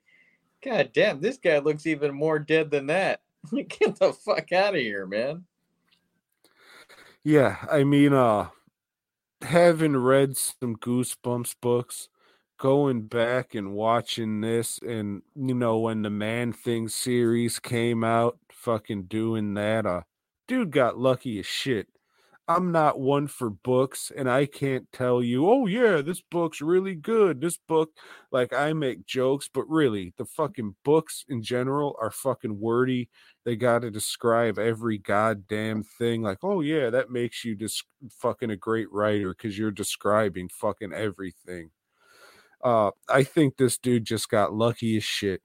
god 0.62 0.90
damn, 0.92 1.20
this 1.20 1.38
guy 1.38 1.58
looks 1.58 1.86
even 1.86 2.14
more 2.14 2.38
dead 2.38 2.70
than 2.70 2.86
that. 2.86 3.22
Get 3.52 3.98
the 3.98 4.12
fuck 4.12 4.52
out 4.52 4.74
of 4.74 4.80
here, 4.80 5.06
man. 5.06 5.44
Yeah, 7.24 7.56
I 7.70 7.84
mean, 7.84 8.12
uh, 8.12 8.48
having 9.42 9.96
read 9.96 10.36
some 10.36 10.76
Goosebumps 10.76 11.56
books, 11.60 12.08
going 12.60 13.00
back 13.00 13.54
and 13.54 13.72
watching 13.72 14.42
this, 14.42 14.78
and 14.86 15.22
you 15.34 15.54
know, 15.54 15.78
when 15.78 16.02
the 16.02 16.10
Man 16.10 16.52
Thing 16.52 16.88
series 16.88 17.58
came 17.58 18.04
out, 18.04 18.38
fucking 18.52 19.04
doing 19.04 19.54
that, 19.54 19.86
uh, 19.86 20.02
dude 20.46 20.70
got 20.70 20.98
lucky 20.98 21.40
as 21.40 21.46
shit. 21.46 21.88
I'm 22.48 22.72
not 22.72 22.98
one 22.98 23.28
for 23.28 23.48
books 23.48 24.10
and 24.14 24.28
I 24.28 24.44
can't 24.44 24.90
tell 24.92 25.22
you, 25.22 25.48
oh 25.48 25.66
yeah, 25.66 26.02
this 26.02 26.20
book's 26.20 26.60
really 26.60 26.96
good. 26.96 27.40
This 27.40 27.56
book, 27.56 27.90
like 28.32 28.52
I 28.52 28.72
make 28.72 29.06
jokes, 29.06 29.48
but 29.52 29.68
really 29.68 30.12
the 30.18 30.24
fucking 30.24 30.74
books 30.84 31.24
in 31.28 31.42
general 31.42 31.96
are 32.00 32.10
fucking 32.10 32.58
wordy. 32.58 33.08
They 33.44 33.54
got 33.54 33.82
to 33.82 33.90
describe 33.90 34.58
every 34.58 34.98
goddamn 34.98 35.84
thing. 35.84 36.22
Like, 36.22 36.38
oh 36.42 36.60
yeah, 36.60 36.90
that 36.90 37.10
makes 37.10 37.44
you 37.44 37.54
just 37.54 37.84
fucking 38.10 38.50
a 38.50 38.56
great 38.56 38.90
writer 38.92 39.30
because 39.30 39.56
you're 39.56 39.70
describing 39.70 40.48
fucking 40.48 40.92
everything. 40.92 41.70
Uh, 42.62 42.90
I 43.08 43.24
think 43.24 43.56
this 43.56 43.78
dude 43.78 44.04
just 44.04 44.28
got 44.28 44.52
lucky 44.52 44.96
as 44.96 45.04
shit 45.04 45.42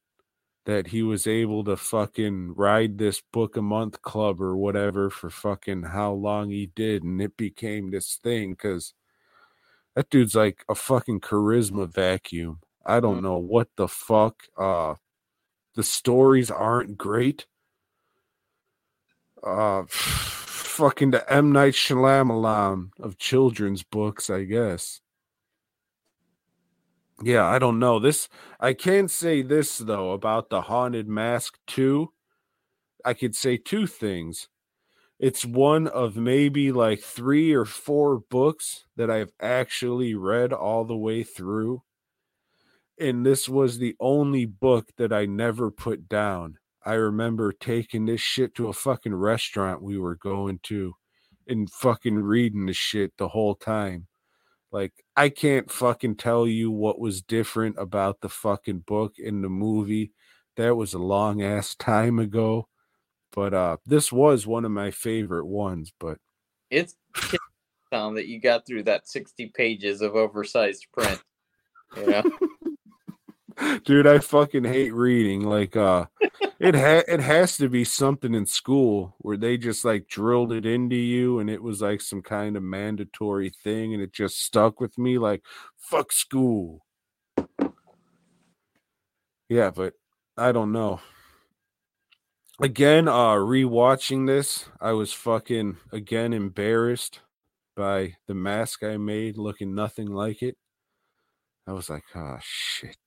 that 0.65 0.87
he 0.87 1.03
was 1.03 1.27
able 1.27 1.63
to 1.63 1.77
fucking 1.77 2.53
ride 2.55 2.97
this 2.97 3.21
book 3.31 3.55
a 3.55 3.61
month 3.61 4.01
club 4.01 4.41
or 4.41 4.57
whatever 4.57 5.09
for 5.09 5.29
fucking 5.29 5.83
how 5.83 6.11
long 6.11 6.49
he 6.49 6.65
did 6.75 7.03
and 7.03 7.21
it 7.21 7.37
became 7.37 7.91
this 7.91 8.19
thing 8.21 8.51
because 8.51 8.93
that 9.95 10.09
dude's 10.09 10.35
like 10.35 10.65
a 10.67 10.75
fucking 10.75 11.21
charisma 11.21 11.87
vacuum. 11.87 12.59
I 12.85 12.99
don't 12.99 13.21
know 13.21 13.37
what 13.37 13.69
the 13.77 13.87
fuck 13.87 14.43
uh 14.57 14.95
the 15.75 15.83
stories 15.83 16.49
aren't 16.49 16.97
great. 16.97 17.45
Uh 19.43 19.83
fucking 19.87 21.11
the 21.11 21.31
m. 21.31 21.51
Night 21.51 21.73
shyamalan 21.73 22.89
of 22.99 23.17
children's 23.17 23.83
books 23.83 24.29
i 24.29 24.43
guess 24.43 24.99
yeah, 27.21 27.45
I 27.45 27.59
don't 27.59 27.79
know. 27.79 27.99
This 27.99 28.27
I 28.59 28.73
can 28.73 29.07
say 29.07 29.41
this 29.41 29.77
though 29.77 30.11
about 30.11 30.49
the 30.49 30.61
Haunted 30.61 31.07
Mask 31.07 31.57
2. 31.67 32.11
I 33.05 33.13
could 33.13 33.35
say 33.35 33.57
two 33.57 33.87
things. 33.87 34.49
It's 35.17 35.45
one 35.45 35.87
of 35.87 36.17
maybe 36.17 36.73
like 36.73 36.99
3 36.99 37.53
or 37.53 37.63
4 37.63 38.19
books 38.29 38.85
that 38.97 39.09
I've 39.09 39.31
actually 39.39 40.13
read 40.13 40.51
all 40.51 40.83
the 40.83 40.97
way 40.97 41.23
through. 41.23 41.83
And 42.99 43.25
this 43.25 43.47
was 43.47 43.77
the 43.77 43.95
only 43.99 44.45
book 44.45 44.89
that 44.97 45.13
I 45.13 45.25
never 45.25 45.71
put 45.71 46.09
down. 46.09 46.57
I 46.85 46.93
remember 46.93 47.53
taking 47.53 48.05
this 48.05 48.21
shit 48.21 48.55
to 48.55 48.67
a 48.67 48.73
fucking 48.73 49.15
restaurant 49.15 49.81
we 49.81 49.97
were 49.97 50.15
going 50.15 50.59
to 50.63 50.95
and 51.47 51.69
fucking 51.71 52.15
reading 52.15 52.65
the 52.65 52.73
shit 52.73 53.13
the 53.17 53.29
whole 53.29 53.55
time 53.55 54.07
like 54.75 54.91
I 55.15 55.29
can't 55.29 55.71
fucking 55.71 56.15
tell 56.15 56.45
you 56.45 56.69
what 56.69 56.99
was 56.99 57.21
different 57.21 57.77
about 57.79 58.19
the 58.19 58.27
fucking 58.27 58.79
book 58.79 59.13
in 59.17 59.41
the 59.41 59.47
movie. 59.47 60.11
That 60.57 60.75
was 60.75 60.93
a 60.93 60.99
long 60.99 61.41
ass 61.41 61.75
time 61.79 62.19
ago. 62.19 62.67
But 63.31 63.53
uh 63.53 63.77
this 63.85 64.11
was 64.11 64.45
one 64.45 64.65
of 64.65 64.71
my 64.71 64.91
favorite 64.91 65.45
ones, 65.45 65.93
but 65.97 66.17
It's 66.69 66.95
Tom 67.89 68.15
that 68.15 68.27
you 68.27 68.41
got 68.41 68.67
through 68.67 68.83
that 68.83 69.07
60 69.07 69.53
pages 69.55 70.01
of 70.01 70.15
oversized 70.15 70.87
print. 70.91 71.21
You 71.95 72.07
know? 72.07 72.23
dude 73.83 74.07
i 74.07 74.19
fucking 74.19 74.63
hate 74.63 74.93
reading 74.93 75.41
like 75.41 75.75
uh 75.75 76.05
it 76.59 76.75
ha- 76.75 77.03
it 77.07 77.19
has 77.19 77.57
to 77.57 77.69
be 77.69 77.83
something 77.83 78.33
in 78.33 78.45
school 78.45 79.15
where 79.19 79.37
they 79.37 79.57
just 79.57 79.83
like 79.83 80.07
drilled 80.07 80.51
it 80.51 80.65
into 80.65 80.95
you 80.95 81.39
and 81.39 81.49
it 81.49 81.61
was 81.61 81.81
like 81.81 82.01
some 82.01 82.21
kind 82.21 82.55
of 82.55 82.63
mandatory 82.63 83.49
thing 83.49 83.93
and 83.93 84.01
it 84.01 84.13
just 84.13 84.41
stuck 84.41 84.79
with 84.79 84.97
me 84.97 85.17
like 85.17 85.43
fuck 85.77 86.11
school. 86.11 86.85
Yeah 89.49 89.69
but 89.69 89.93
i 90.37 90.51
don't 90.51 90.71
know. 90.71 91.01
Again 92.61 93.07
uh 93.07 93.35
rewatching 93.35 94.27
this 94.27 94.69
i 94.79 94.91
was 94.91 95.11
fucking 95.11 95.77
again 95.91 96.33
embarrassed 96.33 97.19
by 97.75 98.15
the 98.27 98.33
mask 98.33 98.83
i 98.83 98.95
made 98.97 99.37
looking 99.37 99.75
nothing 99.75 100.07
like 100.07 100.41
it. 100.41 100.57
I 101.67 101.73
was 101.73 101.89
like 101.89 102.03
oh 102.15 102.37
shit 102.41 102.97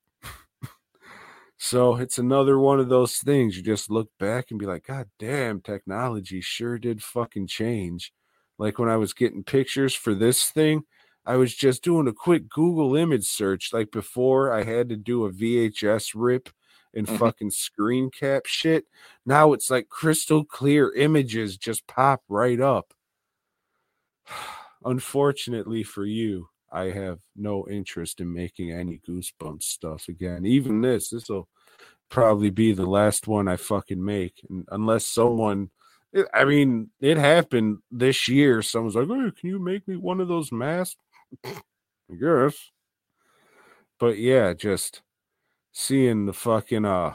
so 1.59 1.97
it's 1.97 2.18
another 2.18 2.59
one 2.59 2.80
of 2.80 2.89
those 2.89 3.16
things 3.18 3.56
you 3.56 3.62
just 3.62 3.90
look 3.90 4.10
back 4.18 4.51
and 4.51 4.59
be 4.60 4.66
like, 4.66 4.85
God 4.86 5.09
damn, 5.18 5.60
technology 5.60 6.40
sure 6.40 6.78
did 6.78 7.02
fucking 7.02 7.48
change. 7.48 8.12
Like 8.59 8.78
when 8.78 8.89
I 8.89 8.97
was 8.97 9.12
getting 9.14 9.44
pictures 9.44 9.94
for 9.94 10.14
this 10.14 10.51
thing, 10.51 10.85
I 11.26 11.36
was 11.36 11.55
just 11.55 11.82
doing 11.82 12.09
a 12.09 12.12
quick 12.12 12.48
Google 12.48 12.97
image 12.97 13.26
search. 13.26 13.72
Like 13.72 13.90
before, 13.90 14.52
I 14.52 14.64
had 14.64 14.89
to 14.90 14.97
do 14.97 15.24
a 15.24 15.32
VHS 15.32 16.14
rip 16.14 16.48
and 16.94 17.09
Mhm. 17.09 17.30
fucking 17.30 17.51
screen 17.51 18.10
cap 18.10 18.47
shit. 18.47 18.86
Now 19.26 19.52
it's 19.52 19.70
like 19.70 19.89
crystal 19.89 20.44
clear 20.44 20.93
images 20.94 21.56
just 21.59 21.86
pop 21.86 22.22
right 22.28 22.60
up. 22.60 22.94
Unfortunately 24.85 25.82
for 25.82 26.05
you, 26.05 26.48
I 26.70 26.90
have 26.90 27.18
no 27.36 27.66
interest 27.68 28.20
in 28.20 28.32
making 28.32 28.72
any 28.72 29.00
goosebumps 29.08 29.62
stuff 29.62 30.08
again. 30.08 30.44
Even 30.44 30.80
this, 30.80 31.10
this 31.10 31.28
will 31.28 31.48
probably 32.08 32.50
be 32.50 32.72
the 32.72 32.86
last 32.86 33.26
one 33.26 33.48
I 33.48 33.56
fucking 33.56 34.02
make, 34.04 34.44
unless 34.70 35.06
someone. 35.06 35.70
I 36.32 36.44
mean, 36.44 36.90
it 37.00 37.18
happened 37.18 37.78
this 37.90 38.28
year. 38.28 38.62
Someone's 38.62 38.94
like, 38.94 39.08
"Hey, 39.08 39.30
can 39.38 39.50
you 39.50 39.58
make 39.58 39.86
me 39.86 39.96
one 39.96 40.20
of 40.20 40.28
those 40.28 40.50
masks?" 40.50 41.00
I 41.44 42.14
guess. 42.18 42.70
But 43.98 44.18
yeah, 44.18 44.54
just 44.54 45.02
seeing 45.72 46.26
the 46.26 46.32
fucking 46.32 46.84
uh, 46.84 47.14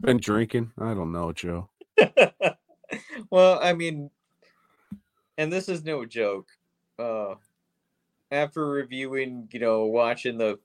been 0.00 0.18
drinking. 0.18 0.72
I 0.78 0.94
don't 0.94 1.12
know, 1.12 1.32
Joe. 1.32 1.68
well, 3.30 3.58
I 3.62 3.72
mean, 3.72 4.10
and 5.38 5.52
this 5.52 5.68
is 5.68 5.84
no 5.84 6.04
joke. 6.04 6.48
Uh, 6.98 7.34
after 8.30 8.66
reviewing, 8.66 9.48
you 9.52 9.60
know, 9.60 9.84
watching 9.84 10.38
the 10.38 10.58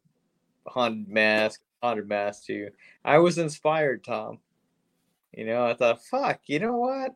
Haunted 0.68 1.10
Mask, 1.10 1.62
Haunted 1.82 2.08
Mask 2.08 2.46
too, 2.46 2.70
I 3.04 3.18
was 3.20 3.38
inspired, 3.38 4.04
Tom. 4.04 4.40
You 5.36 5.46
know, 5.46 5.66
I 5.66 5.74
thought, 5.74 6.04
fuck, 6.04 6.42
you 6.48 6.60
know 6.60 6.76
what? 6.76 7.16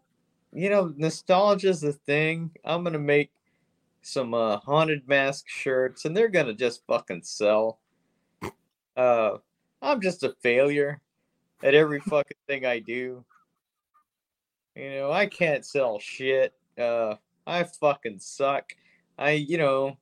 You 0.54 0.70
know, 0.70 0.94
nostalgia's 0.96 1.82
the 1.82 1.94
thing. 1.94 2.52
I'm 2.64 2.84
gonna 2.84 3.00
make 3.00 3.32
some 4.02 4.34
uh, 4.34 4.58
Haunted 4.58 5.08
Mask 5.08 5.50
shirts, 5.50 6.06
and 6.06 6.16
they're 6.16 6.30
gonna 6.30 6.54
just 6.54 6.86
fucking 6.86 7.24
sell. 7.24 7.80
Uh, 8.96 9.38
I'm 9.82 10.02
just 10.02 10.24
a 10.24 10.36
failure 10.42 11.02
at 11.62 11.74
every 11.74 12.00
fucking 12.00 12.38
thing 12.48 12.66
I 12.66 12.80
do. 12.80 13.26
You 14.76 14.90
know, 14.92 15.12
I 15.12 15.26
can't 15.26 15.66
sell 15.66 16.00
shit. 16.00 16.54
Uh, 16.78 17.16
I 17.48 17.64
fucking 17.64 18.20
suck. 18.20 18.76
I, 19.18 19.32
you 19.32 19.58
know, 19.58 19.98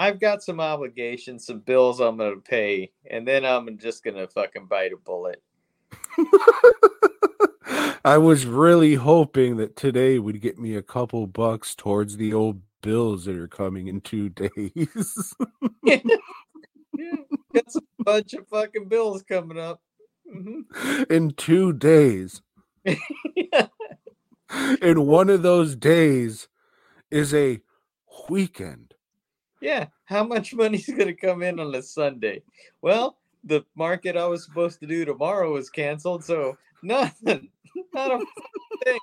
I've 0.00 0.18
got 0.18 0.42
some 0.42 0.60
obligations, 0.60 1.44
some 1.44 1.58
bills 1.58 2.00
I'm 2.00 2.16
gonna 2.16 2.36
pay, 2.36 2.90
and 3.10 3.28
then 3.28 3.44
I'm 3.44 3.76
just 3.76 4.02
gonna 4.02 4.26
fucking 4.28 4.64
bite 4.64 4.92
a 4.94 4.96
bullet. 4.96 5.42
I 8.02 8.16
was 8.16 8.46
really 8.46 8.94
hoping 8.94 9.58
that 9.58 9.76
today 9.76 10.18
would 10.18 10.40
get 10.40 10.58
me 10.58 10.74
a 10.74 10.80
couple 10.80 11.26
bucks 11.26 11.74
towards 11.74 12.16
the 12.16 12.32
old 12.32 12.62
bills 12.80 13.26
that 13.26 13.36
are 13.36 13.46
coming 13.46 13.88
in 13.88 14.00
two 14.00 14.28
days. 14.30 15.34
Yeah, 15.82 15.98
got 17.54 17.64
a 17.76 17.82
bunch 18.02 18.32
of 18.32 18.48
fucking 18.48 18.88
bills 18.88 19.22
coming 19.22 19.58
up. 19.58 19.82
Mhm. 20.34 21.10
in 21.10 21.32
two 21.32 21.74
days. 21.74 22.40
yeah. 22.84 23.66
And 24.80 25.06
one 25.06 25.28
of 25.28 25.42
those 25.42 25.76
days 25.76 26.48
is 27.10 27.34
a 27.34 27.60
weekend. 28.30 28.94
Yeah, 29.60 29.86
how 30.04 30.24
much 30.24 30.54
money's 30.54 30.88
gonna 30.96 31.14
come 31.14 31.42
in 31.42 31.60
on 31.60 31.74
a 31.74 31.82
Sunday? 31.82 32.42
Well, 32.82 33.18
the 33.44 33.64
market 33.74 34.16
I 34.16 34.26
was 34.26 34.44
supposed 34.44 34.80
to 34.80 34.86
do 34.86 35.04
tomorrow 35.04 35.52
was 35.52 35.70
canceled, 35.70 36.24
so 36.24 36.56
nothing. 36.82 37.50
Not 37.94 38.12
a 38.12 38.24
thing. 38.84 38.98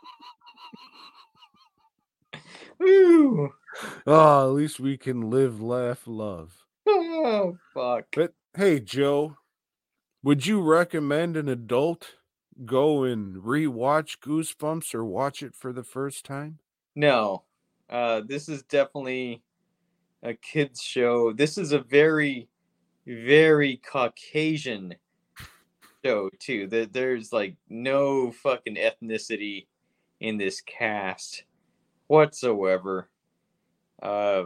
Woo! 2.80 3.54
Oh, 4.06 4.50
at 4.50 4.54
least 4.56 4.80
we 4.80 4.98
can 4.98 5.30
live, 5.30 5.62
laugh, 5.62 6.04
love. 6.06 6.64
Oh 6.88 7.58
fuck. 7.74 8.06
But 8.14 8.34
hey, 8.56 8.80
Joe, 8.80 9.38
would 10.24 10.46
you 10.46 10.62
recommend 10.62 11.38
an 11.38 11.50
adult 11.50 12.16
go 12.66 13.04
and 13.04 13.36
rewatch 13.38 14.20
Goosebumps 14.20 14.96
or 14.96 15.06
watch 15.06 15.44
it 15.44 15.56
for 15.56 15.72
the 15.74 15.84
first 15.84 16.26
time? 16.26 16.60
No. 16.96 17.44
Uh 17.90 18.22
this 18.26 18.50
is 18.50 18.64
definitely 18.64 19.44
a 20.24 20.34
kids 20.34 20.82
show. 20.82 21.34
This 21.34 21.58
is 21.58 21.72
a 21.72 21.80
very 21.80 22.48
very 23.06 23.78
Caucasian 23.78 24.94
show 26.04 26.30
too. 26.40 26.68
That 26.68 26.94
there's 26.94 27.32
like 27.32 27.56
no 27.70 28.32
fucking 28.32 28.76
ethnicity 28.76 29.68
in 30.20 30.38
this 30.38 30.62
cast 30.62 31.44
whatsoever. 32.08 33.10
Uh 34.02 34.46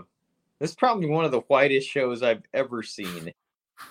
this 0.60 0.72
is 0.72 0.76
probably 0.76 1.08
one 1.08 1.26
of 1.26 1.32
the 1.32 1.40
whitest 1.42 1.90
shows 1.90 2.22
I've 2.22 2.44
ever 2.54 2.84
seen. 2.84 3.34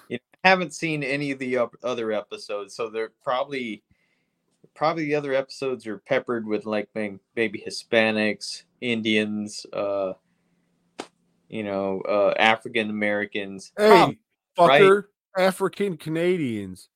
You 0.08 0.18
know, 0.18 0.38
I 0.44 0.48
haven't 0.48 0.72
seen 0.72 1.02
any 1.02 1.32
of 1.32 1.40
the 1.40 1.56
up- 1.58 1.74
other 1.82 2.12
episodes, 2.12 2.76
so 2.76 2.88
they're 2.88 3.10
probably 3.24 3.82
probably 4.74 5.06
the 5.06 5.16
other 5.16 5.34
episodes 5.34 5.86
are 5.86 5.98
peppered 5.98 6.46
with 6.46 6.66
like 6.66 6.88
maybe 6.94 7.64
Hispanics, 7.66 8.62
Indians, 8.80 9.66
uh, 9.72 10.12
you 11.50 11.62
know, 11.64 12.00
uh, 12.08 12.32
African 12.38 12.88
Americans. 12.88 13.72
Hey, 13.76 14.16
Prob- 14.56 14.68
right. 14.68 14.82
fucker, 14.82 15.04
African 15.36 15.96
Canadians. 15.98 16.88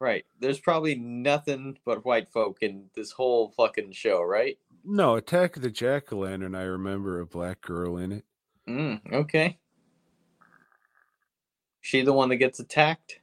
right. 0.00 0.24
There's 0.40 0.58
probably 0.58 0.96
nothing 0.96 1.78
but 1.84 2.04
white 2.04 2.28
folk 2.28 2.58
in 2.62 2.86
this 2.96 3.12
whole 3.12 3.50
fucking 3.56 3.92
show, 3.92 4.22
right? 4.22 4.58
No, 4.84 5.14
Attack 5.14 5.56
of 5.56 5.62
the 5.62 5.70
Jack 5.70 6.12
o' 6.12 6.16
Lantern. 6.18 6.56
I 6.56 6.62
remember 6.64 7.20
a 7.20 7.26
black 7.26 7.60
girl 7.60 7.98
in 7.98 8.10
it. 8.10 8.24
Mm, 8.68 9.00
okay. 9.12 9.58
She 11.80 12.02
the 12.02 12.12
one 12.12 12.28
that 12.30 12.36
gets 12.36 12.58
attacked? 12.58 13.20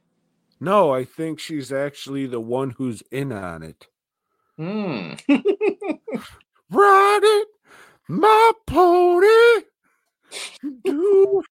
No, 0.60 0.90
I 0.92 1.04
think 1.04 1.38
she's 1.38 1.72
actually 1.72 2.26
the 2.26 2.40
one 2.40 2.70
who's 2.70 3.02
in 3.10 3.32
on 3.32 3.62
it. 3.62 3.86
Hmm. 4.56 5.12
Ride 6.70 7.20
it, 7.22 7.48
my 8.08 8.52
pony. 8.66 9.64
Do. 10.84 11.42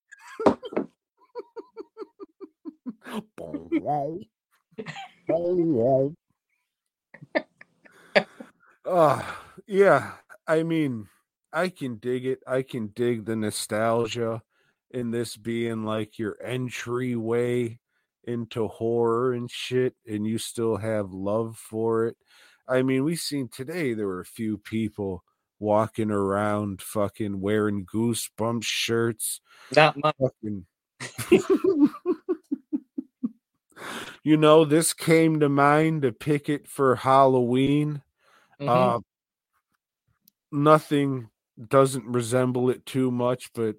Bow, 3.35 3.69
wow. 3.71 4.19
Bow. 5.27 6.15
Uh, 8.85 9.21
yeah, 9.67 10.13
I 10.47 10.63
mean, 10.63 11.07
I 11.53 11.69
can 11.69 11.97
dig 11.97 12.25
it. 12.25 12.39
I 12.47 12.61
can 12.63 12.87
dig 12.87 13.25
the 13.25 13.35
nostalgia 13.35 14.41
in 14.91 15.11
this 15.11 15.37
being 15.37 15.83
like 15.83 16.17
your 16.17 16.37
entryway 16.43 17.79
into 18.23 18.67
horror 18.67 19.33
and 19.33 19.49
shit, 19.49 19.95
and 20.07 20.25
you 20.25 20.37
still 20.37 20.77
have 20.77 21.11
love 21.11 21.57
for 21.57 22.07
it. 22.07 22.17
I 22.67 22.81
mean, 22.83 23.03
we've 23.03 23.19
seen 23.19 23.47
today 23.47 23.93
there 23.93 24.07
were 24.07 24.21
a 24.21 24.25
few 24.25 24.57
people 24.57 25.23
walking 25.59 26.11
around 26.11 26.81
fucking 26.81 27.41
wearing 27.41 27.85
goosebump 27.85 28.63
shirts, 28.63 29.41
Not 29.75 29.97
much. 29.97 30.15
fucking 30.19 30.65
you 34.23 34.37
know, 34.37 34.65
this 34.65 34.93
came 34.93 35.39
to 35.41 35.49
mind 35.49 36.03
to 36.03 36.11
pick 36.11 36.49
it 36.49 36.67
for 36.67 36.95
Halloween. 36.97 38.01
Mhm. 38.61 38.95
Uh 38.95 38.99
nothing 40.51 41.29
doesn't 41.69 42.05
resemble 42.07 42.69
it 42.69 42.85
too 42.85 43.11
much, 43.11 43.51
but 43.53 43.77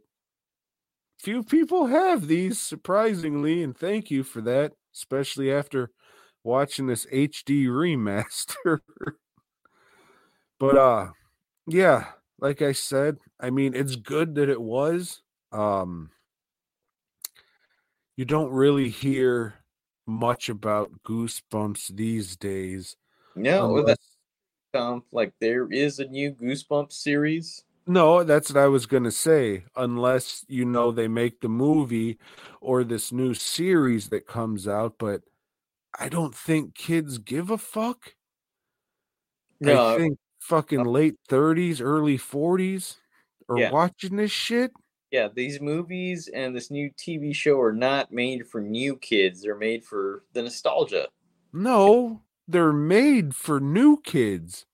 few 1.20 1.42
people 1.44 1.86
have 1.88 2.28
these 2.28 2.60
surprisingly, 2.60 3.62
and 3.62 3.76
thank 3.76 4.10
you 4.10 4.24
for 4.24 4.40
that, 4.42 4.72
especially 4.94 5.52
after 5.52 5.90
watching 6.44 6.86
this 6.88 7.06
HD 7.12 7.66
remaster. 7.66 8.80
but 10.60 10.76
uh 10.78 11.08
yeah, 11.70 12.12
like 12.38 12.62
I 12.62 12.72
said, 12.72 13.18
I 13.38 13.50
mean 13.50 13.74
it's 13.74 13.96
good 13.96 14.34
that 14.36 14.48
it 14.48 14.60
was. 14.60 15.22
Um 15.52 16.10
you 18.16 18.24
don't 18.24 18.50
really 18.52 18.88
hear 18.90 19.54
much 20.06 20.48
about 20.48 20.90
goosebumps 21.02 21.88
these 21.96 22.36
days. 22.36 22.96
no, 23.34 23.76
unless- 23.76 23.86
that's 23.86 24.16
um, 24.74 25.04
like 25.12 25.34
there 25.40 25.70
is 25.72 25.98
a 25.98 26.06
new 26.06 26.32
Goosebumps 26.32 26.92
series. 26.92 27.64
No, 27.86 28.22
that's 28.22 28.50
what 28.52 28.62
I 28.62 28.68
was 28.68 28.86
going 28.86 29.04
to 29.04 29.10
say. 29.10 29.64
Unless, 29.74 30.44
you 30.48 30.64
know, 30.64 30.92
they 30.92 31.08
make 31.08 31.40
the 31.40 31.48
movie 31.48 32.18
or 32.60 32.84
this 32.84 33.10
new 33.10 33.34
series 33.34 34.10
that 34.10 34.26
comes 34.26 34.68
out, 34.68 34.96
but 34.98 35.22
I 35.98 36.08
don't 36.08 36.34
think 36.34 36.74
kids 36.74 37.18
give 37.18 37.50
a 37.50 37.58
fuck. 37.58 38.14
No, 39.60 39.94
I 39.94 39.96
think 39.96 40.18
fucking 40.40 40.84
late 40.84 41.16
30s, 41.28 41.80
early 41.80 42.18
40s 42.18 42.98
are 43.48 43.58
Yeah. 43.58 43.70
watching 43.70 44.16
this 44.16 44.32
shit. 44.32 44.72
yeah, 45.12 45.28
these 45.34 45.60
movies 45.60 46.28
and 46.28 46.54
this 46.54 46.70
new 46.70 46.88
TV 46.92 47.32
show 47.34 47.60
are 47.60 47.72
not 47.72 48.12
made 48.12 48.46
for 48.48 48.60
new 48.60 48.96
kids. 48.96 49.42
They're 49.42 49.56
made 49.56 49.84
for 49.84 50.24
the 50.34 50.42
nostalgia. 50.42 51.08
No, 51.52 52.22
they're 52.46 52.72
made 52.72 53.34
for 53.34 53.58
new 53.60 54.00
kids, 54.02 54.66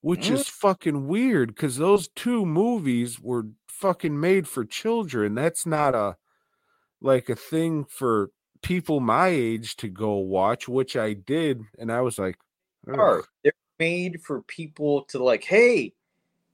which 0.00 0.28
Mm. 0.28 0.34
is 0.34 0.48
fucking 0.48 1.08
weird 1.08 1.48
because 1.54 1.76
those 1.76 2.08
two 2.08 2.46
movies 2.46 3.18
were 3.20 3.48
fucking 3.68 4.18
made 4.20 4.48
for 4.48 4.64
children. 4.64 5.34
That's 5.34 5.66
not 5.66 5.94
a 5.94 6.16
like 7.00 7.28
a 7.28 7.36
thing 7.36 7.84
for 7.84 8.30
people 8.62 9.00
my 9.00 9.28
age 9.28 9.76
to 9.78 9.88
go 9.88 10.14
watch, 10.18 10.68
which 10.68 10.96
I 10.96 11.14
did, 11.14 11.62
and 11.78 11.92
I 11.92 12.00
was 12.02 12.18
like, 12.18 12.38
"Ugh." 12.88 13.24
they're 13.44 13.52
made 13.78 14.22
for 14.22 14.42
people 14.42 15.02
to 15.04 15.22
like, 15.22 15.44
hey, 15.44 15.94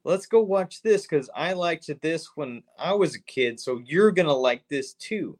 let's 0.05 0.26
go 0.26 0.40
watch 0.42 0.82
this 0.82 1.02
because 1.06 1.30
I 1.34 1.52
liked 1.55 1.90
this 2.02 2.28
when 2.36 2.62
I 2.78 2.92
was 2.94 3.14
a 3.14 3.22
kid, 3.22 3.60
so 3.60 3.80
you're 3.84 4.12
gonna 4.12 4.34
like 4.34 4.66
this 4.68 4.94
too. 4.94 5.38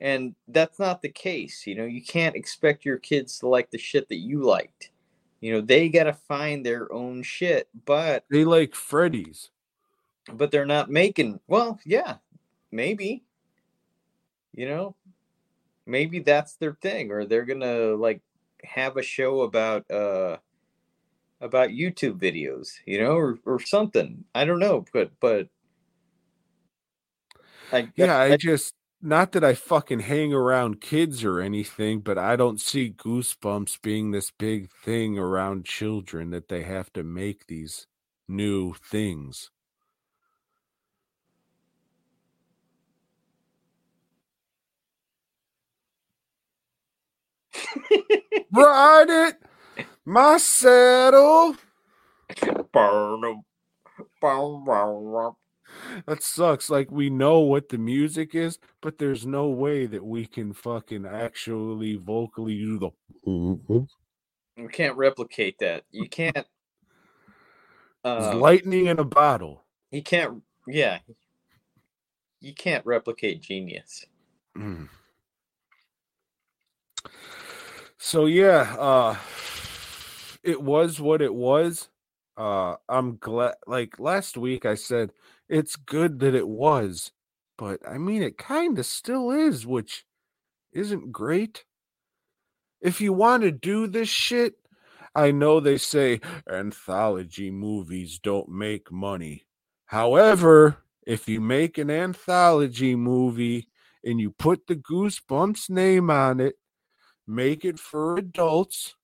And 0.00 0.34
that's 0.48 0.78
not 0.78 1.02
the 1.02 1.08
case. 1.10 1.66
You 1.66 1.74
know, 1.76 1.84
you 1.86 2.02
can't 2.04 2.36
expect 2.36 2.84
your 2.84 2.98
kids 2.98 3.38
to 3.40 3.48
like 3.48 3.70
the 3.70 3.78
shit 3.78 4.08
that 4.10 4.16
you 4.18 4.42
liked. 4.42 4.90
You 5.40 5.52
know, 5.54 5.60
they 5.60 5.88
gotta 5.88 6.12
find 6.14 6.64
their 6.66 6.92
own 6.92 7.22
shit, 7.22 7.68
but 7.86 8.24
they 8.30 8.44
like 8.44 8.74
Freddy's. 8.74 9.50
but 10.34 10.50
they're 10.50 10.66
not 10.66 10.90
making 10.90 11.38
well 11.46 11.78
yeah 11.86 12.16
maybe 12.72 13.24
you 14.54 14.66
know 14.68 14.94
maybe 15.86 16.18
that's 16.20 16.56
their 16.56 16.74
thing 16.82 17.10
or 17.12 17.24
they're 17.24 17.44
gonna 17.44 17.94
like 17.96 18.20
have 18.64 18.96
a 18.96 19.02
show 19.02 19.42
about 19.42 19.88
uh 19.90 20.36
about 21.40 21.70
youtube 21.70 22.18
videos 22.18 22.74
you 22.86 23.00
know 23.00 23.12
or, 23.16 23.38
or 23.46 23.60
something 23.60 24.24
i 24.34 24.44
don't 24.44 24.58
know 24.60 24.84
but 24.92 25.10
but 25.20 25.48
I, 27.72 27.92
Yeah, 27.96 28.16
I 28.16 28.32
I- 28.32 28.38
just 28.38 28.74
not 29.02 29.32
that 29.32 29.44
I 29.44 29.54
fucking 29.54 30.00
hang 30.00 30.32
around 30.32 30.80
kids 30.80 31.24
or 31.24 31.40
anything, 31.40 32.00
but 32.00 32.18
I 32.18 32.36
don't 32.36 32.60
see 32.60 32.90
goosebumps 32.92 33.82
being 33.82 34.10
this 34.10 34.30
big 34.30 34.70
thing 34.84 35.18
around 35.18 35.64
children 35.66 36.30
that 36.30 36.48
they 36.48 36.62
have 36.62 36.92
to 36.94 37.02
make 37.04 37.46
these 37.46 37.86
new 38.28 38.74
things. 38.74 39.50
Ride 48.52 49.10
it, 49.10 49.42
my 50.06 50.38
saddle. 50.38 51.56
That 56.06 56.22
sucks. 56.22 56.70
Like 56.70 56.90
we 56.90 57.10
know 57.10 57.40
what 57.40 57.68
the 57.68 57.78
music 57.78 58.34
is, 58.34 58.58
but 58.80 58.98
there's 58.98 59.26
no 59.26 59.48
way 59.48 59.86
that 59.86 60.04
we 60.04 60.24
can 60.24 60.52
fucking 60.52 61.04
actually 61.04 61.96
vocally 61.96 62.56
do 62.56 62.78
the. 62.78 62.90
you 64.56 64.68
can't 64.68 64.96
replicate 64.96 65.58
that 65.58 65.84
you 65.90 66.08
can't 66.08 66.46
uh, 68.04 68.34
lightning 68.36 68.86
in 68.86 68.98
a 68.98 69.04
bottle. 69.04 69.64
you 69.90 70.02
can't 70.02 70.42
yeah 70.66 70.98
you 72.40 72.54
can't 72.54 72.84
replicate 72.86 73.42
genius 73.42 74.06
Mm. 74.56 74.88
So 77.98 78.24
yeah, 78.24 78.74
uh 78.78 79.16
it 80.46 80.62
was 80.62 81.00
what 81.00 81.20
it 81.22 81.34
was. 81.34 81.90
Uh 82.36 82.76
I'm 82.88 83.16
glad 83.18 83.56
like 83.66 83.98
last 84.00 84.36
week 84.36 84.66
I 84.66 84.74
said 84.74 85.12
it's 85.48 85.76
good 85.76 86.20
that 86.20 86.34
it 86.34 86.48
was, 86.48 87.12
but 87.58 87.80
I 87.88 87.98
mean 87.98 88.22
it 88.22 88.38
kind 88.38 88.78
of 88.78 88.86
still 88.86 89.30
is, 89.30 89.66
which 89.66 90.06
isn't 90.72 91.12
great. 91.12 91.64
If 92.80 93.00
you 93.00 93.12
want 93.12 93.42
to 93.42 93.50
do 93.50 93.86
this 93.86 94.08
shit, 94.08 94.54
I 95.14 95.30
know 95.30 95.60
they 95.60 95.78
say 95.78 96.20
anthology 96.50 97.50
movies 97.50 98.18
don't 98.18 98.50
make 98.50 98.92
money. 98.92 99.46
However, 99.86 100.78
if 101.06 101.28
you 101.28 101.40
make 101.40 101.78
an 101.78 101.90
anthology 101.90 102.96
movie 102.96 103.68
and 104.04 104.20
you 104.20 104.30
put 104.30 104.66
the 104.66 104.76
Goosebumps 104.76 105.70
name 105.70 106.10
on 106.10 106.40
it, 106.40 106.56
make 107.26 107.64
it 107.64 107.78
for 107.78 108.18
adults, 108.18 108.95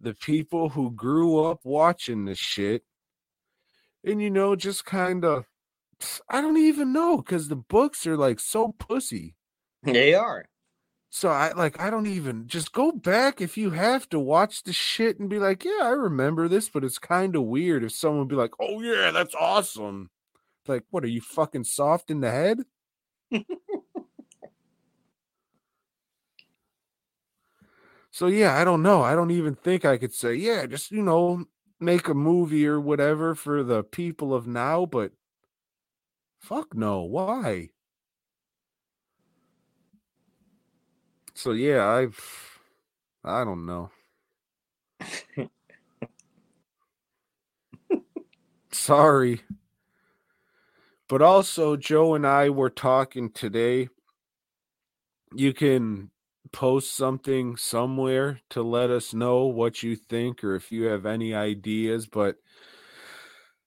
the 0.00 0.14
people 0.14 0.70
who 0.70 0.90
grew 0.90 1.44
up 1.44 1.60
watching 1.64 2.24
this 2.24 2.38
shit, 2.38 2.82
and 4.04 4.22
you 4.22 4.30
know, 4.30 4.56
just 4.56 4.84
kind 4.84 5.24
of, 5.24 5.44
I 6.28 6.40
don't 6.40 6.56
even 6.56 6.92
know 6.92 7.18
because 7.18 7.48
the 7.48 7.56
books 7.56 8.06
are 8.06 8.16
like 8.16 8.40
so 8.40 8.74
pussy. 8.78 9.34
they 9.82 10.14
are 10.14 10.46
So 11.10 11.30
I 11.30 11.52
like 11.52 11.80
I 11.80 11.90
don't 11.90 12.06
even 12.06 12.46
just 12.46 12.72
go 12.72 12.92
back 12.92 13.40
if 13.40 13.56
you 13.56 13.70
have 13.70 14.08
to 14.10 14.18
watch 14.18 14.62
the 14.62 14.72
shit 14.72 15.18
and 15.18 15.28
be 15.28 15.38
like, 15.38 15.64
yeah, 15.64 15.80
I 15.82 15.90
remember 15.90 16.48
this, 16.48 16.68
but 16.68 16.84
it's 16.84 16.98
kind 16.98 17.34
of 17.36 17.44
weird 17.44 17.84
if 17.84 17.92
someone 17.92 18.28
be 18.28 18.36
like, 18.36 18.52
oh 18.60 18.80
yeah, 18.80 19.10
that's 19.10 19.34
awesome. 19.34 20.10
Like, 20.66 20.84
what 20.90 21.02
are 21.04 21.08
you 21.08 21.22
fucking 21.22 21.64
soft 21.64 22.10
in 22.10 22.20
the 22.20 22.30
head? 22.30 22.58
So 28.18 28.26
yeah, 28.26 28.56
I 28.58 28.64
don't 28.64 28.82
know. 28.82 29.02
I 29.02 29.14
don't 29.14 29.30
even 29.30 29.54
think 29.54 29.84
I 29.84 29.96
could 29.96 30.12
say, 30.12 30.34
yeah, 30.34 30.66
just 30.66 30.90
you 30.90 31.02
know, 31.02 31.44
make 31.78 32.08
a 32.08 32.14
movie 32.14 32.66
or 32.66 32.80
whatever 32.80 33.36
for 33.36 33.62
the 33.62 33.84
people 33.84 34.34
of 34.34 34.44
now, 34.44 34.86
but 34.86 35.12
fuck 36.40 36.74
no. 36.74 37.02
Why? 37.02 37.68
So 41.34 41.52
yeah, 41.52 41.86
I've 41.88 42.58
I 43.24 43.44
don't 43.44 43.66
know. 43.66 43.90
Sorry. 48.72 49.42
But 51.08 51.22
also 51.22 51.76
Joe 51.76 52.14
and 52.14 52.26
I 52.26 52.50
were 52.50 52.70
talking 52.70 53.30
today. 53.30 53.88
You 55.34 55.52
can 55.52 56.10
post 56.52 56.94
something 56.94 57.56
somewhere 57.56 58.40
to 58.50 58.62
let 58.62 58.90
us 58.90 59.14
know 59.14 59.44
what 59.44 59.82
you 59.82 59.96
think 59.96 60.42
or 60.44 60.54
if 60.54 60.72
you 60.72 60.84
have 60.84 61.06
any 61.06 61.34
ideas, 61.34 62.06
but 62.06 62.36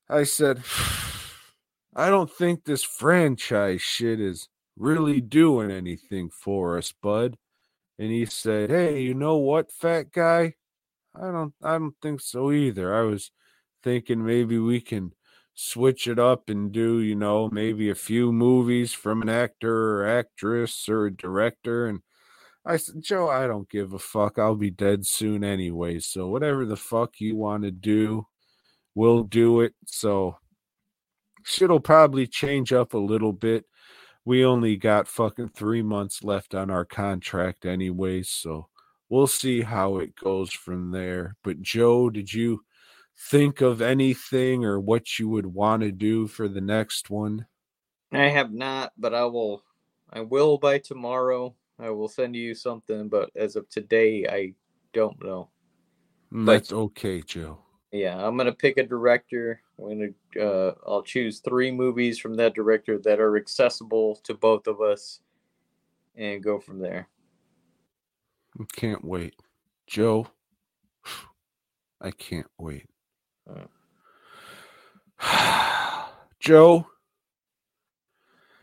I 0.09 0.23
said 0.23 0.63
I 1.95 2.09
don't 2.09 2.31
think 2.31 2.63
this 2.63 2.83
franchise 2.83 3.81
shit 3.81 4.19
is 4.21 4.47
really 4.77 5.21
doing 5.21 5.71
anything 5.71 6.29
for 6.29 6.77
us, 6.77 6.93
bud. 6.93 7.37
And 7.99 8.11
he 8.11 8.25
said, 8.25 8.69
"Hey, 8.71 9.01
you 9.01 9.13
know 9.13 9.37
what, 9.37 9.71
fat 9.71 10.11
guy? 10.11 10.55
I 11.15 11.31
don't 11.31 11.53
I 11.61 11.77
don't 11.77 11.95
think 12.01 12.21
so 12.21 12.51
either. 12.51 12.95
I 12.95 13.01
was 13.03 13.31
thinking 13.83 14.25
maybe 14.25 14.57
we 14.59 14.81
can 14.81 15.13
switch 15.53 16.07
it 16.07 16.19
up 16.19 16.49
and 16.49 16.71
do, 16.71 16.99
you 16.99 17.15
know, 17.15 17.49
maybe 17.51 17.89
a 17.89 17.95
few 17.95 18.31
movies 18.31 18.93
from 18.93 19.21
an 19.21 19.29
actor 19.29 19.99
or 19.99 20.07
actress 20.07 20.87
or 20.89 21.05
a 21.05 21.15
director 21.15 21.85
and 21.87 22.01
I 22.65 22.77
said, 22.77 23.01
Joe, 23.01 23.27
I 23.27 23.47
don't 23.47 23.69
give 23.69 23.93
a 23.93 23.99
fuck. 23.99 24.37
I'll 24.37 24.55
be 24.55 24.69
dead 24.69 25.05
soon 25.05 25.43
anyway. 25.43 25.99
So 25.99 26.27
whatever 26.27 26.65
the 26.65 26.77
fuck 26.77 27.19
you 27.19 27.35
want 27.35 27.63
to 27.63 27.71
do, 27.71 28.27
we'll 28.93 29.23
do 29.23 29.61
it. 29.61 29.73
So 29.85 30.37
shit'll 31.43 31.79
probably 31.79 32.27
change 32.27 32.71
up 32.71 32.93
a 32.93 32.99
little 32.99 33.33
bit. 33.33 33.65
We 34.25 34.45
only 34.45 34.77
got 34.77 35.07
fucking 35.07 35.49
three 35.49 35.81
months 35.81 36.23
left 36.23 36.53
on 36.53 36.69
our 36.69 36.85
contract 36.85 37.65
anyway, 37.65 38.21
so 38.21 38.67
we'll 39.09 39.25
see 39.25 39.61
how 39.61 39.97
it 39.97 40.15
goes 40.15 40.51
from 40.51 40.91
there. 40.91 41.35
But 41.43 41.61
Joe, 41.61 42.11
did 42.11 42.31
you 42.31 42.61
think 43.29 43.61
of 43.61 43.81
anything 43.81 44.63
or 44.63 44.79
what 44.79 45.17
you 45.17 45.27
would 45.29 45.47
want 45.47 45.81
to 45.81 45.91
do 45.91 46.27
for 46.27 46.47
the 46.47 46.61
next 46.61 47.09
one? 47.09 47.47
I 48.11 48.27
have 48.27 48.53
not, 48.53 48.91
but 48.95 49.15
I 49.15 49.25
will. 49.25 49.63
I 50.13 50.21
will 50.21 50.59
by 50.59 50.77
tomorrow. 50.77 51.55
I 51.81 51.89
will 51.89 52.07
send 52.07 52.35
you 52.35 52.53
something, 52.53 53.07
but 53.09 53.31
as 53.35 53.55
of 53.55 53.67
today, 53.69 54.27
I 54.29 54.53
don't 54.93 55.21
know. 55.23 55.49
Mm, 56.31 56.45
That's 56.45 56.71
okay, 56.71 57.21
Joe. 57.21 57.57
Yeah, 57.91 58.23
I'm 58.25 58.37
gonna 58.37 58.53
pick 58.53 58.77
a 58.77 58.83
director. 58.83 59.61
I'm 59.79 60.13
gonna. 60.33 60.47
Uh, 60.47 60.75
I'll 60.87 61.01
choose 61.01 61.39
three 61.39 61.71
movies 61.71 62.19
from 62.19 62.35
that 62.35 62.53
director 62.53 62.99
that 62.99 63.19
are 63.19 63.35
accessible 63.35 64.15
to 64.23 64.35
both 64.35 64.67
of 64.67 64.79
us, 64.79 65.21
and 66.15 66.43
go 66.43 66.59
from 66.59 66.79
there. 66.79 67.09
Can't 68.73 69.03
wait, 69.03 69.35
Joe. 69.87 70.27
I 72.01 72.11
can't 72.11 72.47
wait. 72.57 72.85
Joe, 76.39 76.87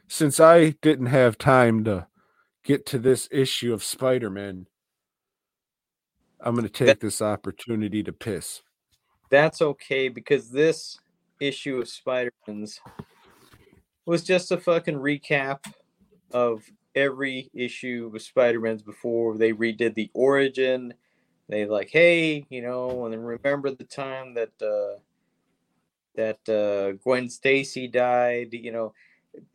since 0.06 0.40
I 0.40 0.70
didn't 0.82 1.06
have 1.06 1.36
time 1.36 1.84
to 1.84 2.06
get 2.68 2.84
to 2.86 2.98
this 2.98 3.28
issue 3.32 3.72
of 3.72 3.82
Spider 3.82 4.30
Man, 4.30 4.66
I'm 6.40 6.54
going 6.54 6.68
to 6.68 6.70
take 6.70 7.00
this 7.00 7.20
opportunity 7.20 8.02
to 8.04 8.12
piss. 8.12 8.62
That's 9.30 9.60
okay 9.60 10.08
because 10.08 10.50
this 10.50 11.00
issue 11.40 11.80
of 11.80 11.88
Spider 11.88 12.32
Man's 12.46 12.80
was 14.06 14.22
just 14.22 14.52
a 14.52 14.58
fucking 14.58 14.96
recap 14.96 15.64
of 16.30 16.62
every 16.94 17.50
issue 17.54 18.10
of 18.14 18.22
Spider 18.22 18.60
Man's 18.60 18.82
before 18.82 19.36
they 19.36 19.52
redid 19.52 19.94
the 19.94 20.10
origin 20.14 20.94
they 21.48 21.64
like, 21.64 21.88
hey, 21.90 22.44
you 22.50 22.60
know, 22.60 23.04
and 23.04 23.14
then 23.14 23.22
remember 23.22 23.70
the 23.70 23.84
time 23.84 24.34
that 24.34 24.52
uh, 24.60 24.98
that 26.14 26.46
uh, 26.48 26.98
Gwen 27.02 27.30
Stacy 27.30 27.88
died, 27.88 28.48
you 28.52 28.70
know, 28.70 28.92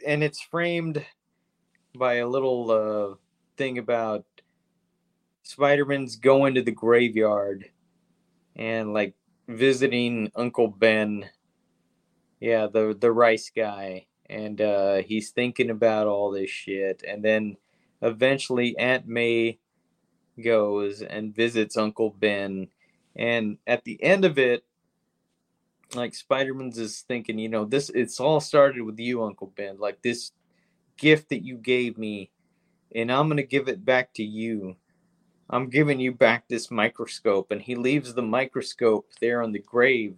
and 0.06 0.24
it's 0.24 0.42
framed 0.42 1.06
by 1.96 2.16
a 2.16 2.28
little 2.28 2.72
uh, 2.72 3.16
thing 3.58 3.78
about 3.78 4.26
Spider-Man's 5.44 6.16
going 6.16 6.56
to 6.56 6.62
the 6.62 6.72
graveyard 6.72 7.70
and 8.56 8.94
like 8.94 9.14
visiting 9.48 10.32
Uncle 10.36 10.68
Ben. 10.68 11.30
Yeah, 12.40 12.68
the 12.68 12.96
the 13.00 13.12
rice 13.12 13.52
guy, 13.56 14.08
and 14.30 14.60
uh, 14.60 14.96
he's 14.98 15.30
thinking 15.30 15.70
about 15.70 16.08
all 16.08 16.32
this 16.32 16.50
shit, 16.50 17.04
and 17.08 17.24
then 17.24 17.58
eventually 18.02 18.78
Aunt 18.78 19.08
May 19.08 19.60
goes 20.44 21.02
and 21.02 21.36
visits 21.36 21.78
Uncle 21.78 22.10
Ben. 22.10 22.68
And 23.16 23.60
at 23.68 23.84
the 23.84 24.02
end 24.04 24.26
of 24.26 24.40
it, 24.40 24.66
like 25.94 26.16
Spider-Man's 26.16 26.80
is 26.80 27.02
thinking, 27.02 27.38
you 27.38 27.50
know, 27.50 27.66
this 27.66 27.90
it's 27.90 28.20
all 28.20 28.40
started 28.40 28.82
with 28.82 29.00
you, 29.00 29.24
Uncle 29.24 29.54
Ben. 29.56 29.78
Like 29.80 30.02
this 30.02 30.32
gift 30.98 31.30
that 31.30 31.44
you 31.44 31.58
gave 31.58 31.98
me, 31.98 32.32
and 32.96 33.12
I'm 33.12 33.28
gonna 33.28 33.44
give 33.44 33.68
it 33.68 33.86
back 33.86 34.14
to 34.16 34.24
you. 34.24 34.76
I'm 35.50 35.70
giving 35.70 36.00
you 36.00 36.12
back 36.12 36.48
this 36.48 36.72
microscope. 36.72 37.52
And 37.52 37.62
he 37.62 37.76
leaves 37.76 38.14
the 38.14 38.22
microscope 38.24 39.08
there 39.20 39.42
on 39.42 39.52
the 39.52 39.60
grave. 39.60 40.18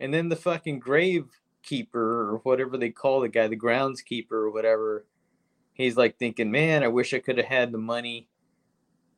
And 0.00 0.12
then 0.12 0.28
the 0.28 0.36
fucking 0.36 0.80
grave 0.80 1.26
keeper 1.62 2.28
or 2.28 2.38
whatever 2.38 2.76
they 2.76 2.90
call 2.90 3.20
the 3.20 3.28
guy, 3.28 3.46
the 3.46 3.56
groundskeeper 3.56 4.32
or 4.32 4.50
whatever, 4.50 5.06
he's 5.74 5.96
like 5.96 6.18
thinking, 6.18 6.50
Man, 6.50 6.82
I 6.82 6.88
wish 6.88 7.14
I 7.14 7.20
could 7.20 7.38
have 7.38 7.46
had 7.46 7.72
the 7.72 7.78
money 7.78 8.28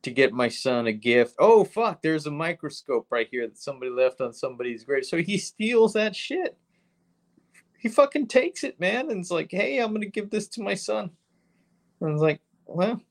to 0.03 0.11
get 0.11 0.31
my 0.31 0.47
son 0.47 0.87
a 0.87 0.93
gift. 0.93 1.35
Oh 1.39 1.63
fuck, 1.63 2.01
there's 2.01 2.27
a 2.27 2.31
microscope 2.31 3.07
right 3.09 3.27
here 3.29 3.47
that 3.47 3.57
somebody 3.57 3.91
left 3.91 4.21
on 4.21 4.31
somebody's 4.31 4.83
grave. 4.83 5.05
So 5.05 5.17
he 5.17 5.37
steals 5.37 5.93
that 5.93 6.15
shit. 6.15 6.57
He 7.79 7.89
fucking 7.89 8.27
takes 8.27 8.63
it, 8.63 8.79
man, 8.79 9.11
and 9.11 9.19
it's 9.19 9.31
like, 9.31 9.51
hey, 9.51 9.79
I'm 9.79 9.93
gonna 9.93 10.05
give 10.07 10.29
this 10.29 10.47
to 10.49 10.61
my 10.63 10.73
son. 10.73 11.11
And 12.01 12.13
it's 12.13 12.21
like, 12.21 12.41
well, 12.65 13.01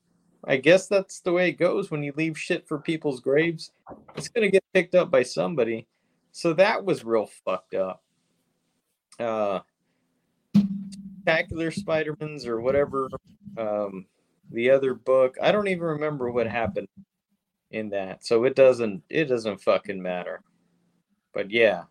I 0.43 0.57
guess 0.57 0.87
that's 0.87 1.21
the 1.21 1.31
way 1.31 1.49
it 1.49 1.53
goes 1.53 1.89
when 1.89 2.03
you 2.03 2.13
leave 2.15 2.37
shit 2.37 2.67
for 2.67 2.79
people's 2.79 3.19
graves. 3.19 3.71
It's 4.15 4.29
gonna 4.29 4.49
get 4.49 4.63
picked 4.73 4.95
up 4.95 5.09
by 5.09 5.23
somebody. 5.23 5.87
So 6.31 6.53
that 6.53 6.83
was 6.83 7.03
real 7.03 7.29
fucked 7.45 7.73
up. 7.73 8.03
Uh 9.19 9.61
spectacular 11.25 11.71
Spider-Mans 11.71 12.45
or 12.45 12.61
whatever. 12.61 13.09
Um 13.57 14.05
the 14.51 14.69
other 14.69 14.93
book. 14.93 15.37
I 15.41 15.51
don't 15.51 15.67
even 15.67 15.83
remember 15.83 16.29
what 16.29 16.47
happened 16.47 16.87
in 17.71 17.89
that, 17.89 18.25
so 18.25 18.43
it 18.43 18.55
doesn't 18.55 19.03
it 19.09 19.25
doesn't 19.25 19.61
fucking 19.61 20.01
matter. 20.01 20.41
But 21.33 21.49
yeah. 21.49 21.83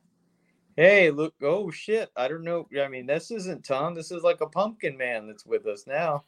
Hey, 0.77 1.11
look! 1.11 1.35
Oh 1.41 1.71
shit! 1.71 2.11
I 2.17 2.27
don't 2.27 2.43
know. 2.43 2.69
I 2.83 2.89
mean, 2.89 3.07
this 3.07 3.31
isn't 3.31 3.65
Tom. 3.65 3.95
This 3.95 4.11
is 4.11 4.23
like 4.23 4.41
a 4.41 4.49
pumpkin 4.49 4.97
man 4.97 5.29
that's 5.29 5.47
with 5.47 5.67
us 5.67 5.87
now. 5.87 6.25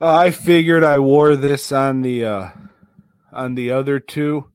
I 0.00 0.30
figured 0.30 0.84
I 0.84 0.98
wore 0.98 1.36
this 1.36 1.72
on 1.72 2.02
the 2.02 2.24
uh 2.24 2.50
on 3.32 3.54
the 3.54 3.72
other 3.72 3.98
two, 3.98 4.52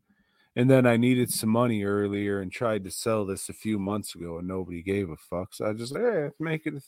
and 0.56 0.70
then 0.70 0.86
I 0.86 0.98
needed 0.98 1.32
some 1.32 1.50
money 1.50 1.84
earlier 1.84 2.40
and 2.40 2.52
tried 2.52 2.84
to 2.86 2.92
sell 2.92 3.26
this 3.26 3.50
a 3.50 3.54
few 3.54 3.78
months 3.78 4.16
ago, 4.16 4.38
and 4.38 4.48
nobody 4.48 4.82
gave 4.82 5.10
a 5.10 5.18
fuck. 5.18 5.54
So 5.54 5.66
I 5.66 5.74
just 5.74 5.96
hey, 5.96 6.30
make 6.40 6.66
it 6.66 6.82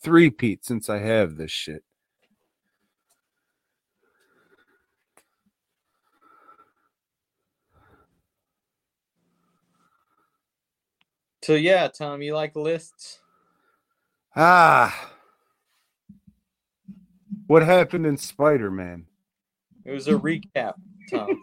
three 0.00 0.30
Pete 0.30 0.64
since 0.64 0.88
I 0.88 0.98
have 0.98 1.36
this 1.36 1.50
shit. 1.50 1.84
So 11.48 11.54
yeah, 11.54 11.88
Tom, 11.88 12.20
you 12.20 12.34
like 12.34 12.54
lists? 12.56 13.20
Ah. 14.36 15.12
What 17.46 17.62
happened 17.62 18.04
in 18.04 18.18
Spider 18.18 18.70
Man? 18.70 19.06
It 19.86 19.92
was 19.92 20.08
a 20.08 20.12
recap, 20.12 20.74
Tom. 21.10 21.42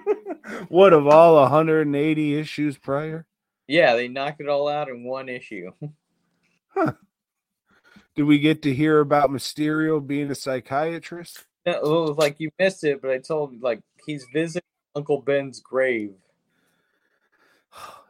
what 0.70 0.94
of 0.94 1.06
all 1.06 1.34
180 1.42 2.38
issues 2.38 2.78
prior? 2.78 3.26
Yeah, 3.68 3.94
they 3.96 4.08
knocked 4.08 4.40
it 4.40 4.48
all 4.48 4.66
out 4.66 4.88
in 4.88 5.04
one 5.04 5.28
issue. 5.28 5.72
Huh. 6.68 6.92
Did 8.16 8.22
we 8.22 8.38
get 8.38 8.62
to 8.62 8.74
hear 8.74 9.00
about 9.00 9.28
Mysterio 9.28 10.04
being 10.04 10.30
a 10.30 10.34
psychiatrist? 10.34 11.44
No, 11.66 11.72
it 11.72 12.08
was 12.08 12.16
like 12.16 12.40
you 12.40 12.50
missed 12.58 12.82
it, 12.82 13.02
but 13.02 13.10
I 13.10 13.18
told 13.18 13.52
you 13.52 13.60
like 13.60 13.80
he's 14.06 14.26
visiting 14.32 14.66
Uncle 14.96 15.20
Ben's 15.20 15.60
grave 15.60 16.14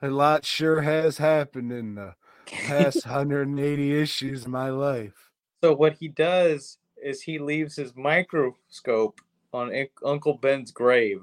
a 0.04 0.10
lot 0.10 0.44
sure 0.44 0.82
has 0.82 1.16
happened 1.16 1.72
in 1.72 1.94
the 1.94 2.14
past 2.46 3.06
180 3.06 4.00
issues 4.02 4.42
of 4.44 4.48
my 4.48 4.68
life. 4.68 5.30
So 5.62 5.74
what 5.74 5.94
he 5.94 6.08
does 6.08 6.76
is 7.02 7.22
he 7.22 7.38
leaves 7.38 7.76
his 7.76 7.96
microscope 7.96 9.22
on 9.54 9.72
Uncle 10.04 10.34
Ben's 10.34 10.72
grave, 10.72 11.22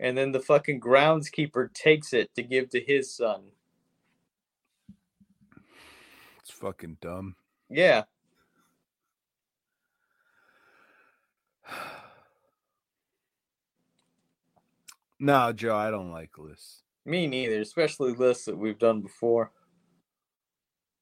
and 0.00 0.18
then 0.18 0.32
the 0.32 0.40
fucking 0.40 0.80
groundskeeper 0.80 1.72
takes 1.72 2.12
it 2.12 2.34
to 2.34 2.42
give 2.42 2.70
to 2.70 2.80
his 2.80 3.14
son. 3.14 3.42
It's 6.40 6.50
fucking 6.50 6.98
dumb. 7.00 7.36
Yeah. 7.70 8.02
No, 15.20 15.52
Joe, 15.52 15.76
I 15.76 15.92
don't 15.92 16.10
like 16.10 16.36
lists. 16.36 16.82
Me 17.04 17.26
neither, 17.26 17.60
especially 17.60 18.12
lists 18.12 18.44
that 18.44 18.56
we've 18.56 18.78
done 18.78 19.00
before. 19.00 19.50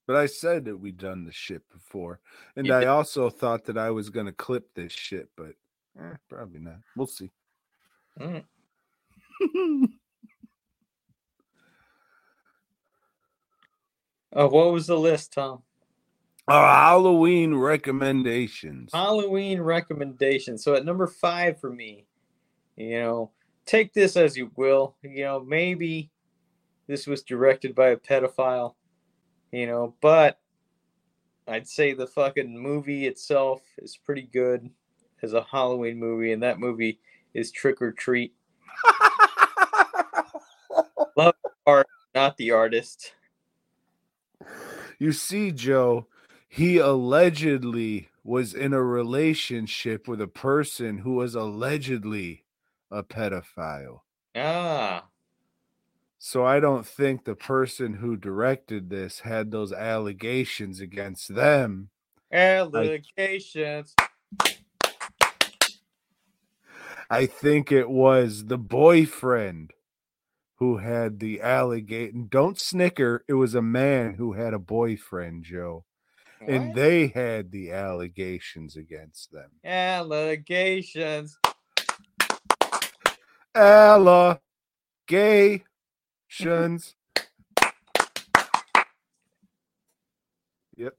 But 0.06 0.16
I 0.16 0.26
said 0.26 0.64
that 0.64 0.76
we'd 0.76 0.96
done 0.96 1.24
the 1.24 1.32
shit 1.32 1.62
before. 1.70 2.20
And 2.56 2.66
You 2.66 2.74
I 2.74 2.80
did. 2.80 2.88
also 2.88 3.30
thought 3.30 3.64
that 3.66 3.78
I 3.78 3.90
was 3.90 4.10
gonna 4.10 4.32
clip 4.32 4.74
this 4.74 4.92
shit, 4.92 5.28
but 5.36 5.52
eh, 6.00 6.14
probably 6.28 6.60
not. 6.60 6.78
We'll 6.96 7.06
see. 7.06 7.30
Mm. 8.18 8.44
Oh, 14.32 14.48
what 14.48 14.72
was 14.72 14.86
the 14.86 14.98
list, 14.98 15.32
Tom? 15.32 15.62
Our 16.48 16.66
Halloween 16.66 17.54
recommendations. 17.54 18.90
Halloween 18.92 19.60
recommendations. 19.60 20.64
So 20.64 20.74
at 20.74 20.84
number 20.84 21.06
five 21.06 21.60
for 21.60 21.70
me, 21.70 22.06
you 22.76 22.98
know, 22.98 23.30
take 23.70 23.94
this 23.94 24.16
as 24.16 24.36
you 24.36 24.50
will. 24.56 24.96
You 25.02 25.24
know, 25.24 25.40
maybe 25.40 26.10
this 26.88 27.06
was 27.06 27.22
directed 27.22 27.74
by 27.74 27.90
a 27.90 27.96
pedophile, 27.96 28.74
you 29.52 29.66
know, 29.66 29.94
but 30.00 30.40
I'd 31.46 31.68
say 31.68 31.92
the 31.92 32.06
fucking 32.08 32.58
movie 32.58 33.06
itself 33.06 33.62
is 33.78 33.96
pretty 33.96 34.28
good 34.32 34.68
as 35.22 35.34
a 35.34 35.42
Halloween 35.42 35.98
movie, 35.98 36.32
and 36.32 36.42
that 36.42 36.58
movie 36.58 36.98
is 37.34 37.52
Trick 37.52 37.80
or 37.80 37.92
Treat, 37.92 38.34
Love 41.16 41.34
the 41.44 41.50
art, 41.66 41.86
not 42.14 42.36
the 42.36 42.50
artist. 42.50 43.12
You 44.98 45.12
see, 45.12 45.52
Joe, 45.52 46.06
he 46.48 46.78
allegedly 46.78 48.08
was 48.24 48.52
in 48.54 48.72
a 48.72 48.82
relationship 48.82 50.08
with 50.08 50.20
a 50.20 50.26
person 50.26 50.98
who 50.98 51.14
was 51.14 51.34
allegedly 51.34 52.44
a 52.90 53.02
pedophile. 53.02 54.00
Ah, 54.34 55.04
So 56.18 56.44
I 56.44 56.60
don't 56.60 56.86
think 56.86 57.24
the 57.24 57.34
person 57.54 57.94
who 57.94 58.16
directed 58.16 58.90
this 58.90 59.20
had 59.20 59.50
those 59.50 59.72
allegations 59.72 60.80
against 60.80 61.34
them. 61.34 61.90
allegations. 62.32 63.94
I 67.12 67.26
think 67.26 67.72
it 67.72 67.90
was 67.90 68.46
the 68.46 68.58
boyfriend 68.58 69.72
who 70.56 70.76
had 70.76 71.18
the 71.18 71.40
allegation. 71.40 72.28
Don't 72.30 72.58
snicker. 72.60 73.24
It 73.26 73.34
was 73.34 73.54
a 73.54 73.62
man 73.62 74.14
who 74.14 74.34
had 74.34 74.54
a 74.54 74.58
boyfriend, 74.58 75.42
Joe. 75.44 75.84
And 76.46 76.74
they 76.74 77.08
had 77.08 77.50
the 77.50 77.70
allegations 77.72 78.76
against 78.76 79.32
them. 79.32 79.50
allegations. 79.64 81.36
Allegations. 83.54 84.40
yep. 90.76 90.94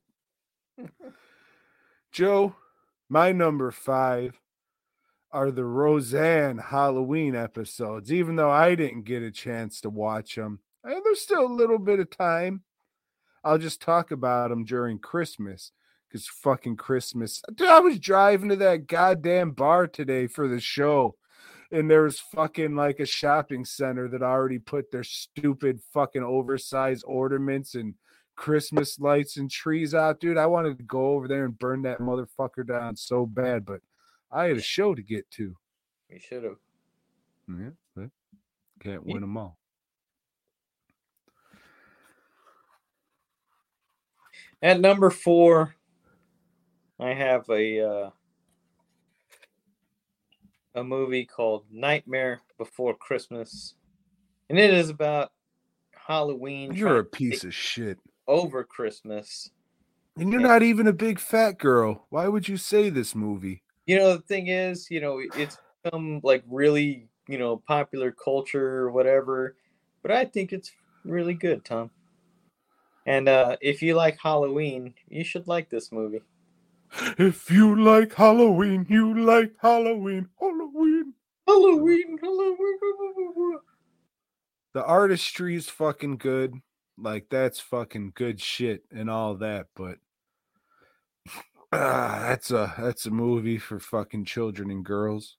Joe, 2.12 2.56
my 3.10 3.32
number 3.32 3.72
five 3.72 4.40
are 5.32 5.52
the 5.52 5.64
Roseanne 5.64 6.58
Halloween 6.58 7.36
episodes. 7.36 8.12
Even 8.12 8.36
though 8.36 8.52
I 8.52 8.76
didn't 8.76 9.04
get 9.04 9.24
a 9.24 9.32
chance 9.32 9.82
to 9.82 9.90
watch 9.90 10.36
them, 10.36 10.60
And 10.84 10.96
eh, 10.96 11.00
there's 11.04 11.22
still 11.22 11.46
a 11.46 11.54
little 11.54 11.80
bit 11.80 12.00
of 12.00 12.10
time. 12.10 12.64
I'll 13.44 13.58
just 13.58 13.82
talk 13.82 14.12
about 14.12 14.50
them 14.50 14.66
during 14.66 15.00
Christmas 15.00 15.72
because 16.08 16.28
fucking 16.28 16.76
Christmas. 16.76 17.42
Dude, 17.56 17.70
I 17.70 17.80
was 17.80 17.98
driving 17.98 18.50
to 18.50 18.56
that 18.58 18.88
goddamn 18.88 19.52
bar 19.52 19.88
today 19.88 20.28
for 20.28 20.48
the 20.48 20.60
show, 20.60 21.16
and 21.72 21.90
there 21.90 22.04
was 22.04 22.20
fucking 22.20 22.76
like 22.76 23.00
a 23.00 23.06
shopping 23.06 23.64
center 23.64 24.08
that 24.10 24.22
already 24.22 24.60
put 24.60 24.92
their 24.92 25.04
stupid 25.04 25.80
fucking 25.94 26.24
oversized 26.24 27.04
ornaments 27.08 27.76
and 27.76 27.96
Christmas 28.36 29.00
lights 29.00 29.38
and 29.38 29.50
trees 29.50 29.94
out. 29.94 30.20
Dude, 30.20 30.38
I 30.38 30.48
wanted 30.48 30.78
to 30.78 30.84
go 30.84 31.12
over 31.12 31.28
there 31.28 31.46
and 31.46 31.58
burn 31.58 31.82
that 31.84 32.00
motherfucker 32.00 32.68
down 32.68 32.96
so 32.96 33.26
bad, 33.26 33.66
but 33.66 33.82
I 34.32 34.46
had 34.46 34.58
a 34.58 34.62
show 34.62 34.96
to 34.96 35.02
get 35.02 35.30
to. 35.32 35.56
We 36.10 36.20
should 36.20 36.44
have. 36.44 36.58
Yeah, 37.48 37.70
but 37.96 38.10
can't 38.82 39.06
win 39.06 39.22
them 39.22 39.38
all. 39.38 39.58
At 44.62 44.80
number 44.80 45.10
four, 45.10 45.76
I 47.00 47.14
have 47.14 47.50
a 47.50 47.82
uh, 47.82 48.10
a 50.76 50.84
movie 50.84 51.26
called 51.26 51.66
Nightmare 51.72 52.42
Before 52.58 52.94
Christmas, 52.94 53.76
and 54.50 54.58
it 54.58 54.74
is 54.74 54.90
about 54.90 55.32
Halloween. 55.96 56.74
You're 56.74 57.00
a 57.00 57.06
piece 57.06 57.44
of 57.44 57.54
shit. 57.54 58.00
over 58.28 58.64
Christmas. 58.64 59.50
And 60.18 60.32
you're 60.32 60.42
Yeah. 60.42 60.48
not 60.48 60.64
even 60.64 60.88
a 60.88 60.94
big 60.94 61.20
fat 61.20 61.58
girl. 61.58 62.06
Why 62.10 62.28
would 62.28 62.48
you 62.48 62.58
say 62.58 62.90
this 62.90 63.16
movie? 63.16 63.64
You 63.86 63.98
know, 63.98 64.16
the 64.16 64.22
thing 64.22 64.48
is, 64.48 64.90
you 64.92 65.02
know, 65.02 65.20
it's 65.36 65.58
become 65.84 66.20
like 66.24 66.44
really, 66.48 67.10
you 67.28 67.38
know, 67.38 67.58
popular 67.58 68.12
culture 68.12 68.80
or 68.80 68.92
whatever, 68.92 69.56
but 70.02 70.12
I 70.12 70.26
think 70.26 70.54
it's 70.54 70.72
really 71.04 71.34
good, 71.34 71.66
Tom. 71.66 71.90
And 73.06 73.28
uh, 73.28 73.58
if 73.62 73.82
you 73.82 73.96
like 73.96 74.20
Halloween, 74.22 74.94
you 75.10 75.24
should 75.24 75.48
like 75.48 75.70
this 75.70 75.92
movie. 75.92 76.22
If 77.18 77.50
you 77.50 77.82
like 77.82 78.14
Halloween, 78.14 78.86
you 78.90 79.18
like 79.26 79.54
Halloween, 79.62 80.28
Halloween. 80.40 81.14
Halloween, 81.48 82.18
Halloween. 82.22 83.60
The 84.74 84.84
artistry 84.84 85.56
is 85.56 85.70
fucking 85.70 86.18
good. 86.18 86.54
Like 86.98 87.28
that's 87.30 87.60
fucking 87.60 88.14
good 88.16 88.40
shit 88.40 88.84
and 88.92 89.10
all 89.10 89.36
that, 89.36 89.68
but 89.76 89.98
ah, 91.72 92.26
that's 92.28 92.52
a 92.52 92.74
that's 92.78 93.06
a 93.06 93.12
movie 93.12 93.58
for 93.58 93.80
fucking 93.80 94.26
children 94.26 94.70
and 94.70 94.86
girls. 94.86 95.38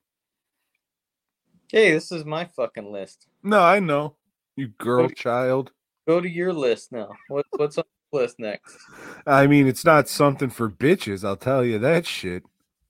Hey, 1.71 1.93
this 1.93 2.13
is 2.13 2.25
my 2.25 2.45
fucking 2.45 2.91
list. 2.91 3.29
No, 3.43 3.61
I 3.61 3.81
know. 3.81 4.17
You 4.57 4.69
girl 4.79 5.05
Okay. 5.05 5.15
child. 5.15 5.73
Go 6.07 6.21
to 6.21 6.29
your 6.29 6.53
list 6.53 6.93
now. 6.93 7.11
What, 7.29 7.47
what's 7.53 7.79
on 7.79 7.85
the 7.85 8.02
list 8.13 8.39
next? 8.39 8.77
I 9.27 9.47
mean, 9.47 9.67
it's 9.67 9.85
not 9.85 10.09
something 10.09 10.51
for 10.51 10.69
bitches, 10.69 11.25
I'll 11.25 11.37
tell 11.37 11.65
you 11.65 11.79
that 11.81 12.07
shit. 12.07 12.45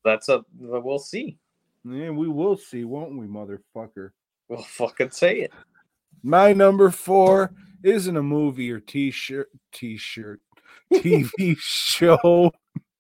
That's 0.05 0.29
a. 0.29 0.45
We'll 0.59 0.99
see. 0.99 1.39
Yeah, 1.85 2.11
we 2.11 2.29
will 2.29 2.57
see, 2.57 2.85
won't 2.85 3.17
we, 3.17 3.27
motherfucker? 3.27 4.11
We'll 4.49 4.63
fucking 4.63 5.11
say 5.11 5.41
it. 5.41 5.53
My 6.23 6.53
number 6.53 6.91
four 6.91 7.53
isn't 7.83 8.17
a 8.17 8.23
movie 8.23 8.71
or 8.71 8.81
t-shirt, 8.81 9.51
t-shirt, 9.73 10.41
TV 10.93 11.57
show, 11.59 12.53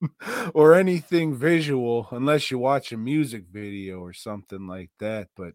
or 0.54 0.74
anything 0.74 1.36
visual, 1.36 2.08
unless 2.10 2.50
you 2.50 2.58
watch 2.58 2.92
a 2.92 2.96
music 2.96 3.44
video 3.52 4.00
or 4.00 4.12
something 4.12 4.66
like 4.66 4.90
that. 4.98 5.28
But 5.36 5.54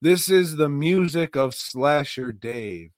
this 0.00 0.30
is 0.30 0.56
the 0.56 0.68
music 0.68 1.36
of 1.36 1.54
Slasher 1.54 2.30
Dave. 2.32 2.90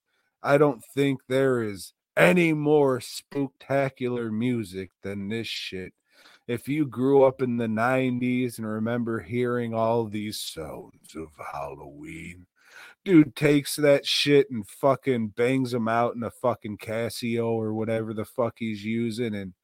I 0.43 0.59
don't 0.59 0.83
think 0.95 1.21
there 1.29 1.63
is 1.63 1.95
any 2.17 2.53
more 2.53 3.01
spectacular 3.01 4.31
music 4.31 4.91
than 5.03 5.29
this 5.29 5.47
shit. 5.47 5.93
If 6.47 6.69
you 6.69 6.87
grew 6.87 7.23
up 7.23 7.43
in 7.43 7.59
the 7.59 7.67
90s 7.67 8.59
and 8.59 8.67
remember 8.67 9.21
hearing 9.21 9.73
all 9.73 10.07
these 10.07 10.41
sounds 10.41 11.15
of 11.15 11.29
Halloween, 11.53 12.47
dude 13.05 13.37
takes 13.37 13.77
that 13.77 14.05
shit 14.05 14.51
and 14.51 14.67
fucking 14.67 15.29
bangs 15.29 15.71
them 15.71 15.89
out 15.89 16.15
in 16.17 16.23
a 16.23 16.31
fucking 16.31 16.79
Casio 16.79 17.47
or 17.47 17.73
whatever 17.73 18.13
the 18.13 18.25
fuck 18.25 18.57
he's 18.59 18.85
using. 18.85 19.35
And 19.35 19.55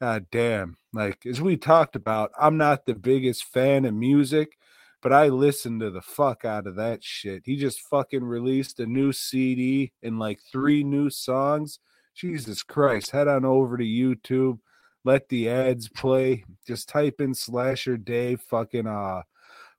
god 0.00 0.26
damn, 0.32 0.78
like 0.92 1.24
as 1.26 1.40
we 1.40 1.56
talked 1.56 1.94
about, 1.94 2.32
I'm 2.38 2.56
not 2.56 2.86
the 2.86 2.94
biggest 2.94 3.44
fan 3.44 3.84
of 3.84 3.94
music, 3.94 4.58
but 5.02 5.12
I 5.12 5.28
listened 5.28 5.80
to 5.80 5.90
the 5.90 6.02
fuck 6.02 6.44
out 6.44 6.66
of 6.66 6.76
that 6.76 7.02
shit. 7.02 7.42
He 7.44 7.56
just 7.56 7.80
fucking 7.80 8.24
released 8.24 8.80
a 8.80 8.86
new 8.86 9.12
CD 9.12 9.92
and 10.02 10.18
like 10.18 10.40
three 10.52 10.84
new 10.84 11.10
songs. 11.10 11.78
Jesus 12.14 12.62
Christ, 12.62 13.10
head 13.12 13.28
on 13.28 13.44
over 13.44 13.78
to 13.78 13.84
YouTube, 13.84 14.58
let 15.04 15.28
the 15.28 15.48
ads 15.48 15.88
play. 15.88 16.44
Just 16.66 16.88
type 16.88 17.20
in 17.20 17.34
Slasher 17.34 17.96
Dave, 17.96 18.40
fucking 18.42 18.86
uh 18.86 19.22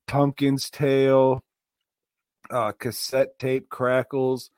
Pumpkin's 0.07 0.69
Tail, 0.69 1.43
uh, 2.49 2.71
cassette 2.73 3.37
tape 3.39 3.69
crackles, 3.69 4.49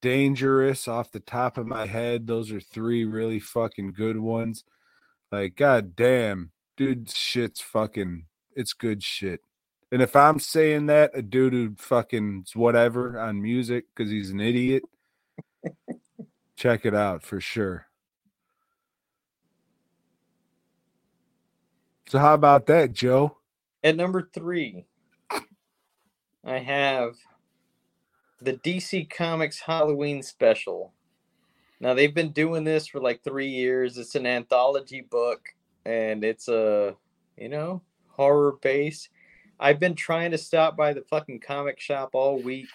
dangerous 0.00 0.88
off 0.88 1.12
the 1.12 1.20
top 1.20 1.58
of 1.58 1.66
my 1.66 1.86
head. 1.86 2.26
Those 2.26 2.50
are 2.52 2.60
three 2.60 3.04
really 3.04 3.40
fucking 3.40 3.92
good 3.92 4.18
ones. 4.18 4.64
Like, 5.30 5.56
god 5.56 5.94
damn, 5.94 6.52
dude, 6.76 7.10
shit's 7.10 7.60
fucking, 7.60 8.24
it's 8.56 8.72
good 8.72 9.02
shit. 9.02 9.40
And 9.90 10.02
if 10.02 10.14
I'm 10.14 10.38
saying 10.38 10.86
that, 10.86 11.12
a 11.14 11.22
dude 11.22 11.52
who 11.52 11.74
fucking 11.78 12.46
whatever 12.54 13.18
on 13.18 13.40
music 13.40 13.86
because 13.94 14.10
he's 14.10 14.30
an 14.30 14.40
idiot, 14.40 14.82
check 16.56 16.84
it 16.84 16.94
out 16.94 17.22
for 17.22 17.40
sure. 17.40 17.86
So 22.08 22.18
how 22.18 22.34
about 22.34 22.66
that, 22.66 22.92
Joe? 22.92 23.36
At 23.82 23.96
number 23.96 24.28
three, 24.34 24.86
I 26.44 26.58
have 26.58 27.16
the 28.40 28.54
DC 28.54 29.10
Comics 29.10 29.60
Halloween 29.60 30.22
special. 30.22 30.92
Now 31.80 31.94
they've 31.94 32.14
been 32.14 32.32
doing 32.32 32.64
this 32.64 32.86
for 32.86 33.00
like 33.00 33.22
three 33.22 33.48
years. 33.48 33.98
It's 33.98 34.14
an 34.14 34.26
anthology 34.26 35.02
book, 35.02 35.48
and 35.84 36.24
it's 36.24 36.48
a 36.48 36.96
you 37.36 37.48
know 37.48 37.82
horror 38.08 38.56
base. 38.62 39.08
I've 39.60 39.80
been 39.80 39.94
trying 39.94 40.30
to 40.30 40.38
stop 40.38 40.76
by 40.76 40.92
the 40.92 41.02
fucking 41.02 41.40
comic 41.40 41.80
shop 41.80 42.10
all 42.12 42.40
week, 42.40 42.68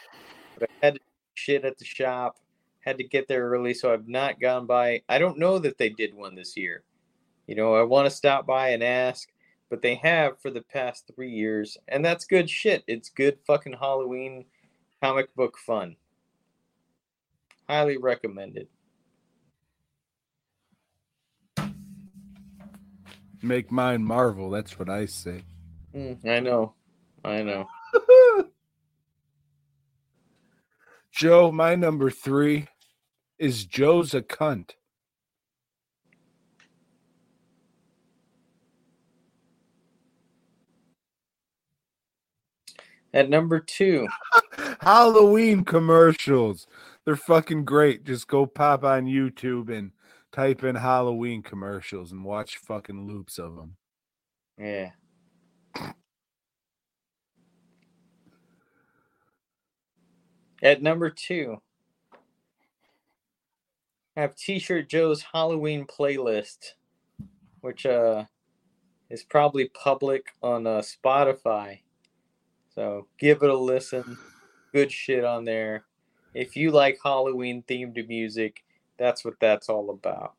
but 0.59 0.69
I 0.69 0.85
had 0.85 0.99
shit 1.33 1.63
at 1.63 1.77
the 1.77 1.85
shop. 1.85 2.37
Had 2.81 2.97
to 2.97 3.05
get 3.05 3.29
there 3.29 3.49
early, 3.49 3.73
so 3.73 3.93
I've 3.93 4.09
not 4.09 4.41
gone 4.41 4.65
by. 4.65 5.01
I 5.07 5.17
don't 5.17 5.39
know 5.39 5.57
that 5.59 5.77
they 5.77 5.87
did 5.89 6.13
one 6.13 6.35
this 6.35 6.57
year. 6.57 6.83
You 7.47 7.55
know, 7.55 7.75
I 7.75 7.83
want 7.83 8.09
to 8.09 8.15
stop 8.15 8.45
by 8.45 8.69
and 8.69 8.83
ask, 8.83 9.29
but 9.69 9.81
they 9.81 9.95
have 9.95 10.41
for 10.41 10.51
the 10.51 10.61
past 10.61 11.09
three 11.15 11.31
years, 11.31 11.77
and 11.87 12.03
that's 12.03 12.25
good 12.25 12.49
shit. 12.49 12.83
It's 12.87 13.09
good 13.09 13.37
fucking 13.47 13.77
Halloween 13.79 14.45
comic 15.01 15.33
book 15.35 15.57
fun. 15.57 15.95
Highly 17.69 17.97
recommended. 17.97 18.67
Make 23.41 23.71
mine 23.71 24.03
Marvel. 24.03 24.49
That's 24.49 24.77
what 24.77 24.89
I 24.89 25.05
say. 25.05 25.43
Mm, 25.95 26.25
I 26.27 26.39
know. 26.39 26.73
I 27.23 27.41
know. 27.43 27.67
Joe, 31.11 31.51
my 31.51 31.75
number 31.75 32.09
three 32.09 32.67
is 33.37 33.65
Joe's 33.65 34.13
a 34.13 34.21
cunt. 34.21 34.71
At 43.13 43.29
number 43.29 43.59
two, 43.59 44.07
Halloween 44.81 45.63
commercials. 45.63 46.65
They're 47.05 47.15
fucking 47.15 47.63
great. 47.65 48.03
Just 48.05 48.27
go 48.27 48.47
pop 48.47 48.83
on 48.83 49.05
YouTube 49.05 49.69
and 49.69 49.91
type 50.31 50.63
in 50.63 50.75
Halloween 50.75 51.43
commercials 51.43 52.11
and 52.11 52.25
watch 52.25 52.57
fucking 52.57 53.05
loops 53.07 53.37
of 53.37 53.55
them. 53.55 53.75
yeah. 54.57 54.91
At 60.61 60.81
number 60.81 61.09
two, 61.09 61.57
I 64.15 64.21
have 64.21 64.35
T-shirt 64.35 64.87
Joe's 64.87 65.23
Halloween 65.33 65.85
playlist, 65.85 66.73
which 67.61 67.85
uh 67.85 68.25
is 69.09 69.23
probably 69.23 69.69
public 69.69 70.33
on 70.41 70.65
uh, 70.65 70.81
Spotify. 70.81 71.79
So 72.73 73.07
give 73.19 73.43
it 73.43 73.49
a 73.49 73.57
listen. 73.57 74.17
Good 74.73 74.91
shit 74.91 75.23
on 75.23 75.45
there. 75.45 75.85
If 76.33 76.55
you 76.55 76.71
like 76.71 76.97
Halloween 77.03 77.63
themed 77.67 78.07
music, 78.07 78.63
that's 78.97 79.23
what 79.23 79.35
that's 79.39 79.69
all 79.69 79.91
about. 79.91 80.33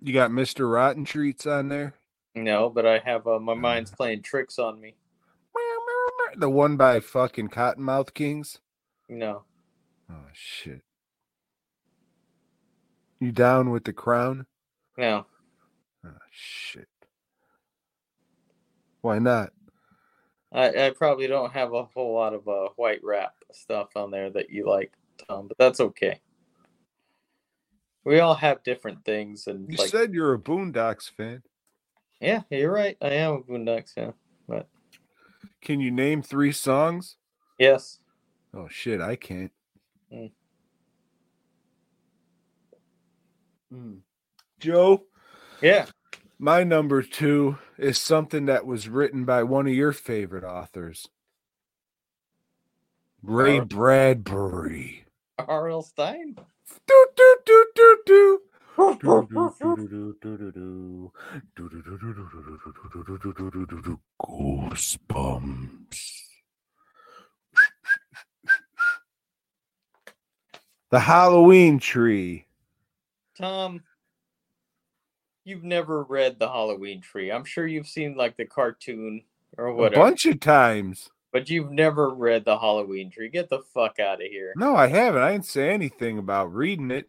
You 0.00 0.12
got 0.12 0.30
Mr. 0.30 0.72
Rotten 0.72 1.04
Treats 1.04 1.44
on 1.46 1.68
there? 1.68 1.94
No, 2.34 2.68
but 2.68 2.84
I 2.86 2.98
have 2.98 3.26
uh, 3.26 3.38
my 3.38 3.54
mind's 3.54 3.90
playing 3.90 4.22
tricks 4.22 4.58
on 4.58 4.80
me. 4.80 4.96
The 6.36 6.50
one 6.50 6.76
by 6.76 6.98
fucking 6.98 7.48
Cottonmouth 7.48 8.12
Kings? 8.12 8.58
No, 9.08 9.44
Oh 10.10 10.26
shit. 10.32 10.82
You 13.20 13.32
down 13.32 13.70
with 13.70 13.84
the 13.84 13.92
crown? 13.92 14.46
no. 14.96 15.26
Oh 16.04 16.10
shit. 16.30 16.88
Why 19.00 19.18
not? 19.18 19.52
I, 20.52 20.86
I 20.86 20.90
probably 20.90 21.26
don't 21.26 21.52
have 21.52 21.72
a 21.72 21.84
whole 21.84 22.14
lot 22.14 22.34
of 22.34 22.46
uh, 22.46 22.68
white 22.76 23.02
rap 23.02 23.34
stuff 23.52 23.88
on 23.96 24.10
there 24.10 24.30
that 24.30 24.50
you 24.50 24.66
like, 24.66 24.92
Tom, 25.28 25.48
but 25.48 25.58
that's 25.58 25.80
okay. 25.80 26.20
We 28.04 28.20
all 28.20 28.34
have 28.34 28.62
different 28.62 29.04
things, 29.04 29.46
and 29.46 29.70
You 29.70 29.78
like, 29.78 29.88
said 29.88 30.12
you're 30.12 30.34
a 30.34 30.38
Boondox 30.38 31.10
fan. 31.10 31.42
Yeah, 32.20 32.42
you're 32.50 32.72
right. 32.72 32.96
I 33.02 33.08
am 33.10 33.32
a 33.34 33.40
Boondox 33.42 33.92
fan, 33.94 34.14
but 34.48 34.68
Can 35.60 35.80
you 35.80 35.90
name 35.90 36.22
three 36.22 36.52
songs? 36.52 37.16
yes, 37.58 37.98
Oh 38.56 38.68
shit, 38.70 39.00
I 39.00 39.16
can't. 39.16 39.50
Mm. 40.12 40.30
Mm. 43.72 43.98
Joe, 44.60 45.04
yeah. 45.60 45.86
my 46.38 46.62
number 46.62 47.02
two 47.02 47.58
is 47.76 47.98
something 47.98 48.46
that 48.46 48.64
was 48.64 48.88
written 48.88 49.24
by 49.24 49.42
one 49.42 49.66
of 49.66 49.72
your 49.74 49.92
favorite 49.92 50.44
authors, 50.44 51.08
Ray. 53.22 53.58
Bradbury. 53.60 55.04
R.L. 55.38 55.82
Stine. 55.82 56.36
Do, 56.86 57.06
do, 57.16 57.36
do, 57.44 57.66
do, 57.74 57.98
do. 58.06 58.40
Goosebumps. 64.22 66.20
The 70.90 71.00
Halloween 71.00 71.80
tree. 71.80 72.46
Tom, 73.36 73.82
you've 75.44 75.64
never 75.64 76.04
read 76.04 76.38
The 76.38 76.46
Halloween 76.46 77.00
Tree. 77.00 77.32
I'm 77.32 77.44
sure 77.44 77.66
you've 77.66 77.88
seen 77.88 78.14
like 78.16 78.36
the 78.36 78.44
cartoon 78.44 79.24
or 79.58 79.72
whatever. 79.72 80.00
A 80.00 80.04
bunch 80.04 80.24
of 80.26 80.38
times. 80.38 81.10
But 81.32 81.50
you've 81.50 81.72
never 81.72 82.10
read 82.10 82.44
The 82.44 82.56
Halloween 82.56 83.10
Tree. 83.10 83.28
Get 83.28 83.50
the 83.50 83.62
fuck 83.74 83.98
out 83.98 84.22
of 84.22 84.28
here. 84.28 84.52
No, 84.56 84.76
I 84.76 84.86
haven't. 84.86 85.22
I 85.22 85.32
didn't 85.32 85.46
say 85.46 85.70
anything 85.70 86.18
about 86.18 86.54
reading 86.54 86.92
it. 86.92 87.08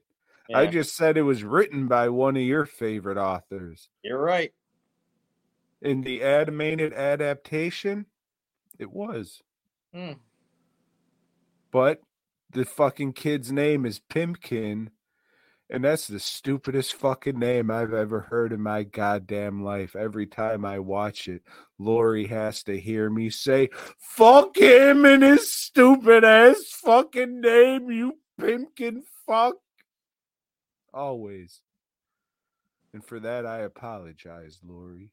I 0.53 0.67
just 0.67 0.95
said 0.95 1.17
it 1.17 1.23
was 1.23 1.43
written 1.43 1.87
by 1.87 2.09
one 2.09 2.35
of 2.35 2.43
your 2.43 2.65
favorite 2.65 3.17
authors. 3.17 3.89
you're 4.03 4.21
right. 4.21 4.53
In 5.81 6.01
the 6.01 6.23
animated 6.23 6.93
adaptation, 6.93 8.05
it 8.79 8.91
was. 8.91 9.41
Hmm. 9.93 10.13
But 11.71 12.01
the 12.51 12.65
fucking 12.65 13.13
kid's 13.13 13.51
name 13.51 13.85
is 13.85 13.99
Pimpkin, 13.99 14.89
and 15.69 15.83
that's 15.83 16.07
the 16.07 16.19
stupidest 16.19 16.93
fucking 16.93 17.37
name 17.37 17.69
I've 17.69 17.93
ever 17.93 18.21
heard 18.21 18.53
in 18.53 18.61
my 18.61 18.83
goddamn 18.83 19.63
life. 19.63 19.95
Every 19.95 20.27
time 20.27 20.63
I 20.63 20.79
watch 20.79 21.27
it, 21.27 21.41
Lori 21.77 22.27
has 22.27 22.63
to 22.63 22.79
hear 22.79 23.09
me 23.09 23.29
say, 23.29 23.69
Fuck 23.97 24.57
him 24.57 25.05
and 25.05 25.23
his 25.23 25.51
stupid 25.51 26.23
ass 26.23 26.63
fucking 26.71 27.41
name, 27.41 27.91
you 27.91 28.19
Pimpkin 28.39 29.01
fuck. 29.25 29.55
Always. 30.95 31.59
And 32.93 33.03
for 33.03 33.19
that, 33.19 33.45
I 33.45 33.59
apologize, 33.59 34.59
Lori. 34.65 35.11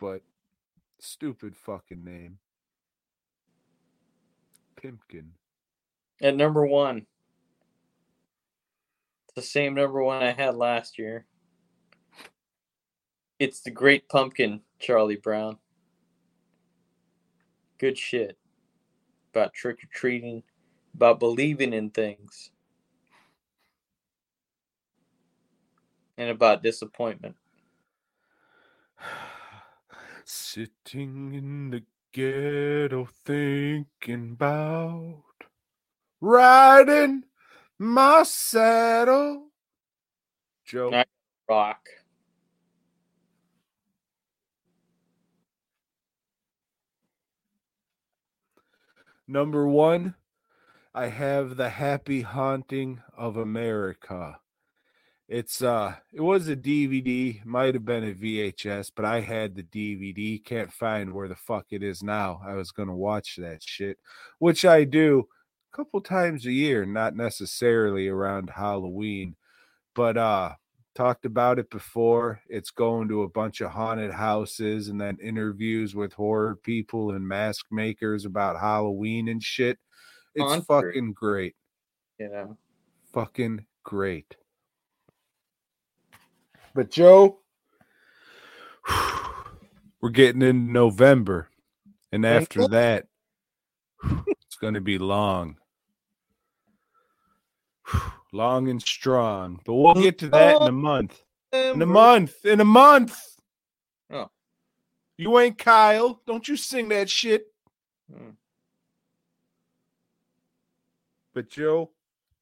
But 0.00 0.22
stupid 0.98 1.54
fucking 1.54 2.02
name. 2.02 2.38
Pimpkin. 4.82 5.28
At 6.22 6.34
number 6.34 6.64
one, 6.64 7.06
it's 9.26 9.34
the 9.34 9.42
same 9.42 9.74
number 9.74 10.02
one 10.02 10.22
I 10.22 10.32
had 10.32 10.56
last 10.56 10.98
year. 10.98 11.26
It's 13.38 13.60
the 13.60 13.70
Great 13.70 14.08
Pumpkin, 14.08 14.62
Charlie 14.78 15.16
Brown. 15.16 15.58
Good 17.78 17.98
shit. 17.98 18.38
About 19.34 19.52
trick 19.52 19.84
or 19.84 19.88
treating, 19.92 20.42
about 20.94 21.20
believing 21.20 21.74
in 21.74 21.90
things, 21.90 22.50
and 26.18 26.30
about 26.30 26.62
disappointment. 26.62 27.36
Sitting 30.24 31.34
in 31.34 31.70
the 31.70 31.82
ghetto 32.12 33.06
thinking 33.24 34.32
about 34.32 35.22
riding 36.20 37.24
my 37.78 38.22
saddle. 38.22 39.48
Joe, 40.64 40.90
Nice. 40.90 41.06
Rock. 41.48 41.88
number 49.28 49.66
one, 49.68 50.14
I 50.94 51.08
have 51.08 51.56
the 51.56 51.68
happy 51.70 52.22
haunting 52.22 53.02
of 53.16 53.36
America. 53.36 54.40
It's 55.28 55.60
uh 55.60 55.94
it 56.12 56.20
was 56.20 56.48
a 56.48 56.56
DVD, 56.56 57.44
might 57.44 57.74
have 57.74 57.84
been 57.84 58.04
a 58.04 58.12
VHS, 58.12 58.92
but 58.94 59.04
I 59.04 59.20
had 59.20 59.54
the 59.56 59.64
DVD. 59.64 60.42
Can't 60.44 60.72
find 60.72 61.12
where 61.12 61.26
the 61.26 61.34
fuck 61.34 61.66
it 61.70 61.82
is 61.82 62.02
now. 62.02 62.40
I 62.46 62.54
was 62.54 62.70
gonna 62.70 62.94
watch 62.94 63.36
that 63.36 63.62
shit, 63.62 63.98
which 64.38 64.64
I 64.64 64.84
do 64.84 65.26
a 65.72 65.76
couple 65.76 66.00
times 66.00 66.46
a 66.46 66.52
year, 66.52 66.86
not 66.86 67.16
necessarily 67.16 68.06
around 68.06 68.50
Halloween. 68.50 69.34
But 69.94 70.16
uh 70.16 70.54
talked 70.94 71.26
about 71.26 71.58
it 71.58 71.70
before. 71.70 72.40
It's 72.48 72.70
going 72.70 73.08
to 73.08 73.22
a 73.22 73.28
bunch 73.28 73.60
of 73.60 73.70
haunted 73.72 74.12
houses 74.12 74.88
and 74.88 75.00
then 75.00 75.18
interviews 75.20 75.94
with 75.94 76.12
horror 76.12 76.56
people 76.56 77.10
and 77.10 77.26
mask 77.26 77.66
makers 77.70 78.24
about 78.24 78.58
Halloween 78.58 79.28
and 79.28 79.42
shit. 79.42 79.78
It's 80.34 80.44
Haunted. 80.44 80.66
fucking 80.66 81.12
great. 81.12 81.56
You 82.18 82.28
know. 82.30 82.56
Fucking 83.12 83.66
great. 83.82 84.36
But 86.76 86.90
Joe, 86.90 87.38
we're 90.02 90.10
getting 90.10 90.42
in 90.42 90.74
November. 90.74 91.48
And 92.12 92.26
after 92.26 92.68
that, 92.68 93.06
it's 94.04 94.56
going 94.60 94.74
to 94.74 94.82
be 94.82 94.98
long. 94.98 95.56
Long 98.32 98.68
and 98.68 98.82
strong. 98.82 99.60
But 99.64 99.72
we'll 99.72 99.94
get 99.94 100.18
to 100.18 100.28
that 100.28 100.60
in 100.60 100.68
a 100.68 100.72
month. 100.72 101.22
In 101.52 101.80
a 101.80 101.86
month. 101.86 102.44
In 102.44 102.60
a 102.60 102.64
month. 102.64 103.18
Oh. 104.10 104.28
You 105.16 105.38
ain't 105.38 105.56
Kyle. 105.56 106.20
Don't 106.26 106.46
you 106.46 106.58
sing 106.58 106.90
that 106.90 107.08
shit. 107.08 107.46
Hmm. 108.12 108.30
But 111.32 111.48
Joe, 111.48 111.92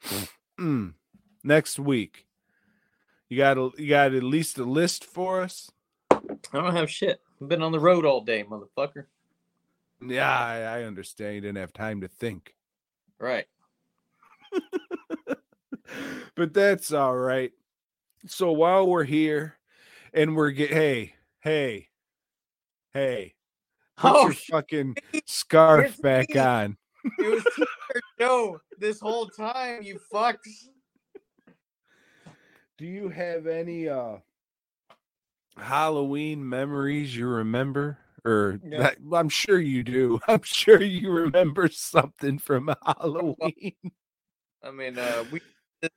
mm, 0.58 0.94
next 1.44 1.78
week, 1.78 2.23
you 3.28 3.36
got 3.36 3.58
a, 3.58 3.70
you 3.76 3.88
got 3.88 4.14
at 4.14 4.22
least 4.22 4.58
a 4.58 4.64
list 4.64 5.04
for 5.04 5.42
us. 5.42 5.70
I 6.10 6.18
don't 6.52 6.74
have 6.76 6.90
shit. 6.90 7.20
I've 7.40 7.48
been 7.48 7.62
on 7.62 7.72
the 7.72 7.80
road 7.80 8.04
all 8.04 8.20
day, 8.20 8.44
motherfucker. 8.44 9.06
Yeah, 10.06 10.30
I, 10.30 10.60
I 10.60 10.82
understand. 10.84 11.34
You 11.36 11.40
didn't 11.40 11.58
have 11.58 11.72
time 11.72 12.00
to 12.02 12.08
think, 12.08 12.54
Right. 13.18 13.46
but 16.34 16.52
that's 16.52 16.92
all 16.92 17.16
right. 17.16 17.52
So 18.26 18.52
while 18.52 18.86
we're 18.86 19.04
here, 19.04 19.56
and 20.12 20.36
we're 20.36 20.50
get 20.50 20.70
hey 20.70 21.14
hey 21.40 21.88
hey, 22.92 23.34
put 23.96 24.12
Oh, 24.14 24.24
your 24.26 24.32
fucking 24.34 24.96
scarf 25.26 26.00
back 26.00 26.30
me. 26.34 26.40
on. 26.40 26.76
It 27.18 27.28
was 27.34 27.44
Joe 28.18 28.60
this 28.78 29.00
whole 29.00 29.26
time, 29.26 29.82
you 29.82 29.98
fucks. 30.12 30.68
Do 32.76 32.86
you 32.86 33.08
have 33.08 33.46
any 33.46 33.88
uh 33.88 34.16
Halloween 35.56 36.48
memories 36.48 37.16
you 37.16 37.28
remember? 37.28 37.98
Or 38.24 38.60
Yeah. 38.64 38.78
that, 38.78 38.96
I'm 39.12 39.28
sure 39.28 39.60
you 39.60 39.82
do. 39.84 40.20
I'm 40.28 40.42
sure 40.42 40.82
you 40.82 41.10
remember 41.12 41.68
something 41.68 42.38
from 42.38 42.74
Halloween. 42.86 43.74
I 44.62 44.70
mean, 44.70 44.98
uh, 44.98 45.24
we 45.30 45.40
this 45.82 45.90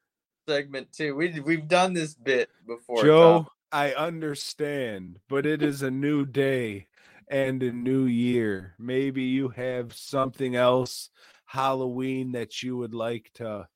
segment 0.47 0.91
too. 0.91 1.15
We 1.15 1.39
we've 1.39 1.67
done 1.67 1.93
this 1.93 2.13
bit 2.13 2.49
before. 2.67 3.05
Joe, 3.05 3.37
Tom. 3.39 3.47
I 3.71 3.93
understand, 3.93 5.19
but 5.29 5.45
it 5.45 5.61
is 5.63 5.81
a 5.81 5.91
new 5.91 6.25
day 6.25 6.87
and 7.29 7.63
a 7.63 7.71
new 7.71 8.05
year. 8.05 8.75
Maybe 8.77 9.23
you 9.23 9.49
have 9.49 9.93
something 9.93 10.55
else 10.55 11.09
Halloween 11.45 12.33
that 12.33 12.61
you 12.61 12.77
would 12.77 12.93
like 12.93 13.31
to 13.35 13.67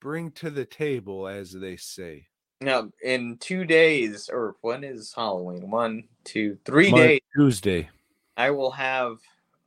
bring 0.00 0.30
to 0.32 0.50
the 0.50 0.64
table, 0.64 1.28
as 1.28 1.52
they 1.52 1.76
say. 1.76 2.26
Now, 2.60 2.90
in 3.02 3.38
two 3.38 3.64
days, 3.64 4.28
or 4.30 4.56
when 4.60 4.84
is 4.84 5.14
Halloween? 5.14 5.70
One, 5.70 6.04
two, 6.24 6.58
three 6.64 6.90
days. 6.90 7.20
Tuesday. 7.34 7.88
I 8.36 8.50
will 8.50 8.70
have 8.70 9.18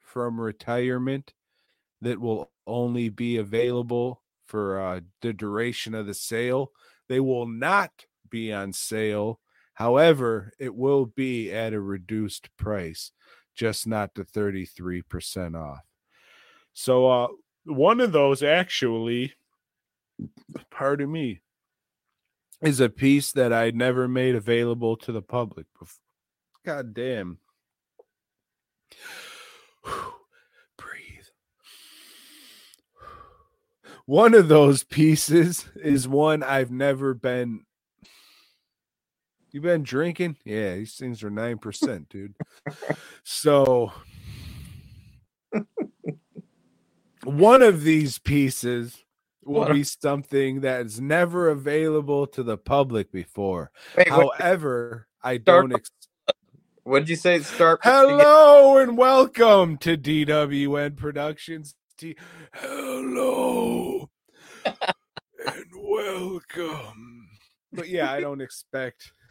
from 0.00 0.38
retirement 0.38 1.32
that 2.02 2.20
will 2.20 2.50
only 2.66 3.08
be 3.08 3.38
available 3.38 4.22
for 4.46 4.78
uh, 4.78 5.00
the 5.22 5.32
duration 5.32 5.94
of 5.94 6.04
the 6.04 6.12
sale. 6.12 6.72
They 7.08 7.20
will 7.20 7.46
not 7.46 8.04
be 8.28 8.52
on 8.52 8.74
sale. 8.74 9.40
However, 9.72 10.52
it 10.58 10.74
will 10.74 11.06
be 11.06 11.50
at 11.50 11.72
a 11.72 11.80
reduced 11.80 12.54
price, 12.58 13.12
just 13.54 13.86
not 13.86 14.12
the 14.12 14.24
33% 14.26 15.58
off. 15.58 15.80
So 16.74 17.06
uh 17.10 17.28
one 17.64 18.00
of 18.02 18.12
those 18.12 18.42
actually 18.42 19.32
pardon 20.70 21.10
me 21.10 21.40
is 22.62 22.80
a 22.80 22.88
piece 22.88 23.32
that 23.32 23.52
I 23.52 23.70
never 23.70 24.08
made 24.08 24.34
available 24.34 24.96
to 24.98 25.12
the 25.12 25.22
public 25.22 25.66
before. 25.78 26.00
God 26.64 26.94
damn. 26.94 27.38
Breathe. 30.78 31.26
One 34.06 34.34
of 34.34 34.48
those 34.48 34.82
pieces 34.82 35.66
is 35.76 36.08
one 36.08 36.42
I've 36.42 36.70
never 36.70 37.14
been. 37.14 37.64
You 39.50 39.60
been 39.60 39.84
drinking? 39.84 40.36
Yeah, 40.44 40.74
these 40.74 40.96
things 40.96 41.22
are 41.22 41.30
9%, 41.30 42.08
dude. 42.08 42.34
so 43.22 43.92
one 47.24 47.62
of 47.62 47.84
these 47.84 48.18
pieces 48.18 49.03
will 49.46 49.66
be 49.66 49.84
something 49.84 50.60
that 50.62 50.86
is 50.86 51.00
never 51.00 51.48
available 51.48 52.26
to 52.28 52.42
the 52.42 52.56
public 52.56 53.12
before. 53.12 53.70
Wait, 53.96 54.08
However, 54.08 55.06
I 55.22 55.38
don't. 55.38 55.72
Ex- 55.72 55.90
what 56.82 57.00
did 57.00 57.08
you 57.08 57.16
say? 57.16 57.40
Start. 57.40 57.80
Hello 57.82 58.78
and 58.78 58.96
welcome 58.96 59.78
to 59.78 59.96
DWN 59.96 60.96
Productions. 60.96 61.74
T- 61.96 62.16
Hello 62.52 64.10
and 64.64 65.66
welcome. 65.74 67.28
But 67.72 67.88
yeah, 67.88 68.12
I 68.12 68.20
don't 68.20 68.40
expect. 68.40 69.12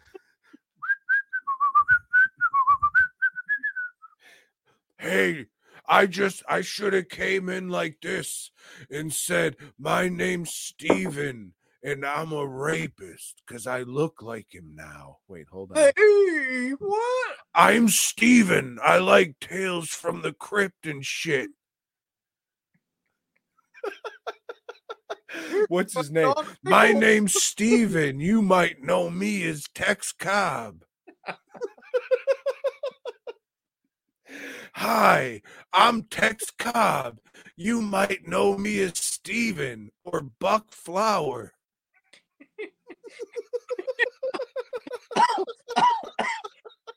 Hey, 4.99 5.48
I 5.88 6.05
just 6.05 6.43
I 6.47 6.61
should 6.61 6.93
have 6.93 7.10
came 7.10 7.49
in 7.49 7.69
like 7.69 7.97
this 8.01 8.51
and 8.89 9.14
said, 9.14 9.57
"My 9.77 10.10
name's 10.10 10.53
Steven 10.53 11.53
and 11.84 12.05
I'm 12.05 12.31
a 12.31 12.47
rapist 12.47 13.41
cuz 13.45 13.68
I 13.68 13.81
look 13.81 14.22
like 14.22 14.53
him 14.53 14.76
now." 14.76 15.19
Wait, 15.27 15.47
hold 15.49 15.72
on. 15.72 15.91
Hey, 15.95 16.72
what? 16.80 17.35
I'm 17.53 17.89
Steven. 17.89 18.80
I 18.84 18.97
like 18.99 19.39
tales 19.39 19.89
from 19.89 20.22
the 20.22 20.34
crypt 20.34 20.85
and 20.85 21.05
shit. 21.05 21.51
What's 25.68 25.95
his 25.95 26.11
name? 26.11 26.34
My 26.64 26.91
name's 26.91 27.41
Steven. 27.41 28.19
You 28.19 28.41
might 28.41 28.81
know 28.81 29.10
me 29.10 29.43
as 29.43 29.65
Tex 29.73 30.11
Cobb. 30.11 30.84
Hi, 34.75 35.41
I'm 35.71 36.03
Tex 36.03 36.49
Cobb. 36.57 37.19
You 37.55 37.81
might 37.81 38.27
know 38.27 38.57
me 38.57 38.79
as 38.81 38.97
Steven 38.97 39.91
or 40.03 40.21
Buck 40.21 40.71
Flower. 40.71 41.53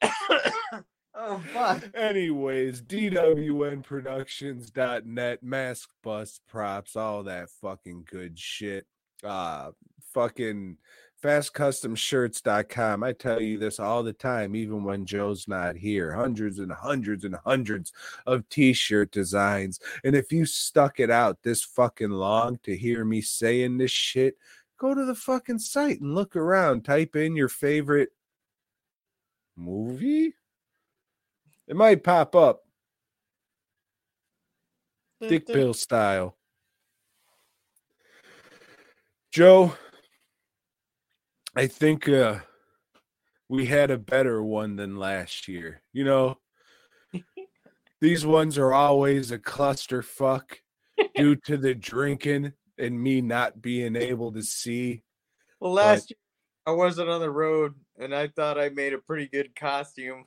Oh 1.19 1.43
fuck. 1.53 1.83
Anyways, 1.95 2.83
DWNProductions.net, 2.83 5.43
mask 5.43 5.89
bust 6.03 6.43
props, 6.47 6.95
all 6.95 7.23
that 7.23 7.49
fucking 7.63 8.05
good 8.11 8.39
shit. 8.39 8.85
Uh 9.25 9.71
fucking 10.13 10.77
fastcustomshirts.com. 11.23 13.03
I 13.03 13.13
tell 13.13 13.41
you 13.41 13.59
this 13.59 13.81
all 13.81 14.03
the 14.03 14.13
time, 14.13 14.55
even 14.55 14.85
when 14.85 15.07
Joe's 15.07 15.49
not 15.49 15.77
here. 15.77 16.13
Hundreds 16.13 16.59
and 16.59 16.73
hundreds 16.73 17.25
and 17.25 17.37
hundreds 17.45 17.93
of 18.27 18.49
t-shirt 18.49 19.11
designs. 19.11 19.81
And 20.05 20.15
if 20.15 20.31
you 20.33 20.47
stuck 20.47 21.01
it 21.01 21.11
out 21.11 21.43
this 21.43 21.63
fucking 21.63 22.11
long 22.11 22.59
to 22.65 22.77
hear 22.77 23.05
me 23.05 23.21
saying 23.21 23.79
this 23.79 23.91
shit, 23.91 24.37
go 24.79 24.95
to 24.95 25.05
the 25.05 25.15
fucking 25.15 25.59
site 25.59 26.01
and 26.01 26.15
look 26.15 26.37
around. 26.37 26.85
Type 26.85 27.17
in 27.17 27.35
your 27.35 27.49
favorite 27.49 28.11
movie. 29.57 30.35
It 31.67 31.77
might 31.77 32.05
pop 32.05 32.37
up. 32.37 32.63
Dick 35.21 35.47
Bill 35.47 35.73
style. 35.73 36.37
Joe, 39.33 39.75
I 41.57 41.67
think 41.67 42.07
uh 42.07 42.41
we 43.49 43.67
had 43.67 43.91
a 43.91 43.97
better 43.99 44.43
one 44.43 44.77
than 44.77 44.97
last 44.97 45.49
year. 45.49 45.81
You 45.93 46.05
know, 46.05 46.39
these 48.01 48.27
ones 48.27 48.59
are 48.59 48.75
always 48.75 49.31
a 49.31 49.39
clusterfuck 49.39 50.43
due 51.15 51.37
to 51.47 51.57
the 51.57 51.75
drinking 51.75 52.53
and 52.79 53.01
me 53.01 53.23
not 53.23 53.63
being 53.63 53.97
able 53.97 54.33
to 54.33 54.43
see. 54.43 55.03
Well, 55.59 55.73
last 55.73 56.11
year 56.11 56.19
I 56.67 56.73
wasn't 56.73 57.09
on 57.09 57.21
the 57.21 57.31
road, 57.31 57.75
and 57.99 58.15
I 58.15 58.29
thought 58.29 58.59
I 58.59 58.69
made 58.69 58.93
a 58.93 58.99
pretty 58.99 59.29
good 59.29 59.55
costume 59.57 60.27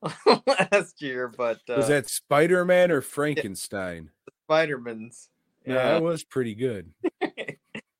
last 0.46 1.02
year, 1.02 1.28
but 1.28 1.60
uh, 1.68 1.74
Was 1.74 1.88
that 1.88 2.08
Spider 2.08 2.64
Man 2.64 2.90
or 2.90 3.02
Frankenstein? 3.02 4.10
Spider-Man's? 4.46 5.28
Yeah, 5.66 5.74
that 5.74 6.02
was 6.02 6.24
pretty 6.24 6.54
good. 6.54 6.90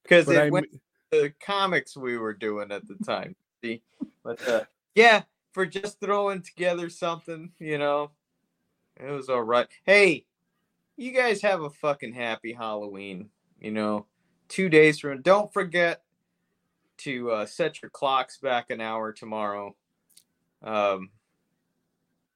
because 0.03 0.29
it 0.29 0.39
I, 0.39 0.49
went 0.49 0.69
the 1.11 1.33
comics 1.45 1.97
we 1.97 2.17
were 2.17 2.33
doing 2.33 2.71
at 2.73 2.87
the 2.87 2.97
time. 3.05 3.37
See, 3.63 3.83
but 4.25 4.47
uh, 4.49 4.65
yeah, 4.95 5.23
for 5.53 5.67
just 5.67 6.01
throwing 6.01 6.43
together 6.43 6.89
something, 6.89 7.53
you 7.59 7.79
know, 7.79 8.11
it 8.97 9.11
was 9.11 9.29
all 9.29 9.43
right. 9.43 9.67
Hey, 9.85 10.25
you 10.97 11.13
guys 11.13 11.43
have 11.43 11.63
a 11.63 11.71
fucking 11.71 12.15
happy 12.15 12.53
Halloween. 12.53 13.29
You 13.61 13.73
know, 13.73 14.07
two 14.49 14.69
days 14.69 14.99
from. 15.01 15.23
Don't 15.23 15.53
forget 15.53 16.03
to 16.99 17.31
uh, 17.31 17.47
set 17.47 17.83
your 17.83 17.91
clocks 17.91 18.39
back 18.39 18.71
an 18.71 18.81
hour 18.81 19.13
tomorrow. 19.13 19.75
Um, 20.63 21.11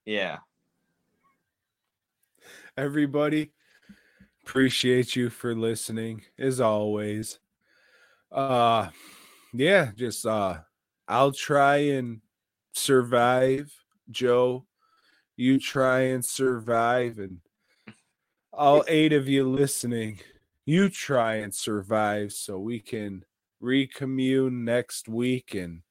yeah. 0.05 0.39
everybody 2.77 3.51
appreciate 4.43 5.15
you 5.15 5.31
for 5.31 5.55
listening 5.55 6.23
as 6.39 6.61
always 6.61 7.39
uh 8.35 8.89
yeah 9.52 9.90
just 9.94 10.27
uh 10.27 10.59
i'll 11.09 11.32
try 11.32 11.77
and 11.77 12.20
survive 12.73 13.73
joe. 14.11 14.66
You 15.36 15.59
try 15.59 16.01
and 16.01 16.24
survive 16.24 17.19
and 17.19 17.39
all 18.52 18.85
eight 18.86 19.12
of 19.12 19.28
you 19.28 19.48
listening 19.48 20.20
you 20.65 20.89
try 20.89 21.36
and 21.36 21.55
survive 21.55 22.32
so 22.32 22.59
we 22.59 22.81
can 22.81 23.24
recommune 23.62 24.65
next 24.65 25.09
week 25.09 25.55
and 25.55 25.82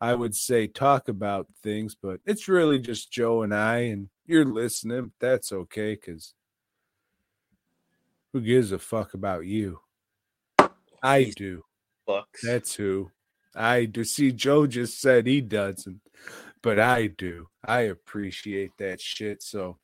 i 0.00 0.14
would 0.14 0.34
say 0.34 0.66
talk 0.66 1.08
about 1.08 1.46
things 1.62 1.96
but 2.00 2.20
it's 2.26 2.48
really 2.48 2.78
just 2.78 3.10
joe 3.10 3.42
and 3.42 3.54
i 3.54 3.78
and 3.78 4.08
you're 4.26 4.44
listening 4.44 5.10
that's 5.20 5.52
okay 5.52 5.94
because 5.94 6.34
who 8.34 8.40
gives 8.40 8.72
a 8.72 8.80
fuck 8.80 9.14
about 9.14 9.46
you? 9.46 9.78
I 11.00 11.32
do 11.36 11.62
Bucks. 12.06 12.40
that's 12.42 12.74
who 12.74 13.10
I 13.54 13.84
do. 13.84 14.04
See, 14.04 14.32
Joe 14.32 14.66
just 14.66 15.00
said 15.00 15.26
he 15.26 15.40
doesn't, 15.40 16.00
but 16.62 16.78
I 16.78 17.06
do. 17.06 17.48
I 17.64 17.82
appreciate 17.82 18.72
that 18.78 19.00
shit. 19.00 19.42
So, 19.42 19.78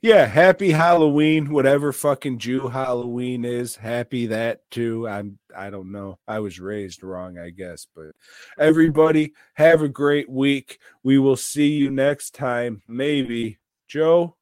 yeah, 0.00 0.26
happy 0.26 0.70
Halloween, 0.70 1.50
whatever 1.50 1.92
fucking 1.92 2.38
Jew 2.38 2.68
Halloween 2.68 3.44
is. 3.44 3.76
Happy 3.76 4.26
that 4.26 4.62
too. 4.70 5.08
I'm. 5.08 5.38
I 5.56 5.70
don't 5.70 5.92
know. 5.92 6.18
I 6.28 6.38
was 6.38 6.60
raised 6.60 7.02
wrong, 7.02 7.38
I 7.38 7.50
guess. 7.50 7.86
But 7.94 8.12
everybody, 8.58 9.32
have 9.54 9.82
a 9.82 9.88
great 9.88 10.28
week. 10.28 10.78
We 11.02 11.18
will 11.18 11.36
see 11.36 11.68
you 11.68 11.90
next 11.90 12.34
time. 12.34 12.82
Maybe 12.88 13.58
Joe. 13.88 14.36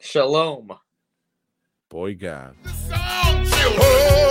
Shalom. 0.00 0.72
Boy, 1.90 2.14
God. 2.14 2.56
Oh, 2.92 4.29